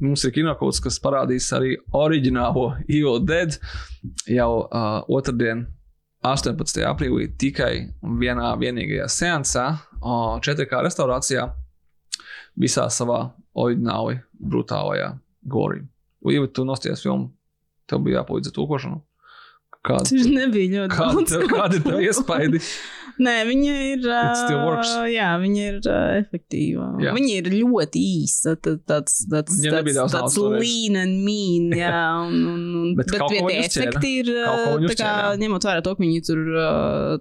Mums 0.00 0.24
ir 0.24 0.32
kinokults, 0.32 0.80
kas 0.80 0.96
parādīs 1.04 1.50
arī 1.52 1.74
oriģinālo 1.92 2.70
Evil 2.86 3.20
Dead 3.20 3.58
jau 4.24 4.48
uh, 4.64 5.04
otrdien, 5.12 5.66
18. 6.24 6.80
aprīlī, 6.88 7.28
tikai 7.36 7.72
vienā 8.22 8.54
vienīgajā 8.56 9.10
seansā, 9.12 9.66
4K 10.02 10.82
restaurācijā 10.86 11.46
visā 12.58 12.88
savā 12.92 13.20
oriģināli 13.58 14.20
brutālajā 14.38 15.12
gorī. 15.48 15.84
Ja 16.30 16.44
tu 16.46 16.64
nosties 16.66 17.02
filmu, 17.02 17.32
tev 17.90 18.04
bija 18.06 18.20
jāpalīdz 18.20 18.50
ar 18.50 18.56
tulkošanu. 18.58 19.00
Kāda, 19.82 20.06
Tas 20.06 20.28
nebija 20.30 20.84
ļoti 20.84 20.94
kāda, 20.94 21.22
daudz. 21.26 21.48
Kāda 21.50 21.78
ir 21.78 21.86
tā 21.86 22.02
iespaidi? 22.06 22.60
Nē, 23.22 23.34
viņa 23.48 23.72
ir. 23.92 24.06
Uh, 24.08 25.06
jā, 25.12 25.28
viņa 25.42 25.64
ir 25.68 25.78
uh, 25.82 26.16
efektīva. 26.22 26.88
Jā. 27.02 27.12
Viņa 27.16 27.34
ir 27.40 27.50
ļoti 27.52 28.02
īsa. 28.22 28.54
Tad, 28.62 28.82
tāds 28.88 29.22
tāds, 29.30 29.58
ja 29.64 29.74
tāds, 29.76 30.14
tāds 30.14 30.38
lean 30.40 30.98
and 31.02 31.20
mean. 31.26 31.70
Jā, 31.76 32.02
un, 32.24 32.36
un, 32.52 32.62
un, 32.80 32.92
bet 32.98 33.12
bet 33.12 33.24
tie 33.32 33.42
efekti 33.60 34.12
ir. 34.22 34.30
Tā 34.88 34.96
kā, 34.98 35.12
ņemot 35.40 35.66
vērā 35.68 35.84
to, 35.84 35.94
ka 35.96 36.04
viņi 36.04 36.22
tur 36.26 36.42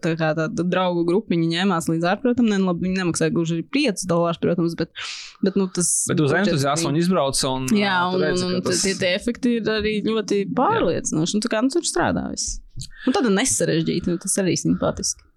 tā 0.03 0.13
kā 0.19 0.31
tāda 0.37 0.65
draugu 0.67 1.05
grupiņa 1.09 1.49
ņēmās 1.55 1.89
līdz 1.91 2.07
ārprotam, 2.13 2.49
ne, 2.51 2.59
labi, 2.61 2.87
viņi 2.87 3.01
nemaksāja 3.01 3.33
gluži 3.35 3.61
5 3.75 4.05
dolārus, 4.09 4.41
protams, 4.41 4.77
bet, 4.79 4.93
bet 5.45 5.57
nu, 5.59 5.67
tas. 5.73 5.91
Bet 6.11 6.23
uz 6.23 6.35
entuziasmu 6.41 6.91
viņi 6.91 7.03
izbrauca 7.05 7.55
un. 7.55 7.67
Jā, 7.77 7.97
un, 8.11 8.19
redzi, 8.23 8.45
un, 8.47 8.59
un 8.59 8.67
tas... 8.67 8.83
tie, 8.85 8.95
tie 8.99 9.15
efekti 9.17 9.57
ir 9.59 9.73
arī 9.79 9.97
ļoti 10.07 10.43
pārliecinoši. 10.57 11.37
Un 11.37 11.45
tā 11.45 11.51
kā 11.51 11.63
nu, 11.65 11.73
tur 11.73 11.87
strādā 11.87 12.27
viss. 12.31 12.59
Un 13.07 13.15
tāda 13.15 13.31
nesarežģīta, 13.33 14.13
nu, 14.13 14.21
tas 14.21 14.37
arī 14.41 14.55
simpātiski. 14.59 15.27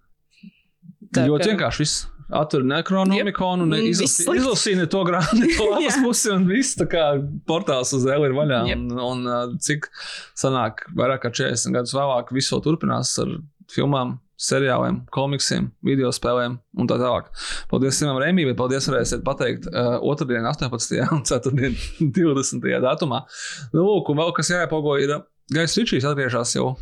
Tā, 1.15 1.25
ļoti 1.29 1.47
ka... 1.47 1.53
vienkārši 1.53 1.83
viss. 1.85 2.03
Atver 2.35 2.63
nekronomikonu, 2.65 3.67
ne 3.69 3.83
izlasīja 3.85 4.87
to 4.89 5.03
grāmatu, 5.05 5.45
lapas 5.69 5.99
pusi 6.05 6.31
un 6.33 6.47
viss. 6.49 6.73
Tā 6.79 6.87
kā 6.89 7.03
portāls 7.45 7.93
uz 7.93 8.07
Eli 8.09 8.31
ir 8.31 8.37
vaļā. 8.37 8.63
Yep. 8.71 8.81
Un, 8.81 9.01
un, 9.05 9.25
un 9.29 9.57
cik 9.61 9.91
sanāk, 10.37 10.87
vairāk 10.97 11.27
kā 11.27 11.33
40 11.43 11.77
gadus 11.77 11.93
vēlāk, 11.93 12.33
viss 12.33 12.53
vēl 12.53 12.63
turpinās 12.65 13.13
ar 13.21 13.35
filmām, 13.71 14.17
seriāliem, 14.41 14.99
komiksiem, 15.15 15.69
video 15.85 16.09
spēlēm 16.13 16.57
un 16.75 16.89
tā 16.89 16.97
tālāk. 16.99 17.29
Paldies 17.71 17.99
Simam 17.99 18.19
Rēmībai, 18.19 18.55
paldies, 18.57 18.89
varēsiet 18.89 19.23
pateikt 19.25 19.69
uh, 19.71 19.95
otrdien, 20.03 20.45
18. 20.49 20.97
un 21.15 21.23
4. 21.29 21.71
20. 22.01 22.67
datumā. 22.89 23.23
Nu, 23.71 23.85
lūk, 23.85 24.11
un 24.11 24.19
vēl 24.23 24.35
kas 24.35 24.51
jāiepago 24.51 24.97
ir 25.01 25.15
Gais 25.53 25.77
Ričijs 25.77 26.07
atgriežas 26.09 26.55
jau 26.57 26.73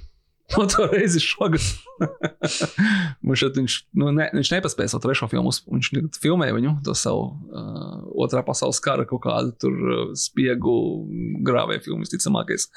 To 0.52 0.88
reizi 0.92 1.22
šogad. 1.24 1.62
viņš, 3.58 3.76
nu, 3.98 4.10
ne, 4.14 4.26
viņš 4.36 4.52
nepaspēja 4.52 4.92
savu 4.92 5.06
trešo 5.06 5.30
filmu. 5.32 5.54
Viņš 5.72 5.90
filmēja 6.22 6.56
viņu, 6.58 6.74
to 6.86 6.96
savu 6.98 7.24
uh, 7.32 8.04
otrā 8.26 8.44
pasaules 8.46 8.82
kara 8.84 9.06
kaut 9.10 9.24
kādu 9.24 9.54
tur 9.64 9.74
uh, 9.74 10.04
spiegu 10.20 10.76
grāvēju 11.48 11.86
filmu, 11.88 12.04
visticamākais. 12.04 12.68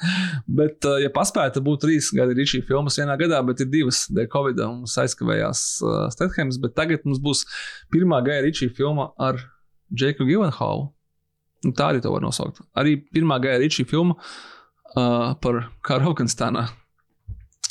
Bet, 0.47 0.79
uh, 0.87 0.97
ja 1.03 1.11
paspēja, 1.13 1.57
tad 1.57 1.67
būtu 1.67 1.83
trīs 1.85 2.09
gadi 2.15 2.39
Ričija 2.39 2.65
filmas 2.67 2.97
vienā 3.01 3.19
gadā, 3.19 3.43
bet 3.45 3.61
ir 3.65 3.69
divas 3.73 4.05
dēļ 4.15 4.31
Covid. 4.33 4.63
Mums 4.79 4.97
aizkavējās 5.03 5.67
uh, 5.83 5.99
Stetheims, 6.15 6.61
bet 6.63 6.77
tagad 6.79 7.05
mums 7.05 7.21
būs 7.23 7.45
pirmā 7.93 8.23
gada 8.25 8.47
Ričija 8.47 8.73
filma 8.79 9.11
ar 9.19 9.43
Džeku 9.93 10.25
Givenhalu. 10.27 10.89
Nu, 11.67 11.75
tā 11.75 11.91
arī 11.91 12.01
to 12.01 12.15
var 12.15 12.23
nosaukt. 12.23 12.63
Arī 12.79 12.95
pirmā 13.11 13.41
gada 13.43 13.59
Ričija 13.59 13.89
filma 13.89 14.15
uh, 14.17 15.35
par 15.43 15.65
karu 15.85 16.13
Afganistānā 16.15 16.69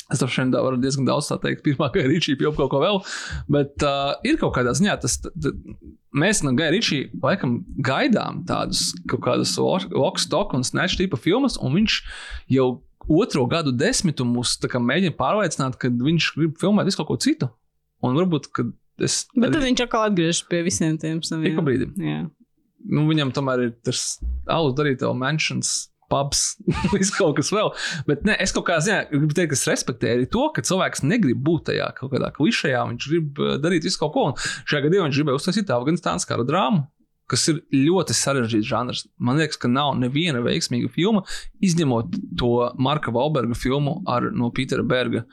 Es 0.07 0.21
tam 0.21 0.29
šodien 0.31 0.53
varu 0.55 0.79
diezgan 0.79 1.07
daudz 1.07 1.27
tā 1.27 1.35
teikt, 1.43 1.65
pirmā 1.65 1.89
gada 1.91 2.07
rīčī, 2.07 2.37
jau 2.39 2.53
kaut 2.55 2.71
ko 2.71 2.79
vēl. 2.79 3.01
Bet 3.51 3.83
uh, 3.83 4.15
ir 4.27 4.39
kaut 4.39 4.55
kādā 4.55 4.71
ziņā 4.77 4.95
tas, 5.03 5.17
mēs 6.15 6.43
no 6.45 6.53
Gaya 6.57 6.71
rīčī 6.75 7.01
laikam 7.23 7.59
gaidām 7.83 8.45
tādus 8.47 8.93
kaut 9.11 9.25
kādus 9.25 9.55
Vox-Tok 9.59 10.55
un 10.55 10.63
Snatch 10.67 10.99
tipa 10.99 11.19
filmas, 11.19 11.59
un 11.59 11.75
viņš 11.75 11.99
jau 12.55 12.69
otro 13.07 13.45
gadu 13.51 13.73
desmitu 13.75 14.25
kā, 14.67 14.81
mēģina 14.83 15.15
pārliecināt, 15.19 15.77
ka 15.79 15.91
viņš 15.91 16.31
grib 16.37 16.55
filmēt 16.61 16.89
visu 16.89 17.01
kaut 17.01 17.11
ko 17.11 17.19
citu. 17.23 17.51
Un 18.05 18.17
varbūt, 18.19 18.49
ka 18.53 18.67
es. 19.03 19.25
Bet 19.35 19.55
tad 19.55 19.63
viņš 19.65 19.85
atkal 19.87 20.07
atgriežas 20.09 20.43
pie 20.47 20.63
visiem 20.65 20.97
tiem 21.01 21.21
saviem. 21.25 21.51
Ik 21.51 21.59
pa 21.59 21.65
brīdim. 21.65 21.93
Jā. 21.99 22.23
Nu, 22.87 23.07
viņam 23.09 23.33
tomēr 23.35 23.67
ir 23.67 23.71
tas 23.83 24.19
alus 24.47 24.75
darīt, 24.77 25.01
tev 25.01 25.15
mentions 25.17 25.89
pubs, 26.11 26.43
kaut 27.19 27.37
kas 27.39 27.51
vēl. 27.53 27.71
Bet 28.09 28.25
ne, 28.27 28.35
es 28.43 28.55
kaut 28.55 28.67
kādā 28.69 28.83
ziņā 28.87 28.99
gribu 29.13 29.37
teikt, 29.37 29.53
ka 29.53 29.59
es 29.59 29.67
respektēju 29.69 30.19
arī 30.19 30.27
to, 30.33 30.45
ka 30.55 30.65
cilvēks 30.67 31.05
negrib 31.07 31.41
būt 31.47 31.69
tajā 31.71 31.91
kaut 31.97 32.13
kādā 32.15 32.31
klišejā. 32.35 32.83
Viņš 32.93 33.09
grib 33.13 33.41
uh, 33.43 33.55
darīt 33.63 33.87
visu 33.87 34.01
kaut 34.01 34.15
ko. 34.15 34.29
Un 34.31 34.37
šajā 34.41 34.87
gadījumā 34.87 35.09
viņš 35.09 35.21
gribēja 35.21 35.41
uztaisīt 35.41 35.73
Afganistānas 35.75 36.27
kara 36.29 36.47
drāmu. 36.47 36.85
Kas 37.27 37.47
ir 37.51 37.61
ļoti 37.75 38.15
sarežģīts 38.15 38.69
žanrs. 38.69 39.05
Man 39.19 39.41
liekas, 39.41 39.59
ka 39.59 39.71
nav 39.71 39.95
neviena 39.99 40.39
veiksmīga 40.45 40.91
filma, 40.93 41.25
izņemot 41.63 42.15
to 42.39 42.51
Marka 42.79 43.11
Valberga 43.15 43.57
filmu 43.57 43.99
ar, 44.07 44.29
no 44.31 44.51
Pītera 44.55 44.85
Berga, 44.87 45.25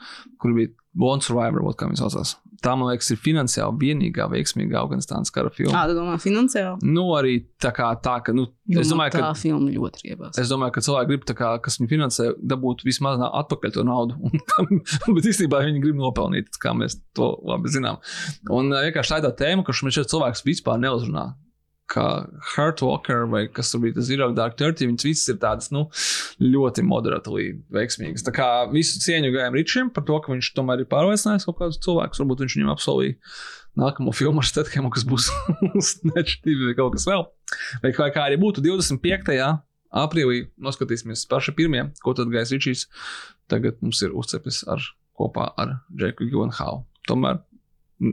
kur 0.43 0.57
bija 0.57 0.75
Born 0.95 1.23
Survivor, 1.23 1.63
kā 1.79 1.91
viņš 1.91 2.03
saucās. 2.03 2.35
Tā, 2.65 2.73
man 2.81 2.89
liekas, 2.89 3.11
ir 3.13 3.19
finansiāli 3.21 3.77
vienīgā 3.83 4.25
veiksmīgā 4.33 4.79
Afganistānas 4.81 5.33
kara 5.35 5.51
filma. 5.53 5.75
Kāda 5.75 5.97
domā 5.99 6.15
finansiāli? 6.23 6.87
Nu, 6.87 7.03
arī 7.19 7.35
tā 7.61 7.75
kā 7.77 7.91
tā, 8.01 8.15
ka, 8.25 8.33
nu, 8.37 8.47
es 8.73 8.89
domāju, 8.89 9.13
tā 9.19 9.21
ka. 9.21 9.33
filma 9.37 9.69
ļoti 9.75 10.07
riebās. 10.07 10.39
Es 10.41 10.49
domāju, 10.49 10.73
ka 10.77 10.85
cilvēki 10.87 11.11
grib, 11.11 11.27
kā, 11.37 11.51
kas 11.65 11.77
viņu 11.81 11.91
finansē, 11.93 12.31
dabūt 12.41 12.87
vismaz 12.89 13.21
atpakaļ 13.27 13.77
to 13.77 13.85
naudu. 13.85 14.33
Bet 15.19 15.29
īstenībā 15.29 15.61
viņi 15.67 15.85
grib 15.85 16.01
nopelnīt, 16.01 16.57
kā 16.63 16.73
mēs 16.79 17.03
to 17.19 17.35
labi 17.45 17.75
zinām. 17.75 18.01
Un 18.49 18.73
vienkārši 18.73 19.13
tā 19.13 19.21
ir 19.21 19.29
tā 19.29 19.35
tēma, 19.45 19.67
ka 19.67 19.77
šis 19.77 20.15
cilvēks 20.15 20.47
vispār 20.49 20.81
neuzrunā 20.81 21.35
kā 21.91 22.05
Hurtwalker 22.55 23.27
vai 23.31 23.45
kas 23.53 23.73
tur 23.73 23.83
bija 23.83 23.99
tas 23.99 24.07
Zero 24.09 24.31
Dark 24.37 24.57
Thirty, 24.61 24.89
viņas 24.89 25.07
visas 25.07 25.33
ir 25.35 25.41
tādas, 25.43 25.71
nu, 25.75 25.85
ļoti 26.41 26.85
moderāti 26.87 27.51
veiksmīgas. 27.75 28.25
Tā 28.27 28.33
kā 28.35 28.49
visu 28.73 29.03
cieņu 29.05 29.35
gājām 29.35 29.59
Ričiem 29.59 29.93
par 29.95 30.07
to, 30.09 30.17
ka 30.25 30.33
viņš 30.33 30.55
tomēr 30.57 30.85
ir 30.85 30.91
pārliecinājis 30.91 31.47
kaut 31.49 31.61
kādus 31.61 31.83
cilvēkus, 31.85 32.23
varbūt 32.23 32.45
viņš 32.45 32.57
viņam 32.59 32.73
apsolīja 32.75 33.19
nākamo 33.81 34.15
filmu 34.15 34.43
ar 34.43 34.49
Stethamu, 34.49 34.91
kas 34.95 35.07
būs 35.09 35.29
Snatch 35.91 36.41
TV 36.45 36.71
vai 36.71 36.77
kaut 36.79 36.97
kas 36.97 37.07
vēl. 37.11 37.27
Vai 37.85 37.93
kā, 37.97 38.09
kā 38.15 38.29
arī 38.29 38.39
būtu 38.41 38.65
25. 38.65 39.39
aprīlī, 40.05 40.45
noskatīsimies 40.63 41.27
paši 41.31 41.55
pirmie, 41.59 41.89
ko 42.03 42.15
tad 42.17 42.33
Gais 42.33 42.55
Ričijs 42.55 42.89
tagad 43.51 43.81
mums 43.85 44.01
ir 44.07 44.15
uzcepis 44.17 44.63
ar, 44.71 44.83
kopā 45.19 45.51
ar 45.61 45.79
Džeku 45.93 46.31
Gillenhau. 46.31 46.85
Tomēr 47.09 47.43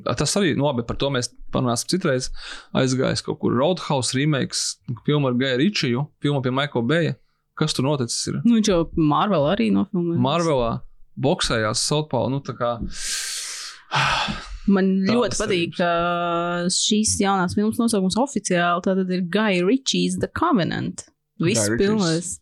Tas 0.06 0.36
arī, 0.38 0.54
nu, 0.58 0.68
labi, 0.68 0.86
par 0.88 1.00
to 1.02 1.10
mēs 1.14 1.32
parunāsim 1.54 1.90
citreiz. 1.96 2.30
Aizgājis 2.78 3.24
kaut 3.26 3.40
kur 3.42 3.56
Roadhouse 3.58 4.16
remakes, 4.18 4.78
filmu 5.08 5.32
ar 5.32 5.40
Gaju 5.40 5.60
Ričiju, 5.64 6.06
filmu 6.24 6.44
pie 6.46 6.54
Maikla 6.54 6.84
Beja. 6.86 7.18
Kas 7.58 7.76
tur 7.78 7.86
noticis? 7.86 8.22
Ir? 8.30 8.40
Nu, 8.46 8.56
viņš 8.60 8.70
jau 8.72 8.80
Marvel 8.96 9.50
arī 9.50 9.72
nofilmēja. 9.74 10.22
Marvelā 10.22 10.72
boxējās 11.22 11.84
Southpaw. 11.90 12.30
Nu, 12.32 12.40
kā 12.46 12.78
Man 14.72 14.92
Tādas 15.02 15.16
ļoti 15.16 15.40
patīk, 15.42 15.78
ka 15.80 15.92
šīs 16.72 17.16
jaunās 17.24 17.56
filmas 17.58 17.80
nosaukums 17.82 18.18
oficiāli 18.22 19.16
ir 19.18 19.24
Guy 19.34 19.64
Ritchie's 19.66 20.20
The 20.22 20.30
Covenant. 20.38 21.08
Viss 21.48 21.68
ir 21.68 21.76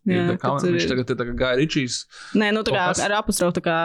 Jā, 0.09 0.23
tā 0.29 0.35
kā 0.41 0.51
tur 0.59 0.73
viņš 0.75 0.87
tagad 0.91 1.11
ir 1.13 1.17
tā 1.19 1.25
kā 1.27 1.33
Gaju 1.39 1.59
Ričijs. 1.61 1.97
Nē, 2.39 2.49
nu 2.55 2.63
tā 2.67 2.73
kā 2.75 2.85
kas? 2.91 3.01
ar 3.05 3.15
apostrofu 3.19 3.55
tā 3.59 3.63
kā 3.65 3.77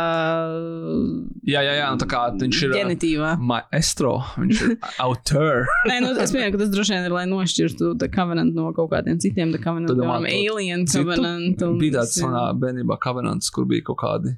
Jā, 1.48 1.62
jā, 1.64 1.74
jā, 1.78 1.88
nu, 1.94 2.00
tā 2.02 2.08
kā 2.10 2.22
viņš 2.40 2.60
ir. 2.64 2.70
uh, 2.72 2.78
ģenitīvā. 2.80 3.32
Maestro, 3.52 4.14
viņš 4.38 4.62
ir 4.66 4.76
autor. 5.06 5.68
Nē, 5.90 5.98
nu, 6.04 6.12
es 6.24 6.34
pieņemu, 6.34 6.54
ka 6.56 6.62
tas 6.64 6.72
droši 6.74 6.96
vien 6.96 7.08
ir, 7.08 7.14
lai 7.16 7.26
nošķirtu 7.30 7.92
The 8.00 8.10
Covenant 8.14 8.56
no 8.56 8.70
kaut 8.76 8.92
kādiem 8.94 9.20
citiem 9.22 9.52
The 9.54 9.62
Covenant, 9.62 9.92
piemēram, 9.94 10.30
Alien 10.30 10.86
citu? 10.88 11.04
Covenant. 11.04 11.66
un 11.68 11.78
Bija 11.82 12.00
tāds 12.00 12.18
manā 12.24 12.46
bērnībā 12.62 12.98
Covenants, 13.04 13.52
kur 13.54 13.68
bija 13.70 13.86
kaut 13.90 14.00
kādi. 14.04 14.34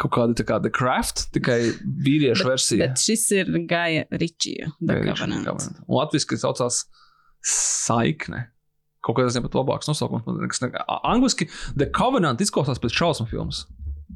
Kaut 0.00 0.10
kāda 0.16 0.34
tā 0.34 0.42
kā 0.48 0.56
The 0.58 0.72
Craft, 0.74 1.28
tikai 1.36 1.60
vīriešu 2.02 2.48
versija. 2.48 2.88
Bet 2.88 2.98
šis 2.98 3.28
ir 3.36 3.52
Gaja 3.70 4.08
Ričija. 4.10 4.72
Un 4.82 5.94
latviešu 6.00 6.40
saucās 6.42 6.82
Saikne. 7.44 8.53
Kaut 9.04 9.18
kāds 9.18 9.32
nezinu, 9.34 9.44
pat 9.48 9.58
labāks 9.60 9.88
nosaukums. 9.90 10.24
man 10.26 10.38
liekas, 10.40 10.62
ne- 10.64 10.72
a- 10.88 11.00
Angliski 11.12 11.48
The 11.76 11.90
Covenant 11.92 12.40
izklausās 12.40 12.80
pēc 12.80 12.94
šausmu 12.96 13.28
filmas. 13.28 13.66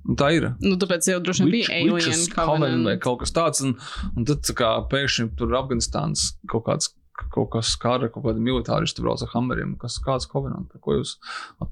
Un 0.08 0.16
tā 0.16 0.30
ir. 0.36 0.54
Nu, 0.60 0.76
tāpēc 0.80 1.04
jau 1.10 1.18
droši 1.20 1.44
vien 1.44 1.50
bija 1.52 1.68
Alien 1.74 1.94
Witches 1.94 2.28
Covenant 2.32 2.60
vai 2.60 2.70
Covenant. 2.70 3.02
kaut 3.02 3.18
kas 3.20 3.32
tāds. 3.32 3.60
Un, 3.64 3.74
un 4.16 4.24
tad 4.24 4.40
kā 4.56 4.70
pēkšņi 4.88 5.36
tur 5.36 5.48
Afganistāns 5.58 6.32
kaut 6.48 6.64
kāds. 6.64 6.90
Kaut 7.34 7.50
kas 7.52 7.74
kara, 7.80 8.08
kaut 8.12 8.24
kāda 8.26 8.42
militāristi 8.42 9.02
brauc 9.04 9.22
ar 9.24 9.30
hammeriem, 9.34 9.74
kas 9.80 9.98
kāds 10.04 10.28
kovenants, 10.30 10.70
par 10.72 10.82
ko 10.84 10.96
jūs 10.96 11.14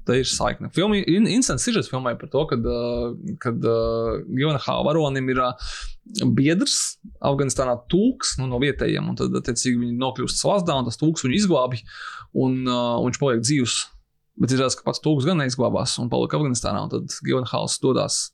te 0.07 0.19
ir 0.21 0.29
saikne. 0.29 0.69
Filmi, 0.75 1.01
in, 1.09 1.27
instants 1.31 1.65
sižets 1.67 1.91
filmai 1.91 2.15
par 2.19 2.31
to, 2.33 2.43
kad, 2.51 2.67
uh, 2.67 3.11
kad 3.43 3.65
uh, 3.65 4.19
Gionahā 4.29 4.77
varonim 4.87 5.31
ir 5.33 5.41
uh, 5.43 5.67
biedrs 6.37 6.97
Afganistānā 7.25 7.77
tūks 7.91 8.37
nu, 8.41 8.49
no 8.51 8.61
vietējiem, 8.63 9.11
un 9.11 9.19
tad, 9.19 9.35
attiecīgi, 9.41 9.79
viņi 9.83 9.99
nokļūst 10.01 10.43
slazdā, 10.43 10.77
un 10.77 10.87
tas 10.87 10.99
tūks 11.01 11.25
viņu 11.25 11.39
izglābj, 11.41 11.83
un, 12.37 12.61
uh, 12.65 12.97
un 12.99 13.09
viņš 13.09 13.21
paliek 13.23 13.43
dzīvs. 13.45 13.79
Bet 14.37 14.53
izrādās, 14.53 14.77
ka 14.77 14.85
pats 14.85 15.01
tūks 15.01 15.25
gan 15.25 15.39
neizglābās 15.41 15.95
un 16.01 16.11
palika 16.13 16.37
Afganistānā, 16.37 16.85
un 16.85 16.93
tad 16.93 17.19
Gionahāls 17.25 17.79
dodas. 17.81 18.27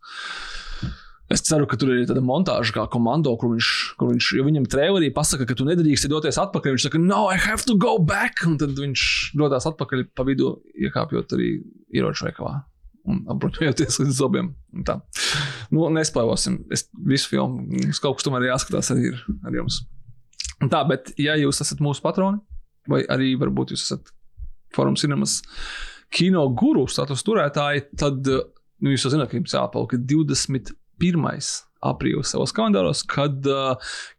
Es 1.31 1.41
ceru, 1.47 1.65
ka 1.69 1.77
tur 1.79 1.93
ir 1.93 2.03
tāda 2.09 2.21
montāža, 2.25 2.73
kā 2.75 2.83
komando, 2.91 3.31
kur 3.39 3.53
viņš, 3.53 3.69
kur 3.99 4.11
viņš 4.11 4.27
jo 4.37 4.43
viņam 4.45 4.67
trailerī 4.69 5.07
pasaka, 5.15 5.47
ka 5.47 5.55
tu 5.57 5.65
nedrīkst 5.67 6.09
doties 6.11 6.37
atpakaļ. 6.41 6.75
Viņš 6.75 6.87
saka, 6.89 6.99
no, 6.99 7.23
I 7.31 7.39
have 7.39 7.63
to 7.69 7.77
go 7.79 7.95
back. 7.97 8.43
Un 8.47 8.57
tad 8.61 8.75
viņš 8.77 9.05
dodas 9.39 9.67
atpakaļ 9.71 10.09
pa 10.13 10.25
vidu, 10.27 10.57
iekāpjot 10.75 11.35
arī 11.37 11.55
ieroču 11.95 12.27
veikalā. 12.27 12.59
Un 13.07 13.23
apbruņojoties 13.31 14.01
līdz 14.03 14.19
zobiem. 14.19 14.51
Nu, 15.73 15.87
nespēlosim. 15.95 16.61
Es 16.75 16.85
visu 17.07 17.31
filmu, 17.31 17.65
mums 17.71 18.03
kaut 18.03 18.19
kas 18.19 18.27
tomēr 18.27 18.49
jāskatās 18.51 18.91
arī 18.93 19.09
ir 19.13 19.23
ar 19.47 19.57
jums. 19.57 19.81
Un 20.63 20.71
tā, 20.71 20.83
bet 20.87 21.11
ja 21.19 21.35
jūs 21.39 21.63
esat 21.63 21.81
mūsu 21.83 22.03
patroni, 22.03 22.39
vai 22.91 23.01
arī 23.11 23.33
varbūt 23.39 23.73
jūs 23.73 23.87
esat 23.87 24.11
Forum 24.75 24.95
Cinemas 24.99 25.41
kino 26.13 26.45
guru 26.53 26.85
status 26.91 27.23
turētāji, 27.25 27.87
tad 27.99 28.21
nu, 28.27 28.93
jūs 28.93 29.07
jau 29.07 29.15
zināt, 29.15 29.31
ka 29.31 29.39
jums 29.39 29.55
jāpalika 29.55 29.99
21. 31.01 31.63
aprīlis 31.83 32.31
savos 32.33 32.53
kalendāros, 32.55 33.01
kad 33.09 33.43
uh, 33.49 33.73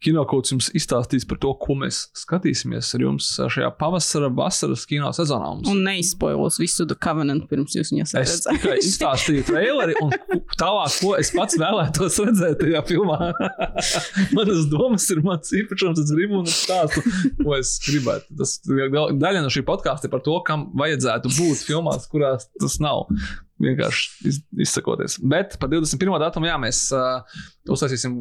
kinokauts 0.05 0.53
jums 0.53 0.67
izstāstīs 0.77 1.27
par 1.29 1.39
to, 1.41 1.55
ko 1.61 1.77
mēs 1.81 2.03
skatīsimies 2.19 2.91
ar 2.97 3.05
jums 3.07 3.31
šajā 3.41 3.71
pavasara, 3.79 4.29
vasaras 4.37 4.85
kino 4.89 5.09
sezonā. 5.17 5.49
Mums 5.57 5.71
Un 5.73 5.81
neizspoilos 5.87 6.59
visu 6.61 6.87
The 6.89 6.99
Covenant 7.01 7.47
pirms 7.51 7.77
jūs 7.79 7.93
viņu 7.95 8.05
esat 8.05 8.21
Es 8.21 8.45
tikai 8.45 8.77
izstāstīju 8.83 9.47
traileri, 9.49 9.97
un 10.05 10.13
tālāk, 10.61 10.99
ko 11.01 11.15
es 11.21 11.33
pats 11.35 11.57
vēlētos 11.61 12.21
redzēt 12.27 12.61
tajā 12.61 12.85
filmā. 12.91 13.33
Manas 14.37 14.69
domas 14.73 15.09
ir 15.15 15.25
mans 15.25 15.55
īpašums, 15.57 16.05
es 16.05 16.13
gribu 16.13 16.43
un 16.43 16.51
es 16.51 16.61
stāstu, 16.67 17.05
ko 17.41 17.57
es 17.57 17.79
gribētu. 17.87 18.37
Tas 18.43 18.59
daļa 18.69 19.45
no 19.45 19.53
šī 19.53 19.65
podkāsta 19.67 20.11
ir 20.11 20.15
par 20.15 20.25
to, 20.27 20.37
kam 20.47 20.69
vajadzētu 20.77 21.33
būt 21.39 21.65
filmās, 21.65 22.09
kurās 22.13 22.49
tas 22.61 22.77
nav. 22.83 23.07
Vienkārši 23.65 24.29
iz, 24.31 24.43
izsakoties. 24.67 25.19
Bet 25.25 25.59
par 25.63 25.73
21. 25.73 26.15
datumu, 26.23 26.51
jā, 26.51 26.59
mēs 26.61 26.87
uh, 26.95 27.41
uztaisīsim, 27.71 28.21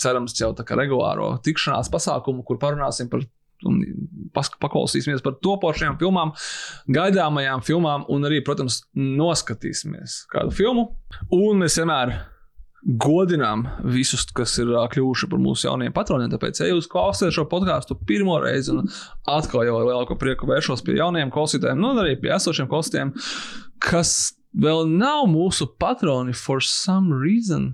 cerams, 0.00 0.36
jau 0.40 0.52
tā 0.56 0.66
kā 0.68 0.78
regulāro 0.78 1.34
tikšanās 1.44 1.92
pasākumu, 1.92 2.44
kur 2.48 2.60
parunāsim 2.62 3.10
par 3.12 3.24
un 3.68 3.78
paklausīsimies 4.34 5.22
par 5.24 5.36
topošajām 5.44 5.98
filmām, 6.00 6.34
gaidāmajām 6.92 7.62
filmām, 7.66 8.06
un 8.12 8.28
arī, 8.28 8.42
protams, 8.44 8.82
noskatīsimies 8.98 10.24
kādu 10.32 10.54
filmu. 10.56 10.88
Un 11.36 11.62
mēs 11.62 11.78
vienmēr 11.78 12.16
godinām 12.82 13.62
visus, 13.94 14.24
kas 14.34 14.56
ir 14.58 14.72
ā, 14.74 14.82
kļuvuši 14.90 15.28
par 15.30 15.40
mūsu 15.42 15.68
jaunajiem 15.68 15.94
patroniem. 15.94 16.32
Tāpēc, 16.32 16.64
ja 16.64 16.70
jūs 16.72 16.90
klausāties 16.90 17.36
šo 17.36 17.46
podkāstu 17.50 17.96
pirmo 18.08 18.40
reizi, 18.42 18.74
un 18.74 18.90
atkal 19.30 19.66
jau 19.68 19.78
ar 19.78 19.86
lielāko 19.86 20.18
prieku 20.18 20.50
vēršos 20.50 20.82
pie 20.86 20.98
jaunajiem 20.98 21.30
klausītājiem, 21.34 21.78
nu, 21.82 21.92
arī 22.02 22.16
pie 22.18 22.32
esošiem 22.34 22.70
klausītājiem, 22.70 23.14
kas 23.86 24.32
vēl 24.52 24.88
nav 24.90 25.26
mūsu 25.30 25.68
patroni 25.80 26.34
for 26.36 26.62
some 26.64 27.14
reason. 27.14 27.72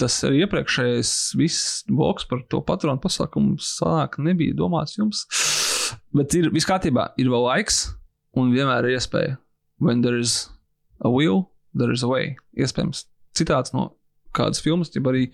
Tas 0.00 0.16
ir 0.26 0.34
iepriekšējais 0.40 1.10
viss 1.38 1.84
bloks 1.86 2.26
par 2.26 2.42
to 2.50 2.60
patronu 2.66 2.98
pasākumu. 3.02 3.60
Sāk, 3.62 4.18
nebija 4.18 4.56
domāts 4.58 4.98
jums. 4.98 5.22
Bet 6.14 6.34
ir 6.34 6.50
viss 6.54 6.66
kārtībā, 6.66 7.12
ir 7.20 7.30
vēl 7.30 7.46
laiks, 7.46 7.84
un 8.38 8.50
vienmēr 8.54 8.88
ir 8.88 8.98
iespēja. 8.98 9.36
When 9.78 10.02
there 10.02 10.18
is 10.18 10.48
a 11.00 11.10
will, 11.10 11.50
there 11.74 11.94
is 11.94 12.02
a 12.02 12.10
way. 12.10 12.34
Iespējams, 12.58 13.04
citāts 13.38 13.74
no 13.74 13.92
kādas 14.34 14.62
filmas, 14.62 14.90
jeb 14.94 15.06
arī 15.10 15.28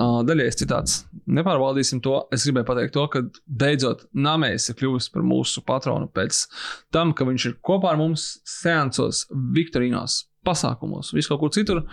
uh, 0.00 0.20
daļējais 0.26 0.58
citāts. 0.62 0.96
Nepārvaldīsim 1.30 2.00
to. 2.04 2.16
Es 2.34 2.46
gribēju 2.46 2.68
pateikt 2.70 2.96
to, 2.96 3.04
ka 3.12 3.22
beidzot 3.46 4.06
Nāmējs 4.16 4.70
ir 4.72 4.78
kļuvis 4.80 5.10
par 5.14 5.26
mūsu 5.26 5.62
patronu 5.66 6.08
pēc 6.14 6.46
tam, 6.94 7.14
ka 7.16 7.28
viņš 7.28 7.46
ir 7.50 7.58
kopā 7.66 7.92
ar 7.92 8.00
mums 8.00 8.32
seansos, 8.48 9.26
Viktorīnos, 9.30 10.24
pasākumos, 10.46 11.12
visu 11.16 11.32
kaut 11.32 11.44
kur 11.44 11.54
citur. 11.54 11.84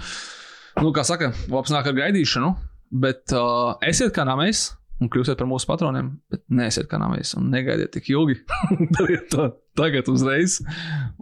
Nu, 0.78 0.92
kā 0.94 1.04
saka, 1.08 1.32
labs 1.52 1.74
nāk 1.74 1.90
ar 1.90 1.96
gaidīšanu, 1.98 2.52
bet 3.04 3.34
uh, 3.36 3.76
esiet 3.86 4.14
kā 4.16 4.26
namēs 4.28 4.70
un 5.02 5.12
kļūsiet 5.14 5.38
par 5.38 5.50
mūsu 5.50 5.70
patroniem, 5.70 6.16
bet 6.32 6.44
neesiet 6.50 6.88
kā 6.90 7.00
namēs 7.02 7.36
un 7.38 7.52
negaidiet 7.54 7.94
tik 7.94 8.10
ilgi. 8.14 8.40
Dariet 8.98 9.30
to 9.34 9.52
tagad 9.78 10.10
uzreiz, 10.14 10.60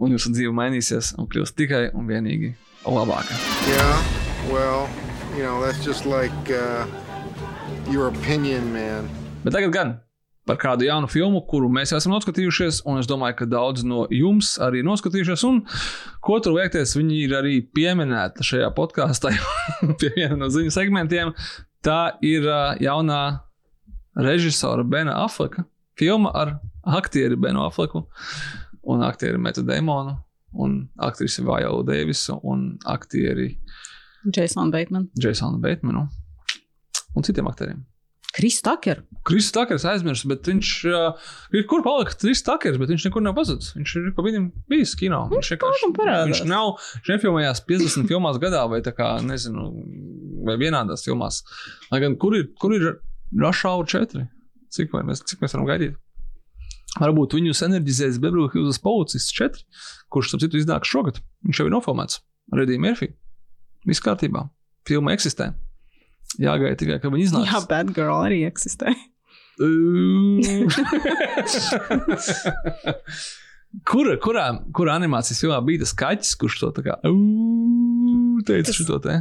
un 0.00 0.16
jūsu 0.16 0.32
dzīve 0.36 0.54
mainīsies 0.56 1.14
un 1.20 1.28
kļūs 1.32 1.56
tikai 1.58 1.88
un 1.96 2.08
vienīgi 2.08 2.54
labāka. 2.86 3.36
Yeah, 3.68 4.16
well, 4.52 4.88
you 5.36 5.42
know, 5.42 5.60
that's 5.60 5.84
just 5.84 6.06
like 6.06 6.50
uh, 6.50 6.86
your 7.90 8.08
opinion, 8.08 8.72
man. 8.72 9.08
Bet 9.44 9.52
tagad 9.54 9.72
gan 9.72 10.00
par 10.46 10.56
kādu 10.62 10.86
jaunu 10.86 11.10
filmu, 11.10 11.42
kuru 11.50 11.68
mēs 11.72 11.92
esam 11.96 12.14
noskatījušies, 12.14 12.84
un 12.86 13.00
es 13.00 13.08
domāju, 13.10 13.40
ka 13.40 13.48
daudz 13.50 13.82
no 13.84 14.06
jums 14.14 14.54
arī 14.62 14.84
noskatījušies. 14.86 15.42
Un, 15.48 15.62
ko 16.22 16.38
tur 16.40 16.54
liekties, 16.54 16.94
viņi 16.96 17.22
ir 17.24 17.34
arī 17.40 17.56
pieminēti 17.74 18.46
šajā 18.46 18.70
podkāstā, 18.76 19.34
pie 20.00 20.12
viena 20.14 20.38
no 20.38 20.50
ziņu 20.54 20.74
segmentiem. 20.74 21.34
Tā 21.84 22.16
ir 22.24 22.46
uh, 22.46 22.78
jaunā 22.82 23.22
režisora 24.16 24.86
Bena 24.86 25.18
Afleka 25.26 25.66
filma 25.96 26.30
ar 26.34 26.58
aktieri 26.82 27.36
Benu 27.36 27.64
Afleku 27.66 28.06
un 28.82 29.02
aktieri 29.02 29.38
Metu 29.38 29.62
Demonu 29.62 30.16
un 30.52 30.88
aktrisi 30.96 31.42
Vajolu 31.44 31.82
Deivisu 31.86 32.40
un 32.42 32.78
aktieri 32.84 33.58
Jasonu 34.34 34.74
Batemanu. 34.74 35.10
Jasonu 35.22 35.60
Batemanu 35.62 36.08
un 37.16 37.22
citiem 37.22 37.46
aktieriem. 37.46 37.84
Kris 38.36 38.60
Tucker. 38.60 39.00
Kristus 39.24 39.52
Takers 39.52 39.84
aizmirst, 39.88 40.26
bet 40.28 40.44
viņš 40.44 40.70
uh, 40.90 41.28
ir 41.56 41.64
kur 41.70 41.80
palika 41.80 42.12
Kristus 42.20 42.44
Takers, 42.44 42.76
bet 42.76 42.90
viņš 42.92 43.06
nekur 43.08 43.24
nav 43.24 43.32
pazudis. 43.38 43.70
Viņš 43.78 43.94
ir 43.96 44.10
pa 44.16 44.24
viņam 44.26 44.50
bijis 44.68 44.92
kino. 45.00 45.22
Viņš 45.30 45.54
vienkārši 45.54 45.88
parādās. 45.96 46.26
viņš 46.28 46.42
nav, 46.50 46.74
viņš 46.98 47.12
nefilmējās 47.14 47.64
50 47.70 48.10
filmās 48.10 48.36
gadā 48.42 48.66
vai 48.68 48.82
tā 48.84 48.92
kā, 48.92 49.08
nezinu, 49.24 49.70
vai 50.44 50.58
vienādās 50.60 51.06
filmās. 51.08 51.40
Lai 51.88 52.02
gan 52.04 52.18
kur 52.20 52.36
ir, 52.36 52.50
kur 52.60 52.76
ir 52.76 52.90
Rush 53.32 53.64
Hour 53.64 53.88
4? 53.88 54.26
Cik, 54.76 54.92
mēs, 55.08 55.24
cik 55.24 55.40
mēs 55.40 55.56
varam 55.56 55.70
gaidīt? 55.72 55.96
Varbūt 57.00 57.38
viņus 57.38 57.64
enerģizēs 57.64 58.20
Beverly 58.20 58.52
Hills 58.52 58.82
policists 58.84 59.32
4, 59.36 59.64
kurš, 60.12 60.34
starp 60.34 60.44
citu, 60.44 60.60
iznāks 60.60 60.92
šogad. 60.92 61.24
Viņš 61.48 61.62
jau 61.62 61.70
ir 61.70 61.72
nofilmēts. 61.72 62.20
Redija 62.52 62.84
Murphy. 62.84 63.14
Viss 63.86 64.02
kārtībā. 64.02 64.48
Filma 64.86 65.14
eksistē. 65.16 65.52
Jāgaida 66.42 66.76
tikai, 66.80 66.98
ka 67.02 67.08
viņi 67.12 67.28
iznāks. 67.28 67.52
Jā, 67.52 67.60
Bad 67.70 67.92
Girl 67.96 68.18
arī 68.26 68.42
eksistē. 68.48 68.92
Kura, 73.86 74.14
kurā, 74.22 74.44
kurā 74.76 74.94
animācijas 74.96 75.40
filmā 75.42 75.58
bija 75.66 75.82
tas 75.82 75.92
kaķis, 75.98 76.34
kurš 76.40 76.60
to 76.62 76.68
tā 76.78 76.84
kā 76.86 76.94
"Ū", 77.08 78.40
teica 78.48 78.70
Tas- 78.70 78.78
šo 78.78 78.98
te? 79.04 79.18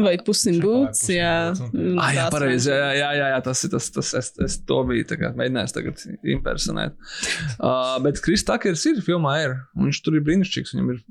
Vai 0.00 0.14
pusim 0.24 0.60
būts? 0.62 1.02
Jā, 1.12 1.50
Ah, 2.00 2.12
jā, 2.14 2.28
pareizi. 2.32 2.70
Jā, 2.70 2.92
jā, 2.96 3.08
jā, 3.18 3.26
jā, 3.34 3.40
tas 3.44 3.64
ir 3.66 3.70
tas, 3.74 3.90
tas 3.92 4.14
es, 4.14 4.30
es 4.46 4.54
to 4.64 4.78
biju 4.88 5.04
tā 5.10 5.18
kā 5.20 5.32
mēģinājis 5.36 5.74
tagad 5.76 6.04
impersonēt. 6.24 6.94
Uh, 7.60 7.98
bet 8.00 8.20
Kris 8.24 8.44
Takers 8.46 8.86
ir 8.88 9.02
filmā 9.04 9.34
Air, 9.42 9.56
un 9.76 9.90
viņš 9.90 9.98
tur 10.06 10.14
ir 10.16 10.22
brīnišķīgs. 10.24 10.72
Viņam 10.72 10.94
ir 10.94 11.02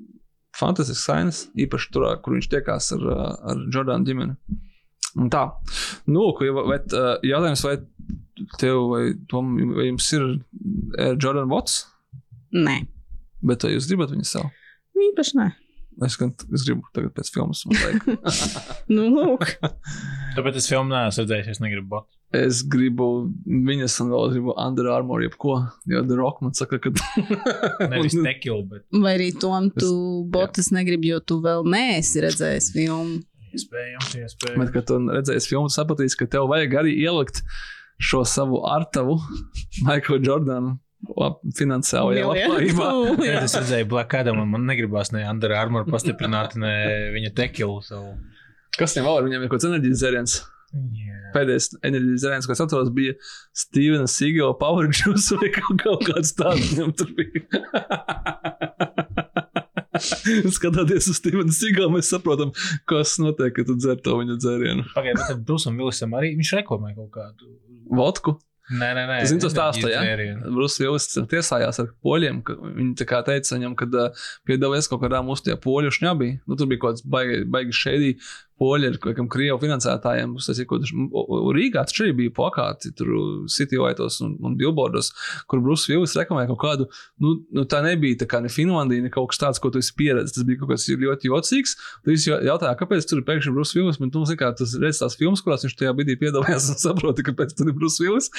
fantastisks 0.60 1.06
sainas, 1.07 1.44
īpaši 1.60 1.91
tur, 1.95 2.06
kur 2.23 2.36
viņš 2.38 2.49
tiekās 2.52 2.91
ar, 2.98 3.06
uh, 3.10 3.30
ar 3.53 3.64
Jordānu 3.73 4.06
ģimeni. 4.07 4.36
Un 5.19 5.30
tā, 5.34 5.45
nu, 6.07 6.27
ko 6.38 6.45
jau- 6.45 6.68
bet, 6.69 6.91
uh, 6.94 7.15
jautājums, 7.26 7.64
vai 7.65 7.77
tev 8.61 8.84
vai, 8.91 9.02
Tom, 9.31 9.56
vai 9.76 9.88
jums 9.90 10.11
ir 10.15 10.27
Air 10.99 11.18
Jordan 11.18 11.49
Watts, 11.52 11.86
Nē, 12.53 12.80
bet 13.45 13.61
vai 13.65 13.76
jūs 13.76 13.88
gribat 13.90 14.10
viņu 14.14 14.26
sev? 14.26 14.48
īpaši 14.99 15.36
nē. 15.40 15.49
Es, 16.06 16.15
gan, 16.19 16.30
es 16.56 16.64
gribu 16.64 16.81
tagad 16.95 17.11
pēc 17.18 17.30
filmas. 17.34 17.65
man 17.68 17.76
vajag. 17.84 18.06
Nu, 18.88 19.10
lūk. 19.11 19.49
Tāpēc 20.38 20.56
es 20.61 20.68
filmu 20.72 20.90
neesmu 20.94 21.26
redzējis, 21.26 21.49
es 21.57 21.60
negribu 21.64 21.90
būt. 21.98 22.07
Es 22.38 22.60
gribu 22.69 23.06
viņas, 23.49 23.95
un 24.03 24.11
vēl 24.14 24.27
es 24.27 24.34
gribu 24.35 24.53
Under 24.61 24.89
Armour, 24.93 25.23
jebko. 25.26 25.56
Jo 25.89 26.03
The 26.06 26.18
Rock 26.19 26.43
man 26.45 26.53
saka, 26.53 26.77
ka. 26.84 26.91
Nevis 27.89 28.14
tekilu, 28.14 28.68
bet 28.69 28.84
Vai 28.93 29.15
arī 29.18 29.31
Tom, 29.41 29.72
tu 29.73 29.89
botas 30.30 30.69
negribi, 30.76 31.10
jo 31.15 31.19
tu 31.26 31.39
vēl 31.41 31.65
neesi 31.65 32.22
redzējis 32.22 32.68
filmu. 32.76 33.23
iespējams, 33.49 34.11
Bet, 34.14 34.27
iespējams. 34.27 34.73
kad 34.76 34.85
tu 34.91 34.99
redzēsi 35.10 35.49
filmu, 35.56 35.72
sapratīs, 35.73 36.14
ka 36.19 36.27
tev 36.30 36.45
vajag 36.51 36.76
arī 36.84 36.93
ielikt 37.01 37.41
šo 37.97 38.22
savu 38.30 38.61
artavu, 38.69 39.18
Michael 39.88 40.22
Jordanu, 40.22 40.76
lab- 41.18 41.41
finansiālajā 41.57 42.27
labklājībā. 42.30 42.91
Kad 43.26 43.47
es 43.47 43.57
redzēju 43.57 43.89
Black 43.89 44.14
Adam, 44.22 44.38
un 44.45 44.53
man 44.53 44.69
negribās 44.69 45.10
ne 45.15 45.26
Under 45.31 45.56
Armour 45.57 45.89
pastiprināt, 45.89 46.53
ne 46.61 46.76
viņa 47.18 47.34
tekilu. 47.41 47.81
Savu. 47.89 48.14
Kas 48.77 48.93
viņam 48.93 49.10
vēl 49.10 49.18
ir? 49.23 49.27
Viņam 49.31 49.41
ir 49.41 49.49
kaut 49.49 49.57
kāds 49.57 49.69
enerģijas 49.73 50.03
dzēriens. 50.06 50.38
Yeah. 50.74 51.30
Pēdējais 51.34 51.72
enerģijas 51.86 52.48
ko 52.48 52.56
es 52.56 52.64
atceros, 52.64 52.91
bija 52.94 53.16
Stevena 53.58 54.10
Sigela 54.12 54.54
Power 54.60 54.90
Juice 54.91 55.38
vai 55.41 55.50
kaut, 55.56 55.80
kaut 55.82 56.06
kāds 56.10 56.36
tāds. 56.38 56.68
Viņam 56.74 56.94
tur 57.00 57.14
bija. 57.18 57.41
Skatoties 60.56 61.10
uz 61.12 61.18
Stevenu 61.20 61.54
Sigelu, 61.56 61.90
mēs 61.96 62.12
saprotam, 62.14 62.54
kas 62.90 63.18
notiek, 63.22 63.56
kad 63.58 63.70
tu 63.70 63.78
dzer 63.80 63.98
to 64.06 64.20
viņa 64.22 64.38
dzērienu. 64.40 64.86
Pagaidiet, 64.94 65.26
bet 65.26 65.41
Brūsam 65.48 65.80
Vilisam 65.80 66.14
arī 66.20 66.36
viņš 66.38 66.54
reklamē 66.62 66.94
kaut 66.98 67.12
kādu. 67.18 67.50
Vodku. 67.90 68.38
Nē, 68.70 68.91
nē, 68.94 69.04
nē. 69.10 69.16
Tu 69.24 69.32
zini 69.32 69.41
to 69.41 69.50
stāstu, 69.50 69.90
ja? 69.90 70.04
Brūsis 70.46 70.84
Vilnis 70.84 71.08
tiesājās 71.32 71.82
ar 71.82 71.88
poļiem, 72.06 72.44
ka 72.46 72.54
viņi 72.62 72.91
tā 73.00 73.08
kā 73.10 73.24
teica 73.26 73.56
viņam, 73.56 73.74
ka 73.80 73.88
uh, 73.90 74.28
piedalījies 74.46 74.90
kaut 74.91 75.02
kādā 75.02 75.24
mūsu 75.26 75.48
tie 75.48 75.56
poļu 75.58 75.90
šņabī. 75.96 76.30
Nu, 76.46 76.58
tur 76.60 76.70
bija 76.70 76.84
kaut 76.84 77.00
kāds 77.00 77.06
baigi, 77.10 77.41
baigi 77.50 77.74
šēdī 77.80 78.12
poļi 78.60 78.91
ar 78.91 78.98
kādiem 79.02 79.30
krievu 79.31 79.60
finansētājiem. 79.64 80.36
Tas 80.44 80.60
ir 80.60 80.68
kaut 80.69 80.84
kas, 80.84 80.94
Rīgā 81.56 81.86
taču 81.88 82.06
arī 82.06 82.15
bija 82.22 82.34
plakāti, 82.36 82.91
tur 82.98 83.11
City 83.52 83.80
Lightos 83.80 84.19
un, 84.26 84.36
un 84.45 84.57
Billboardos, 84.60 85.11
kur 85.49 85.64
Brūsis 85.64 85.91
Vilnis 85.91 86.15
reklamēja 86.19 86.52
kaut 86.52 86.61
kādu, 86.64 86.90
nu, 87.23 87.36
nu 87.56 87.65
tā 87.69 87.81
nebija 87.86 88.22
tā 88.23 88.30
kā 88.30 88.41
ne 88.44 88.52
Finlandija, 88.52 89.06
ne 89.06 89.11
kaut 89.14 89.31
kas 89.31 89.41
tāds, 89.41 89.61
ko 89.64 89.72
tu 89.73 89.81
esi 89.84 89.95
pieredzējis. 89.99 90.36
Tas 90.38 90.48
bija 90.48 90.61
kaut 90.61 90.73
kas 90.73 90.88
ļoti 90.90 91.31
jocīgs. 91.31 91.76
Tad 92.06 92.14
es 92.14 92.27
jautāju, 92.30 92.76
kāpēc 92.84 93.10
tur 93.10 93.22
ir 93.22 93.27
pēkšņi 93.30 93.56
Brūsis 93.56 93.80
bet, 93.99 94.14
nu, 94.14 94.26
zini, 94.27 94.40
kā 94.40 94.52
tas 94.57 94.76
redz 94.81 95.02
tās 95.02 95.18
filmas, 95.19 95.44
kurās 95.45 95.65
viņš 95.65 95.77
tajā 95.80 95.95
brīdī 95.98 96.18
piedalījās 96.22 96.69
un 96.73 96.80
saproti, 96.86 97.26
kāpēc 97.27 97.56
tur 97.57 97.72
ir 97.72 97.77
Brūsis 97.77 98.03
Vilnis. 98.03 98.30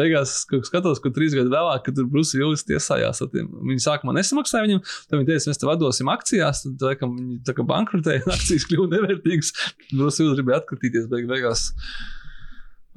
Beigās 0.00 0.34
skatos, 0.68 1.02
ka 1.04 1.12
trīs 1.14 1.36
gadu 1.36 1.52
vēlāk, 1.52 1.84
kad 1.86 1.98
tur 1.98 2.08
Brūsis 2.10 2.38
Vilnis 2.38 2.66
tiesājās, 2.68 3.22
ar 3.24 3.32
tiem, 3.32 3.50
viņi 3.70 3.84
sākumā 3.84 4.14
nesamaksāja 4.18 4.66
viņam, 4.66 4.82
tad 5.08 5.18
viņi 5.18 5.30
teica, 5.30 5.50
mēs 5.50 5.62
tev 5.62 5.72
atdosim 5.74 6.12
akcijās, 6.12 6.64
tad 6.66 6.86
laikam, 6.88 7.14
viņi 7.18 7.66
bankrotēja, 7.68 8.24
un 8.26 8.34
akcijas 8.36 8.66
kļuva 8.68 8.90
nevērtīgas. 8.96 9.52
Brūsis 9.92 10.22
Vilnis 10.22 10.38
gribēja 10.38 10.62
atkritīties 10.62 11.08
beig 11.10 11.28
beigās. 11.30 11.68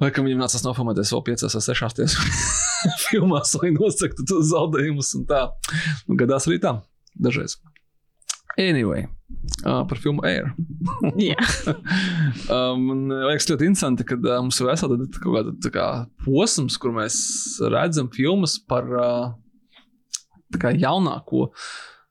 Laikam 0.02 0.26
viņam 0.26 0.42
nācās 0.42 0.64
nofilmēties 0.66 1.12
vēl 1.14 1.24
piecās 1.28 1.56
vai 1.56 1.62
sešās 1.62 1.98
tiesās 1.98 2.46
filmās, 3.08 3.52
lai 3.60 3.70
nosaktu 3.76 4.26
tos 4.28 4.48
zaudējumus 4.50 5.12
un 5.20 5.28
tā. 5.30 5.44
Nu, 6.08 6.16
gadās 6.18 6.48
arī 6.50 6.58
tā, 6.62 6.76
dažreiz. 7.14 7.58
Anyway, 8.60 9.06
uh, 9.64 9.84
par 9.88 10.00
filmu 10.02 10.24
Air. 10.28 10.50
Jā. 11.30 11.38
um, 12.52 12.82
man 12.88 13.06
liekas, 13.30 13.48
ļoti 13.48 13.70
interesanti, 13.70 14.06
ka 14.08 14.18
uh, 14.18 14.40
mums 14.42 14.60
ir 14.60 14.68
vesela 14.68 14.98
kaut 14.98 15.22
kāda 15.22 15.54
tā 15.64 15.72
kā 15.72 15.86
posms, 16.26 16.76
kur 16.80 16.92
mēs 16.96 17.16
redzam 17.72 18.10
filmas 18.12 18.58
par 18.68 18.90
uh, 18.92 19.32
jaunāko 20.52 21.48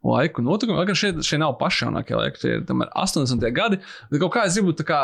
laiku 0.03 0.41
notikumu. 0.41 0.79
Lai 0.79 0.87
gan 0.89 0.97
šie, 0.97 1.11
šie 1.25 1.37
nav 1.41 1.55
paši 1.59 1.85
jaunākie 1.85 2.17
laiki, 2.17 2.41
tie 2.41 2.53
ir 2.57 2.65
tomēr 2.67 2.89
80. 2.97 3.45
gadi. 3.55 3.79
Kaut 4.15 4.31
kā 4.33 4.45
es 4.47 4.57
gribu 4.57 4.73
tā 4.77 4.85
kā, 4.87 5.01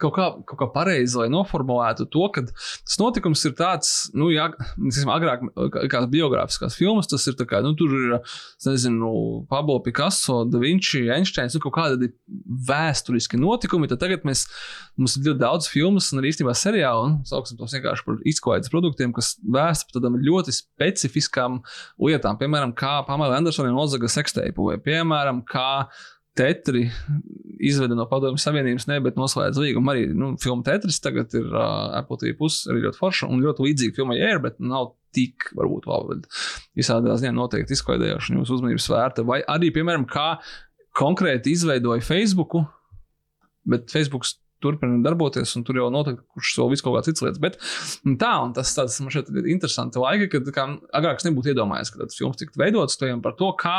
kaut 0.00 0.14
kā, 0.16 0.28
kaut 0.48 0.60
kā 0.62 0.68
pareizi, 0.72 1.18
lai 1.20 1.28
noformulētu 1.32 2.08
to, 2.12 2.24
ka 2.34 2.44
tas 2.48 2.98
notikums 3.00 3.44
ir 3.48 3.54
tāds, 3.58 3.92
nu, 4.16 4.30
jā, 4.32 4.48
teiksim, 4.78 5.12
agrāk, 5.12 5.44
kā 5.92 6.02
biogrāfiskās 6.10 6.78
filmas, 6.78 7.10
tas 7.10 7.26
ir 7.28 7.36
tā 7.38 7.44
kā, 7.48 7.60
nu, 7.64 7.74
tur 7.78 7.92
ir, 7.98 8.16
nezinu, 8.64 9.12
Pablo 9.50 9.78
Picasso, 9.84 10.40
Da 10.48 10.60
Vinci, 10.62 11.04
Einsteins, 11.12 11.56
nu, 11.56 11.62
kaut 11.66 11.76
kādi 11.76 12.12
vēsturiski 12.68 13.40
notikumi. 13.40 13.90
Tad 13.90 14.02
tagad 14.04 14.24
mēs, 14.28 14.46
mums 14.96 15.18
ir 15.18 15.28
ļoti 15.28 15.42
daudz 15.44 15.68
filmas 15.70 16.08
un 16.12 16.22
arī 16.22 16.32
īstenībā 16.32 16.56
seriālu, 16.56 17.10
un 17.10 17.18
sauksim 17.28 17.60
tos 17.60 17.76
vienkārši 17.76 18.06
par 18.06 18.22
izklaides 18.28 18.72
produktiem, 18.72 19.12
kas 19.16 19.34
vēsta 19.44 19.88
par 19.88 19.98
tādām 19.98 20.18
ļoti 20.24 20.56
specifiskām 20.56 21.60
lietām, 22.00 22.38
piemēram, 22.40 22.72
kā 22.78 22.98
Pamela 23.08 23.38
Andersona 23.38 23.72
nozaga 23.74 24.10
seksteipu, 24.38 24.70
vai, 24.70 24.78
piemēram, 24.82 25.42
kā 25.48 25.88
Tetri 26.38 26.84
izveda 27.58 27.96
no 27.98 28.06
Padomju 28.06 28.38
Savienības, 28.38 28.86
ne, 28.86 29.00
bet 29.02 29.16
noslēdz 29.18 29.58
līgumu. 29.58 29.90
Arī 29.90 30.06
nu, 30.14 30.36
filma 30.38 30.62
Tetris 30.62 31.00
tagad 31.02 31.34
ir 31.34 31.48
uh, 31.50 31.90
Apple 31.98 32.20
TV 32.20 32.36
puses, 32.38 32.68
arī 32.70 32.84
ļoti 32.84 33.00
forša 33.00 33.26
un 33.26 33.42
ļoti 33.42 33.66
līdzīga 33.66 33.96
filmai 33.96 34.20
Air, 34.22 34.38
bet 34.44 34.60
nav 34.62 34.92
tik, 35.16 35.48
varbūt, 35.58 35.88
vēl, 35.90 36.22
visādā 36.78 37.16
ziņā 37.18 37.34
noteikti 37.34 37.74
izklaidējoši 37.74 38.34
un 38.34 38.42
jūsu 38.42 38.58
uzmanības 38.58 38.86
vērta. 38.92 39.26
Vai 39.26 39.40
arī, 39.50 39.72
piemēram, 39.74 40.06
kā 40.06 40.36
konkrēti 40.98 41.56
izveidoja 41.56 42.04
Facebook, 42.06 42.54
bet 43.66 43.90
Facebook 43.90 44.28
turpina 44.62 44.98
darboties, 45.04 45.54
un 45.58 45.64
tur 45.66 45.78
jau 45.78 45.88
noteikti 45.92 46.24
kurš 46.34 46.54
vēl 46.60 46.72
visu 46.72 46.84
kaut 46.86 46.96
kādas 46.96 47.08
citas 47.10 47.24
lietas. 47.24 47.40
Bet 47.42 47.58
nu, 48.06 48.16
tā, 48.20 48.32
un 48.44 48.54
tas 48.56 48.72
tāds 48.76 48.98
man 49.04 49.14
šeit 49.14 49.30
ir 49.32 49.48
interesanti 49.52 50.02
laiki, 50.02 50.30
kad 50.34 50.50
kā, 50.54 50.66
agrāk 50.98 51.22
es 51.22 51.28
nebūtu 51.28 51.52
iedomājies, 51.52 51.92
ka 51.94 52.02
tas 52.02 52.18
filmas 52.18 52.40
tiktu 52.40 52.62
veidots 52.62 53.00
par 53.24 53.36
to, 53.38 53.52
kā 53.60 53.76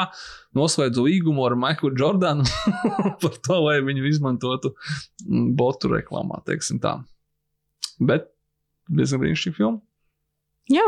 noslēdzu 0.57 1.05
līgumu 1.05 1.45
ar 1.47 1.57
Maiklu 1.59 1.91
Jordanu 1.97 2.47
par 3.23 3.37
to, 3.45 3.59
lai 3.67 3.79
viņu 3.85 4.07
izmantotu 4.09 4.73
mm, 5.27 5.53
botu 5.59 5.91
reklāmā, 5.91 6.41
teiksim 6.47 6.81
tā. 6.83 6.97
Bet 7.99 8.31
diezgan 8.89 9.23
brīnišķīga 9.23 9.59
filma. 9.59 9.81
Jā, 10.69 10.85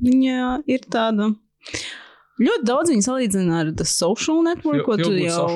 viņa 0.00 0.62
ir 0.70 0.84
tāda. 0.90 1.32
Ļoti 2.38 2.66
daudz 2.68 2.92
viņa 2.92 3.04
salīdzina 3.06 3.60
ar 3.62 3.70
The 3.74 3.86
Social 3.88 4.42
Network, 4.46 4.84
ko 4.86 4.96
tu 5.00 5.10
jau 5.18 5.46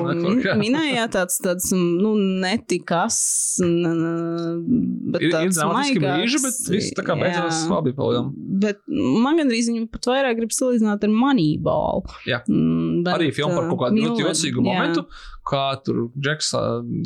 minēji. 0.58 0.98
Tāds, 1.12 1.38
tāds 1.42 1.70
nu, 1.74 2.14
netikas, 2.42 3.18
bet 3.62 5.24
ir, 5.24 5.34
tāds 5.34 5.60
dramatiski 5.60 6.02
brīži, 6.02 6.40
bet 6.42 6.60
viss 6.74 6.96
tā 6.98 7.04
kā 7.06 7.16
beidzās 7.20 7.64
labi 7.70 7.94
paldies. 7.96 8.32
Bet 8.62 8.82
man 8.88 9.38
gandrīz 9.40 9.70
viņu 9.70 9.88
pat 9.92 10.10
vairāk 10.12 10.40
grib 10.40 10.54
salīdzināt 10.54 11.06
ar 11.06 11.14
Moneyball. 11.14 12.02
Jā, 12.28 12.42
mm, 12.48 13.04
bet, 13.06 13.14
arī 13.14 13.30
filma 13.34 13.60
par 13.60 13.70
kaut 13.70 13.84
kādu 13.86 14.08
ļoti 14.08 14.26
jocīgu 14.26 14.66
momentu. 14.66 15.06
Jā 15.06 15.32
kā 15.46 15.62
tur 15.84 16.06
Džeks 16.14 16.52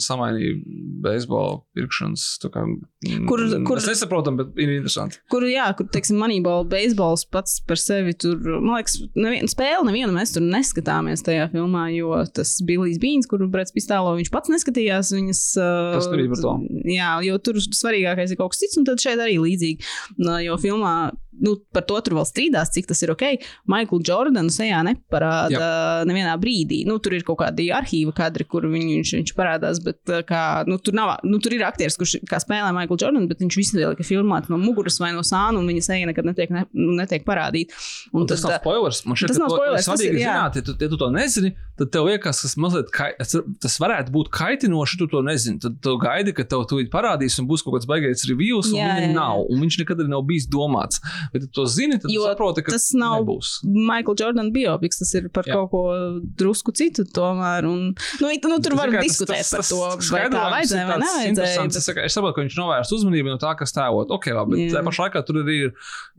samainīja 0.04 0.56
beisbola 1.04 1.60
pirkšanas. 1.76 2.24
Kā, 2.52 2.64
kur, 3.28 3.42
kur, 3.66 3.78
mēs 3.78 3.88
nesaprotam, 3.88 4.38
bet 4.40 4.56
ir 4.60 4.74
interesanti. 4.76 5.20
Kur, 5.32 5.46
jā, 5.48 5.66
kur, 5.78 5.88
teiksim, 5.92 6.18
manībola 6.20 6.66
beisbols 6.70 7.26
pats 7.32 7.58
par 7.66 7.80
sevi 7.80 8.14
tur, 8.18 8.36
man 8.60 8.78
liekas, 8.78 8.98
nevien, 9.16 9.48
spēli 9.66 9.88
nevienu 9.88 10.14
mēs 10.14 10.32
tur 10.34 10.44
neskatāmies 10.46 11.24
tajā 11.26 11.48
filmā, 11.50 11.88
jo 11.96 12.14
tas 12.34 12.54
Billijs 12.66 13.00
Bīns, 13.02 13.28
kuru 13.30 13.48
Brets 13.50 13.74
Pistālo, 13.74 14.14
viņš 14.18 14.30
pats 14.34 14.52
neskatījās 14.52 15.12
viņas. 15.16 15.42
Tas 15.58 16.10
tur 16.10 16.22
ir 16.22 16.30
par 16.32 16.42
to. 16.44 16.54
Jā, 16.92 17.12
jo 17.26 17.38
tur 17.42 17.58
svarīgākais 17.64 18.32
ir 18.32 18.40
kaut 18.40 18.54
kas 18.54 18.62
cits, 18.62 18.78
un 18.78 18.86
tad 18.86 19.02
šeit 19.02 19.22
arī 19.22 19.38
līdzīgi. 19.42 19.94
Jo 20.46 20.58
filmā 20.62 20.96
nu, 21.40 21.56
par 21.72 21.84
to 21.86 21.98
tur 22.04 22.16
vēl 22.18 22.26
strīdās, 22.28 22.70
cik 22.74 22.88
tas 22.90 23.02
ir 23.04 23.12
ok. 23.12 23.24
Maiklu 23.70 24.00
Jordanu 24.06 24.52
sejā 24.52 24.80
neparāda 24.86 25.52
Jā. 25.52 25.70
nevienā 26.08 26.36
brīdī. 26.40 26.82
Nu, 26.88 26.98
tur 27.02 27.16
ir 27.16 27.24
kaut 27.26 27.40
kādi 27.42 27.68
arhīva 27.74 28.14
kadri, 28.16 28.46
kur 28.48 28.66
viņ, 28.70 28.86
viņš, 28.98 29.12
viņš 29.18 29.34
parādās, 29.36 29.80
bet 29.84 30.00
kā, 30.28 30.42
nu, 30.68 30.78
tur, 30.82 30.96
nav, 30.96 31.16
nu, 31.26 31.40
tur 31.42 31.56
ir 31.56 31.66
aktieris, 31.68 31.98
kurš 32.00 32.18
spēlē 32.24 32.72
Maiklu 32.76 32.98
Jordanu, 33.00 33.28
bet 33.30 33.42
viņš 33.44 33.58
visu 33.60 33.80
laiku 33.80 34.04
ir 34.04 34.10
filmēts 34.10 34.52
no 34.52 34.60
muguras 34.60 34.98
vai 35.02 35.12
no 35.16 35.24
sāna, 35.26 35.60
un 35.60 35.68
viņa 35.70 35.84
seja 35.88 36.08
nekad 36.08 36.28
netiek, 36.30 36.52
ne, 36.54 36.64
nu, 36.76 36.94
netiek 37.00 37.26
parādīta. 37.26 37.76
Un 38.14 38.28
tas, 38.28 38.40
tas 38.40 38.48
nav 38.48 38.62
spoilers. 38.62 39.02
Man 39.08 39.20
šeit 39.20 39.32
tas 39.32 39.42
nav 39.42 39.52
spoilers. 39.56 39.90
Ir 40.06 40.18
zināt, 40.20 40.58
ja 40.58 40.64
tu, 40.64 40.76
ja 40.80 40.90
tu 40.92 41.00
to 41.00 41.10
nezini, 41.12 41.52
tad 41.76 41.92
tev 41.92 42.08
liekas, 42.08 42.40
tas 42.44 42.56
mazliet, 42.60 42.90
kai, 42.94 43.10
tas 43.20 43.78
varētu 43.82 44.14
būt 44.14 44.32
kaitinoši, 44.34 45.00
tu 45.02 45.10
to 45.12 45.22
nezini. 45.26 45.60
Tad 45.62 45.78
tu 45.84 45.96
gaidi, 46.00 46.32
ka 46.36 46.46
tev 46.48 46.64
tūlīt 46.70 46.88
parādīs 46.92 47.36
un 47.42 47.50
būs 47.50 47.64
kaut 47.66 47.76
kāds 47.76 47.90
baigais 47.90 48.24
reviews, 48.30 48.72
un 48.72 48.80
jā, 48.80 48.90
jā. 49.04 49.12
nav, 49.16 49.44
un 49.50 49.62
viņš 49.66 49.80
nekad 49.82 50.04
nav 50.08 50.24
bijis 50.28 50.48
domāts. 50.52 51.02
Bet, 51.34 51.46
tu 51.46 51.52
to 51.60 51.66
zini, 51.70 52.00
tad 52.00 52.12
jo 52.12 52.24
saproti, 52.24 52.64
ka 52.64 52.76
tas 52.76 52.90
nav 52.96 53.26
nebūs. 53.26 53.60
Michael 53.64 54.16
Jordan 54.18 54.52
biopiks, 54.54 55.00
tas 55.02 55.12
ir 55.18 55.28
par 55.34 55.46
Jā. 55.48 55.58
kaut 55.58 55.70
ko 55.72 55.82
drusku 56.38 56.74
citu 56.76 57.04
tomēr. 57.16 57.66
Un, 57.68 57.92
nu, 58.22 58.30
nu, 58.30 58.58
tur 58.62 58.76
var 58.78 58.92
diskutēt 58.94 59.42
tas, 59.42 59.52
tas, 59.52 59.72
par 59.72 59.98
to, 59.98 60.12
vai 60.14 60.24
tā 60.32 60.44
vajadzēja 60.54 60.88
vai 60.88 60.98
nevajadzēja. 61.02 61.66
Bet... 61.66 61.80
Es, 62.06 62.16
saprotu, 62.16 62.36
ka 62.36 62.44
viņš 62.44 62.58
novērst 62.60 62.96
uzmanību 62.96 63.34
no 63.34 63.40
tā, 63.42 63.54
kas 63.58 63.74
tēvot. 63.76 64.12
Ok, 64.16 64.30
labi, 64.36 64.56
bet 64.56 64.76
tajā 64.76 64.84
pašā 64.86 65.08
laikā 65.08 65.24
tur 65.26 65.42
arī 65.42 65.58
ir, 65.68 65.74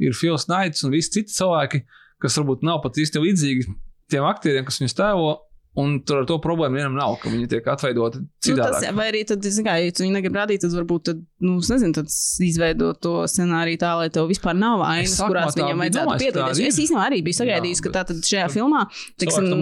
ir 0.09 0.17
Fils 0.17 0.47
Knights 0.49 0.85
un 0.87 0.93
visi 0.95 1.13
citi 1.19 1.35
cilvēki, 1.35 1.83
kas 2.23 2.37
varbūt 2.39 2.65
nav 2.67 2.81
pat 2.85 2.97
īsti 3.01 3.23
līdzīgi 3.23 3.67
tiem 4.11 4.25
aktieriem, 4.27 4.65
kas 4.67 4.81
viņus 4.81 4.97
tēvo. 4.97 5.35
Un 5.77 5.99
tur 6.01 6.23
ar 6.23 6.25
to 6.25 6.39
problēmu 6.41 6.79
vienam 6.79 6.95
nav, 6.97 7.19
ka 7.21 7.29
viņi 7.29 7.51
tiek 7.51 7.67
atveidoti 7.69 8.23
citādi. 8.41 8.57
Nu, 8.57 8.79
tas, 8.81 8.85
vai 8.97 9.05
arī 9.11 9.19
tad, 9.29 9.43
kā, 9.45 9.75
ja 9.77 9.91
viņi 9.93 10.15
negrib 10.15 10.39
rādīt, 10.39 10.63
tad 10.63 10.73
varbūt, 10.73 11.03
tad, 11.11 11.19
nu, 11.45 11.59
es 11.61 11.69
nezinu, 11.69 11.93
tad 11.93 12.09
izveidot 12.47 12.97
to 13.05 13.11
scenāriju 13.29 13.77
tā, 13.83 13.91
lai 13.99 14.07
tev 14.15 14.25
vispār 14.31 14.57
nav 14.57 14.81
vainas, 14.81 15.13
kurās 15.21 15.53
viņam 15.59 15.83
vajadzētu 15.85 16.17
piedalīties. 16.23 16.63
Es 16.71 16.81
īstenībā 16.81 17.03
arī 17.11 17.21
biju 17.27 17.37
sagaidījis, 17.43 17.83
ka 17.85 17.93
tā 17.93 18.07
tad 18.09 18.25
šajā 18.25 18.47
filmā, 18.55 18.87
teiksim, 19.21 19.53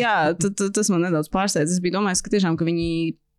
jā, 0.00 0.16
tad, 0.42 0.66
tas 0.74 0.90
man 0.90 1.06
nedaudz 1.06 1.30
pārsteidz. 1.30 1.76
Es 1.76 1.84
biju 1.84 2.00
domājis, 2.00 2.26
ka 2.26 2.34
tiešām, 2.34 2.58
ka 2.58 2.66
viņi 2.66 2.90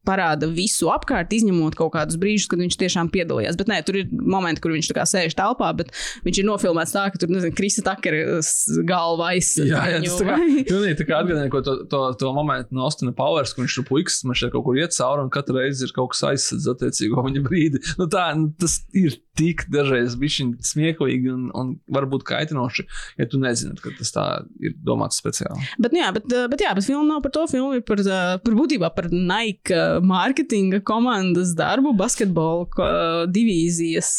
parāda 0.08 0.50
visu 0.52 0.90
apkārt, 0.94 1.34
izņemot 1.36 1.78
kaut 1.80 1.94
kādus 1.96 2.20
brīžus, 2.20 2.50
kad 2.52 2.62
viņš 2.62 2.78
tiešām 2.80 3.10
piedalījās. 3.14 3.58
Bet 3.60 3.72
nē, 3.72 3.80
tur 3.88 4.00
ir 4.02 4.12
momenti, 4.12 4.64
kur 4.64 4.76
viņš 4.76 4.92
sēž 5.14 5.36
telpā, 5.38 5.72
bet 5.78 5.92
viņš 6.26 6.42
ir 6.42 6.48
nofilmēts 6.48 6.96
tā, 6.96 7.06
ka 7.14 7.22
tur 7.22 7.34
ir 7.38 7.54
Krista 7.56 7.86
Takera 7.86 8.40
galva 8.88 9.34
aizsākt. 9.34 9.72
Jā, 9.72 9.84
jā, 9.96 10.02
tas 10.06 10.20
tā 10.20 10.28
kā, 10.28 10.38
pilnīgi, 10.70 10.98
tā 11.00 11.08
kā 11.10 11.20
atgādināja 11.22 11.64
to, 11.66 11.76
to, 11.92 12.02
to 12.20 12.32
momentu 12.36 12.76
no 12.76 12.88
Austina 12.88 13.14
Powers, 13.16 13.56
kur 13.56 13.66
viņš 13.66 13.80
tur 13.80 13.88
puikas, 13.90 14.22
man 14.28 14.40
šeit 14.40 14.54
kaut 14.56 14.68
kur 14.68 14.80
iet 14.80 14.96
cauri 14.96 15.26
un 15.26 15.32
katru 15.34 15.60
reizi 15.60 15.88
ir 15.88 15.96
kaut 15.96 16.14
kas 16.14 16.24
aizsardz 16.32 16.70
attiecīgo 16.76 17.24
viņa 17.28 17.44
brīdi. 17.46 17.84
Nu, 18.00 18.10
tā, 18.12 18.30
nu, 18.38 18.52
tas 18.60 18.80
ir 18.98 19.18
tik 19.38 19.66
dažreiz 19.74 20.18
bišķiņ 20.20 20.54
smieklīgi 20.68 21.32
un, 21.34 21.48
un 21.58 21.74
varbūt 21.94 22.26
kaitinoši, 22.28 22.86
ja 23.18 23.28
tu 23.30 23.40
nezini, 23.42 23.78
ka 23.82 23.94
tas 23.98 24.14
tā 24.14 24.26
ir 24.62 24.76
domāts 24.86 25.18
speciāli. 25.22 25.64
Bet, 25.82 25.96
nu 25.96 26.04
jā, 26.04 26.12
bet, 26.16 26.28
bet, 26.52 26.62
jā, 26.62 26.74
bet 26.78 26.86
filma 26.86 27.16
nav 27.16 27.24
par 27.26 27.34
to, 27.36 27.46
filma 27.50 27.80
ir 27.80 27.86
par, 27.88 28.02
par 28.44 28.58
būtībā 28.60 28.92
par 28.94 29.10
Nike 29.14 29.80
mārketinga 30.02 30.82
komandas 30.88 31.54
darbu, 31.58 31.94
basketbola 31.98 33.28
divīzijas 33.30 34.10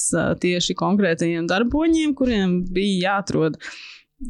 tieši 0.42 0.76
konkrētajiem 0.78 1.48
darboņiem, 1.50 2.14
kuriem 2.18 2.60
bija 2.74 3.10
jāatrod 3.10 3.58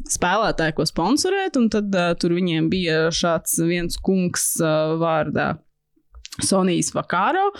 spēlētāji, 0.09 0.75
ko 0.77 0.85
sponsorēt, 0.87 1.57
tad 1.71 1.93
uh, 1.95 2.13
tur 2.19 2.35
viņiem 2.35 2.69
bija 2.71 3.05
šāds 3.15 3.59
viens 3.67 3.99
kungs 4.03 4.55
uh, 4.63 4.95
vārdā 4.99 5.53
Sonijas 6.43 6.91
Vakāro, 6.95 7.51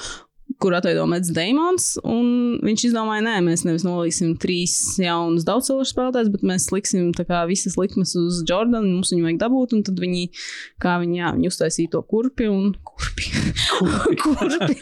kur 0.61 0.75
atveido 0.77 1.05
Mets 1.09 1.31
Damons. 1.35 1.87
Viņš 2.65 2.87
izdomāja, 2.89 3.23
nē, 3.25 3.35
mēs 3.45 3.65
nevis 3.67 3.85
nolīsim 3.85 4.35
trīs 4.41 4.75
jaunus 5.01 5.45
daudzceļu 5.47 5.87
spēlētājus, 5.89 6.31
bet 6.33 6.45
mēs 6.47 6.69
liksim 6.73 7.11
kā, 7.17 7.43
visas 7.49 7.75
likmes 7.79 8.15
uz 8.19 8.41
Jordanu. 8.47 8.95
Mums 8.95 9.11
viņu 9.13 9.27
vajag 9.27 9.41
dabūt, 9.41 9.75
un 9.75 9.83
tad 9.87 9.99
viņi, 10.01 10.29
kā 10.81 10.97
viņi, 11.01 11.19
jā, 11.19 11.31
viņi 11.35 11.51
uztaisīja 11.51 11.93
to 11.95 12.03
kurpi 12.07 12.47
un 12.51 12.71
kurpi. 12.85 13.27
kurpi. 14.21 14.77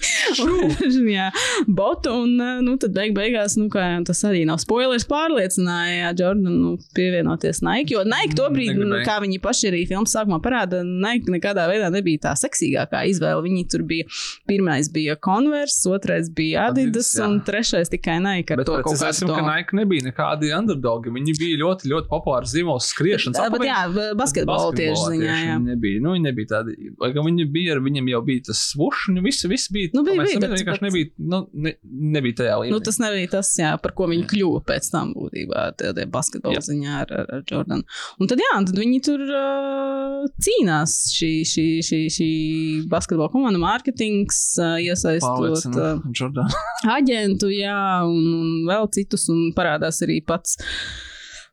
jā, 1.14 1.30
botu, 1.68 2.14
un 2.24 2.38
nu, 2.66 2.76
tad 2.82 2.94
beig 2.96 3.16
beigās, 3.18 3.58
nu, 3.60 3.70
kā, 3.74 3.88
tas 4.06 4.24
arī 4.30 4.44
nav 4.50 4.62
spoilers, 4.62 5.08
pārliecināja 5.10 5.98
jā, 6.04 6.14
Jordanu 6.24 6.54
nu, 6.54 6.76
pievienoties 6.98 7.64
Nike. 7.66 7.96
Jo 7.96 8.06
Nike 8.08 8.38
to 8.38 8.50
brīdi, 8.54 8.84
nu, 8.84 9.02
kā 9.08 9.18
viņi 9.24 9.42
paši 9.44 9.72
arī 9.72 9.84
filmas 9.90 10.14
sākumā 10.14 10.42
parāda, 10.44 10.84
Nike 10.86 11.34
nekādā 11.34 11.66
veidā 11.72 11.90
nebija 11.94 12.28
tā 12.30 12.38
seksīgākā 12.44 13.06
izvēle. 13.10 13.42
Viņi 13.48 13.66
tur 13.72 13.88
bija, 13.88 14.06
pirmais 14.50 14.92
bija 14.94 15.18
Converse 15.24 15.53
Converse, 15.54 15.90
otrais 15.90 16.30
bija 16.36 16.68
Adidas, 16.68 17.16
Adidas 17.16 17.30
un 17.30 17.42
trešais 17.46 17.90
tikai 17.90 18.20
Nike. 18.20 18.56
Bet 18.56 18.70
es 18.94 19.02
esmu, 19.02 19.30
ka 19.36 19.42
Nike 19.46 19.78
nebija 19.78 20.08
nekādi 20.08 20.50
underdogi. 20.58 21.12
Viņi 21.14 21.36
bija 21.38 21.60
ļoti, 21.62 21.90
ļoti 21.92 22.10
populāri 22.10 22.50
zīmols 22.50 22.88
skriešanas. 22.94 23.38
Jā, 23.38 23.50
bet 23.54 23.66
jā, 23.68 23.82
basketbola 24.18 24.72
tieši 24.78 25.04
ziņā. 25.14 25.36
Jā. 25.44 25.58
Viņi 25.60 25.74
nebija, 25.76 26.02
nu, 26.04 26.16
viņi 26.16 26.28
nebija 26.28 26.52
tādi, 26.56 26.90
lai 27.02 27.12
gan 27.14 27.28
viņi 27.28 27.46
bija, 27.54 27.78
viņam 27.86 28.10
jau 28.14 28.22
bija 28.30 28.46
tas 28.50 28.64
svušs, 28.72 29.06
un 29.14 29.22
visi, 29.26 29.50
visi 29.52 29.76
bija. 29.76 29.92
Nu, 29.94 30.06
bija, 30.08 30.26
bija, 30.26 30.42
bet, 30.42 30.56
vienkārši 30.58 30.86
nebija, 30.88 31.12
nu, 31.34 31.44
ne, 31.54 31.76
nebija 32.18 32.40
tajā 32.42 32.58
līmenī. 32.64 32.74
Nu, 32.74 32.82
tas 32.90 33.00
nebija 33.04 33.34
tas, 33.36 33.54
jā, 33.62 33.76
par 33.84 33.94
ko 33.98 34.10
viņi 34.10 34.28
kļuva 34.34 34.64
pēc 34.72 34.90
tam 34.94 35.14
būtībā, 35.18 35.68
tie 35.78 36.08
basketbola 36.10 36.58
jā. 36.58 36.66
ziņā 36.72 36.98
ar, 37.04 37.14
ar, 37.22 37.32
ar 37.38 37.46
Jordanu. 37.50 37.86
Un 38.18 38.32
tad, 38.32 38.42
jā, 38.42 38.56
tad 38.58 38.82
viņi 38.82 39.04
tur 39.06 39.22
uh, 39.30 40.26
cīnās 40.42 40.98
šī, 41.14 41.32
šī, 41.48 41.68
šī, 41.86 42.02
šī 42.18 42.32
basketbola 42.90 43.30
komanda, 43.34 43.62
mārketings, 43.62 44.42
uh, 44.62 44.76
iesaistot 44.82 45.43
uh, 45.52 46.60
aģentu, 46.98 47.50
jā, 47.54 47.80
un, 48.08 48.28
un 48.40 48.54
vēl 48.70 48.90
citus, 48.96 49.28
un 49.34 49.52
parādās 49.56 50.02
arī 50.06 50.22
pats 50.26 50.58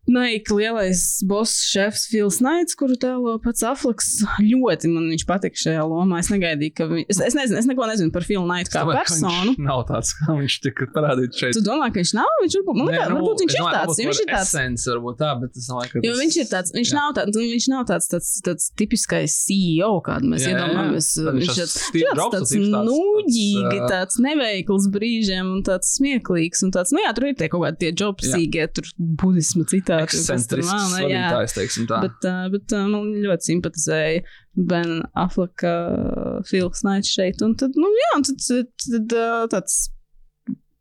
Naika 0.08 0.54
lielais 0.56 1.20
boss 1.28 1.60
šefs 1.68 2.06
Fils 2.10 2.40
Naits, 2.42 2.74
kuru 2.78 2.96
tēlo 2.98 3.36
pats 3.44 3.62
Aflaks. 3.66 4.08
Ļoti 4.40 4.88
man 4.90 5.10
viņš 5.12 5.24
patika 5.28 5.60
šajā 5.60 5.82
lomā. 5.86 6.22
Es 6.22 6.30
negaidīju, 6.32 6.72
ka 6.78 6.86
viņš. 6.90 7.04
Es, 7.12 7.20
es 7.28 7.36
nezinu, 7.36 7.58
es 7.60 7.68
neko 7.68 7.86
nezinu 7.90 8.14
par 8.14 8.24
Filu 8.26 8.46
Naitu 8.48 8.72
kā 8.72 8.82
domāju, 8.82 9.04
personu. 9.04 9.54
Nav 9.60 9.84
tāds, 9.90 10.14
kā 10.18 10.34
viņš 10.38 10.56
tika 10.64 10.88
parādīts 10.94 11.42
šeit. 11.42 11.54
Tu 11.54 11.62
domā, 11.66 11.90
ka 11.92 12.00
viņš 12.00 12.14
nav? 12.16 12.32
Viņš 12.42 12.56
varbūt, 12.58 12.78
man 12.80 12.90
liekas, 12.90 13.12
nu, 13.12 13.18
varbūt 13.20 13.44
viņš 13.44 13.56
ir 13.58 13.66
tāds. 13.66 14.00
Viņš 14.00 14.22
ir 14.24 14.30
tāds. 14.32 14.48
Essence, 14.50 14.88
varbūt 14.90 15.20
tā, 15.20 15.30
bet 15.42 15.60
es 15.60 15.68
domāju, 15.70 15.92
ka. 15.92 16.02
Jo 16.08 16.16
viņš 16.18 16.40
ir 16.40 16.50
tāds, 16.50 16.74
viņš 16.78 16.90
jā. 16.90 16.96
nav 16.98 17.14
tāds, 17.20 17.40
viņš 17.44 17.68
nav 17.74 17.86
tāds, 17.92 18.10
tāds, 18.10 18.32
tāds 18.48 18.68
tipiskais 18.80 19.36
CEO, 19.44 19.92
kādu 20.08 20.32
mēs 20.32 20.48
iedomājamies. 20.48 21.12
Viņš 21.38 21.52
ir 21.52 21.70
tāds, 22.16 22.26
tāds 22.34 22.56
nūģīgi, 22.56 23.78
tāds 23.84 24.20
neveikls 24.24 24.90
brīžiem 24.96 25.54
un 25.54 25.62
tāds 25.66 25.94
smieklīgs 26.00 26.64
un 26.66 26.74
tāds, 26.74 26.94
nu 26.96 27.04
jā, 27.04 27.14
tur 27.14 27.30
ir 27.30 27.38
tie 27.38 27.50
kaut 27.52 27.66
kādi 27.68 27.84
tie 27.84 27.92
jobsīgie, 27.94 28.66
tur 28.74 28.90
budismu 28.98 29.66
citā 29.90 30.00
ekscentrisks 30.06 30.94
vadītājs, 30.94 31.54
teiksim 31.56 31.88
tā. 31.90 32.00
Bet, 32.06 32.26
uh, 32.28 32.46
bet 32.52 32.74
uh, 32.76 32.86
man 32.90 33.10
ļoti 33.24 33.50
simpatizēja 33.50 34.22
Ben 34.70 35.00
Affleka 35.18 35.74
uh, 35.90 36.36
Filks 36.48 36.84
Naits 36.86 37.10
šeit. 37.10 37.42
Un 37.46 37.56
tad, 37.58 37.76
nu 37.78 37.90
jā, 37.96 38.12
tad, 38.28 38.44
tad, 38.46 38.70
tad 38.86 39.16
uh, 39.18 39.48
tāds 39.50 39.80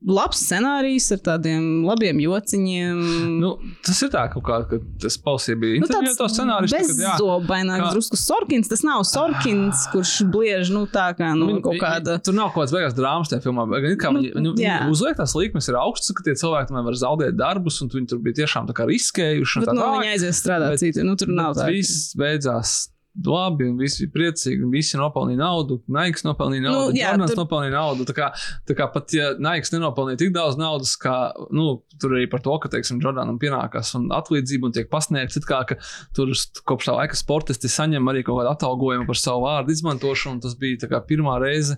labs 0.07 0.39
scenārijs 0.47 1.09
ar 1.11 1.19
tādiem 1.25 1.83
labiem 1.83 2.19
jociņiem. 2.23 2.99
Nu, 3.41 3.49
tas 3.83 3.99
ir 4.05 4.09
tā, 4.13 4.21
kaut 4.31 4.43
kā, 4.47 4.59
ka 4.69 4.79
tas 5.03 5.17
pausīja 5.19 5.59
bija. 5.59 5.81
Nu, 5.83 5.89
tāds 5.91 6.37
scenārijs. 6.37 6.71
Bezzobaināks, 6.71 7.83
kā- 7.83 7.91
drusku 7.97 8.15
Sorkins. 8.19 8.69
Tas 8.71 8.83
nav 8.87 9.03
Sorkins, 9.03 9.83
kurš 9.91 10.13
bliež, 10.31 10.71
nu, 10.71 10.85
tā 10.87 11.09
kā, 11.17 11.33
nu, 11.35 11.47
Viņi- 11.49 11.61
kaut 11.65 11.73
viņi- 11.75 11.83
kāda. 11.83 12.23
Tur 12.23 12.33
nav 12.33 12.53
kaut 12.53 12.63
kādas 12.69 12.71
beigas 12.77 12.93
drāmas 12.95 13.27
tajā 13.29 13.43
filmā. 13.43 13.67
bet 13.69 13.91
It 13.91 13.99
kā 13.99 14.11
Nu, 14.13 14.21
viņi, 14.21 14.55
jā. 14.63 14.79
viņi 14.87 14.89
uzliek 14.95 15.15
tās 15.17 15.35
likmes, 15.35 15.67
ir 15.67 15.75
augstas, 15.75 16.15
ka 16.15 16.23
tie 16.23 16.33
cilvēki 16.33 16.69
tomēr 16.71 16.85
var 16.85 16.93
zaudēt 16.93 17.35
darbus, 17.35 17.81
un 17.81 17.89
viņi 17.89 18.07
tur 18.07 18.19
bija 18.19 18.45
tiešām 18.45 18.67
tā 18.67 18.73
kā 18.73 18.87
riskējuši. 18.87 19.59
Bet, 19.59 19.67
tā 19.69 19.73
nu, 19.75 19.81
tālāk. 19.81 19.99
viņi 19.99 20.13
aizies 20.15 20.39
strādāt 20.41 20.77
citur. 20.79 21.03
Nu, 21.03 21.15
tur 21.15 21.27
nav 21.27 21.55
tā. 21.55 21.67
Viss 21.67 22.15
beidzās 22.15 22.87
labi, 23.25 23.65
un 23.69 23.77
visi 23.77 24.05
bija 24.05 24.13
priecīgi. 24.15 24.63
un 24.63 24.71
Visi 24.71 24.97
nopelnīja 24.97 25.39
naudu. 25.41 25.79
Naiks 25.89 26.23
nopelnīja 26.23 26.61
Nu, 26.63 26.69
naudu. 26.69 26.91
Nu, 26.93 26.99
jā, 26.99 27.09
Jordans 27.11 27.33
tur- 27.33 27.41
nopelnīja 27.43 27.73
naudu. 27.73 28.05
Tā 28.05 28.15
kā, 28.15 28.27
tā 28.69 28.75
kā 28.77 28.87
pat 28.93 29.13
ja 29.13 29.31
Naiks 29.39 29.73
nenopelnīja 29.73 30.17
tik 30.23 30.31
daudz 30.35 30.57
naudas, 30.61 30.93
kā 31.01 31.15
nu, 31.51 31.81
tur 31.99 32.11
arī 32.15 32.29
par 32.29 32.39
to, 32.45 32.57
ka, 32.59 32.69
teiksim, 32.69 33.01
Jordanam 33.01 33.39
pienākās 33.41 33.95
un 33.99 34.07
atlīdzība 34.15 34.69
un 34.69 34.71
tiek 34.77 34.89
pasniegts, 34.89 35.37
it 35.41 35.43
kā 35.49 35.65
ka 35.67 35.75
tur 36.15 36.31
kopš 36.65 36.91
tā 36.91 36.95
laika 36.95 37.15
sportisti 37.17 37.67
saņem 37.67 38.07
arī 38.13 38.23
kaut 38.23 38.39
kādu 38.43 38.53
atalgojumu 38.55 39.07
par 39.09 39.15
savu 39.19 39.43
vārdu 39.47 39.75
izmantošanu. 39.75 40.37
un 40.37 40.39
Tas 40.41 40.55
bija 40.55 40.77
kā 40.87 41.01
pirmā 41.05 41.39
reize. 41.41 41.75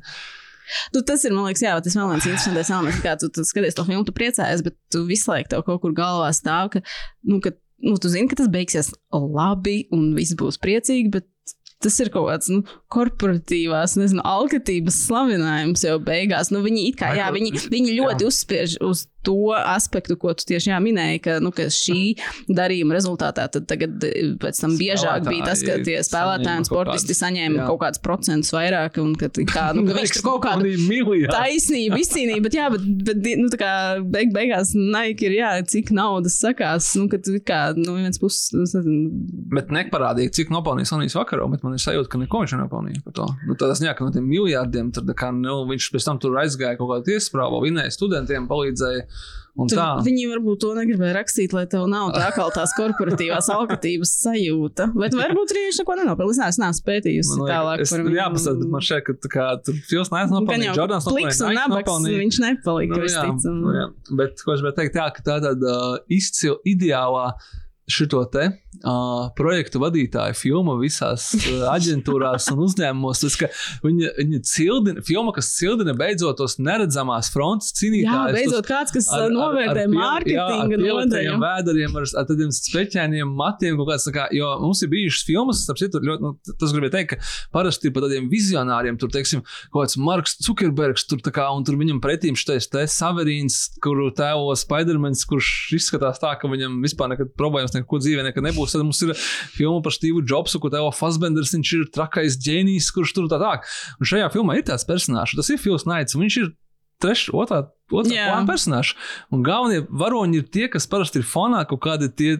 Nu, 0.94 1.02
tas 1.03 1.24
ir, 1.26 1.34
man 1.36 1.49
liekas, 1.49 1.64
jā, 1.66 1.74
tas 1.84 1.95
vēl 1.98 2.12
viens 2.14 2.26
interesants 2.32 2.70
elements, 2.72 3.02
kā 3.03 3.18
tu, 3.20 3.28
tu 3.34 3.44
skaties 3.44 3.76
to 3.76 3.84
filmu, 3.84 4.06
tu 4.08 4.14
priecājies, 4.16 4.62
bet 4.64 4.76
tu 4.94 5.02
visu 5.08 5.32
laiku 5.32 5.49
tev 5.52 5.64
kaut 5.68 5.82
kur 5.84 5.91
galvā 5.91 6.30
stāv, 6.32 6.70
ka, 6.72 6.82
nu, 7.28 7.41
ka 7.44 7.52
nu, 7.84 7.98
tu 8.02 8.12
zini, 8.12 8.30
ka 8.32 8.40
tas 8.40 8.52
beigsies 8.52 8.91
labi 9.12 9.84
un 9.95 10.12
viss 10.18 10.38
būs 10.40 10.60
priecīgi, 10.62 11.12
bet 11.14 11.28
tas 11.82 11.98
ir 12.03 12.12
kaut 12.14 12.28
kāds 12.30 12.49
nu, 12.53 12.62
korporatīvās, 12.94 13.98
nezinu, 13.99 14.22
alkatības 14.28 14.99
slavinājums 15.08 15.86
jau 15.88 15.98
beigās. 16.06 16.52
Nu, 16.53 16.62
viņi, 16.66 16.88
it 16.91 16.99
kā, 17.02 17.12
jā, 17.18 17.32
viņi, 17.34 17.56
viņi 17.74 17.98
ļoti 17.98 18.28
uzspiež 18.30 18.78
uz 18.86 19.08
to 19.26 19.53
aspektu, 19.57 20.18
ko 20.19 20.34
tu 20.38 20.45
tieši 20.49 20.72
jā, 20.72 20.80
minēji, 20.84 21.22
ka, 21.26 21.38
nu, 21.43 21.52
ka 21.56 21.68
šī 21.72 22.15
darījuma 22.49 22.95
rezultātā 22.98 23.48
tagad 23.52 24.03
eh, 24.07 24.34
pēc 24.41 24.61
tam 24.64 24.76
biežāk 24.80 25.27
bija 25.27 25.49
tas, 25.52 25.64
ka 25.65 25.77
tie 25.85 25.99
spēlētāji 26.06 26.64
un 26.64 26.68
sportisti 26.68 27.11
kādas- 27.14 27.22
saņēma 27.22 27.61
jā. 27.61 27.68
kaut 27.69 27.81
kādus 27.84 28.03
procentus 28.03 28.53
vairāk, 28.56 28.98
un 29.03 29.14
ka, 29.19 29.30
kā, 29.30 29.68
nu, 29.77 29.85
ka 29.88 29.98
viņš 29.99 30.15
tur 30.18 30.26
kaut 30.27 30.41
kādu 30.45 30.72
miljonu. 30.88 31.31
taisnība 31.34 31.99
izcīnīja, 32.02 32.43
bet, 32.45 32.57
jā, 32.57 32.69
bet, 32.73 32.88
bet 33.11 33.41
nu, 33.41 33.49
kā 33.61 33.73
beig, 34.03 34.34
beigās 34.35 34.73
Nike 34.77 35.30
ir, 35.30 35.38
jā, 35.39 35.52
cik 35.68 35.93
naudas 35.95 36.39
sakās, 36.41 36.91
nu, 36.99 37.07
ka 37.11 37.22
kā, 37.45 37.61
nu, 37.77 37.98
viens 37.99 38.19
puses, 38.22 38.52
nu, 38.56 39.10
Bet 39.52 39.72
neparādīja, 39.73 40.31
cik 40.38 40.52
nopelnīja 40.53 40.91
Sonijas 40.93 41.15
vakarā, 41.18 41.45
bet 41.52 41.64
man 41.65 41.76
ir 41.76 41.84
sajūta, 41.84 42.10
ka 42.11 42.19
neko 42.22 42.41
viņš 42.43 42.56
nenopelnīja 42.56 43.03
par 43.06 43.15
to. 43.18 43.27
Nu, 43.48 43.56
tā 43.60 43.72
ziņā, 43.77 43.93
ka 43.98 44.06
no 44.07 44.14
tiem 44.15 44.27
miljardiem 44.30 44.91
tur, 44.95 45.06
kā, 45.18 45.31
nu, 45.35 45.61
viņš 45.69 45.89
pēc 45.93 46.07
tam 46.07 46.22
tur 46.23 46.38
aizgāja 46.41 46.80
kaut 46.80 46.91
kādā 46.91 47.07
tiesasprāvā, 47.11 47.61
vinēja 47.65 47.93
studentiem, 47.95 48.48
palīdzēja. 48.52 49.06
Tā. 49.52 49.86
viņi 50.00 50.30
varbūt 50.32 50.62
to 50.64 50.70
negribēja 50.78 51.12
rakstīt, 51.18 51.52
lai 51.52 51.66
tev 51.70 51.84
nav 51.92 52.14
tā 52.16 52.30
kā 52.32 52.46
tās 52.56 52.72
korporatīvās 52.78 53.50
alkatības 53.58 54.14
sajūta. 54.24 54.88
Bet 54.96 55.16
varbūt 55.18 55.52
arī 55.52 55.66
viņš 55.66 55.80
neko 55.82 55.98
nenopelnījis. 56.00 56.40
Es 56.46 56.60
neesmu, 56.62 56.86
liekas, 56.88 57.32
tālāk 57.36 57.84
par 57.84 58.06
tur 58.06 58.16
jāpasaka, 58.16 58.62
bet 58.62 58.72
man 58.72 58.86
šķiet, 58.88 59.04
ka 59.10 59.16
tā 59.26 59.32
kā 59.34 59.48
tur 59.68 59.82
neesmu 60.16 60.16
Gan 60.16 60.32
nopelnījis, 60.38 60.80
Jordans 60.80 61.10
pliks 61.12 61.42
un 61.44 61.60
nabaks, 61.60 62.08
viņš 62.08 62.40
nepalika, 62.46 63.02
Nu, 63.02 63.12
jā, 63.12 63.26
nu, 63.58 63.74
jā. 63.76 63.86
Bet, 64.22 64.40
ko 64.46 64.56
es 64.56 64.64
gribēju 64.64 64.78
teikt, 64.80 65.02
jā, 65.02 65.10
ka 65.18 65.26
tā 65.28 65.38
tāda 65.44 65.74
uh, 65.76 66.00
izcila, 66.16 66.56
ideālā 66.72 67.28
šito 67.91 68.22
te 68.31 68.47
uh, 68.49 69.30
projektu 69.38 69.81
vadītāja 69.81 70.35
filma 70.38 70.76
visās 70.80 71.30
uh, 71.38 71.65
aģentūrās 71.76 72.49
un 72.53 72.63
uzņēmumos. 72.65 73.22
Tas, 73.23 73.38
viņa, 73.84 74.11
viņa 74.18 74.41
cildina, 74.47 75.03
filma, 75.05 75.34
kas 75.35 75.51
cildina 75.57 75.95
beidzot 75.97 76.39
tos 76.41 76.57
neredzamās 76.61 77.31
frontes 77.34 77.72
Jā, 77.72 77.80
cīnītājus. 77.81 78.38
beidzot 78.38 78.69
kāds, 78.69 78.95
kas 78.95 79.09
uh, 79.13 79.27
novērtē 79.34 79.85
mārketinga 79.91 80.80
nodaļu. 80.80 80.95
nodaļu. 81.01 81.35
Vēderiem 81.43 81.99
ar, 82.01 82.07
ar 82.22 82.30
tādiem 82.30 82.53
speķēniem 82.55 83.35
matiem, 83.38 83.77
kaut 83.80 83.91
kāds, 83.93 84.07
kā, 84.15 84.27
jo 84.35 84.49
mums 84.63 84.84
ir 84.85 84.91
bijušas 84.93 85.27
filmas, 85.27 85.63
starp 85.65 85.81
citu, 85.81 86.01
ļoti, 86.05 86.26
nu, 86.26 86.55
tas 86.61 86.76
gribēju 86.76 86.95
teikt, 86.95 87.15
ka 87.15 87.31
parasti 87.55 87.91
par 87.93 88.07
tādiem 88.07 88.30
vizionāriem, 88.31 88.97
tur, 89.01 89.11
teiksim, 89.13 89.43
kaut 89.72 89.85
kāds 89.85 89.97
Marks 90.01 90.38
Zuckerbergs, 90.45 91.05
tur, 91.09 91.22
tā 91.23 91.34
kā, 91.35 91.47
un 91.55 91.65
tur 91.68 91.77
viņam 91.80 92.01
pretīm 92.03 92.38
šitais 92.39 92.69
te 92.72 92.85
Saverīns, 92.89 93.63
kuru 93.84 94.09
tēlo 94.15 94.55
Spidermans, 94.57 95.23
kurš 95.30 95.51
izskatās 95.77 96.22
tā, 96.22 96.34
ka 96.39 96.49
viņam 96.51 96.80
vispār 96.85 97.11
nekad 97.13 97.34
problēmas 97.39 97.76
neko 97.82 98.02
dzīvē 98.02 98.26
nekad 98.30 98.48
nebūs. 98.48 98.76
Tad 98.76 98.86
mums 98.86 99.02
ir 99.06 99.14
filma 99.18 99.82
par 99.86 99.95
Steve'u 99.95 100.24
Jobsu, 100.24 100.62
kur 100.62 100.74
tēlo 100.74 100.94
Fassbenders, 100.95 101.53
viņš 101.58 101.74
ir 101.78 101.86
trakais 101.94 102.40
ģēnijs, 102.41 102.91
kurš 102.95 103.16
tur 103.18 103.30
tā 103.32 103.41
tā. 103.41 103.58
Un 103.99 104.12
šajā 104.14 104.32
filmā 104.34 104.60
ir 104.60 104.68
tāds 104.70 104.88
personāžs, 104.88 105.38
tas 105.40 105.52
ir 105.53 105.62
Fils 105.62 105.88
Naits, 105.90 106.18
viņš 106.18 106.40
ir 106.44 106.52
trešā, 107.02 107.36
otrā. 107.38 107.66
Otra 107.91 108.13
Jā. 108.15 108.27
plāna 108.31 108.47
personāži. 108.49 108.95
Un 109.35 109.43
galvenie 109.45 109.84
varoņi 109.89 110.39
ir 110.41 110.45
tie, 110.53 110.68
kas 110.72 110.88
parasti 110.91 111.19
ir 111.22 111.26
fonā 111.27 111.63
kaut 111.69 111.81
kādi 111.84 112.09
tie 112.15 112.31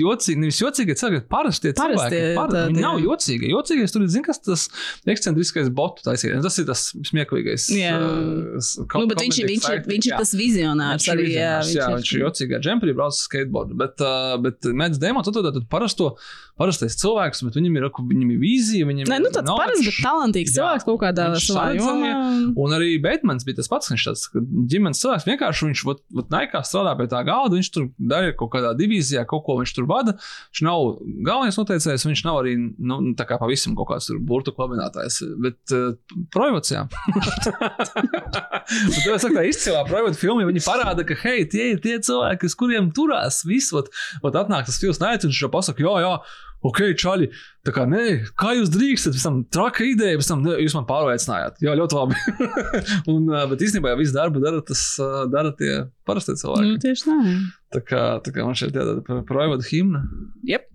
jocīgi, 0.00 0.40
nevis 0.42 0.60
jocīgi, 0.62 0.96
cilvēki, 0.98 1.20
bet 1.22 1.28
parasti 1.32 1.72
cilvēki. 1.76 2.22
Par, 2.36 2.50
tādi, 2.52 2.72
viņi 2.74 2.84
nav 2.84 3.00
jocīgi. 3.04 3.50
Jocīgais 3.52 3.94
tur 3.94 4.04
ir, 4.06 4.10
zin, 4.12 4.24
kas 4.26 4.42
tas 4.42 4.66
ekscentriskais 5.06 5.70
botu 5.74 6.04
taisītājs. 6.06 6.42
Tas 6.46 6.58
ir 6.62 6.66
tas 6.68 6.84
smieklīgais. 7.10 7.68
Jā. 7.76 7.94
uh, 8.00 8.96
Nu, 8.96 9.06
bet 9.10 9.20
viņš, 9.22 9.40
viņš, 9.46 9.68
ir, 9.72 9.82
viņš 9.88 10.08
ir 10.10 10.16
tas 10.16 10.32
vizionārs 10.36 11.04
Viņš 11.04 11.12
arī. 11.12 11.26
Jā, 11.32 11.52
vizionārs, 11.60 11.72
jā, 11.76 11.86
viņš 11.96 12.12
ir 12.16 12.22
jocīgā 12.24 12.60
džemperī, 12.64 12.94
brauc 12.96 13.14
uz 13.14 13.22
skateboardu. 13.26 13.76
Bet, 13.78 14.02
uh, 14.04 14.36
bet 14.42 14.66
Mēdz 14.66 15.00
Dēmons 15.02 15.30
atrod 15.30 15.48
tādu 15.50 15.62
parasto, 15.70 16.12
parastais 16.58 16.96
cilvēks, 17.00 17.42
bet 17.46 17.58
viņam 17.58 17.78
ir, 17.80 17.88
viņam 18.12 18.32
ir 18.34 18.40
vīzija. 18.42 18.88
Viņam 18.88 19.10
Nē, 19.12 19.18
nu 19.22 19.30
tāds 19.32 19.46
knowledge. 19.46 19.62
parasts, 19.62 19.86
bet 19.90 19.98
talantīgs 20.06 20.52
Jā, 20.52 20.56
cilvēks 20.60 20.86
kaut 20.88 21.00
kādā 21.02 21.28
viņš 21.34 21.48
savā 21.50 21.66
jomā. 21.76 22.12
Un 22.56 22.76
arī 22.76 22.96
Batmans 23.02 23.46
bija 23.46 23.60
tas 23.60 23.70
pats. 23.72 23.90
Viņš 23.92 24.06
tāds 24.08 24.24
ka 24.32 24.42
ģimenes 24.96 25.02
cilvēks 25.02 25.26
vienkārši 25.26 25.66
viņš 25.66 25.82
vat, 25.86 26.00
vat 26.16 26.30
naikā 26.32 26.62
strādā 26.64 26.94
pie 26.96 27.06
tā 27.10 27.22
galda. 27.26 27.56
Viņš 27.56 27.70
tur 27.74 27.88
dara 27.98 28.32
kaut 28.36 28.52
kādā 28.54 28.72
divīzijā, 28.76 29.24
kaut 29.28 29.44
ko 29.46 29.58
viņš 29.60 29.74
tur 29.76 29.86
vada. 29.86 30.16
Viņš 30.50 30.62
nav 30.64 30.98
galvenais 31.26 31.58
noteicējs, 31.58 32.06
viņš 32.06 32.24
nav 32.26 32.40
arī 32.42 32.56
nu, 32.56 33.14
kā 33.16 33.38
pavisam 33.38 33.76
kaut 33.76 33.90
kāds 33.92 34.08
tur 34.08 34.18
burtu 34.20 34.54
klabinātājs. 34.56 35.22
Bet 35.42 35.58
uh. 35.76 35.94
Bet 38.66 39.04
tas 39.06 39.26
ir 39.26 39.36
tā 39.36 39.44
izcilā 39.46 39.84
projekta 39.86 40.20
filma. 40.20 40.46
Viņi 40.48 40.64
parāda, 40.66 41.04
ka 41.06 41.16
hei, 41.22 41.44
tie 41.50 41.72
ir 41.74 41.82
tie 41.84 41.98
cilvēki, 42.02 42.48
uz 42.48 42.56
kuriem 42.58 42.90
turās 42.96 43.42
viss. 43.46 43.74
Vat, 43.74 43.90
vat 44.24 44.40
atnāk 44.42 44.66
tas 44.68 44.80
filmas 44.82 45.00
naids 45.02 45.26
un 45.26 45.32
viņš 45.32 45.44
jau 45.44 45.52
pasaka, 45.52 45.84
jā, 45.84 45.94
jā. 46.06 46.14
Ok, 46.66 46.80
čaļi, 46.98 47.28
tā 47.66 47.72
kā 47.74 47.84
nē, 47.88 48.04
kā 48.38 48.54
jūs 48.56 48.70
drīkstat, 48.74 49.14
pēc 49.16 49.26
tam 49.26 49.38
traka 49.52 49.84
ideja, 49.86 50.18
pēc 50.20 50.30
tam 50.30 50.42
ne, 50.46 50.56
jūs 50.64 50.74
man 50.78 50.86
pārliecinājāt. 50.88 51.60
Jā, 51.64 51.76
ļoti 51.78 51.98
labi. 51.98 52.16
un, 53.12 53.28
bet 53.52 53.62
īstenībā 53.66 53.92
jau 53.92 54.00
visu 54.00 54.16
darbu 54.16 54.42
dara 54.42 54.62
tas, 54.66 54.82
dara 55.32 55.52
tie 55.58 55.84
parastie 56.08 56.36
cilvēki. 56.40 56.72
Nu, 56.72 56.80
tieši 56.82 57.06
tā. 57.08 57.18
Tā 57.76 57.82
kā, 57.84 58.02
tā 58.24 58.32
kā 58.32 58.46
man 58.46 58.56
šeit 58.58 58.72
ir 58.72 58.80
tāda 59.04 59.20
projevada 59.28 59.66
himna. 59.68 60.06
Yep. 60.48 60.72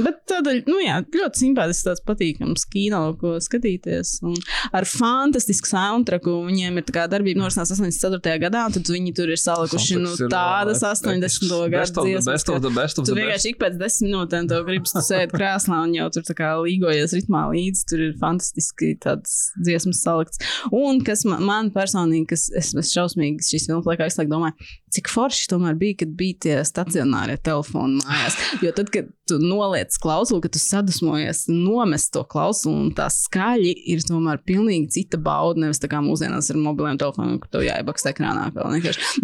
Bet 0.00 0.22
tāda, 0.30 0.54
nu 0.66 0.78
jā, 0.80 0.96
ļoti 1.14 1.42
simpātisks, 1.42 1.84
tāds 1.84 2.02
patīkams 2.06 2.64
kino, 2.70 3.02
ko 3.20 3.34
skatīties. 3.42 4.16
Un 4.26 4.36
ar 4.76 4.86
fantastisku 4.88 5.68
soundtracku 5.68 6.32
viņiem 6.46 6.80
ir 6.80 6.86
tā 6.88 6.94
kā 6.96 7.04
darbība 7.12 7.42
norisinās 7.42 7.72
84. 7.76 8.38
gadā, 8.42 8.64
un 8.68 8.76
tad 8.76 8.90
viņi 8.90 9.12
tur 9.16 9.32
ir 9.32 9.40
salikuši 9.40 9.98
nu, 10.00 10.14
tādas 10.32 10.80
ā, 10.86 10.94
80. 10.96 11.26
best 11.26 11.44
of 11.50 11.68
gadu 11.72 12.06
dziesmas. 12.08 12.96
Tu 13.00 13.16
vienkārši 13.18 13.52
ik 13.52 13.60
pēc 13.60 13.76
desmit 13.80 14.10
minūtēm 14.10 14.48
tev 14.50 14.66
gribas 14.66 14.94
sēdi 15.06 15.36
krēslā 15.36 15.82
un 15.86 15.94
jau 15.96 16.08
tur 16.14 16.26
tā 16.26 16.36
kā 16.38 16.50
līgojies 16.64 17.14
ritmā 17.18 17.44
līdzi. 17.52 17.86
Tur 17.90 18.04
ir 18.08 18.16
fantastiski 18.20 18.94
tāds 19.02 19.36
dziesmas 19.60 20.02
salikts. 20.04 20.42
Un 20.74 21.02
kas 21.06 21.24
man, 21.28 21.44
man 21.46 21.70
personīgi, 21.74 22.30
kas 22.32 22.48
es, 22.56 22.72
es 22.80 22.92
šausmīgi 22.96 23.46
šīs 23.46 23.68
filmas 23.70 23.88
laikā 23.88 24.08
visu 24.08 24.22
laiku 24.22 24.34
domāju, 24.34 24.70
cik 24.94 25.10
forši 25.12 25.48
tomēr 25.52 25.78
bija, 25.78 26.00
kad 26.02 26.14
bija 26.18 26.39
tie 26.42 26.58
stacionārie 26.66 27.36
telefoni 27.44 28.00
mājās. 28.02 28.38
Jo 28.64 28.72
tad, 28.76 28.90
kad 28.94 29.10
tu 29.30 29.38
noliec 29.42 29.94
klausuli, 30.02 30.42
kad 30.44 30.54
tu 30.56 30.62
sadusmojies, 30.62 31.44
nomest 31.52 32.10
to 32.16 32.24
klausuli 32.26 32.86
un 32.86 32.90
tā 32.96 33.06
skaļi 33.12 33.74
ir 33.92 34.02
tomēr 34.06 34.40
pilnīgi 34.46 34.90
cita 34.96 35.20
bauda. 35.22 35.62
Nevis 35.66 35.82
tā 35.82 35.90
kā 35.92 36.00
mūsdienās 36.04 36.50
ar 36.50 36.58
mobiliem 36.60 36.98
telefoniem, 37.00 37.38
kur 37.42 37.52
tev 37.52 37.66
jāiebaks 37.66 38.08
ekrānā. 38.10 38.48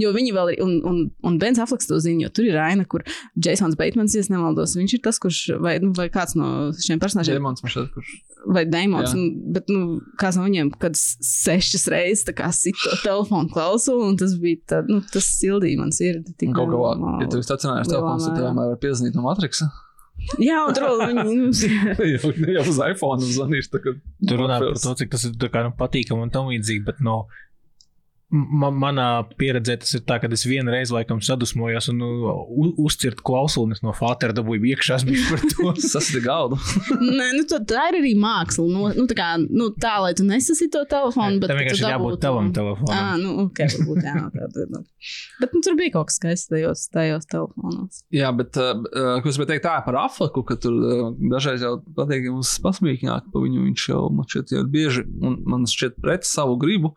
Jo 0.01 0.13
viņi 0.15 0.37
vēl 0.37 0.55
ir, 0.55 0.63
un, 0.65 0.77
un, 0.87 1.03
un 1.27 1.41
Bens 1.43 1.59
Afleks 1.63 1.89
to 1.91 1.99
zina, 2.03 2.27
jo 2.27 2.33
tur 2.39 2.47
ir 2.49 2.61
aina, 2.61 2.87
kur 2.89 3.05
Jasons 3.35 3.79
Batemans, 3.79 4.15
ja 4.15 4.23
nemaldos, 4.33 4.77
viņš 4.79 4.97
ir 4.97 5.03
tas, 5.05 5.19
kurš, 5.23 5.43
vai, 5.63 5.77
nu, 5.83 5.93
vai 5.97 6.09
kāds 6.13 6.37
no 6.39 6.71
šiem 6.83 7.01
personāžiem, 7.03 7.39
Demons 7.39 7.63
man 7.65 7.73
šeit, 7.73 7.91
kurš. 7.95 8.15
vai 8.55 8.65
Daimons, 8.69 9.13
Jā. 9.13 9.19
nu, 9.21 9.53
bet, 9.57 9.71
nu, 9.73 10.01
kāds 10.21 10.39
no 10.39 10.47
viņiem, 10.47 10.73
kad 10.83 10.97
sešas 10.97 11.87
reizes 11.93 12.27
tā 12.29 12.35
kā 12.37 12.51
sit 12.55 12.79
to 12.83 12.97
telefonu 13.03 13.51
klausulu, 13.53 14.07
un 14.11 14.19
tas 14.21 14.37
bija, 14.41 14.63
tā, 14.73 14.83
nu, 14.89 15.01
tas 15.13 15.29
sildīja 15.39 15.81
man 15.81 15.95
sirdi. 15.95 16.35
kā, 16.37 16.65
normāli. 16.65 16.96
Ja 17.23 17.29
tu 17.31 17.41
esi 17.41 17.49
stacionārs 17.49 17.91
telefons, 17.91 18.29
tad 18.29 18.39
tev 18.41 18.57
var 18.59 18.79
piezīmēt 18.83 19.19
no 19.19 19.27
Matrixa. 19.27 19.69
Jā, 20.41 20.63
un 20.65 20.75
tur 20.75 20.87
jau, 22.57 22.63
uz 22.65 22.79
iPhone 22.81 23.27
zvanīšu. 23.37 23.83
Tur 24.27 24.41
runā 24.41 24.59
par 24.63 24.79
to, 24.81 24.95
cik 24.99 25.13
tas 25.13 25.27
ir 25.29 25.35
tā 25.41 25.51
kā, 25.53 25.63
nu, 25.67 25.75
patīkami 25.77 26.25
un 26.27 26.33
tam 26.33 26.49
līdzīgi, 26.51 26.85
bet 26.87 27.03
no 27.05 27.27
Man, 28.35 28.75
manā 28.83 29.23
pieredzē 29.39 29.77
tas 29.79 29.93
ir 29.95 30.01
tā, 30.03 30.17
ka 30.19 30.27
es 30.35 30.43
vienreiz 30.51 30.91
laikam 30.91 31.21
sadusmojos 31.23 31.87
un 31.93 32.01
nu, 32.03 32.09
uzcirtu 32.83 33.23
klausulis 33.23 33.85
no 33.87 33.93
Fātera, 33.95 34.35
dabūju 34.35 34.67
iekšā, 34.73 34.97
es 34.99 35.05
biju 35.07 35.27
par 35.31 35.45
to. 35.53 35.75
Ir 36.17 36.25
galdu. 36.25 36.59
Nē, 36.99 37.29
nu, 37.37 37.45
tā, 37.47 37.61
tā 37.71 37.85
ir 37.91 37.99
arī 38.01 38.13
māksla. 38.19 38.65
Nu, 38.67 38.89
nu, 38.97 39.05
tā, 39.11 39.15
kā, 39.19 39.29
nu, 39.39 39.69
tā, 39.79 39.93
lai 40.03 40.11
tu 40.19 40.27
nesasi 40.27 40.67
to 40.73 40.83
telefonu, 40.91 41.39
bet 41.43 41.53
tu 41.53 41.59
vienkārši 41.59 41.85
ir 41.85 41.93
jābūt 41.93 42.19
tavam 42.23 42.51
telefonam. 42.57 42.95
Ah, 42.97 43.13
nu, 43.21 43.35
ok, 43.45 43.63
varbūt 43.77 44.03
jā. 44.07 44.15
Tā, 44.35 44.49
tā, 44.57 44.67
tā. 44.73 44.81
Bet 45.43 45.55
nu, 45.55 45.63
tur 45.67 45.77
bija 45.79 45.95
kaut 45.99 46.11
kas 46.11 46.19
skaists 46.19 46.51
tajos, 46.51 46.87
tajos 46.95 47.29
telefonos. 47.31 48.03
Jā, 48.15 48.33
bet, 48.39 48.59
uh, 48.59 48.83
uh, 48.91 49.13
ko 49.23 49.31
es 49.31 49.39
gribēju 49.39 49.53
teikt, 49.53 49.67
tā 49.69 49.77
par 49.87 50.01
Aflaku, 50.03 50.43
ka 50.49 50.59
tur 50.63 50.79
uh, 50.79 51.05
dažreiz 51.35 51.63
jau 51.67 51.77
patīk 51.99 52.27
mums 52.31 52.57
pasmīkņāk 52.65 53.31
par 53.31 53.47
viņu. 53.47 53.69
Viņš 53.69 53.87
jau 53.93 54.03
man 54.15 54.31
šķiet, 54.31 54.57
jau 54.57 54.65
ir 54.65 54.73
bieži, 54.73 55.07
un 55.23 55.39
man 55.47 55.71
šķiet 55.71 56.01
pret 56.03 56.27
savu 56.27 56.59
gribu. 56.63 56.95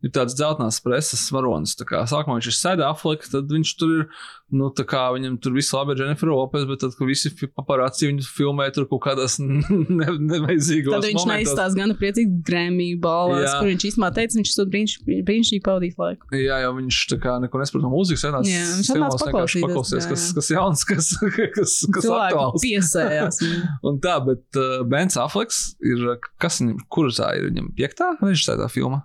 Ir 0.00 0.12
tāds 0.16 0.32
dzeltenās 0.32 0.78
preses 0.80 1.26
varonis. 1.34 1.74
Sākumā 1.76 2.38
viņš 2.38 2.46
ir 2.48 2.54
sēdējis 2.56 2.88
Aflaka, 2.88 3.26
tad 3.34 3.50
viņš 3.52 3.72
tur 3.80 3.96
ir. 3.98 4.06
Nu, 4.50 4.66
tā 4.74 4.82
kā 4.88 5.04
viņam 5.14 5.36
tur 5.38 5.52
viss 5.54 5.70
labi 5.70 5.92
ir 5.94 6.00
Jennifer 6.02 6.26
Lopez, 6.32 6.64
bet 6.66 6.80
tad, 6.82 6.96
kad 6.98 7.06
visi 7.06 7.30
paparāci 7.54 8.08
viņu 8.08 8.24
filmē 8.26 8.64
tur 8.74 8.88
kaut 8.90 9.04
kādās 9.04 9.36
ne, 9.42 10.08
nevajadzīgos 10.16 10.96
Tad 10.96 11.06
viņš 11.06 11.18
momentos. 11.20 11.30
neizstāsta 11.30 11.78
gan 11.78 11.94
priecīgi 12.00 12.40
Grammy 12.48 12.88
balvās, 12.98 13.52
kur 13.60 13.68
viņš 13.68 13.86
īstenībā 13.90 14.10
teica, 14.16 14.40
viņš 14.40 14.54
brīniš, 14.72 14.96
brīnišķīgi 15.28 15.62
pavadīs 15.68 15.94
laiku. 16.00 16.32
Jā, 16.34 16.58
jau 16.64 16.72
viņš 16.80 16.98
tā 17.12 17.20
kā 17.22 17.36
neko 17.44 17.62
nesaprot 17.62 17.86
no 17.86 17.92
mūzikas. 17.94 18.26
Vienās 18.26 18.50
Jā, 18.50 18.64
viņš 18.80 18.90
filmās 18.90 19.22
vienkārši 19.22 19.62
paklausīties, 19.68 20.10
kas, 20.10 20.26
kas 20.40 20.50
jauns, 20.56 20.84
kas, 20.90 21.12
kas, 21.54 21.76
kas 21.94 22.10
aktuāls. 22.10 22.66
piesējās. 22.66 23.40
Un 23.86 24.02
tā, 24.02 24.16
bet 24.26 24.58
uh, 24.58 24.80
Bens 24.90 25.20
Afleks 25.20 25.62
ir, 25.78 26.08
kas 26.42 26.58
viņam, 26.64 26.82
kur 26.90 27.14
tā 27.14 27.36
ir 27.38 27.52
viņam 27.52 27.70
piektā 27.78 28.16
režisētā 28.18 28.66
filma? 28.72 29.04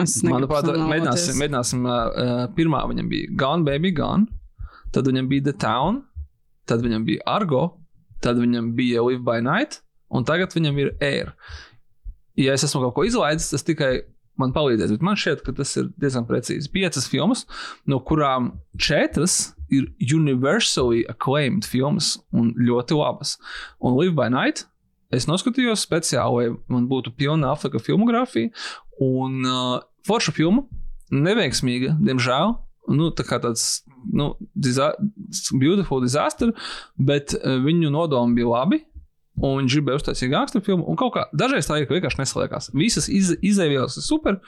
Manuprāt, 0.00 0.66
samaloties. 0.66 0.90
mēģināsim, 0.92 1.40
mēģināsim 1.42 1.88
uh, 1.88 2.44
pirmā 2.56 2.84
viņam 2.90 3.10
bija 3.10 3.32
Gone 3.40 3.66
Baby 3.66 3.92
Gone, 3.96 4.26
tad 4.94 5.08
viņam 5.10 5.28
bija 5.30 5.48
The 5.50 5.56
Town, 5.62 6.02
tad 6.70 6.84
viņam 6.84 7.06
bija 7.08 7.24
Argo, 7.30 7.64
tad 8.24 8.40
viņam 8.40 8.72
bija 8.78 9.04
Live 9.06 9.24
by 9.26 9.42
Night, 9.44 9.80
un 10.10 10.26
tagad 10.28 10.54
viņam 10.56 10.78
ir 10.82 10.94
Air. 11.00 11.34
Ja 12.38 12.54
es 12.56 12.64
esmu 12.64 12.84
kaut 12.86 12.96
ko 12.96 13.04
izlaidis, 13.08 13.50
tas 13.52 13.66
tikai 13.66 14.00
man 14.40 14.54
palīdzēs, 14.56 14.94
bet 14.94 15.04
man 15.04 15.18
šķiet, 15.20 15.44
ka 15.44 15.54
tas 15.56 15.74
ir 15.80 15.90
diezgan 16.00 16.26
precīzi. 16.28 16.70
Piecas 16.72 17.08
filmas, 17.10 17.44
no 17.90 18.00
kurām 18.06 18.54
četras 18.80 19.52
ir 19.70 19.90
universally 20.00 21.04
acclaimed 21.10 21.66
filmas 21.68 22.16
un 22.36 22.52
ļoti 22.58 22.96
labas. 22.98 23.36
Un 23.84 23.98
Live 23.98 24.16
by 24.18 24.30
Night 24.32 24.64
es 25.14 25.28
noskatījos 25.30 25.84
speciāli, 25.86 26.50
lai 26.50 26.56
man 26.72 26.88
būtu 26.90 27.12
pilna 27.18 27.52
Afrika 27.54 27.82
filmogrāfija. 27.82 28.52
Un 29.00 29.46
uh, 29.48 29.78
forša 30.08 30.34
filma, 30.36 30.66
neveiksmīga, 31.14 31.96
diemžēl. 32.00 32.56
Nu, 32.90 33.10
tā 33.14 33.22
kā 33.28 33.38
tāds 33.42 33.82
nu, 34.16 34.32
disa 34.56 34.94
beautiful 35.52 36.00
disaster, 36.02 36.50
bet 36.98 37.36
uh, 37.36 37.58
viņu 37.62 37.92
nodomi 37.94 38.40
bija 38.40 38.50
labi. 38.50 38.80
Un 39.40 39.62
viņš 39.62 39.74
gribēja 39.78 40.00
uztaisīt 40.00 40.28
gangsteru 40.32 40.64
filmu. 40.66 40.84
Un 40.90 40.98
kaut 41.00 41.14
kā 41.14 41.22
dažreiz 41.32 41.68
tā 41.68 41.78
ir, 41.80 41.86
ka 41.88 41.94
vienkārši 41.96 42.20
neslēdzās. 42.20 42.72
Visas 42.76 43.06
iz, 43.08 43.30
izēvielas 43.46 43.96
ir 43.96 44.04
super. 44.04 44.40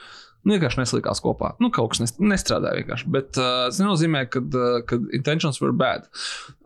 Nu, 0.43 0.53
vienkārši 0.53 0.81
neslīdās 0.81 1.21
kopā. 1.23 1.53
Nu, 1.63 1.71
kaut 1.73 1.93
kas 1.93 2.03
nes- 2.03 2.17
nestrādāja 2.19 2.81
vienkārši. 2.81 3.07
Bet 3.15 3.39
uh, 3.39 3.69
tas 3.71 3.79
nenozīmē, 3.79 4.25
ka 4.33 4.43
uh, 4.43 4.97
intentions 5.15 5.61
were 5.63 5.73
bad. 5.73 6.09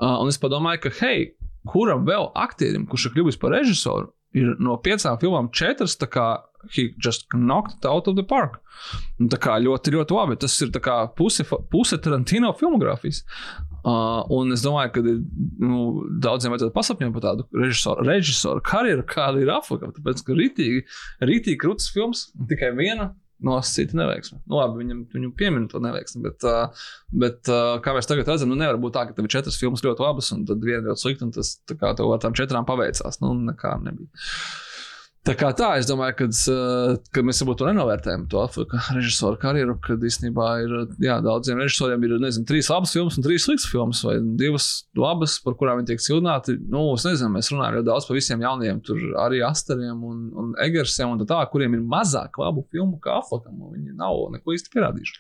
Uh, 0.01 0.18
un 0.18 0.31
es 0.31 0.39
padomāju, 0.41 0.88
ka, 0.88 0.93
hei, 1.03 1.30
kuram 1.69 2.07
vēl 2.07 2.31
aktierim, 2.35 2.88
kurš 2.89 3.09
ir 3.09 3.18
kļuvis 3.19 3.39
par 3.39 3.53
režisoru, 3.53 4.09
ir 4.35 4.55
no 4.64 4.80
piecām 4.81 5.19
filmām 5.22 5.51
četras, 5.55 5.95
tā 6.01 6.09
kā 6.11 6.27
he 6.73 6.89
just 7.03 7.27
knocked 7.34 7.85
out 7.85 8.07
of 8.07 8.18
the 8.18 8.26
park. 8.27 8.61
Un 9.22 9.30
tā 9.31 9.39
kā 9.41 9.57
ļoti, 9.61 9.94
ļoti 9.95 10.15
labi. 10.18 10.38
Tas 10.41 10.56
ir 10.61 10.72
puse, 11.18 11.45
puse 11.72 11.99
Tarantino 12.02 12.53
filmogrāfijas. 12.57 13.23
Uh, 13.88 14.26
un 14.34 14.52
es 14.52 14.65
domāju, 14.65 14.91
ka 14.98 15.03
nu, 15.06 15.84
daudziem 16.23 16.52
vajadzētu 16.52 16.76
pasapņot 16.76 17.14
par 17.15 17.23
tādu 17.23 17.45
režisoru, 17.56 18.03
režisoru 18.07 18.64
karjeru, 18.65 19.06
kāda 19.07 19.39
ir 19.44 19.53
Afrika. 19.53 19.94
Tāpēc, 19.95 20.26
ka 20.27 20.35
rītīgi, 20.35 20.84
rītīgi 21.23 21.61
krūtis 21.61 21.94
films, 21.95 22.27
tikai 22.49 22.73
viena 22.76 23.14
no 23.39 23.57
cita 23.61 23.98
neveiksme. 23.98 24.39
Nu, 24.49 24.57
labi, 24.57 24.81
viņam, 24.81 25.03
viņu 25.14 25.31
piemin 25.38 25.68
to 25.72 25.81
neveiksmi, 25.84 26.23
bet, 26.26 26.45
uh, 26.48 26.88
bet 27.14 27.52
uh, 27.53 27.77
kā 27.85 27.94
mēs 27.95 28.10
tagad 28.10 28.30
redzam, 28.31 28.49
nu, 28.52 28.57
nevar 28.60 28.80
būt 28.81 28.95
tā, 28.98 29.06
ka 29.07 29.18
tev 29.18 29.27
ir 29.27 29.35
četras 29.38 29.60
filmas 29.61 29.85
ļoti 29.85 30.03
labas, 30.03 30.31
un 30.34 30.45
tad 30.49 30.64
viena 30.65 30.89
ļoti 30.89 31.03
slikta, 31.03 31.27
un 31.27 31.35
tas 31.38 31.53
tā 31.69 31.77
kā 31.77 31.94
tev 31.98 32.11
ar 32.14 32.23
tām 32.23 32.38
četrām 32.38 32.65
paveicās. 32.68 33.22
Nu, 33.22 33.35
nekā 33.52 33.77
nebija. 33.85 34.10
Tā 35.28 35.34
kā 35.36 35.49
tā, 35.52 35.74
es 35.76 35.88
domāju, 35.90 36.14
ka, 36.22 36.26
ka 37.12 37.22
mēs 37.26 37.41
varbūt 37.41 37.66
nenovērtējam, 37.68 38.22
to 38.32 38.45
režisoru 38.95 39.36
karjeru, 39.41 39.74
kad 39.84 40.04
īstenībā 40.08 40.45
ir 40.64 40.76
jā, 41.04 41.18
daudziem 41.26 41.60
režisoriem 41.60 42.06
ir 42.08 42.14
nezinu, 42.24 42.48
trīs 42.48 42.70
labas 42.72 42.94
filmas 42.95 43.18
un 43.20 43.26
trīs 43.26 43.44
sliktas 43.44 43.68
filmas, 43.68 44.06
vai 44.08 44.16
divas 44.40 44.70
labas, 44.95 45.36
par 45.44 45.58
kurām 45.60 45.82
viņi 45.82 45.91
tiek 45.91 46.06
cildināti. 46.06 46.56
Nu, 46.72 46.86
es 46.95 47.04
nezinu, 47.10 47.34
mēs 47.36 47.52
runājam 47.52 47.82
jau 47.82 47.86
daudz 47.90 48.08
par 48.08 48.20
visiem 48.22 48.45
jauniem, 48.48 48.80
tur 48.88 49.04
arī 49.26 49.44
Asteriem 49.44 50.06
un, 50.08 50.22
un 50.32 50.54
Egersiem, 50.64 51.12
un 51.12 51.28
tā, 51.28 51.41
kuriem 51.52 51.76
ir 51.76 51.84
mazāk 51.84 52.40
labu 52.40 52.64
filmu 52.72 52.95
kā 53.04 53.20
Afrikam, 53.20 53.60
un 53.60 53.76
viņi 53.76 53.98
nav 53.99 54.30
neko 54.38 54.56
īsti 54.56 54.72
pierādījuši. 54.78 55.20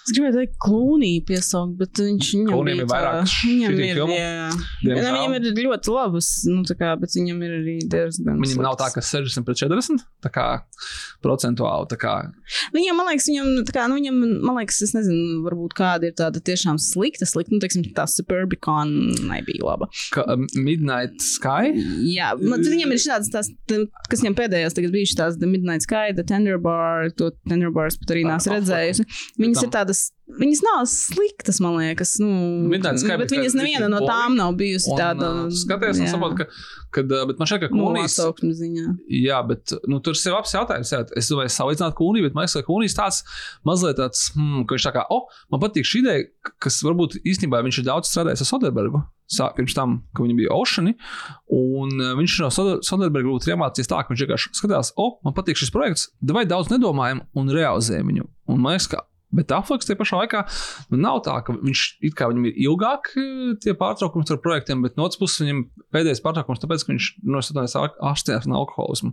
Es 0.00 0.14
gribēju 0.16 0.36
teikt, 0.38 0.54
klūnī 0.64 1.10
piesaukt, 1.28 1.74
bet 1.80 2.00
viņš 2.00 2.30
viņam 2.34 2.64
bija 2.66 2.76
ir 2.80 2.88
vairāk 2.90 3.34
Viņam 3.44 3.74
ir, 3.76 3.98
filmu? 3.98 4.16
jā. 4.16 4.48
Diemžēl. 4.80 5.16
Viņam 5.16 5.34
ir 5.36 5.60
ļoti 5.66 5.94
labas, 5.94 6.30
nu, 6.48 6.62
tā 6.66 6.76
kā, 6.80 6.94
bet 7.00 7.14
viņam 7.18 7.42
ir 7.46 7.56
arī 7.60 7.76
diezgan. 7.92 8.40
Viņam 8.40 8.64
nav 8.64 8.78
tā, 8.80 8.88
ka 8.94 9.04
60 9.04 9.46
pret 9.46 9.60
40, 9.60 10.04
tā 10.24 10.32
kā 10.32 10.46
procentuāli. 11.24 11.88
Tā 11.90 11.98
kā, 12.00 12.14
Viņam, 12.74 12.96
man 12.98 13.08
liekas, 13.10 13.26
viņam, 13.30 13.48
tā 13.68 13.74
kā, 13.76 13.84
nu, 13.90 13.96
viņam, 13.98 14.16
man 14.46 14.58
liekas, 14.60 14.80
es 14.86 14.92
nezinu, 14.96 15.40
varbūt 15.44 15.74
kāda 15.78 16.08
ir 16.10 16.14
tāda 16.18 16.40
tiešām 16.44 16.78
slikta, 16.82 17.28
slikta, 17.28 17.54
nu, 17.54 17.60
teiksim, 17.62 17.84
tā 17.96 18.06
Superbicon 18.10 18.90
nebija 19.30 19.64
laba. 19.66 19.88
ka 20.14 20.24
um, 20.32 20.46
Midnight 20.56 21.20
Sky. 21.24 21.74
Jā, 22.10 22.32
man, 22.40 22.64
viņam 22.64 22.94
ir 22.96 23.02
šāds, 23.02 23.30
tās, 23.32 23.50
kas 24.10 24.24
viņam 24.24 24.36
pēdējās 24.38 24.76
tagad 24.76 24.94
bijušas 24.96 25.18
tās 25.20 25.38
The 25.40 25.50
Midnight 25.50 25.86
Sky, 25.86 26.14
The 26.16 26.24
Tender 26.26 26.58
Bar, 26.62 27.10
to 27.18 27.30
Tender 27.48 27.72
Bar 27.74 27.90
es 27.92 27.98
pat 28.00 28.14
arī 28.16 28.24
neesmu 28.28 28.56
redzējusi. 28.58 29.06
Viņas 29.40 29.66
ir 29.66 29.72
tādas, 29.74 29.99
viņas 30.38 30.60
nav 30.64 30.84
sliktas, 30.90 31.60
man 31.62 31.76
liekas, 31.78 32.14
nu, 32.22 32.28
Midnight 32.70 33.02
Sky 33.02 33.16
bet 33.20 33.32
bija 33.32 33.42
viņas 33.42 33.56
tāda 33.56 33.64
neviena 33.64 33.90
no 33.92 34.00
tām 34.04 34.36
nav 34.38 34.54
bijusi 34.58 34.92
tāda. 34.94 35.30
Un, 35.44 35.50
uh, 35.50 35.56
skaties, 35.62 36.00
un 36.00 36.06
jā. 36.06 36.12
saproti, 36.14 36.40
ka, 36.40 36.46
kad, 36.96 37.14
bet 37.30 37.40
man 37.40 37.50
šķiet, 37.50 37.62
ka 37.64 37.70
Kunijas. 37.72 38.16
atsauksmes 38.18 38.58
ziņā. 38.60 38.86
Jā, 39.20 39.40
bet 39.48 39.74
nu, 39.90 40.00
tur 40.04 40.18
ir 40.18 40.36
labs 40.36 40.54
jautājums. 40.56 40.92
Jā. 40.94 41.02
Es 41.18 41.30
domāju, 41.32 41.54
salīdzināt 41.56 41.96
Kuniju, 41.98 42.28
bet 42.28 42.36
man 42.36 42.46
liekas, 42.46 42.58
ka 42.58 42.68
Kunijas 42.68 42.98
tāds 42.98 43.22
mazliet 43.66 44.00
tāds, 44.00 44.26
hmm, 44.36 44.66
ka 44.66 44.76
viņš 44.76 44.88
tā 44.88 44.94
kā, 44.98 45.06
oh, 45.14 45.26
man 45.52 45.62
patīk 45.62 45.88
šī 45.88 46.04
ideja, 46.04 46.28
kas 46.62 46.80
varbūt 46.86 47.20
īstenībā 47.22 47.62
viņš 47.66 47.82
ir 47.82 47.88
daudz 47.90 48.12
strādājis 48.12 48.46
ar 48.46 48.50
Soderbergu. 48.54 49.04
Sā, 49.30 49.46
pirms 49.54 49.76
tam, 49.78 50.00
kad 50.10 50.24
viņi 50.26 50.34
bija 50.40 50.54
Oceani, 50.56 50.96
un 51.54 51.92
viņš 52.18 52.38
no 52.42 52.48
Soder- 52.50 52.80
Soderberga 52.82 53.30
būtu 53.30 53.52
iemācījies 53.52 53.90
tā, 53.92 54.00
ka 54.02 54.10
viņš 54.10 54.24
vienkārši 54.24 54.50
skatās, 54.58 54.90
o, 54.96 55.06
oh, 55.06 55.12
man 55.22 55.36
patīk 55.36 55.60
šis 55.60 55.70
projekts, 55.70 56.08
vai 56.34 56.42
daudz 56.50 56.72
nedomājam 56.72 57.22
un 57.38 57.54
realizējam 57.54 58.10
viņu. 58.10 58.26
Un 58.50 58.58
man 58.64 58.74
liekas, 58.74 58.90
ka 58.90 59.04
Bet 59.36 59.52
Afliks 59.54 59.86
tajā 59.86 59.98
pašā 60.00 60.18
laikā 60.24 60.42
nu, 60.90 60.98
nav 60.98 61.20
tā, 61.26 61.36
ka 61.46 61.54
viņš 61.54 61.82
it 62.08 62.16
kā 62.18 62.26
viņam 62.30 62.48
ir 62.50 62.56
ilgāk 62.66 63.12
eh, 63.14 63.52
tie 63.62 63.74
pārtraukumi 63.78 64.26
ar 64.34 64.40
projektiem, 64.42 64.82
bet 64.82 64.98
no 64.98 65.06
otras 65.06 65.20
puses 65.20 65.44
viņam 65.44 65.62
pēdējais 65.94 66.22
pārtraukums, 66.24 66.62
tāpēc, 66.62 66.84
ka 66.84 66.92
viņš 66.92 67.10
nostājās 67.36 67.76
ārstējās 67.78 68.48
no 68.50 68.58
alkoholismu. 68.62 69.12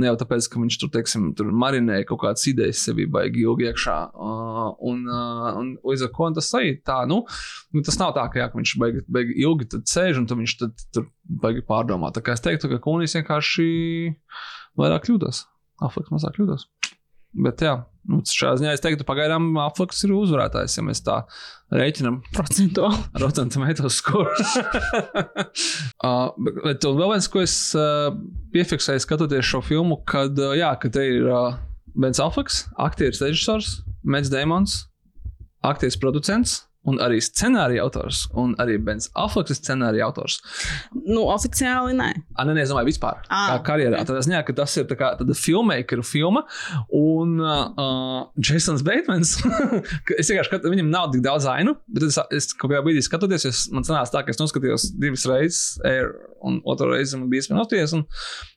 Ne 0.00 0.08
jau 0.08 0.16
tāpēc, 0.22 0.48
ka 0.48 0.62
viņš 0.62 0.78
tur, 0.80 0.92
teiksim, 0.96 1.28
tur 1.36 1.52
marinēja 1.52 2.08
kaut 2.08 2.22
kādas 2.24 2.46
idejas 2.48 2.80
sevī 2.88 3.08
baigi 3.12 3.44
ilgi 3.44 3.68
iekšā. 3.68 3.98
Uh, 4.16 4.62
un, 4.88 5.04
uh, 5.10 5.50
un 5.60 5.74
līdz 5.84 6.08
ar 6.08 6.14
to 6.16 6.30
tas 6.40 6.50
arī 6.56 6.72
tā, 6.80 7.02
nu, 7.10 7.20
nu, 7.76 7.84
tas 7.84 8.00
nav 8.00 8.16
tā, 8.16 8.24
ka, 8.32 8.40
jā, 8.40 8.48
ka 8.48 8.60
viņš 8.60 8.74
baigi, 8.80 9.04
baigi 9.18 9.36
ilgi 9.44 9.68
sēž 9.84 10.22
un 10.22 10.30
tad 10.30 10.40
viņš 10.40 10.56
tad, 10.62 10.88
tur 10.96 11.10
baigi 11.44 11.64
pārdomā. 11.68 12.12
Tā 12.16 12.24
kā 12.24 12.36
es 12.36 12.44
teiktu, 12.44 12.72
ka 12.72 12.80
Kunīs 12.84 13.16
vienkārši 13.18 13.68
vairāk 14.80 15.08
kļūdās. 15.08 15.44
Afliks 15.84 16.10
mazāk 16.10 16.38
kļūdās. 16.38 16.66
Bet, 17.36 17.62
jā, 17.62 17.74
nu, 18.08 18.20
šajā 18.24 18.54
ziņā 18.60 18.74
es 18.74 18.82
teiktu, 18.82 19.04
pagaidām 19.08 19.50
Afliks 19.60 20.00
ir 20.06 20.14
uzvarētājs, 20.16 20.78
ja 20.78 20.84
mēs 20.86 21.02
tā 21.04 21.18
rēķinām 21.74 22.20
Procentuāli. 22.32 23.02
Rotten 23.20 23.52
Tomatoes 23.52 23.98
score. 24.00 24.32
uh, 26.06 26.30
bet, 26.40 26.62
bet 26.64 26.88
vēl 26.88 27.12
viens, 27.12 27.28
ko 27.32 27.44
es 27.44 27.56
uh, 27.76 28.08
piefiksēju, 28.54 29.04
skatoties 29.04 29.50
šo 29.50 29.62
filmu, 29.66 30.00
kad, 30.08 30.38
uh, 30.40 30.56
jā, 30.56 30.72
ka 30.80 30.90
te 30.94 31.04
ir 31.18 31.28
uh, 31.28 31.58
Bens 31.98 32.20
Afliks, 32.22 32.64
aktieris, 32.80 33.20
režisors, 33.24 33.78
Mets 34.08 34.32
Damons, 34.32 34.80
aktieris, 35.66 36.00
producents. 36.00 36.62
Un 36.88 37.00
arī 37.04 37.20
scenārija 37.24 37.84
autors, 37.84 38.24
un 38.38 38.54
arī 38.62 38.78
Bens 38.82 39.10
Afliks 39.18 39.52
ir 39.52 39.58
scenārija 39.58 40.06
autors. 40.08 40.38
Nu, 40.94 41.26
oficiāli 41.28 41.96
nē. 41.98 42.08
Ah, 42.34 42.46
nē, 42.48 42.56
es 42.62 42.72
domāju, 42.72 42.88
vispār. 42.90 43.20
Ah, 43.28 43.58
kā 43.58 43.72
karjerā. 43.72 44.00
ok. 44.00 44.08
Tādā 44.08 44.22
ziņā, 44.24 44.42
ka 44.46 44.56
tas 44.62 44.76
ir 44.80 44.88
tā 44.90 44.98
kā 44.98 45.10
tāda 45.18 45.36
filmmakeru 45.36 46.04
filma. 46.06 46.44
Un 46.94 47.36
uh, 47.42 48.30
Jasons 48.40 48.84
Batemans, 48.86 49.36
ka 50.08 50.18
es 50.18 50.30
vienkārši 50.30 50.52
skatu, 50.52 50.72
viņam 50.72 50.92
nav 50.92 51.10
tik 51.14 51.24
daudz 51.26 51.48
ainu, 51.50 51.76
bet 51.92 52.08
es, 52.08 52.20
es 52.34 52.50
kaut 52.54 52.72
kādā 52.72 52.84
brīdī 52.86 53.04
skatoties, 53.04 53.48
es, 53.50 53.64
man 53.74 53.86
sanāca 53.86 54.16
tā, 54.16 54.24
ka 54.24 54.34
es 54.34 54.40
noskatījos 54.40 54.90
divas 54.98 55.26
reizes 55.28 55.78
Air, 55.86 56.14
un 56.44 56.60
otru 56.68 56.92
reizi 56.92 57.18
man 57.18 57.28
bija 57.30 57.42
iespēja 57.42 57.58
nosties. 57.58 57.94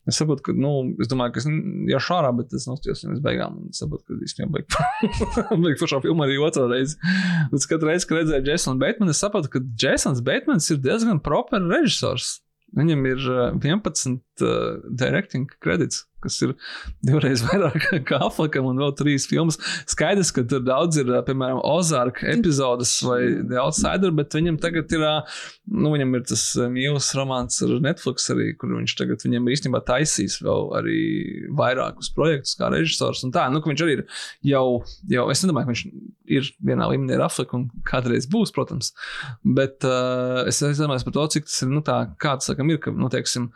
Es 0.09 0.17
saprotu, 0.17 0.43
ka, 0.47 0.53
nu, 0.57 0.71
es 1.01 1.09
domāju, 1.09 1.35
ka 1.35 1.41
es 1.41 1.47
jau 1.91 2.01
šārā, 2.07 2.31
bet 2.37 2.53
es 2.57 2.65
nostījos 2.69 3.03
līdz 3.05 3.21
beigām. 3.25 3.57
Un 3.61 3.75
saprotu, 3.75 4.07
ka 4.09 4.25
īstenībā 4.25 4.57
beig, 4.57 4.77
beig 5.65 5.77
par 5.81 5.91
šo 5.91 6.01
filmu 6.03 6.25
arī 6.25 6.39
otru 6.41 6.65
reizi. 6.71 6.97
Un 7.49 7.61
katru 7.69 7.91
reizi, 7.91 8.07
kad 8.09 8.20
redzēju 8.21 8.53
Jasonu 8.53 8.81
Batmanu, 8.81 9.13
es 9.13 9.21
sapratu, 9.21 9.51
ka 9.51 9.61
Jasons 9.81 10.23
Batmans 10.25 10.69
ir 10.73 10.79
diezgan 10.83 11.21
proper 11.23 11.63
režisors. 11.67 12.39
Viņam 12.77 13.03
ir 13.09 13.25
11 13.59 14.21
uh, 14.45 14.79
directing 14.87 15.49
credits, 15.63 16.05
kas 16.21 16.37
ir 16.45 16.53
divreiz 17.05 17.43
vairāk 17.47 17.87
kā 18.07 18.19
Aflikam, 18.25 18.67
un 18.69 18.81
vēl 18.81 18.93
trīs 18.97 19.27
filmas. 19.29 19.57
Skaidrs, 19.89 20.31
ka 20.35 20.43
tur 20.47 20.63
daudz 20.65 20.99
ir, 21.01 21.11
piemēram, 21.27 21.61
Ozarka 21.65 22.27
epizodes 22.31 22.93
vai 23.05 23.19
The 23.39 23.59
Outsider, 23.63 24.13
bet 24.15 24.37
viņam 24.37 24.59
tagad 24.61 24.93
ir, 24.95 25.05
nu, 25.71 25.93
viņam 25.95 26.17
ir 26.19 26.25
tas 26.31 26.45
mīlestības 26.61 27.11
romāns 27.17 27.61
ar 27.65 27.75
Netflix 27.83 28.29
arī, 28.33 28.51
kur 28.59 28.73
viņš 28.77 28.95
tagad 28.99 29.25
viņam 29.25 29.49
īstenībā 29.55 29.83
taisījis 29.87 30.39
vēl 30.45 30.71
arī 30.81 31.01
vairākus 31.57 32.11
projektus 32.15 32.57
kā 32.59 32.71
režisors. 32.73 33.25
Un 33.25 33.33
tā, 33.35 33.47
nu, 33.53 33.61
ka 33.61 33.71
viņš 33.71 33.85
arī 33.85 33.99
ir 33.99 34.05
jau, 34.53 34.65
jau 35.11 35.27
es 35.33 35.45
nedomāju, 35.45 35.69
ka 35.69 35.75
viņš 35.75 35.85
ir 36.31 36.51
vienā 36.63 36.87
līmenī 36.91 37.17
ar 37.17 37.25
Afliku 37.27 37.57
un 37.57 37.67
kādreiz 37.87 38.27
būs, 38.31 38.53
protams, 38.55 38.93
bet 39.43 39.87
uh, 39.87 40.43
es 40.47 40.61
domāju 40.79 41.07
par 41.07 41.17
to, 41.17 41.27
cik 41.35 41.49
tas 41.49 41.61
ir, 41.65 41.71
nu, 41.73 41.83
tā, 41.85 41.97
kā 42.21 42.37
tas, 42.39 42.51
sakam, 42.51 42.71
ir, 42.71 42.79
ka, 42.83 42.93
nu, 42.95 43.09
teiksim, 43.11 43.49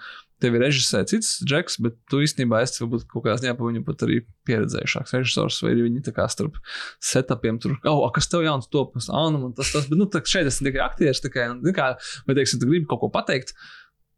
tevi 0.43 0.59
režisē 0.59 1.03
cits 1.07 1.39
džeks, 1.47 1.79
bet 1.83 1.95
tu 2.11 2.19
īstenībā 2.23 2.59
esi 2.65 2.83
varbūt 2.83 3.05
kaut 3.11 3.25
kādā 3.25 3.37
ziņā 3.41 3.55
pa 3.55 3.69
viņu 3.69 3.85
pat 3.87 4.03
arī 4.07 4.19
pieredzējušāks 4.47 5.15
režisors, 5.15 5.61
vai 5.63 5.75
viņi 5.77 6.03
tā 6.09 6.15
kā 6.15 6.27
starp 6.31 6.59
setupiem 7.03 7.61
tur, 7.63 7.77
oh, 7.87 8.03
kas 8.15 8.29
tev 8.31 8.43
jauns 8.45 8.69
topas, 8.71 9.07
ah, 9.13 9.29
nu, 9.33 9.53
tas, 9.55 9.71
tas, 9.75 9.87
bet, 9.87 9.99
nu, 9.99 10.09
tā, 10.11 10.23
šeit 10.27 10.51
es 10.51 10.59
tikai 10.59 10.83
aktieris, 10.85 11.23
tikai, 11.23 11.49
nu, 11.55 11.73
kā, 11.75 11.93
vai, 12.27 12.37
teiksim, 12.37 12.61
tu 12.61 12.69
gribi 12.69 12.89
kaut 12.91 13.05
ko 13.05 13.11
pateikt, 13.13 13.55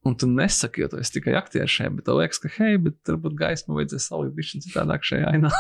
un 0.08 0.16
tu 0.18 0.28
nesaki, 0.30 0.82
jo 0.82 0.92
tu 0.92 1.00
esi 1.02 1.18
tikai 1.18 1.36
aktieris 1.38 1.74
šeit, 1.78 1.94
bet 1.98 2.08
tev 2.08 2.18
liekas, 2.18 2.40
ka, 2.42 2.52
hei, 2.58 2.78
bet 2.82 2.98
varbūt 3.12 3.36
gaismu 3.38 3.78
vajadzēs 3.78 4.08
salikt 4.10 4.38
bišķiņ 4.38 4.64
citādāk 4.68 5.06
šajā 5.06 5.34
ainā. 5.36 5.52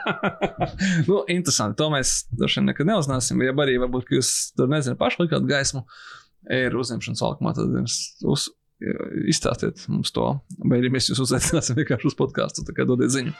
nu, 1.08 1.20
interesanti, 1.30 1.78
to 1.78 1.90
mēs 1.92 2.14
droši 2.32 2.60
vien 2.60 2.70
nekad 2.72 2.90
neuzzināsim, 2.90 3.44
ja 3.44 3.54
arī 3.66 3.76
varbūt, 3.82 4.14
jūs 4.16 4.32
tur, 4.56 4.70
nezinu, 4.72 4.96
paši 5.00 5.26
likāt 5.26 5.46
gaismu, 5.50 5.84
ir 6.56 6.78
uzņemšanas 6.80 7.20
sākumā, 7.20 7.52
tad 7.58 7.76
jums 7.76 7.98
uz, 8.24 8.48
izstāstiet 9.30 9.82
mums 9.92 10.12
to. 10.14 10.26
Vai 10.64 10.80
arī 10.80 10.90
mēs 10.92 11.10
jūs 11.10 11.20
uzaicināsim 11.26 11.78
vienkārši 11.80 12.10
uz 12.10 12.16
podkāstu, 12.18 12.64
tā 12.66 12.74
kā 12.76 12.86
dodiet 12.88 13.12
ziņu. 13.14 13.34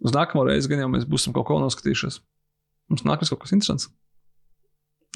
Uz 0.00 0.14
nākamo 0.16 0.46
reizi 0.48 0.70
gan 0.70 0.84
jau 0.84 0.90
mēs 0.92 1.06
būsim 1.08 1.34
kaut 1.36 1.48
ko 1.48 1.58
noskatījušies. 1.60 2.20
Mums 2.90 3.04
nākas 3.06 3.32
kaut 3.32 3.42
kas 3.44 3.54
interesants. 3.56 3.90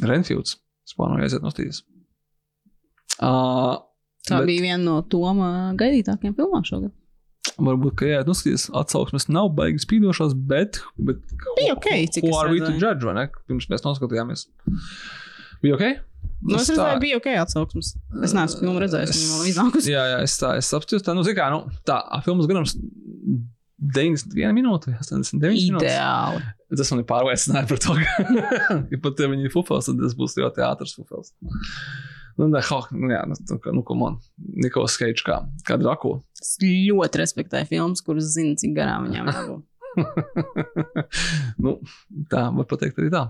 Renfields. 0.05 0.59
Es 0.85 0.97
plānoju 0.99 1.25
aiziet 1.25 1.45
nostīties. 1.45 1.81
Uh, 3.15 3.79
Tā 4.29 4.41
bet... 4.41 4.49
bija 4.49 4.65
viena 4.67 4.83
no 4.83 4.99
Toma 5.09 5.73
gaidītākajām 5.81 6.37
filmām 6.37 6.65
šogad. 6.69 6.93
Varbūt, 7.55 7.95
ka 8.01 8.09
jā, 8.09 8.23
noskaties, 8.27 8.67
atsauksmes 8.75 9.29
nav 9.31 9.51
baigas 9.55 9.85
spīdošās, 9.87 10.33
bet. 10.49 10.81
bet 10.97 11.21
bija 11.59 11.77
ok, 11.77 11.91
cik 12.17 12.27
tā 12.27 12.41
arī 12.41 12.57
bija. 12.59 12.73
Judge, 12.81 13.07
vai 13.07 13.15
ne? 13.19 13.29
Pirms 13.47 13.69
mēs 13.71 13.85
noskatījāmies. 13.85 14.47
Bija 15.63 15.77
ok? 15.77 15.85
Nu, 16.45 16.59
es 16.59 16.69
redzēju, 16.73 17.01
bija 17.01 17.19
ok 17.21 17.29
atsauksmes. 17.45 17.95
Es 18.25 18.35
neesmu 18.37 18.65
filmu 18.65 18.81
redzējis, 18.83 19.15
viņa 19.21 19.39
man 19.39 19.51
iznākusi. 19.53 19.93
Jā, 19.93 20.03
jā, 20.13 20.19
es 20.27 20.35
tā, 20.41 20.55
es 20.61 20.73
apstāstu. 20.77 21.05
Tā, 21.07 21.15
nu, 21.17 21.25
zikā, 21.27 21.47
nu, 21.53 21.63
tā, 21.89 22.01
filmas 22.27 22.49
garums 22.51 22.75
91 23.95 24.57
minūte 24.57 24.91
vai 24.91 24.99
89 25.01 25.69
minūtes. 25.69 25.89
Ideāli. 25.89 26.43
Tas 26.75 26.91
man 26.93 27.05
ir 27.05 27.09
pārliecināts 27.09 27.71
par 27.71 27.81
to, 27.85 27.97
ka, 28.01 28.27
ja 28.93 29.01
pat 29.05 29.23
ja 29.23 29.31
viņi 29.31 29.49
ir 29.49 29.55
fufels, 29.55 29.89
tad 29.91 30.01
tas 30.01 30.17
būs 30.19 30.37
ļoti 30.41 30.65
ātrs 30.67 30.97
fufels. 30.99 31.33
Nu, 32.41 32.49
ne, 32.51 32.61
ha, 32.67 32.81
nu, 32.91 33.11
jā, 33.13 33.21
nu, 33.31 33.37
nu, 33.77 33.83
ko 33.87 33.95
man, 33.99 34.19
Nikolas 34.59 34.97
Keits 34.99 35.23
kā, 35.27 35.39
kā 35.67 35.79
Drakula. 35.79 36.19
Es 36.41 36.57
ļoti 36.63 37.21
respektēju 37.21 37.71
filmas, 37.71 38.03
kuras 38.05 38.33
zinu, 38.35 38.57
cik 38.59 38.75
garām 38.75 39.07
viņām 39.07 39.31
jābūt. 39.31 39.63
nu, 41.65 41.77
tā 42.33 42.49
var 42.57 42.67
pateikt 42.71 42.99
arī 42.99 43.13
tā. 43.15 43.29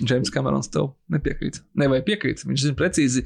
Džeims 0.00 0.30
Kamerons 0.34 0.70
tev 0.74 0.88
nepiekrīt. 1.12 1.60
Ne, 1.78 1.86
vai 1.92 2.00
piekrīt? 2.02 2.42
Viņš 2.48 2.64
zina 2.64 2.76
precīzi, 2.78 3.22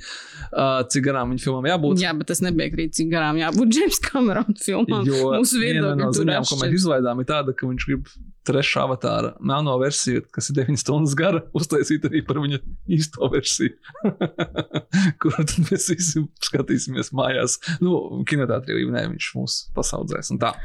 uh, 0.50 0.82
cik 0.92 1.06
garām 1.06 1.32
viņa 1.32 1.44
filmām 1.46 1.68
jābūt. 1.70 2.02
Jā, 2.02 2.10
bet 2.18 2.32
es 2.34 2.42
nepiekrītu, 2.44 2.96
cik 2.98 3.12
garām 3.12 3.38
jābūt 3.40 3.72
Džeims 3.72 4.00
Kamerona 4.04 4.56
filmām. 4.60 5.06
Jo 5.08 5.30
viena 5.62 5.94
no 5.96 6.10
ziņām, 6.12 6.44
ko 6.50 6.58
mēs 6.60 6.76
izlaidām, 6.82 7.22
ir 7.22 7.30
tāda, 7.30 7.56
ka 7.56 7.70
viņš 7.70 7.88
grib 7.88 8.12
trešā 8.48 8.84
avatāra 8.88 9.32
melno 9.44 9.74
versiju, 9.80 10.26
kas 10.34 10.50
ir 10.50 10.60
9 10.60 10.80
stundas 10.80 11.16
gara, 11.18 11.42
uztaisīt 11.58 12.04
arī 12.08 12.22
par 12.28 12.42
viņa 12.44 12.60
īsto 12.98 13.32
versiju, 13.32 13.76
kuru 15.22 15.40
tad 15.48 15.58
mēs 15.70 15.90
visi 15.94 16.24
skatīsimies 16.50 17.14
mājās. 17.16 17.58
Nu, 17.84 18.24
kinoteātrī 18.28 18.82
līmenī 18.82 19.08
viņš 19.14 19.34
mūs 19.40 19.60
pasaudzēs 19.76 20.34
un 20.34 20.42
tā. 20.44 20.56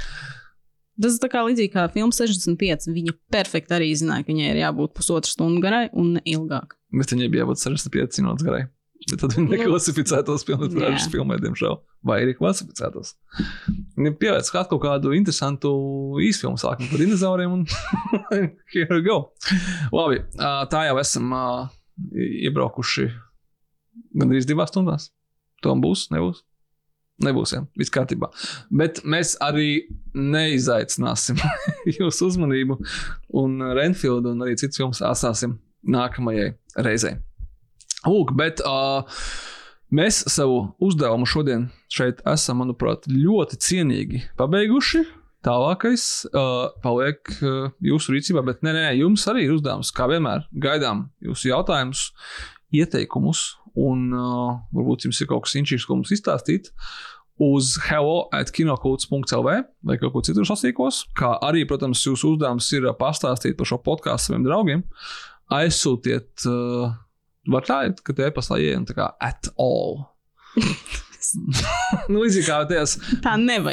Tas 1.01 1.17
ir 1.17 1.35
līdzīgi 1.47 1.71
kā 1.73 1.87
filma 1.93 2.13
65. 2.13 2.91
Viņa 2.93 3.15
perfekti 3.33 3.73
arī 3.73 3.89
zināja, 3.97 4.25
ka 4.25 4.33
viņai 4.33 4.51
ir 4.51 4.61
jābūt 4.61 4.93
pusotru 4.99 5.31
stundu 5.31 5.63
garai 5.63 5.87
un 5.97 6.19
ilgāk. 6.21 6.77
Bet 6.93 7.15
viņai 7.15 7.29
bija 7.33 7.45
jābūt 7.47 7.63
65 7.63 8.21
minūtes 8.21 8.45
garai. 8.45 8.67
Bet 9.09 9.19
tad 9.19 9.33
viņi 9.35 9.49
neklasificētos 9.51 10.45
pilnvērtīgos 10.47 11.09
filmē, 11.11 11.35
diemžēl. 11.43 11.75
Vai 12.07 12.21
arī 12.23 12.35
klasificētos. 12.37 13.15
Viņi 13.97 14.13
pievērš 14.21 14.51
kaut 14.53 14.79
kādu 14.85 15.11
interesantu 15.17 15.73
īsfilmu, 16.23 16.61
sākam 16.61 16.87
par 16.91 17.01
dinozauriem, 17.01 17.57
un 17.57 17.65
here 18.73 18.87
we 18.93 19.01
go. 19.03 19.17
Labi, 19.91 20.21
tā 20.71 20.85
jau 20.87 20.95
esam 21.01 21.35
iebraukuši 22.13 23.09
gandrīz 24.21 24.47
divās 24.47 24.71
stundās. 24.71 25.11
Tom 25.63 25.83
būs, 25.83 26.07
nebūs. 26.13 26.43
Nebūs, 27.21 27.53
ja 27.53 27.61
viss 27.77 27.93
kārtībā. 27.93 28.31
Bet 28.73 29.03
mēs 29.05 29.35
arī 29.43 29.85
neizaicināsim 30.17 31.37
jūsu 31.99 32.31
uzmanību, 32.31 32.79
un 33.37 33.61
Renfieldu 33.77 34.33
un 34.33 34.41
arī 34.45 34.57
citus 34.57 34.81
filmus 34.81 35.03
atstāsim 35.05 35.59
nākamajai 35.83 36.53
reizei. 36.85 37.19
Lūk, 38.03 38.33
bet 38.35 38.63
uh, 38.67 39.05
mēs 39.93 40.23
savu 40.31 40.73
uzdevumu 40.83 41.27
šodien 41.29 41.69
šeit 41.93 42.23
esam, 42.27 42.63
manuprāt, 42.63 43.05
ļoti 43.07 43.59
cienīgi 43.61 44.23
pabeiguši. 44.39 45.05
Tālākais 45.43 46.03
uh, 46.31 46.71
paliek 46.83 47.29
uh, 47.43 47.69
jūsu 47.83 48.15
rīcībā, 48.15 48.43
bet 48.47 48.63
nē, 48.63 48.73
nē, 48.77 48.83
jums 49.01 49.27
arī 49.27 49.45
ir 49.45 49.57
uzdevums, 49.57 49.91
kā 49.95 50.07
vienmēr, 50.11 50.47
gaidām 50.65 51.09
jūsu 51.23 51.51
jautājumus, 51.51 52.05
ieteikumus, 52.73 53.49
un 53.79 54.09
uh, 54.13 54.55
varbūt 54.75 55.07
jums 55.07 55.21
ir 55.21 55.29
kaut 55.31 55.47
kas 55.47 55.57
inčīgs, 55.59 55.87
ko 55.87 55.97
mums 55.99 56.13
izstāstīt. 56.13 56.71
Uz 57.41 57.73
hello 57.87 58.27
at 58.35 58.51
kinokults.clv 58.53 59.55
vai 59.89 59.95
kaut 60.01 60.13
kur 60.13 60.25
citur 60.25 60.45
sasīkos. 60.45 61.03
Kā 61.17 61.33
arī, 61.45 61.63
protams, 61.69 62.03
jūsu 62.05 62.35
uzdevums 62.35 62.69
ir 62.77 62.85
pastāstīt 62.99 63.57
par 63.57 63.69
šo 63.69 63.79
podkāstu 63.83 64.31
saviem 64.31 64.45
draugiem. 64.45 64.83
Aizsūtiet, 65.53 66.45
uh, 66.49 66.93
var 67.49 67.65
tā, 67.67 67.79
ka 68.05 68.15
te 68.15 68.29
e-pastā 68.29 68.61
ienāk 68.61 68.91
tā 68.91 68.99
kā 68.99 69.09
at 69.21 69.49
all. 69.57 70.03
nu, 72.11 72.21
līdzīgi 72.21 72.45
kā 72.47 72.59
tajās 72.69 72.95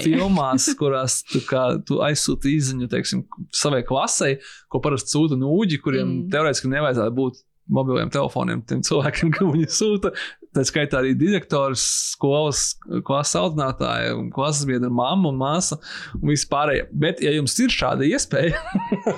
filmās, 0.04 0.70
kurās 0.78 1.20
tu, 1.28 1.42
kā, 1.48 1.64
tu 1.86 2.00
aizsūti 2.04 2.54
īziņu 2.56 2.88
teiksim, 2.90 3.24
savai 3.54 3.82
klasē, 3.86 4.36
ko 4.70 4.80
parasti 4.84 5.14
sūta 5.16 5.38
nūģi, 5.40 5.80
kuriem 5.84 6.06
mm. 6.08 6.26
teorētiski 6.32 6.70
nevajadzētu 6.72 7.16
būt 7.16 7.40
mobiliem 7.70 8.10
telefoniem, 8.12 8.62
tiem 8.66 8.82
cilvēkiem, 8.86 9.32
ka 9.36 9.48
viņi 9.48 9.70
sūta. 9.72 10.12
Tā 10.56 10.64
skaitā 10.66 10.98
arī 10.98 11.12
direktors, 11.14 11.82
skolas, 12.16 12.72
klases 13.06 13.38
audzinātāja, 13.38 14.16
klases 14.34 14.66
biedra 14.66 14.90
mamma 14.90 15.30
un 15.30 15.38
māsa 15.38 15.78
un 16.18 16.32
vispārējie. 16.32 16.88
Bet, 16.90 17.22
ja 17.22 17.34
jums 17.36 17.54
ir 17.62 17.70
šāda 17.70 18.08
iespēja, 18.08 18.58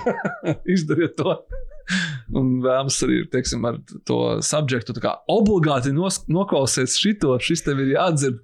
izdariet 0.74 1.16
to. 1.16 1.38
Un 2.36 2.60
vēlams 2.62 3.00
arī 3.04 3.22
teiksim, 3.32 3.64
ar 3.68 3.80
to 4.08 4.18
subjektu, 4.44 4.94
obligāti 5.32 5.90
nos, 5.96 6.20
noklausies 6.30 6.94
šito, 7.00 7.34
šis 7.42 7.64
tev 7.66 7.80
ir 7.82 7.96
jādzird, 7.96 8.38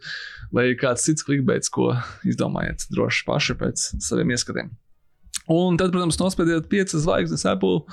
vai 0.54 0.72
kāds 0.80 1.04
cits 1.06 1.24
klikbeits, 1.26 1.70
ko 1.72 1.92
izdomājiet 2.28 2.88
droši 2.92 3.24
paši 3.28 3.56
pēc 3.60 3.86
saviem 4.04 4.32
ieskatiem. 4.34 4.72
Un 5.52 5.78
tad, 5.80 5.92
protams, 5.94 6.18
nospēdiet 6.20 6.68
piecas 6.72 7.04
zvaigznes 7.04 7.46
Apple 7.48 7.84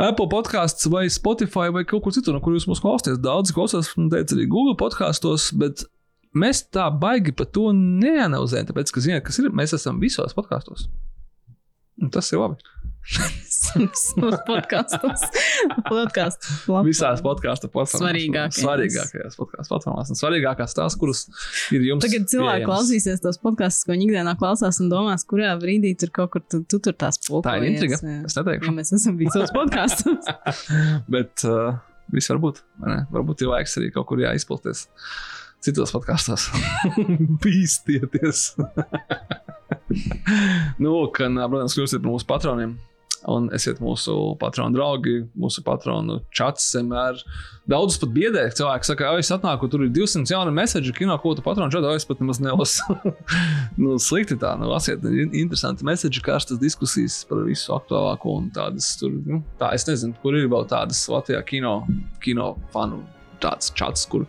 Apple 0.00 0.30
podkāsts 0.32 0.88
vai 0.88 1.04
Spotify 1.12 1.68
vai 1.74 1.84
kaut 1.88 2.04
kur 2.06 2.14
citur, 2.16 2.32
no 2.32 2.40
kur 2.40 2.54
jūs 2.56 2.68
mūs 2.70 2.80
klausāties. 2.80 3.20
Daudz 3.20 3.52
klausās, 3.52 3.90
un 4.00 4.08
teica 4.12 4.36
arī 4.36 4.46
Google 4.48 4.76
podkāstos, 4.80 5.50
bet 5.60 5.84
mēs 6.32 6.62
tā 6.72 6.86
baigi 7.02 7.34
par 7.36 7.50
to 7.52 7.68
neanalizējam, 7.76 8.70
tāpēc, 8.70 8.92
ka, 8.94 9.04
ziniet, 9.04 9.24
kas 9.26 9.40
ir, 9.42 9.50
mēs 9.52 9.76
esam 9.76 10.00
visos 10.00 10.36
podkāstos. 10.36 10.88
Un 12.00 12.12
tas 12.14 12.32
ir 12.32 12.40
labi. 12.40 12.56
Podkāstos. 14.48 15.22
Podkāstu 15.86 16.76
Visās 16.86 17.22
podkāstu 17.24 17.70
platformās. 17.72 18.02
Svarīgākajās. 18.02 18.60
Svarīgākajās 18.60 19.38
podkāstu 19.38 19.72
platformās. 19.72 20.12
Un 20.12 20.20
svarīgākās 20.20 20.76
tās, 20.76 20.96
kuras 21.00 21.24
ir 21.74 21.84
jums. 21.88 22.04
Tagad 22.04 22.28
cilvēki 22.30 22.62
pieejams. 22.62 22.70
klausīsies 22.70 23.24
tos 23.24 23.40
podkāstus, 23.42 23.86
ko 23.86 23.94
viņi 23.96 24.08
ikdienā 24.10 24.36
klausās 24.40 24.80
un 24.84 24.92
domās, 24.92 25.26
kurā 25.28 25.52
brīdī 25.60 25.94
tur 25.98 26.12
kaut 26.20 26.34
kur 26.34 26.44
tu, 26.44 26.62
tu 26.68 26.80
tur 26.82 26.96
tās 26.98 27.20
pulkojies. 27.26 27.48
Tā 27.48 27.56
ir 27.58 27.68
intriga. 27.72 28.00
Es 28.28 28.38
neteikšu. 28.38 28.70
Ja 28.70 28.76
mēs 28.78 28.94
esam 28.96 29.18
visos 29.20 29.54
podkāstos. 29.56 30.30
Bet 31.14 31.46
uh, 31.48 31.80
Viss 32.14 32.30
var 32.32 32.40
būt. 32.42 32.64
Varbūt 33.14 33.44
ir 33.44 33.52
laiks 33.52 33.78
arī 33.78 33.92
kaut 33.94 34.08
kur 34.10 34.22
jāizplaties. 34.22 34.88
Citos 35.60 35.92
podkāstos. 35.92 36.48
Bīstieties! 37.44 38.48
nu, 40.82 40.94
ka, 41.14 41.28
protams, 41.30 41.76
kļūsiet 41.76 42.02
par 42.02 42.12
mūsu 42.12 42.28
patroniem. 42.28 42.76
Un 43.28 43.50
esiet 43.52 43.80
mūsu 43.84 44.14
patronu 44.40 44.78
draugi, 44.78 45.16
mūsu 45.36 45.60
patronu 45.64 46.20
čats 46.36 46.70
vienmēr. 46.76 47.20
Daudz 47.68 47.98
pat 48.00 48.12
biedē, 48.14 48.46
cilvēki 48.56 48.88
saka, 48.88 49.10
ka 49.10 49.20
es 49.20 49.30
atnāku, 49.34 49.68
tur 49.70 49.84
ir 49.84 49.92
200 49.92 50.32
jauni 50.32 50.54
mēsīši, 50.56 50.94
kino 50.96 51.18
ko 51.20 51.34
tu 51.36 51.44
patronu 51.44 51.72
čatā, 51.74 51.92
es 51.98 52.08
pat 52.08 52.22
nemaz 52.22 52.40
nelasu. 52.40 52.96
nu, 53.82 53.98
slikti 54.00 54.38
tā, 54.40 54.54
nu, 54.60 54.70
lasiet, 54.72 55.04
interesanti 55.28 55.86
mēsīši, 55.86 56.24
karstas 56.24 56.62
diskusijas 56.62 57.20
par 57.28 57.44
visu 57.44 57.74
aktuālāko 57.76 58.38
un 58.40 58.50
tādas, 58.56 58.94
tur, 59.00 59.12
nu, 59.28 59.42
tā, 59.60 59.74
es 59.76 59.84
nezinu, 59.90 60.16
kur 60.24 60.38
ir 60.38 60.48
vēl 60.50 60.64
tādas 60.70 61.04
Latvijā 61.12 61.44
kino, 61.52 61.80
kino 62.24 62.54
fanu 62.72 63.04
tāds 63.40 63.72
čats, 63.76 64.06
kur 64.10 64.26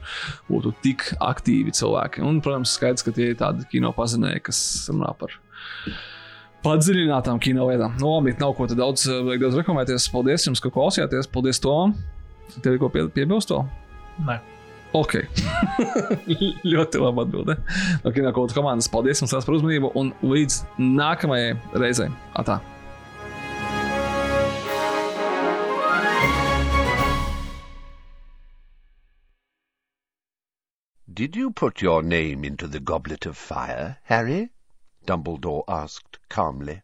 būtu 0.49 0.73
tik 0.84 1.07
aktīvi 1.23 1.73
cilvēki. 1.76 2.23
Un, 2.27 2.39
protams, 2.43 2.76
skaidrs, 2.77 3.05
ka 3.07 3.15
tie 3.15 3.31
ir 3.31 3.39
tādi 3.39 3.68
kino 3.72 3.91
pazinēji, 3.95 4.43
kas 4.47 4.61
runā 4.91 5.11
par 5.19 5.35
padziļinātām 6.65 7.41
kino 7.41 7.67
lietām. 7.69 7.97
Nu, 8.01 8.15
labi, 8.15 8.33
nav 8.39 8.55
ko 8.57 8.67
daudz, 8.69 9.07
daudz 9.09 9.59
reklamēties. 9.59 10.09
Paldies 10.13 10.47
jums, 10.47 10.61
ka 10.63 10.71
klausījāties. 10.73 11.29
Paldies 11.31 11.61
Tomam. 11.63 11.95
Tev 12.59 12.75
ir 12.75 12.81
ko 12.81 12.89
pie, 12.91 13.05
piebilst 13.15 13.53
vēl? 13.53 13.63
Nē. 14.27 14.41
Ok. 14.97 15.21
ļoti 16.73 16.99
labi 16.99 17.23
atbildē. 17.23 17.55
No 18.03 18.11
kino 18.11 18.33
kultūras 18.35 18.57
komandas 18.57 18.91
paldies 18.91 19.23
jums 19.23 19.33
par 19.38 19.55
uzmanību 19.55 19.93
un 19.99 20.11
līdz 20.25 20.61
nākamajai 20.81 21.55
reizei. 21.79 22.11
Atā! 22.35 22.59
Did 31.13 31.35
you 31.35 31.51
put 31.51 31.81
your 31.81 32.01
name 32.01 32.43
into 32.43 32.67
the 32.67 32.79
goblet 32.79 33.25
of 33.25 33.38
fire, 33.38 33.97
Harry? 34.05 34.49
Dumbledore 35.06 35.64
asked 35.68 36.19
calmly. 36.30 36.80